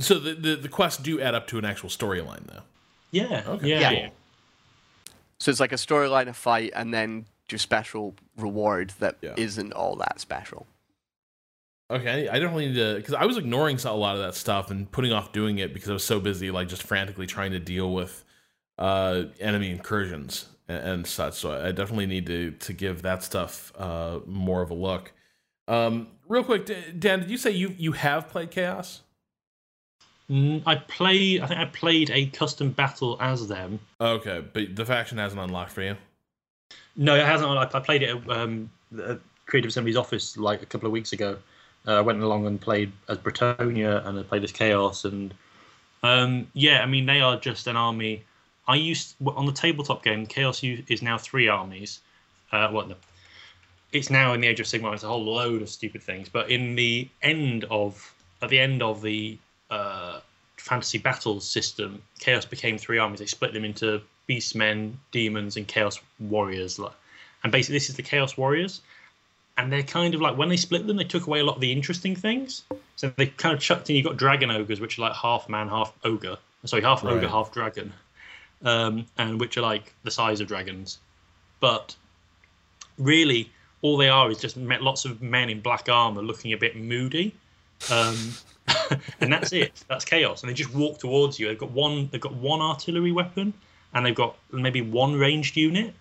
So 0.00 0.18
the, 0.18 0.34
the 0.34 0.56
the 0.56 0.68
quests 0.68 1.02
do 1.02 1.20
add 1.20 1.34
up 1.34 1.46
to 1.48 1.58
an 1.58 1.64
actual 1.64 1.88
storyline, 1.88 2.46
though. 2.46 2.62
Yeah. 3.10 3.42
Okay. 3.46 3.68
Yeah. 3.68 3.90
Yeah. 3.90 4.08
So 5.38 5.50
it's 5.50 5.60
like 5.60 5.72
a 5.72 5.76
storyline, 5.76 6.26
a 6.28 6.32
fight, 6.32 6.72
and 6.74 6.92
then 6.92 7.26
your 7.50 7.58
special 7.58 8.14
reward 8.36 8.92
that 8.98 9.18
Yeah. 9.20 9.34
not 9.36 9.72
all 9.72 9.94
that 9.96 10.18
special. 10.18 10.66
Okay, 11.90 12.28
I 12.28 12.38
definitely 12.38 12.68
need 12.68 12.76
to 12.76 12.94
because 12.96 13.14
I 13.14 13.26
was 13.26 13.36
ignoring 13.36 13.78
a 13.84 13.92
lot 13.92 14.16
of 14.16 14.22
that 14.22 14.34
stuff 14.34 14.70
and 14.70 14.90
putting 14.90 15.12
off 15.12 15.32
doing 15.32 15.58
it 15.58 15.74
because 15.74 15.90
I 15.90 15.92
was 15.92 16.04
so 16.04 16.18
busy, 16.18 16.50
like 16.50 16.68
just 16.68 16.82
frantically 16.82 17.26
trying 17.26 17.52
to 17.52 17.58
deal 17.58 17.92
with 17.92 18.24
uh, 18.78 19.24
enemy 19.38 19.70
incursions 19.70 20.46
and, 20.66 20.88
and 20.88 21.06
such. 21.06 21.34
So 21.34 21.52
I 21.52 21.72
definitely 21.72 22.06
need 22.06 22.26
to 22.26 22.52
to 22.52 22.72
give 22.72 23.02
that 23.02 23.22
stuff 23.22 23.72
uh, 23.78 24.20
more 24.26 24.62
of 24.62 24.70
a 24.70 24.74
look. 24.74 25.12
Um, 25.68 26.08
real 26.26 26.42
quick, 26.42 26.66
Dan, 26.98 27.20
did 27.20 27.30
you 27.30 27.36
say 27.36 27.50
you 27.50 27.74
you 27.76 27.92
have 27.92 28.28
played 28.28 28.50
Chaos? 28.50 29.02
Mm, 30.30 30.62
I 30.64 30.76
play. 30.76 31.40
I 31.40 31.46
think 31.46 31.60
I 31.60 31.66
played 31.66 32.10
a 32.10 32.26
custom 32.26 32.70
battle 32.70 33.18
as 33.20 33.46
them. 33.46 33.78
Okay, 34.00 34.42
but 34.54 34.74
the 34.74 34.86
faction 34.86 35.18
hasn't 35.18 35.40
unlocked 35.40 35.72
for 35.72 35.82
you. 35.82 35.96
No, 36.96 37.14
it 37.14 37.26
hasn't. 37.26 37.50
I, 37.50 37.64
I 37.64 37.80
played 37.80 38.02
it 38.02 38.16
at 38.16 38.30
um, 38.30 38.70
the 38.90 39.20
Creative 39.46 39.68
Assembly's 39.68 39.96
office 39.96 40.38
like 40.38 40.62
a 40.62 40.66
couple 40.66 40.86
of 40.86 40.92
weeks 40.92 41.12
ago. 41.12 41.36
Uh, 41.86 41.92
I 41.92 42.00
went 42.00 42.22
along 42.22 42.46
and 42.46 42.60
played 42.60 42.92
as 43.08 43.18
Bretonnia 43.18 44.06
and 44.06 44.18
I 44.18 44.22
played 44.22 44.44
as 44.44 44.52
Chaos. 44.52 45.04
And 45.04 45.34
um, 46.02 46.46
yeah, 46.54 46.82
I 46.82 46.86
mean, 46.86 47.06
they 47.06 47.20
are 47.20 47.38
just 47.38 47.66
an 47.66 47.76
army. 47.76 48.24
I 48.66 48.76
used 48.76 49.16
on 49.26 49.46
the 49.46 49.52
tabletop 49.52 50.02
game, 50.02 50.26
Chaos 50.26 50.62
is 50.62 51.02
now 51.02 51.18
three 51.18 51.48
armies. 51.48 52.00
Uh, 52.50 52.68
what 52.68 52.88
the? 52.88 52.96
It's 53.92 54.10
now 54.10 54.32
in 54.32 54.40
the 54.40 54.48
Age 54.48 54.60
of 54.60 54.66
Sigmar. 54.66 54.94
It's 54.94 55.04
a 55.04 55.08
whole 55.08 55.24
load 55.24 55.62
of 55.62 55.68
stupid 55.68 56.02
things. 56.02 56.28
But 56.28 56.50
in 56.50 56.74
the 56.74 57.08
end 57.22 57.64
of 57.70 58.12
at 58.42 58.48
the 58.48 58.58
end 58.58 58.82
of 58.82 59.02
the 59.02 59.38
uh, 59.70 60.20
fantasy 60.56 60.98
battles 60.98 61.48
system, 61.48 62.02
Chaos 62.18 62.44
became 62.44 62.78
three 62.78 62.98
armies. 62.98 63.20
They 63.20 63.26
split 63.26 63.52
them 63.52 63.64
into 63.64 64.00
Beastmen, 64.28 64.94
Demons, 65.12 65.56
and 65.56 65.68
Chaos 65.68 66.00
Warriors. 66.18 66.80
And 67.42 67.52
basically, 67.52 67.76
this 67.76 67.90
is 67.90 67.96
the 67.96 68.02
Chaos 68.02 68.36
Warriors. 68.36 68.80
And 69.56 69.72
they're 69.72 69.84
kind 69.84 70.14
of 70.14 70.20
like 70.20 70.36
when 70.36 70.48
they 70.48 70.56
split 70.56 70.86
them, 70.86 70.96
they 70.96 71.04
took 71.04 71.26
away 71.26 71.40
a 71.40 71.44
lot 71.44 71.54
of 71.54 71.60
the 71.60 71.70
interesting 71.70 72.16
things. 72.16 72.64
So 72.96 73.12
they 73.16 73.26
kind 73.26 73.54
of 73.54 73.60
chucked 73.60 73.88
in. 73.88 73.96
You 73.96 74.02
got 74.02 74.16
Dragon 74.16 74.50
Ogres, 74.50 74.80
which 74.80 74.98
are 74.98 75.02
like 75.02 75.14
half 75.14 75.48
man, 75.48 75.68
half 75.68 75.92
ogre. 76.02 76.38
Sorry, 76.64 76.82
half 76.82 77.04
ogre, 77.04 77.28
half 77.28 77.52
dragon, 77.52 77.92
um, 78.64 79.06
and 79.18 79.38
which 79.38 79.58
are 79.58 79.60
like 79.60 79.92
the 80.02 80.10
size 80.10 80.40
of 80.40 80.48
dragons. 80.48 80.98
But 81.60 81.94
really, 82.98 83.50
all 83.82 83.98
they 83.98 84.08
are 84.08 84.30
is 84.30 84.38
just 84.38 84.56
met 84.56 84.82
lots 84.82 85.04
of 85.04 85.20
men 85.20 85.50
in 85.50 85.60
black 85.60 85.88
armor 85.90 86.22
looking 86.22 86.52
a 86.52 86.56
bit 86.56 86.74
moody. 86.76 87.34
Um, 87.90 88.32
and 89.20 89.32
that's 89.32 89.52
it. 89.52 89.84
That's 89.88 90.06
chaos. 90.06 90.42
And 90.42 90.50
they 90.50 90.54
just 90.54 90.74
walk 90.74 90.98
towards 90.98 91.38
you. 91.38 91.48
They've 91.48 91.58
got 91.58 91.70
one. 91.70 92.08
They've 92.10 92.20
got 92.20 92.34
one 92.34 92.60
artillery 92.60 93.12
weapon, 93.12 93.52
and 93.92 94.06
they've 94.06 94.14
got 94.14 94.36
maybe 94.50 94.80
one 94.80 95.16
ranged 95.16 95.56
unit, 95.56 95.94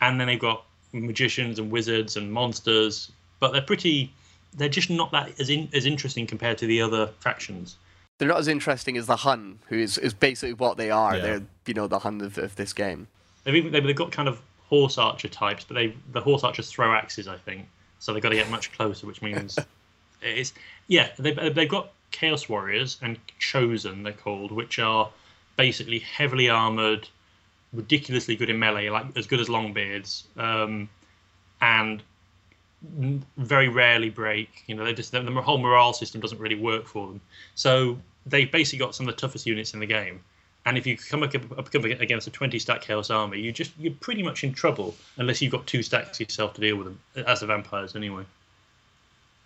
and 0.00 0.18
then 0.18 0.26
they've 0.26 0.38
got 0.38 0.64
magicians 0.92 1.58
and 1.58 1.70
wizards 1.70 2.16
and 2.16 2.32
monsters. 2.32 3.10
But 3.38 3.52
they're 3.52 3.62
pretty. 3.62 4.12
They're 4.56 4.68
just 4.68 4.90
not 4.90 5.12
that 5.12 5.38
as 5.40 5.50
in, 5.50 5.68
as 5.72 5.86
interesting 5.86 6.26
compared 6.26 6.58
to 6.58 6.66
the 6.66 6.82
other 6.82 7.08
factions. 7.20 7.76
They're 8.18 8.28
not 8.28 8.38
as 8.38 8.48
interesting 8.48 8.96
as 8.96 9.06
the 9.06 9.16
Hun, 9.16 9.60
who 9.68 9.76
is, 9.76 9.96
is 9.96 10.12
basically 10.12 10.52
what 10.52 10.76
they 10.76 10.90
are. 10.90 11.16
Yeah. 11.16 11.22
They're 11.22 11.42
you 11.66 11.74
know 11.74 11.86
the 11.86 12.00
Hun 12.00 12.20
of, 12.20 12.36
of 12.36 12.56
this 12.56 12.72
game. 12.72 13.08
They've 13.44 13.54
even 13.54 13.72
they've, 13.72 13.96
got 13.96 14.12
kind 14.12 14.28
of 14.28 14.40
horse 14.68 14.98
archer 14.98 15.28
types, 15.28 15.64
but 15.64 15.74
they 15.74 15.94
the 16.12 16.20
horse 16.20 16.44
archers 16.44 16.70
throw 16.70 16.92
axes, 16.92 17.28
I 17.28 17.36
think. 17.36 17.66
So 17.98 18.12
they've 18.12 18.22
got 18.22 18.30
to 18.30 18.34
get 18.34 18.50
much 18.50 18.72
closer, 18.72 19.06
which 19.06 19.22
means 19.22 19.58
it's 20.22 20.52
yeah. 20.86 21.08
They've 21.18 21.54
they've 21.54 21.68
got 21.68 21.92
chaos 22.10 22.48
warriors 22.48 22.98
and 23.02 23.18
chosen 23.38 24.02
they're 24.02 24.12
called, 24.12 24.52
which 24.52 24.78
are 24.78 25.10
basically 25.56 26.00
heavily 26.00 26.48
armored, 26.48 27.08
ridiculously 27.72 28.36
good 28.36 28.50
in 28.50 28.58
melee, 28.58 28.88
like 28.90 29.06
as 29.16 29.26
good 29.26 29.40
as 29.40 29.48
longbeards, 29.48 30.24
um, 30.36 30.88
and 31.60 32.02
very 33.36 33.68
rarely 33.68 34.10
break. 34.10 34.64
You 34.66 34.74
know, 34.74 34.84
they 34.84 34.94
just 34.94 35.12
the, 35.12 35.22
whole 35.22 35.58
morale 35.58 35.92
system 35.92 36.20
doesn't 36.20 36.38
really 36.38 36.56
work 36.56 36.86
for 36.86 37.08
them. 37.08 37.20
So 37.54 37.98
they've 38.26 38.50
basically 38.50 38.78
got 38.78 38.94
some 38.94 39.08
of 39.08 39.14
the 39.14 39.20
toughest 39.20 39.46
units 39.46 39.74
in 39.74 39.80
the 39.80 39.86
game. 39.86 40.20
And 40.66 40.76
if 40.76 40.86
you 40.86 40.96
come 40.96 41.22
up, 41.22 41.34
up 41.34 41.74
against 41.74 42.26
a 42.26 42.30
20 42.30 42.58
stack 42.58 42.82
Chaos 42.82 43.08
army, 43.08 43.40
you 43.40 43.50
just 43.50 43.72
you're 43.78 43.94
pretty 43.94 44.22
much 44.22 44.44
in 44.44 44.52
trouble 44.52 44.94
unless 45.16 45.40
you've 45.40 45.52
got 45.52 45.66
two 45.66 45.82
stacks 45.82 46.20
yourself 46.20 46.54
to 46.54 46.60
deal 46.60 46.76
with 46.76 46.86
them, 46.86 47.26
as 47.26 47.40
the 47.40 47.46
vampires 47.46 47.96
anyway. 47.96 48.24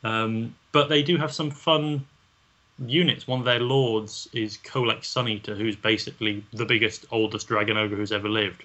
Um, 0.03 0.55
but 0.73 0.89
they 0.89 1.03
do 1.03 1.17
have 1.17 1.33
some 1.33 1.51
fun 1.51 2.05
units. 2.79 3.27
One 3.27 3.41
of 3.41 3.45
their 3.45 3.61
lords 3.61 4.29
is 4.33 4.59
Kholek 4.59 5.01
Suneater, 5.01 5.57
who's 5.57 5.77
basically 5.77 6.45
the 6.53 6.65
biggest, 6.65 7.07
oldest 7.11 7.49
dragon 7.49 7.77
ogre 7.77 7.97
who's 7.97 8.13
ever 8.13 8.29
lived, 8.29 8.65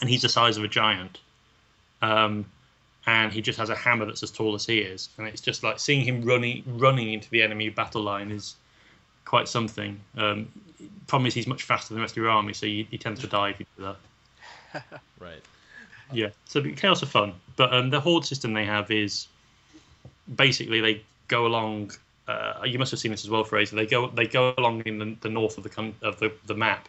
and 0.00 0.08
he's 0.08 0.22
the 0.22 0.28
size 0.28 0.56
of 0.56 0.64
a 0.64 0.68
giant. 0.68 1.18
Um, 2.02 2.46
and 3.06 3.32
he 3.32 3.40
just 3.40 3.58
has 3.58 3.70
a 3.70 3.76
hammer 3.76 4.04
that's 4.04 4.22
as 4.22 4.30
tall 4.30 4.54
as 4.54 4.66
he 4.66 4.78
is, 4.78 5.08
and 5.16 5.26
it's 5.26 5.40
just 5.40 5.62
like 5.62 5.78
seeing 5.78 6.04
him 6.04 6.22
running 6.22 6.64
running 6.66 7.12
into 7.12 7.30
the 7.30 7.42
enemy 7.42 7.68
battle 7.68 8.02
line 8.02 8.30
is 8.30 8.56
quite 9.24 9.48
something. 9.48 10.00
Um, 10.16 10.48
problem 11.06 11.26
is 11.26 11.34
he's 11.34 11.46
much 11.46 11.62
faster 11.62 11.88
than 11.88 11.98
the 11.98 12.02
rest 12.02 12.14
of 12.14 12.18
your 12.18 12.30
army, 12.30 12.52
so 12.52 12.66
you, 12.66 12.86
you 12.90 12.98
tend 12.98 13.18
to 13.18 13.26
die 13.26 13.50
if 13.50 13.60
you 13.60 13.66
do 13.76 13.82
that. 13.84 14.92
Right. 15.18 15.42
Yeah, 16.12 16.28
so 16.44 16.62
chaos 16.62 17.02
are 17.02 17.06
fun, 17.06 17.32
but 17.56 17.72
um, 17.74 17.90
the 17.90 17.98
horde 17.98 18.24
system 18.24 18.52
they 18.52 18.64
have 18.64 18.90
is 18.90 19.26
basically 20.32 20.80
they 20.80 21.02
go 21.28 21.46
along. 21.46 21.92
Uh, 22.28 22.62
you 22.64 22.78
must 22.78 22.90
have 22.90 22.98
seen 23.00 23.12
this 23.12 23.24
as 23.24 23.30
well, 23.30 23.44
Fraser. 23.44 23.76
They 23.76 23.86
go 23.86 24.08
they 24.08 24.26
go 24.26 24.52
along 24.58 24.80
in 24.80 24.98
the, 24.98 25.16
the 25.20 25.28
north 25.28 25.58
of 25.58 25.64
the 25.64 25.92
of 26.02 26.18
the, 26.18 26.32
the 26.46 26.54
map, 26.54 26.88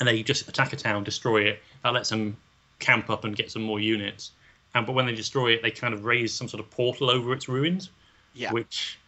and 0.00 0.08
they 0.08 0.22
just 0.22 0.48
attack 0.48 0.72
a 0.72 0.76
town, 0.76 1.04
destroy 1.04 1.42
it. 1.42 1.62
That 1.82 1.92
lets 1.92 2.08
them 2.08 2.36
camp 2.78 3.10
up 3.10 3.24
and 3.24 3.36
get 3.36 3.50
some 3.50 3.62
more 3.62 3.78
units. 3.80 4.32
And 4.74 4.86
but 4.86 4.92
when 4.92 5.04
they 5.06 5.14
destroy 5.14 5.52
it, 5.52 5.62
they 5.62 5.70
kind 5.70 5.92
of 5.92 6.04
raise 6.04 6.32
some 6.32 6.48
sort 6.48 6.60
of 6.60 6.70
portal 6.70 7.10
over 7.10 7.32
its 7.34 7.48
ruins, 7.48 7.90
Yeah. 8.34 8.52
which 8.52 8.98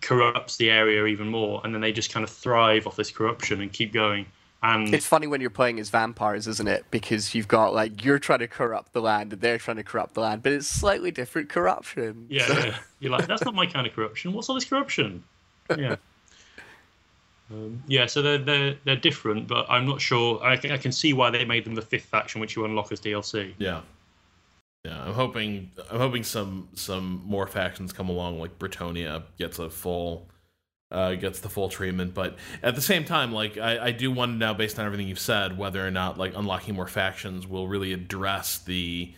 corrupts 0.00 0.56
the 0.56 0.70
area 0.70 1.06
even 1.06 1.28
more. 1.28 1.60
And 1.62 1.72
then 1.72 1.80
they 1.80 1.92
just 1.92 2.12
kind 2.12 2.24
of 2.24 2.30
thrive 2.30 2.86
off 2.86 2.96
this 2.96 3.10
corruption 3.10 3.60
and 3.60 3.72
keep 3.72 3.92
going. 3.92 4.26
And 4.62 4.92
It's 4.94 5.06
funny 5.06 5.26
when 5.26 5.40
you're 5.40 5.48
playing 5.48 5.80
as 5.80 5.88
vampires, 5.88 6.46
isn't 6.46 6.68
it? 6.68 6.84
Because 6.90 7.34
you've 7.34 7.48
got 7.48 7.72
like 7.72 8.04
you're 8.04 8.18
trying 8.18 8.40
to 8.40 8.48
corrupt 8.48 8.92
the 8.92 9.00
land 9.00 9.32
and 9.32 9.40
they're 9.40 9.56
trying 9.58 9.78
to 9.78 9.82
corrupt 9.82 10.14
the 10.14 10.20
land, 10.20 10.42
but 10.42 10.52
it's 10.52 10.66
slightly 10.66 11.10
different 11.10 11.48
corruption. 11.48 12.26
Yeah, 12.28 12.46
So- 12.46 12.58
yeah. 12.58 12.78
You're 13.00 13.12
like, 13.12 13.26
that's 13.26 13.42
not 13.44 13.54
my 13.54 13.64
kind 13.66 13.86
of 13.86 13.94
corruption. 13.94 14.32
What's 14.34 14.48
all 14.50 14.54
this 14.54 14.66
corruption? 14.66 15.24
Yeah. 15.78 15.96
Um, 17.50 17.82
yeah, 17.88 18.06
so 18.06 18.22
they're, 18.22 18.38
they're 18.38 18.76
they're 18.84 18.96
different, 18.96 19.48
but 19.48 19.66
I'm 19.68 19.86
not 19.86 20.00
sure. 20.00 20.42
I, 20.44 20.56
can- 20.56 20.70
I 20.70 20.76
can 20.76 20.92
see 20.92 21.12
why 21.12 21.30
they 21.30 21.44
made 21.44 21.64
them 21.64 21.74
the 21.74 21.82
fifth 21.82 22.04
faction, 22.04 22.40
which 22.40 22.54
you 22.54 22.64
unlock 22.64 22.92
as 22.92 23.00
DLC. 23.00 23.54
Yeah. 23.58 23.80
Yeah, 24.84 25.02
I'm 25.04 25.12
hoping 25.12 25.70
I'm 25.90 25.98
hoping 25.98 26.22
some 26.22 26.68
some 26.74 27.22
more 27.26 27.46
factions 27.46 27.92
come 27.92 28.08
along 28.08 28.38
like 28.38 28.58
Bretonnia 28.58 29.22
gets 29.38 29.58
a 29.58 29.68
full 29.68 30.26
uh 30.90 31.14
gets 31.14 31.40
the 31.40 31.48
full 31.48 31.68
treatment, 31.68 32.14
but 32.14 32.36
at 32.62 32.74
the 32.74 32.80
same 32.80 33.04
time 33.04 33.32
like 33.32 33.56
I, 33.58 33.86
I 33.86 33.90
do 33.92 34.10
wonder 34.10 34.36
now 34.36 34.54
based 34.54 34.78
on 34.78 34.86
everything 34.86 35.08
you've 35.08 35.18
said 35.20 35.56
whether 35.56 35.86
or 35.86 35.90
not 35.90 36.18
like 36.18 36.32
unlocking 36.36 36.74
more 36.74 36.88
factions 36.88 37.46
will 37.46 37.68
really 37.68 37.92
address 37.92 38.58
the 38.58 39.14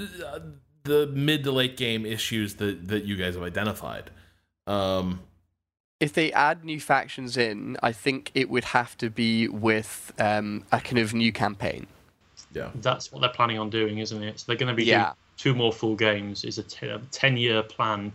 uh, 0.00 0.40
the 0.84 1.06
mid 1.08 1.44
to 1.44 1.52
late 1.52 1.76
game 1.76 2.04
issues 2.04 2.56
that 2.56 2.88
that 2.88 3.04
you 3.04 3.16
guys 3.16 3.34
have 3.34 3.44
identified. 3.44 4.10
Um 4.66 5.20
if 6.00 6.12
they 6.14 6.32
add 6.32 6.64
new 6.64 6.80
factions 6.80 7.36
in, 7.36 7.76
I 7.80 7.92
think 7.92 8.32
it 8.34 8.50
would 8.50 8.64
have 8.64 8.98
to 8.98 9.08
be 9.08 9.46
with 9.46 10.12
um, 10.18 10.64
a 10.72 10.80
kind 10.80 10.98
of 10.98 11.14
new 11.14 11.30
campaign. 11.32 11.86
yeah. 12.52 12.70
That's 12.74 13.12
what 13.12 13.20
they're 13.20 13.30
planning 13.30 13.60
on 13.60 13.70
doing, 13.70 13.98
isn't 13.98 14.20
it? 14.20 14.40
So 14.40 14.46
they're 14.48 14.56
going 14.56 14.68
to 14.68 14.74
be 14.74 14.84
Yeah. 14.84 14.98
doing 15.04 15.14
two 15.36 15.54
more 15.54 15.72
full 15.72 15.94
games. 15.94 16.42
Is 16.42 16.58
a 16.58 16.64
te- 16.64 16.88
a 16.88 16.98
ten 17.12 17.36
year 17.36 17.62
plan, 17.62 18.12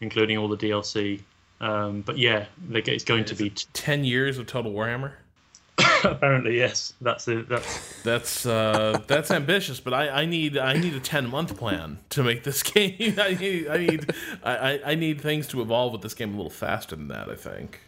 including 0.00 0.38
all 0.38 0.46
the 0.46 0.56
DLC. 0.56 1.22
Um, 1.60 2.02
but 2.02 2.18
yeah, 2.18 2.46
they 2.68 2.82
get, 2.82 2.94
it's 2.94 3.04
going 3.04 3.24
to 3.26 3.34
be. 3.34 3.50
T- 3.50 3.66
10 3.72 4.04
years 4.04 4.38
of 4.38 4.46
Total 4.46 4.72
Warhammer? 4.72 5.12
Apparently, 6.04 6.56
yes. 6.58 6.92
That's 7.00 7.26
it. 7.28 7.48
That's 7.48 8.02
That's 8.02 8.46
uh, 8.46 9.00
that's 9.06 9.30
ambitious, 9.30 9.80
but 9.80 9.92
I, 9.94 10.08
I 10.22 10.24
need 10.26 10.56
I 10.58 10.74
need 10.74 10.94
a 10.94 11.00
ten 11.00 11.28
month 11.28 11.56
plan 11.56 11.98
to 12.10 12.22
make 12.22 12.44
this 12.44 12.62
game. 12.74 13.14
I 13.18 13.34
need 13.34 13.68
I 13.68 13.76
need 13.78 14.10
I, 14.44 14.56
I- 14.56 14.80
I 14.92 14.94
need 14.94 15.20
things 15.20 15.46
to 15.48 15.60
evolve 15.62 15.92
with 15.92 16.02
this 16.02 16.14
game 16.14 16.34
a 16.34 16.36
little 16.36 16.50
faster 16.50 16.94
than 16.94 17.08
that. 17.08 17.28
I 17.28 17.34
think. 17.34 17.80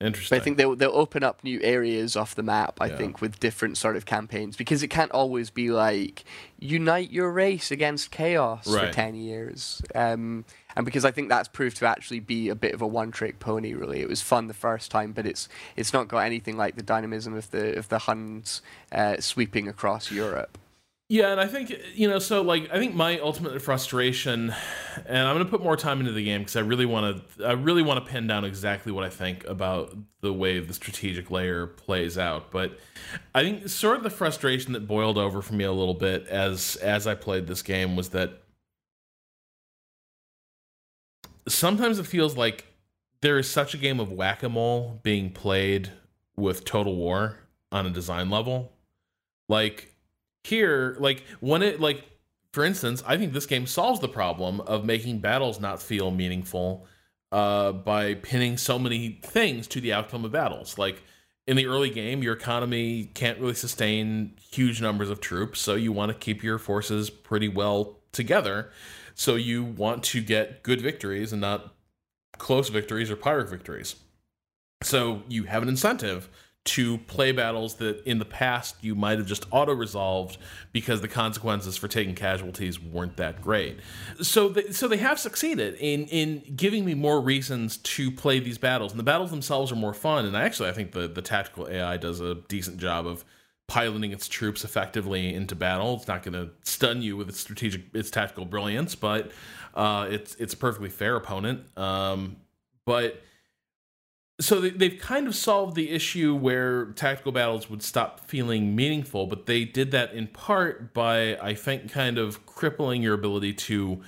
Interesting. 0.00 0.36
But 0.36 0.40
I 0.42 0.44
think 0.44 0.56
they'll 0.58 0.76
they'll 0.76 0.90
open 0.94 1.24
up 1.24 1.42
new 1.42 1.60
areas 1.62 2.16
off 2.16 2.34
the 2.36 2.42
map. 2.42 2.78
I 2.80 2.86
Yeah. 2.86 2.96
think 2.96 3.20
with 3.20 3.40
different 3.40 3.76
sort 3.76 3.96
of 3.96 4.06
campaigns 4.06 4.56
because 4.56 4.82
it 4.82 4.88
can't 4.88 5.10
always 5.10 5.50
be 5.50 5.70
like 5.70 6.24
unite 6.60 7.10
your 7.10 7.30
race 7.32 7.70
against 7.72 8.10
chaos 8.12 8.64
for 8.72 8.90
ten 8.92 9.14
years. 9.16 9.82
Um, 9.96 10.44
and 10.78 10.84
because 10.84 11.04
I 11.04 11.10
think 11.10 11.28
that's 11.28 11.48
proved 11.48 11.76
to 11.78 11.86
actually 11.86 12.20
be 12.20 12.48
a 12.48 12.54
bit 12.54 12.72
of 12.72 12.80
a 12.80 12.86
one-trick 12.86 13.40
pony. 13.40 13.74
Really, 13.74 14.00
it 14.00 14.08
was 14.08 14.22
fun 14.22 14.46
the 14.46 14.54
first 14.54 14.92
time, 14.92 15.10
but 15.10 15.26
it's 15.26 15.48
it's 15.74 15.92
not 15.92 16.06
got 16.06 16.20
anything 16.20 16.56
like 16.56 16.76
the 16.76 16.84
dynamism 16.84 17.34
of 17.34 17.50
the 17.50 17.76
of 17.76 17.88
the 17.88 17.98
Huns 17.98 18.62
uh, 18.92 19.16
sweeping 19.18 19.66
across 19.66 20.12
Europe. 20.12 20.56
Yeah, 21.08 21.32
and 21.32 21.40
I 21.40 21.48
think 21.48 21.74
you 21.94 22.08
know, 22.08 22.20
so 22.20 22.42
like 22.42 22.70
I 22.72 22.78
think 22.78 22.94
my 22.94 23.18
ultimate 23.18 23.60
frustration, 23.60 24.54
and 25.04 25.26
I'm 25.26 25.38
to 25.38 25.44
put 25.46 25.64
more 25.64 25.76
time 25.76 25.98
into 25.98 26.12
the 26.12 26.22
game 26.22 26.42
because 26.42 26.54
I 26.54 26.60
really 26.60 26.86
want 26.86 27.26
to, 27.36 27.44
I 27.44 27.52
really 27.52 27.82
want 27.82 28.04
to 28.04 28.08
pin 28.08 28.28
down 28.28 28.44
exactly 28.44 28.92
what 28.92 29.02
I 29.02 29.10
think 29.10 29.44
about 29.46 29.96
the 30.20 30.32
way 30.32 30.60
the 30.60 30.74
strategic 30.74 31.28
layer 31.28 31.66
plays 31.66 32.16
out. 32.16 32.52
But 32.52 32.78
I 33.34 33.42
think 33.42 33.68
sort 33.68 33.96
of 33.96 34.04
the 34.04 34.10
frustration 34.10 34.74
that 34.74 34.86
boiled 34.86 35.18
over 35.18 35.42
for 35.42 35.54
me 35.54 35.64
a 35.64 35.72
little 35.72 35.94
bit 35.94 36.28
as 36.28 36.76
as 36.76 37.08
I 37.08 37.16
played 37.16 37.48
this 37.48 37.62
game 37.62 37.96
was 37.96 38.10
that 38.10 38.42
sometimes 41.48 41.98
it 41.98 42.06
feels 42.06 42.36
like 42.36 42.66
there 43.20 43.38
is 43.38 43.50
such 43.50 43.74
a 43.74 43.78
game 43.78 44.00
of 44.00 44.12
whack 44.12 44.42
a 44.42 44.48
mole 44.48 45.00
being 45.02 45.30
played 45.30 45.90
with 46.36 46.64
Total 46.64 46.94
War 46.94 47.38
on 47.72 47.86
a 47.86 47.90
design 47.90 48.30
level, 48.30 48.72
like 49.48 49.94
here 50.44 50.96
like 50.98 51.22
when 51.40 51.62
it 51.62 51.80
like 51.80 52.02
for 52.52 52.64
instance 52.64 53.02
i 53.06 53.16
think 53.18 53.32
this 53.32 53.44
game 53.44 53.66
solves 53.66 54.00
the 54.00 54.08
problem 54.08 54.60
of 54.62 54.84
making 54.84 55.18
battles 55.18 55.60
not 55.60 55.82
feel 55.82 56.10
meaningful 56.10 56.86
uh 57.32 57.72
by 57.72 58.14
pinning 58.14 58.56
so 58.56 58.78
many 58.78 59.20
things 59.22 59.66
to 59.66 59.80
the 59.80 59.92
outcome 59.92 60.24
of 60.24 60.32
battles. 60.32 60.78
Like 60.78 61.02
in 61.46 61.56
the 61.56 61.66
early 61.66 61.90
game 61.90 62.22
your 62.22 62.32
economy 62.34 63.10
can't 63.14 63.38
really 63.38 63.54
sustain 63.54 64.32
huge 64.50 64.80
numbers 64.80 65.10
of 65.10 65.20
troops 65.20 65.60
so 65.60 65.74
you 65.74 65.92
want 65.92 66.10
to 66.10 66.16
keep 66.16 66.42
your 66.42 66.58
forces 66.58 67.10
pretty 67.10 67.48
well 67.48 67.98
together 68.12 68.70
so 69.18 69.34
you 69.34 69.62
want 69.64 70.02
to 70.02 70.22
get 70.22 70.62
good 70.62 70.80
victories 70.80 71.32
and 71.32 71.40
not 71.40 71.74
close 72.38 72.68
victories 72.68 73.10
or 73.10 73.16
pyrrhic 73.16 73.48
victories 73.48 73.96
so 74.82 75.22
you 75.28 75.44
have 75.44 75.62
an 75.62 75.68
incentive 75.68 76.28
to 76.68 76.98
play 76.98 77.32
battles 77.32 77.76
that 77.76 78.04
in 78.04 78.18
the 78.18 78.26
past 78.26 78.76
you 78.82 78.94
might 78.94 79.16
have 79.16 79.26
just 79.26 79.46
auto 79.50 79.72
resolved 79.72 80.36
because 80.70 81.00
the 81.00 81.08
consequences 81.08 81.78
for 81.78 81.88
taking 81.88 82.14
casualties 82.14 82.78
weren't 82.78 83.16
that 83.16 83.40
great. 83.40 83.80
So 84.20 84.50
they, 84.50 84.70
so 84.72 84.86
they 84.86 84.98
have 84.98 85.18
succeeded 85.18 85.76
in 85.80 86.06
in 86.08 86.42
giving 86.56 86.84
me 86.84 86.92
more 86.92 87.22
reasons 87.22 87.78
to 87.78 88.10
play 88.10 88.38
these 88.38 88.58
battles, 88.58 88.92
and 88.92 88.98
the 88.98 89.04
battles 89.04 89.30
themselves 89.30 89.72
are 89.72 89.76
more 89.76 89.94
fun. 89.94 90.26
And 90.26 90.36
actually, 90.36 90.68
I 90.68 90.72
think 90.72 90.92
the 90.92 91.08
the 91.08 91.22
tactical 91.22 91.68
AI 91.68 91.96
does 91.96 92.20
a 92.20 92.34
decent 92.48 92.76
job 92.76 93.06
of 93.06 93.24
piloting 93.68 94.12
its 94.12 94.28
troops 94.28 94.64
effectively 94.64 95.32
into 95.32 95.54
battle. 95.54 95.94
It's 95.94 96.08
not 96.08 96.22
going 96.22 96.32
to 96.32 96.50
stun 96.62 97.02
you 97.02 97.16
with 97.16 97.28
its 97.28 97.38
strategic 97.38 97.94
its 97.94 98.10
tactical 98.10 98.44
brilliance, 98.44 98.94
but 98.94 99.30
uh, 99.74 100.08
it's 100.10 100.34
it's 100.36 100.54
a 100.54 100.56
perfectly 100.56 100.88
fair 100.88 101.14
opponent. 101.16 101.60
Um, 101.78 102.36
but 102.84 103.22
so 104.40 104.60
they, 104.60 104.70
they've 104.70 104.98
kind 104.98 105.26
of 105.26 105.34
solved 105.34 105.74
the 105.74 105.90
issue 105.90 106.34
where 106.34 106.86
tactical 106.92 107.32
battles 107.32 107.68
would 107.68 107.82
stop 107.82 108.20
feeling 108.20 108.74
meaningful, 108.74 109.26
but 109.26 109.46
they 109.46 109.64
did 109.64 109.90
that 109.90 110.12
in 110.14 110.28
part 110.28 110.94
by, 110.94 111.36
I 111.36 111.54
think, 111.54 111.90
kind 111.92 112.18
of 112.18 112.46
crippling 112.46 113.02
your 113.02 113.14
ability 113.14 113.52
to 113.54 114.00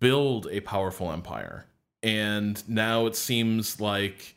build 0.00 0.46
a 0.50 0.60
powerful 0.60 1.10
empire. 1.10 1.66
And 2.02 2.62
now 2.68 3.06
it 3.06 3.16
seems 3.16 3.80
like, 3.80 4.33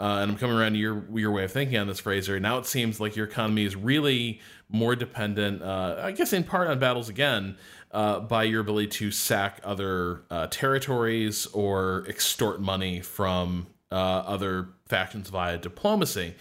uh, 0.00 0.20
and 0.22 0.30
I'm 0.30 0.38
coming 0.38 0.56
around 0.56 0.72
to 0.72 0.78
your 0.78 1.04
your 1.14 1.30
way 1.30 1.44
of 1.44 1.52
thinking 1.52 1.76
on 1.76 1.86
this, 1.86 2.00
Fraser. 2.00 2.40
Now 2.40 2.56
it 2.56 2.64
seems 2.64 3.00
like 3.00 3.16
your 3.16 3.26
economy 3.26 3.66
is 3.66 3.76
really 3.76 4.40
more 4.70 4.96
dependent, 4.96 5.62
uh, 5.62 5.96
I 6.00 6.12
guess, 6.12 6.32
in 6.32 6.42
part 6.42 6.68
on 6.68 6.78
battles 6.78 7.10
again, 7.10 7.58
uh, 7.90 8.20
by 8.20 8.44
your 8.44 8.62
ability 8.62 8.86
to 8.88 9.10
sack 9.10 9.60
other 9.62 10.22
uh, 10.30 10.46
territories 10.46 11.46
or 11.48 12.06
extort 12.08 12.62
money 12.62 13.00
from 13.00 13.66
uh, 13.92 13.94
other 13.94 14.70
factions 14.86 15.28
via 15.28 15.58
diplomacy. 15.58 16.34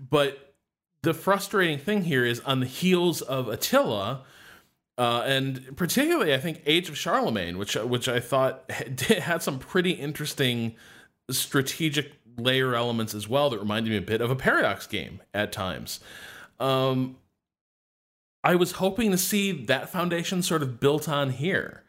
But 0.00 0.54
the 1.02 1.14
frustrating 1.14 1.78
thing 1.78 2.02
here 2.02 2.24
is 2.24 2.40
on 2.40 2.58
the 2.58 2.66
heels 2.66 3.22
of 3.22 3.46
Attila, 3.46 4.24
uh, 4.98 5.22
and 5.24 5.76
particularly 5.76 6.34
I 6.34 6.38
think 6.38 6.60
Age 6.66 6.88
of 6.88 6.98
Charlemagne, 6.98 7.56
which 7.56 7.76
which 7.76 8.08
I 8.08 8.18
thought 8.18 8.68
had 9.00 9.44
some 9.44 9.60
pretty 9.60 9.92
interesting 9.92 10.74
strategic 11.30 12.15
layer 12.36 12.74
elements 12.74 13.14
as 13.14 13.28
well 13.28 13.50
that 13.50 13.58
reminded 13.58 13.90
me 13.90 13.96
a 13.96 14.02
bit 14.02 14.20
of 14.20 14.30
a 14.30 14.36
paradox 14.36 14.86
game 14.86 15.20
at 15.34 15.52
times. 15.52 16.00
Um, 16.60 17.16
I 18.44 18.54
was 18.54 18.72
hoping 18.72 19.10
to 19.10 19.18
see 19.18 19.52
that 19.64 19.88
foundation 19.90 20.42
sort 20.42 20.62
of 20.62 20.78
built 20.80 21.08
on 21.08 21.30
here, 21.30 21.82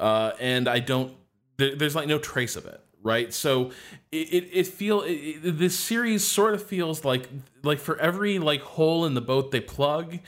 uh, 0.00 0.32
and 0.40 0.68
I 0.68 0.80
don't. 0.80 1.14
There, 1.58 1.76
there's 1.76 1.94
like 1.94 2.08
no 2.08 2.18
trace 2.18 2.56
of 2.56 2.64
it 2.66 2.80
right 3.02 3.32
so 3.32 3.70
it 4.12 4.28
it, 4.30 4.48
it 4.52 4.66
feel 4.66 5.00
it, 5.00 5.12
it- 5.12 5.58
this 5.58 5.78
series 5.78 6.22
sort 6.22 6.52
of 6.52 6.62
feels 6.62 7.02
like 7.02 7.30
like 7.62 7.78
for 7.78 7.98
every 7.98 8.38
like 8.38 8.60
hole 8.60 9.06
in 9.06 9.14
the 9.14 9.22
boat 9.22 9.50
they 9.50 9.60
plug 9.60 10.18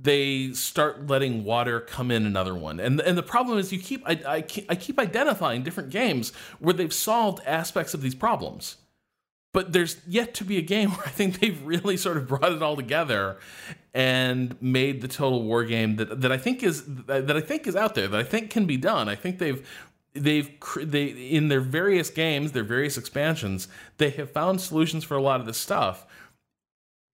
they 0.00 0.52
start 0.52 1.06
letting 1.06 1.44
water 1.44 1.78
come 1.80 2.10
in 2.10 2.26
another 2.26 2.52
one 2.52 2.80
and 2.80 3.00
and 3.00 3.16
the 3.16 3.22
problem 3.22 3.58
is 3.58 3.72
you 3.72 3.78
keep 3.78 4.02
I, 4.08 4.20
I, 4.26 4.42
keep- 4.42 4.66
I 4.68 4.74
keep 4.74 4.98
identifying 4.98 5.62
different 5.62 5.90
games 5.90 6.32
where 6.58 6.74
they've 6.74 6.92
solved 6.92 7.40
aspects 7.46 7.94
of 7.94 8.02
these 8.02 8.16
problems 8.16 8.76
but 9.56 9.72
there's 9.72 9.96
yet 10.06 10.34
to 10.34 10.44
be 10.44 10.58
a 10.58 10.62
game 10.62 10.90
where 10.96 11.06
I 11.06 11.08
think 11.08 11.40
they've 11.40 11.60
really 11.64 11.96
sort 11.96 12.18
of 12.18 12.28
brought 12.28 12.52
it 12.52 12.62
all 12.62 12.76
together 12.76 13.38
and 13.94 14.54
made 14.60 15.00
the 15.00 15.08
total 15.08 15.44
war 15.44 15.64
game 15.64 15.96
that 15.96 16.20
that 16.20 16.30
I 16.30 16.36
think 16.36 16.62
is 16.62 16.84
that 17.06 17.34
I 17.34 17.40
think 17.40 17.66
is 17.66 17.74
out 17.74 17.94
there 17.94 18.06
that 18.06 18.20
I 18.20 18.22
think 18.22 18.50
can 18.50 18.66
be 18.66 18.76
done. 18.76 19.08
I 19.08 19.14
think 19.14 19.38
they've 19.38 19.66
they've 20.12 20.50
they 20.76 21.06
in 21.06 21.48
their 21.48 21.62
various 21.62 22.10
games, 22.10 22.52
their 22.52 22.64
various 22.64 22.98
expansions, 22.98 23.66
they 23.96 24.10
have 24.10 24.30
found 24.30 24.60
solutions 24.60 25.04
for 25.04 25.16
a 25.16 25.22
lot 25.22 25.40
of 25.40 25.46
this 25.46 25.56
stuff. 25.56 26.06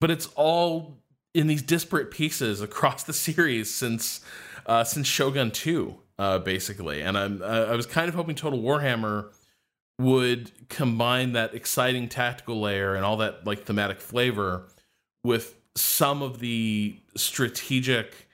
But 0.00 0.10
it's 0.10 0.26
all 0.34 0.98
in 1.34 1.46
these 1.46 1.62
disparate 1.62 2.10
pieces 2.10 2.60
across 2.60 3.04
the 3.04 3.12
series 3.12 3.72
since 3.72 4.20
uh, 4.66 4.82
since 4.82 5.06
Shogun 5.06 5.52
2 5.52 5.94
uh, 6.18 6.38
basically. 6.40 7.02
And 7.02 7.16
I'm 7.16 7.40
uh, 7.40 7.66
I 7.70 7.76
was 7.76 7.86
kind 7.86 8.08
of 8.08 8.16
hoping 8.16 8.34
Total 8.34 8.60
Warhammer 8.60 9.30
would 10.02 10.50
combine 10.68 11.32
that 11.32 11.54
exciting 11.54 12.08
tactical 12.08 12.60
layer 12.60 12.94
and 12.94 13.04
all 13.04 13.16
that 13.18 13.46
like 13.46 13.64
thematic 13.64 14.00
flavor 14.00 14.66
with 15.24 15.54
some 15.76 16.22
of 16.22 16.40
the 16.40 16.98
strategic 17.16 18.28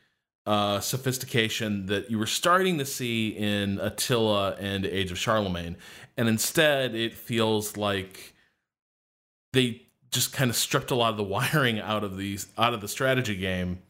uh, 0.47 0.81
sophistication 0.81 1.87
that 1.87 2.11
you 2.11 2.19
were 2.19 2.27
starting 2.27 2.79
to 2.79 2.87
see 2.87 3.29
in 3.29 3.79
Attila 3.81 4.53
and 4.59 4.87
Age 4.87 5.13
of 5.13 5.19
Charlemagne, 5.19 5.77
and 6.17 6.27
instead 6.29 6.95
it 6.95 7.13
feels 7.15 7.77
like 7.77 8.35
they 9.53 9.83
just 10.11 10.33
kind 10.33 10.49
of 10.49 10.57
stripped 10.57 10.91
a 10.91 10.95
lot 10.95 11.11
of 11.11 11.17
the 11.19 11.25
wiring 11.35 11.79
out 11.79 12.03
of 12.03 12.17
these 12.17 12.49
out 12.57 12.73
of 12.73 12.81
the 12.81 12.89
strategy 12.89 13.37
game 13.37 13.83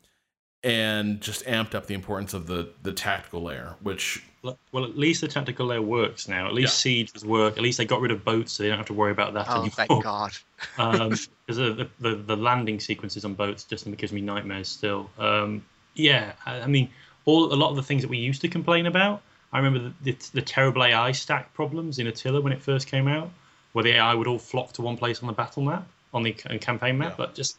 and 0.65 1.21
just 1.21 1.45
amped 1.45 1.75
up 1.75 1.87
the 1.87 1.95
importance 1.95 2.35
of 2.35 2.47
the 2.47 2.69
the 2.83 2.93
tactical 2.93 3.43
layer, 3.43 3.77
which 3.83 4.23
well, 4.43 4.85
at 4.85 4.97
least 4.97 5.21
the 5.21 5.29
tactical 5.29 5.67
layer 5.67 5.83
works 5.83 6.29
now. 6.29 6.47
At 6.47 6.55
least 6.55 6.79
sieges 6.79 7.25
work. 7.25 7.57
At 7.57 7.63
least 7.63 7.79
they 7.79 7.85
got 7.85 8.01
rid 8.01 8.13
of 8.13 8.25
boats, 8.25 8.53
so 8.53 8.63
they 8.63 8.69
don't 8.69 8.79
have 8.79 8.87
to 8.87 8.95
worry 8.95 9.11
about 9.11 9.35
that 9.35 9.47
Oh, 9.49 9.63
anymore. 9.63 9.71
thank 9.71 10.03
God. 10.05 10.33
um, 10.79 11.11
because 11.47 11.57
the, 11.57 11.89
the 12.01 12.15
the 12.15 12.37
landing 12.37 12.81
sequences 12.81 13.25
on 13.25 13.35
boats 13.35 13.65
just 13.65 13.91
gives 13.97 14.13
me 14.13 14.21
nightmares 14.21 14.69
still. 14.69 15.11
Um, 15.19 15.65
yeah, 15.95 16.33
I, 16.47 16.61
I 16.61 16.67
mean, 16.67 16.91
all 17.25 17.53
a 17.53 17.57
lot 17.57 17.71
of 17.71 17.77
the 17.77 17.83
things 17.83 18.03
that 18.03 18.09
we 18.09 18.19
used 18.19 18.41
to 18.43 18.49
complain 18.49 18.87
about. 18.87 19.23
I 19.53 19.59
remember 19.59 19.93
the, 20.03 20.13
the, 20.13 20.31
the 20.35 20.43
terrible 20.43 20.85
AI 20.85 21.13
stack 21.13 21.55
problems 21.55 21.99
in 21.99 22.07
Attila 22.07 22.41
when 22.43 22.53
it 22.53 22.61
first 22.63 22.87
came 22.87 23.09
out, 23.09 23.31
where 23.73 23.83
the 23.83 23.93
AI 23.93 24.15
would 24.15 24.27
all 24.27 24.39
flock 24.39 24.73
to 24.75 24.83
one 24.83 24.97
place 24.97 25.23
on 25.23 25.27
the 25.27 25.33
battle 25.33 25.63
map, 25.63 25.89
on 26.13 26.23
the 26.23 26.33
campaign 26.33 26.99
map. 26.99 27.13
Yeah. 27.13 27.17
But 27.17 27.35
just 27.35 27.57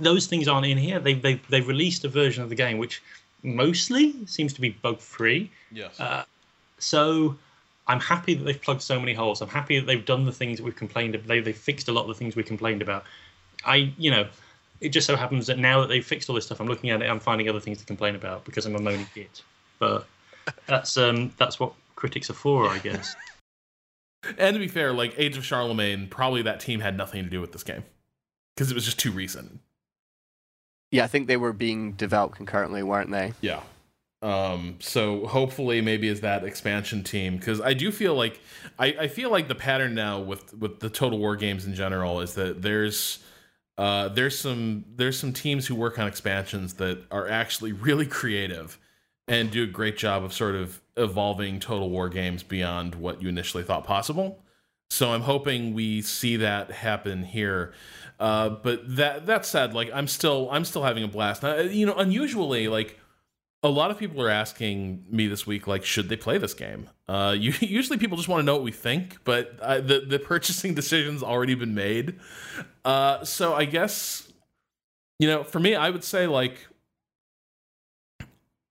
those 0.00 0.26
things 0.26 0.48
aren't 0.48 0.66
in 0.66 0.78
here. 0.78 0.98
They 0.98 1.14
they 1.14 1.34
they 1.48 1.60
released 1.60 2.04
a 2.04 2.08
version 2.08 2.42
of 2.42 2.48
the 2.48 2.54
game 2.54 2.78
which 2.78 3.02
mostly 3.42 4.14
seems 4.26 4.52
to 4.54 4.60
be 4.60 4.70
bug 4.70 5.00
free. 5.00 5.50
yes, 5.72 5.98
Uh, 5.98 6.24
so 6.78 7.36
I'm 7.86 8.00
happy 8.00 8.34
that 8.34 8.44
they've 8.44 8.60
plugged 8.60 8.82
so 8.82 9.00
many 9.00 9.14
holes. 9.14 9.40
I'm 9.40 9.48
happy 9.48 9.78
that 9.78 9.86
they've 9.86 10.04
done 10.04 10.24
the 10.24 10.32
things 10.32 10.58
that 10.58 10.64
we've 10.64 10.76
complained 10.76 11.14
of. 11.14 11.26
They, 11.26 11.40
they've 11.40 11.56
fixed 11.56 11.88
a 11.88 11.92
lot 11.92 12.02
of 12.02 12.08
the 12.08 12.14
things 12.14 12.36
we 12.36 12.42
complained 12.42 12.82
about. 12.82 13.04
I, 13.64 13.92
you 13.98 14.10
know, 14.10 14.28
it 14.80 14.90
just 14.90 15.06
so 15.06 15.16
happens 15.16 15.46
that 15.46 15.58
now 15.58 15.80
that 15.80 15.88
they've 15.88 16.04
fixed 16.04 16.28
all 16.28 16.34
this 16.34 16.46
stuff, 16.46 16.60
I'm 16.60 16.66
looking 16.66 16.90
at 16.90 17.02
it, 17.02 17.06
I'm 17.06 17.20
finding 17.20 17.48
other 17.48 17.60
things 17.60 17.78
to 17.78 17.84
complain 17.84 18.14
about 18.14 18.44
because 18.44 18.66
I'm 18.66 18.76
a 18.76 18.80
moaning 18.80 19.06
git. 19.14 19.42
But 19.78 20.06
that's 20.66 20.96
um 20.96 21.32
that's 21.36 21.58
what 21.60 21.72
critics 21.96 22.30
are 22.30 22.34
for, 22.34 22.68
I 22.68 22.78
guess. 22.78 23.16
and 24.38 24.54
to 24.54 24.60
be 24.60 24.68
fair, 24.68 24.92
like 24.92 25.14
Age 25.18 25.36
of 25.36 25.44
Charlemagne, 25.44 26.08
probably 26.08 26.42
that 26.42 26.60
team 26.60 26.80
had 26.80 26.96
nothing 26.96 27.24
to 27.24 27.30
do 27.30 27.40
with 27.40 27.52
this 27.52 27.64
game 27.64 27.84
because 28.54 28.70
it 28.70 28.74
was 28.74 28.84
just 28.84 28.98
too 28.98 29.10
recent. 29.10 29.60
Yeah, 30.90 31.04
I 31.04 31.06
think 31.06 31.28
they 31.28 31.36
were 31.36 31.52
being 31.52 31.92
developed 31.92 32.36
concurrently, 32.36 32.82
weren't 32.82 33.10
they? 33.10 33.32
Yeah. 33.40 33.60
Um, 34.22 34.76
so 34.80 35.26
hopefully 35.26 35.80
maybe 35.80 36.08
as 36.08 36.20
that 36.20 36.44
expansion 36.44 37.02
team, 37.02 37.36
because 37.36 37.60
I 37.60 37.72
do 37.72 37.90
feel 37.90 38.14
like 38.14 38.40
I, 38.78 38.86
I 39.00 39.08
feel 39.08 39.30
like 39.30 39.48
the 39.48 39.54
pattern 39.54 39.94
now 39.94 40.20
with 40.20 40.52
with 40.54 40.80
the 40.80 40.90
Total 40.90 41.18
War 41.18 41.36
games 41.36 41.64
in 41.64 41.74
general 41.74 42.20
is 42.20 42.34
that 42.34 42.60
there's 42.60 43.20
uh, 43.78 44.08
there's 44.08 44.38
some 44.38 44.84
there's 44.96 45.18
some 45.18 45.32
teams 45.32 45.66
who 45.66 45.74
work 45.74 45.98
on 45.98 46.06
expansions 46.06 46.74
that 46.74 47.02
are 47.10 47.28
actually 47.28 47.72
really 47.72 48.04
creative 48.04 48.78
and 49.26 49.50
do 49.50 49.62
a 49.62 49.66
great 49.66 49.96
job 49.96 50.22
of 50.22 50.34
sort 50.34 50.54
of 50.54 50.82
evolving 50.98 51.58
Total 51.60 51.88
War 51.88 52.10
games 52.10 52.42
beyond 52.42 52.96
what 52.96 53.22
you 53.22 53.28
initially 53.28 53.62
thought 53.62 53.84
possible. 53.84 54.42
So 54.90 55.12
I'm 55.12 55.22
hoping 55.22 55.72
we 55.72 56.02
see 56.02 56.36
that 56.36 56.72
happen 56.72 57.22
here. 57.22 57.72
Uh, 58.20 58.50
but 58.50 58.96
that 58.96 59.26
that 59.26 59.46
said, 59.46 59.72
like 59.72 59.90
I'm 59.92 60.06
still 60.06 60.48
I'm 60.52 60.66
still 60.66 60.82
having 60.82 61.02
a 61.02 61.08
blast. 61.08 61.42
Now, 61.42 61.56
you 61.56 61.86
know, 61.86 61.94
unusually 61.94 62.68
like 62.68 63.00
a 63.62 63.68
lot 63.68 63.90
of 63.90 63.98
people 63.98 64.22
are 64.22 64.28
asking 64.28 65.04
me 65.10 65.26
this 65.26 65.46
week, 65.46 65.66
like, 65.66 65.84
should 65.84 66.08
they 66.08 66.16
play 66.16 66.38
this 66.38 66.54
game? 66.54 66.88
Uh, 67.08 67.34
you, 67.38 67.52
usually 67.60 67.98
people 67.98 68.16
just 68.16 68.28
want 68.28 68.40
to 68.40 68.44
know 68.44 68.54
what 68.54 68.62
we 68.62 68.72
think, 68.72 69.18
but 69.24 69.58
uh, 69.60 69.80
the 69.80 70.00
the 70.00 70.18
purchasing 70.18 70.74
decision's 70.80 71.22
already 71.22 71.54
been 71.54 71.74
made. 71.74 72.20
Uh, 72.84 73.24
so 73.24 73.54
I 73.54 73.64
guess, 73.64 74.30
you 75.18 75.26
know, 75.26 75.42
for 75.42 75.58
me, 75.58 75.74
I 75.74 75.88
would 75.88 76.04
say 76.04 76.26
like, 76.26 76.66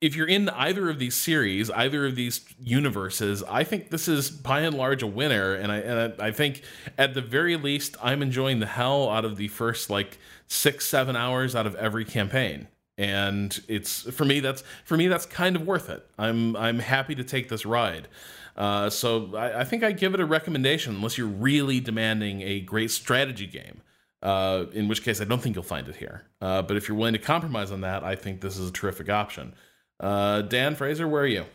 if 0.01 0.15
you're 0.15 0.27
in 0.27 0.49
either 0.49 0.89
of 0.89 0.99
these 0.99 1.15
series, 1.15 1.69
either 1.71 2.05
of 2.05 2.15
these 2.15 2.41
universes, 2.59 3.43
I 3.43 3.63
think 3.63 3.89
this 3.89 4.07
is 4.07 4.29
by 4.29 4.61
and 4.61 4.75
large 4.75 5.03
a 5.03 5.07
winner, 5.07 5.53
and 5.53 5.71
I 5.71 5.77
and 5.77 6.21
I, 6.21 6.27
I 6.27 6.31
think 6.31 6.61
at 6.97 7.13
the 7.13 7.21
very 7.21 7.55
least, 7.55 7.95
I'm 8.01 8.21
enjoying 8.21 8.59
the 8.59 8.65
hell 8.65 9.09
out 9.09 9.25
of 9.25 9.37
the 9.37 9.49
first 9.49 9.89
like 9.89 10.17
six 10.47 10.87
seven 10.87 11.15
hours 11.15 11.55
out 11.55 11.67
of 11.67 11.75
every 11.75 12.05
campaign 12.05 12.67
and 12.99 13.61
it's 13.69 14.01
for 14.11 14.25
me 14.25 14.41
that's 14.41 14.61
for 14.83 14.97
me 14.97 15.07
that's 15.07 15.25
kind 15.25 15.55
of 15.55 15.65
worth 15.65 15.89
it. 15.89 16.05
I'm 16.19 16.55
I'm 16.57 16.79
happy 16.79 17.15
to 17.15 17.23
take 17.23 17.47
this 17.47 17.65
ride. 17.65 18.09
Uh, 18.57 18.89
so 18.89 19.37
I, 19.37 19.61
I, 19.61 19.63
think 19.63 19.83
I 19.83 19.93
give 19.93 20.13
it 20.13 20.19
a 20.19 20.25
recommendation 20.25 20.93
unless 20.95 21.17
you're 21.17 21.27
really 21.27 21.79
demanding 21.79 22.41
a 22.41 22.59
great 22.59 22.91
strategy 22.91 23.47
game. 23.47 23.81
Uh, 24.21 24.65
in 24.73 24.89
which 24.89 25.01
case, 25.01 25.21
I 25.21 25.23
don't 25.23 25.41
think 25.41 25.55
you'll 25.55 25.63
find 25.63 25.87
it 25.87 25.95
here. 25.95 26.25
Uh, 26.41 26.61
but 26.61 26.75
if 26.75 26.89
you're 26.89 26.97
willing 26.97 27.13
to 27.13 27.19
compromise 27.19 27.71
on 27.71 27.79
that, 27.81 28.03
I 28.03 28.15
think 28.15 28.41
this 28.41 28.57
is 28.57 28.69
a 28.69 28.73
terrific 28.73 29.07
option. 29.09 29.53
Uh, 29.99 30.41
Dan 30.41 30.75
Fraser, 30.75 31.07
where 31.07 31.23
are 31.23 31.27
you? 31.27 31.45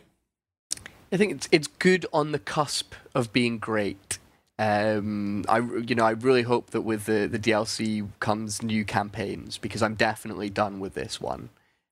I 1.11 1.17
think 1.17 1.31
it's 1.31 1.49
it's 1.51 1.67
good 1.67 2.05
on 2.11 2.31
the 2.31 2.39
cusp 2.39 2.93
of 3.13 3.31
being 3.31 3.57
great. 3.57 4.19
Um, 4.57 5.43
I 5.49 5.59
you 5.59 5.95
know 5.95 6.05
I 6.05 6.11
really 6.11 6.43
hope 6.43 6.71
that 6.71 6.81
with 6.81 7.05
the 7.05 7.27
the 7.27 7.39
DLC 7.39 8.07
comes 8.19 8.61
new 8.61 8.85
campaigns 8.85 9.57
because 9.57 9.81
I'm 9.81 9.95
definitely 9.95 10.49
done 10.49 10.79
with 10.79 10.93
this 10.93 11.19
one, 11.19 11.49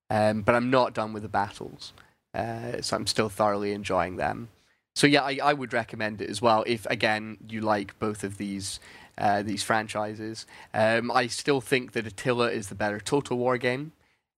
um, 0.10 0.42
but 0.42 0.56
I'm 0.56 0.70
not 0.70 0.94
done 0.94 1.14
with 1.14 1.24
the 1.24 1.30
battles, 1.30 1.94
uh, 2.34 2.82
so 2.82 2.96
I'm 2.96 3.08
still 3.08 3.30
thoroughly 3.30 3.72
enjoying 3.72 4.18
them. 4.18 4.50
So 4.96 5.08
yeah, 5.08 5.24
I, 5.24 5.40
I 5.44 5.54
would 5.54 5.74
recommend 5.74 6.22
it 6.22 6.30
as 6.30 6.42
well 6.42 6.64
if 6.68 6.86
again 6.88 7.38
you 7.48 7.62
like 7.62 7.98
both 8.00 8.24
of 8.24 8.38
these 8.38 8.80
uh, 9.18 9.42
these 9.42 9.64
franchises. 9.64 10.46
Um, 10.74 11.12
I 11.12 11.28
still 11.28 11.62
think 11.62 11.94
that 11.94 12.08
Attila 12.08 12.52
is 12.52 12.68
the 12.68 12.76
better 12.76 13.00
Total 13.00 13.38
War 13.38 13.58
game, 13.58 13.92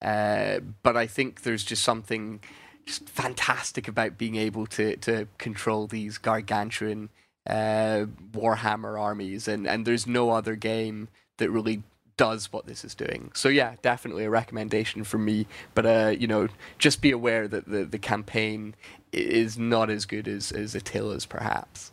uh, 0.05 0.59
but 0.83 0.95
I 0.95 1.07
think 1.07 1.41
there's 1.41 1.63
just 1.63 1.83
something 1.83 2.39
just 2.85 3.09
fantastic 3.09 3.87
about 3.87 4.17
being 4.19 4.35
able 4.35 4.67
to 4.67 4.95
to 4.97 5.27
control 5.39 5.87
these 5.87 6.19
gargantuan 6.19 7.09
uh, 7.49 8.05
Warhammer 8.31 8.99
armies, 9.01 9.47
and, 9.47 9.67
and 9.67 9.85
there's 9.85 10.05
no 10.05 10.29
other 10.29 10.55
game 10.55 11.07
that 11.37 11.49
really 11.49 11.81
does 12.17 12.53
what 12.53 12.67
this 12.67 12.85
is 12.85 12.93
doing. 12.93 13.31
So 13.33 13.49
yeah, 13.49 13.75
definitely 13.81 14.25
a 14.25 14.29
recommendation 14.29 15.03
from 15.03 15.25
me. 15.25 15.47
But 15.73 15.85
uh, 15.87 16.13
you 16.17 16.27
know, 16.27 16.49
just 16.77 17.01
be 17.01 17.09
aware 17.09 17.47
that 17.47 17.67
the, 17.67 17.83
the 17.83 17.99
campaign 17.99 18.75
is 19.11 19.57
not 19.57 19.89
as 19.89 20.05
good 20.05 20.27
as 20.27 20.51
as 20.51 20.75
Attila's, 20.75 21.25
perhaps. 21.25 21.91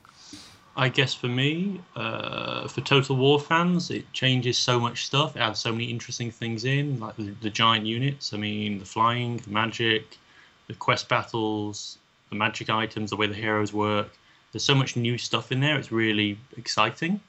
I 0.74 0.88
guess 0.88 1.12
for 1.12 1.28
me, 1.28 1.80
uh, 1.96 2.66
for 2.66 2.80
Total 2.80 3.14
War 3.14 3.38
fans, 3.38 3.90
it 3.90 4.10
changes 4.12 4.56
so 4.56 4.80
much 4.80 5.04
stuff. 5.04 5.36
It 5.36 5.40
adds 5.40 5.60
so 5.60 5.70
many 5.70 5.84
interesting 5.84 6.30
things 6.30 6.64
in, 6.64 6.98
like 6.98 7.16
the, 7.16 7.34
the 7.42 7.50
giant 7.50 7.84
units. 7.84 8.32
I 8.32 8.38
mean, 8.38 8.78
the 8.78 8.86
flying, 8.86 9.36
the 9.36 9.50
magic, 9.50 10.16
the 10.68 10.74
quest 10.74 11.08
battles, 11.08 11.98
the 12.30 12.36
magic 12.36 12.70
items, 12.70 13.10
the 13.10 13.16
way 13.16 13.26
the 13.26 13.34
heroes 13.34 13.72
work 13.72 14.10
there's 14.52 14.64
so 14.64 14.74
much 14.74 14.96
new 14.96 15.18
stuff 15.18 15.50
in 15.50 15.60
there. 15.60 15.78
It's 15.78 15.90
really 15.90 16.38
exciting. 16.56 17.20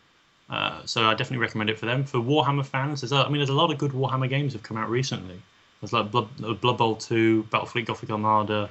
Uh, 0.50 0.82
so 0.86 1.06
I 1.06 1.12
definitely 1.12 1.38
recommend 1.38 1.70
it 1.70 1.80
for 1.80 1.86
them. 1.86 2.04
For 2.04 2.20
Warhammer 2.20 2.66
fans, 2.66 3.02
there's 3.02 3.14
a, 3.14 3.18
I 3.18 3.30
mean, 3.30 3.38
there's 3.38 3.50
a 3.50 3.54
lot 3.54 3.72
of 3.72 3.78
good 3.78 3.92
Warhammer 3.92 4.30
games 4.30 4.54
have 4.54 4.62
come 4.62 4.78
out 4.78 4.90
recently. 4.90 5.42
There's 5.82 5.94
like 5.94 6.12
Blood, 6.12 6.28
uh, 6.44 6.54
Blood 6.54 6.78
Bowl 6.78 6.96
2, 6.96 7.48
Battlefleet 7.50 7.86
Gothic 7.86 8.10
Armada, 8.10 8.70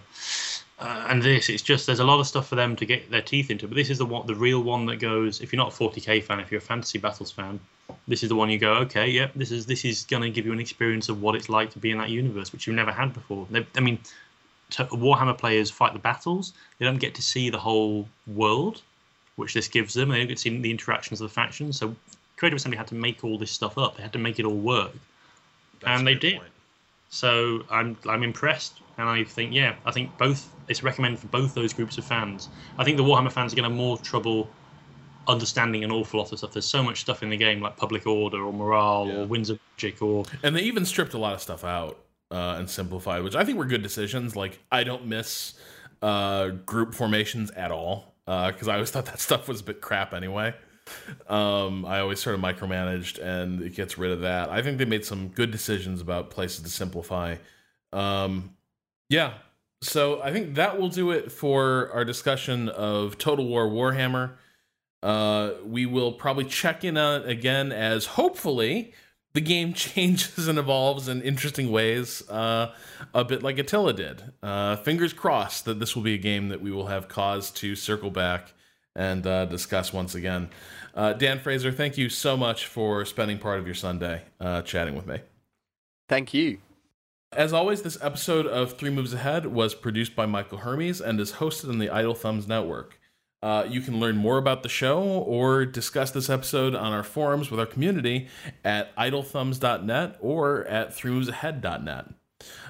uh, 0.82 1.06
and 1.08 1.22
this. 1.22 1.48
It's 1.48 1.62
just 1.62 1.86
there's 1.86 2.00
a 2.00 2.04
lot 2.04 2.18
of 2.18 2.26
stuff 2.26 2.48
for 2.48 2.56
them 2.56 2.74
to 2.76 2.84
get 2.84 3.08
their 3.08 3.22
teeth 3.22 3.50
into. 3.50 3.68
But 3.68 3.76
this 3.76 3.88
is 3.88 3.98
the 3.98 4.06
one, 4.06 4.26
the 4.26 4.34
real 4.34 4.62
one 4.62 4.84
that 4.86 4.96
goes. 4.96 5.40
If 5.40 5.52
you're 5.52 5.62
not 5.62 5.72
a 5.72 5.76
40k 5.76 6.24
fan, 6.24 6.40
if 6.40 6.50
you're 6.50 6.58
a 6.58 6.62
Fantasy 6.62 6.98
Battles 6.98 7.30
fan, 7.30 7.60
this 8.08 8.22
is 8.24 8.28
the 8.28 8.34
one 8.34 8.50
you 8.50 8.58
go. 8.58 8.74
Okay, 8.74 9.08
yep, 9.08 9.30
yeah, 9.30 9.38
this 9.38 9.52
is 9.52 9.64
this 9.64 9.84
is 9.84 10.04
gonna 10.04 10.28
give 10.28 10.44
you 10.44 10.52
an 10.52 10.58
experience 10.58 11.08
of 11.08 11.22
what 11.22 11.36
it's 11.36 11.48
like 11.48 11.70
to 11.70 11.78
be 11.78 11.92
in 11.92 11.98
that 11.98 12.10
universe, 12.10 12.52
which 12.52 12.66
you've 12.66 12.76
never 12.76 12.90
had 12.90 13.14
before. 13.14 13.46
They, 13.50 13.64
I 13.76 13.80
mean, 13.80 13.98
Warhammer 14.72 15.38
players 15.38 15.70
fight 15.70 15.92
the 15.92 16.00
battles, 16.00 16.52
they 16.78 16.84
don't 16.84 16.98
get 16.98 17.14
to 17.14 17.22
see 17.22 17.48
the 17.48 17.58
whole 17.58 18.08
world, 18.26 18.82
which 19.36 19.54
this 19.54 19.68
gives 19.68 19.94
them. 19.94 20.08
They 20.08 20.18
don't 20.18 20.28
get 20.28 20.38
to 20.38 20.42
see 20.42 20.58
the 20.58 20.70
interactions 20.70 21.20
of 21.20 21.28
the 21.28 21.34
factions. 21.34 21.78
So 21.78 21.94
Creative 22.36 22.56
Assembly 22.56 22.76
had 22.76 22.88
to 22.88 22.96
make 22.96 23.22
all 23.22 23.38
this 23.38 23.52
stuff 23.52 23.78
up. 23.78 23.96
They 23.96 24.02
had 24.02 24.12
to 24.14 24.18
make 24.18 24.40
it 24.40 24.46
all 24.46 24.56
work, 24.56 24.92
That's 25.80 25.98
and 25.98 26.06
they 26.06 26.14
did. 26.14 26.38
Point. 26.38 26.52
So 27.10 27.62
I'm 27.70 27.96
I'm 28.08 28.22
impressed, 28.22 28.80
and 28.98 29.08
I 29.08 29.22
think 29.24 29.52
yeah, 29.52 29.76
I 29.84 29.92
think 29.92 30.16
both 30.18 30.48
it's 30.72 30.82
recommended 30.82 31.20
for 31.20 31.28
both 31.28 31.54
those 31.54 31.72
groups 31.72 31.98
of 31.98 32.04
fans. 32.04 32.48
I 32.78 32.84
think 32.84 32.96
the 32.96 33.04
Warhammer 33.04 33.30
fans 33.30 33.52
are 33.52 33.56
going 33.56 33.64
to 33.64 33.70
have 33.70 33.78
more 33.78 33.96
trouble 33.98 34.48
understanding 35.28 35.84
an 35.84 35.92
awful 35.92 36.18
lot 36.18 36.32
of 36.32 36.38
stuff. 36.38 36.52
There's 36.52 36.66
so 36.66 36.82
much 36.82 37.00
stuff 37.00 37.22
in 37.22 37.30
the 37.30 37.36
game, 37.36 37.60
like 37.60 37.76
Public 37.76 38.06
Order 38.06 38.42
or 38.42 38.52
Morale 38.52 39.06
yeah. 39.06 39.14
or 39.14 39.26
Winds 39.26 39.50
of 39.50 39.60
Magic, 39.76 40.02
or 40.02 40.24
and 40.42 40.56
they 40.56 40.62
even 40.62 40.84
stripped 40.84 41.14
a 41.14 41.18
lot 41.18 41.34
of 41.34 41.40
stuff 41.40 41.64
out 41.64 41.98
uh, 42.30 42.56
and 42.58 42.68
simplified, 42.68 43.22
which 43.22 43.36
I 43.36 43.44
think 43.44 43.58
were 43.58 43.66
good 43.66 43.82
decisions. 43.82 44.34
Like 44.34 44.58
I 44.70 44.84
don't 44.84 45.06
miss 45.06 45.54
uh, 46.00 46.48
group 46.48 46.94
formations 46.94 47.50
at 47.52 47.70
all 47.70 48.14
because 48.26 48.68
uh, 48.68 48.72
I 48.72 48.74
always 48.74 48.90
thought 48.90 49.06
that 49.06 49.20
stuff 49.28 49.48
was 49.48 49.60
a 49.60 49.64
bit 49.64 49.80
crap 49.80 50.12
anyway. 50.12 50.54
Um, 51.28 51.84
I 51.84 52.00
always 52.00 52.20
sort 52.20 52.34
of 52.34 52.40
micromanaged, 52.40 53.22
and 53.22 53.62
it 53.62 53.74
gets 53.74 53.98
rid 53.98 54.10
of 54.10 54.20
that. 54.20 54.50
I 54.50 54.62
think 54.62 54.78
they 54.78 54.84
made 54.84 55.04
some 55.04 55.28
good 55.28 55.50
decisions 55.50 56.00
about 56.00 56.30
places 56.30 56.62
to 56.62 56.70
simplify. 56.70 57.36
Um, 57.92 58.56
yeah, 59.08 59.34
so 59.82 60.22
I 60.22 60.32
think 60.32 60.54
that 60.54 60.80
will 60.80 60.88
do 60.88 61.10
it 61.10 61.32
for 61.32 61.90
our 61.92 62.04
discussion 62.04 62.68
of 62.68 63.18
Total 63.18 63.44
War 63.44 63.66
Warhammer. 63.66 64.34
Uh, 65.02 65.54
we 65.66 65.84
will 65.86 66.12
probably 66.12 66.44
check 66.44 66.84
in 66.84 66.96
on 66.96 67.22
it 67.22 67.28
again 67.28 67.72
as 67.72 68.06
hopefully 68.06 68.94
the 69.32 69.40
game 69.40 69.72
changes 69.74 70.46
and 70.46 70.58
evolves 70.58 71.08
in 71.08 71.20
interesting 71.22 71.72
ways, 71.72 72.28
uh, 72.28 72.72
a 73.12 73.24
bit 73.24 73.42
like 73.42 73.58
Attila 73.58 73.92
did. 73.92 74.22
Uh, 74.40 74.76
fingers 74.76 75.12
crossed 75.12 75.64
that 75.64 75.80
this 75.80 75.96
will 75.96 76.02
be 76.02 76.14
a 76.14 76.18
game 76.18 76.48
that 76.48 76.62
we 76.62 76.70
will 76.70 76.86
have 76.86 77.08
cause 77.08 77.50
to 77.50 77.74
circle 77.74 78.10
back 78.10 78.52
and 78.94 79.26
uh, 79.26 79.46
discuss 79.46 79.92
once 79.92 80.14
again. 80.14 80.48
Uh, 80.94 81.12
Dan 81.12 81.40
Fraser, 81.40 81.72
thank 81.72 81.98
you 81.98 82.08
so 82.08 82.36
much 82.36 82.66
for 82.66 83.04
spending 83.04 83.38
part 83.38 83.58
of 83.58 83.66
your 83.66 83.74
Sunday 83.74 84.22
uh, 84.38 84.62
chatting 84.62 84.94
with 84.94 85.06
me. 85.06 85.18
Thank 86.08 86.34
you. 86.34 86.58
As 87.32 87.54
always, 87.54 87.80
this 87.80 87.96
episode 88.02 88.46
of 88.46 88.74
Three 88.74 88.90
Moves 88.90 89.14
Ahead 89.14 89.46
was 89.46 89.74
produced 89.74 90.14
by 90.14 90.26
Michael 90.26 90.58
Hermes 90.58 91.00
and 91.00 91.18
is 91.18 91.32
hosted 91.32 91.70
on 91.70 91.78
the 91.78 91.88
Idle 91.88 92.14
Thumbs 92.14 92.46
Network. 92.46 93.00
Uh, 93.42 93.66
you 93.66 93.80
can 93.80 93.98
learn 93.98 94.16
more 94.16 94.36
about 94.36 94.62
the 94.62 94.68
show 94.68 95.02
or 95.02 95.64
discuss 95.64 96.10
this 96.10 96.28
episode 96.28 96.74
on 96.74 96.92
our 96.92 97.02
forums 97.02 97.50
with 97.50 97.58
our 97.58 97.64
community 97.64 98.28
at 98.62 98.94
idlethumbs.net 98.96 100.18
or 100.20 100.66
at 100.66 100.90
threemovesahead.net. 100.90 102.08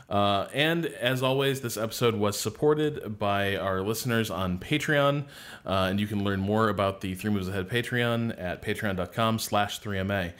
Uh, 0.09 0.47
and 0.52 0.86
as 0.86 1.24
always, 1.24 1.62
this 1.62 1.76
episode 1.76 2.14
was 2.14 2.39
supported 2.39 3.18
by 3.18 3.56
our 3.56 3.82
listeners 3.82 4.30
on 4.30 4.59
Patreon, 4.59 5.24
uh, 5.66 5.89
and 5.90 5.98
you 5.98 6.06
can 6.06 6.22
learn 6.22 6.39
more 6.39 6.68
about 6.68 7.01
the 7.01 7.16
Three 7.16 7.32
Moves 7.32 7.48
Ahead 7.48 7.68
Patreon 7.68 8.40
at 8.40 8.62
patreon.com 8.62 9.40
slash 9.40 9.80
3MA. 9.80 10.34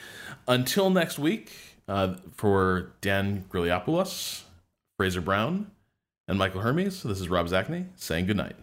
Until 0.47 0.91
next 0.91 1.19
week, 1.19 1.72
uh, 1.89 2.15
for 2.35 2.93
Dan 3.01 3.45
Griliopoulos, 3.51 4.43
Fraser 4.97 5.21
Brown, 5.21 5.71
and 6.29 6.39
Michael 6.39 6.61
Hermes, 6.61 7.03
this 7.03 7.21
is 7.21 7.29
Rob 7.29 7.47
Zacny 7.47 7.87
saying 7.97 8.27
goodnight. 8.27 8.57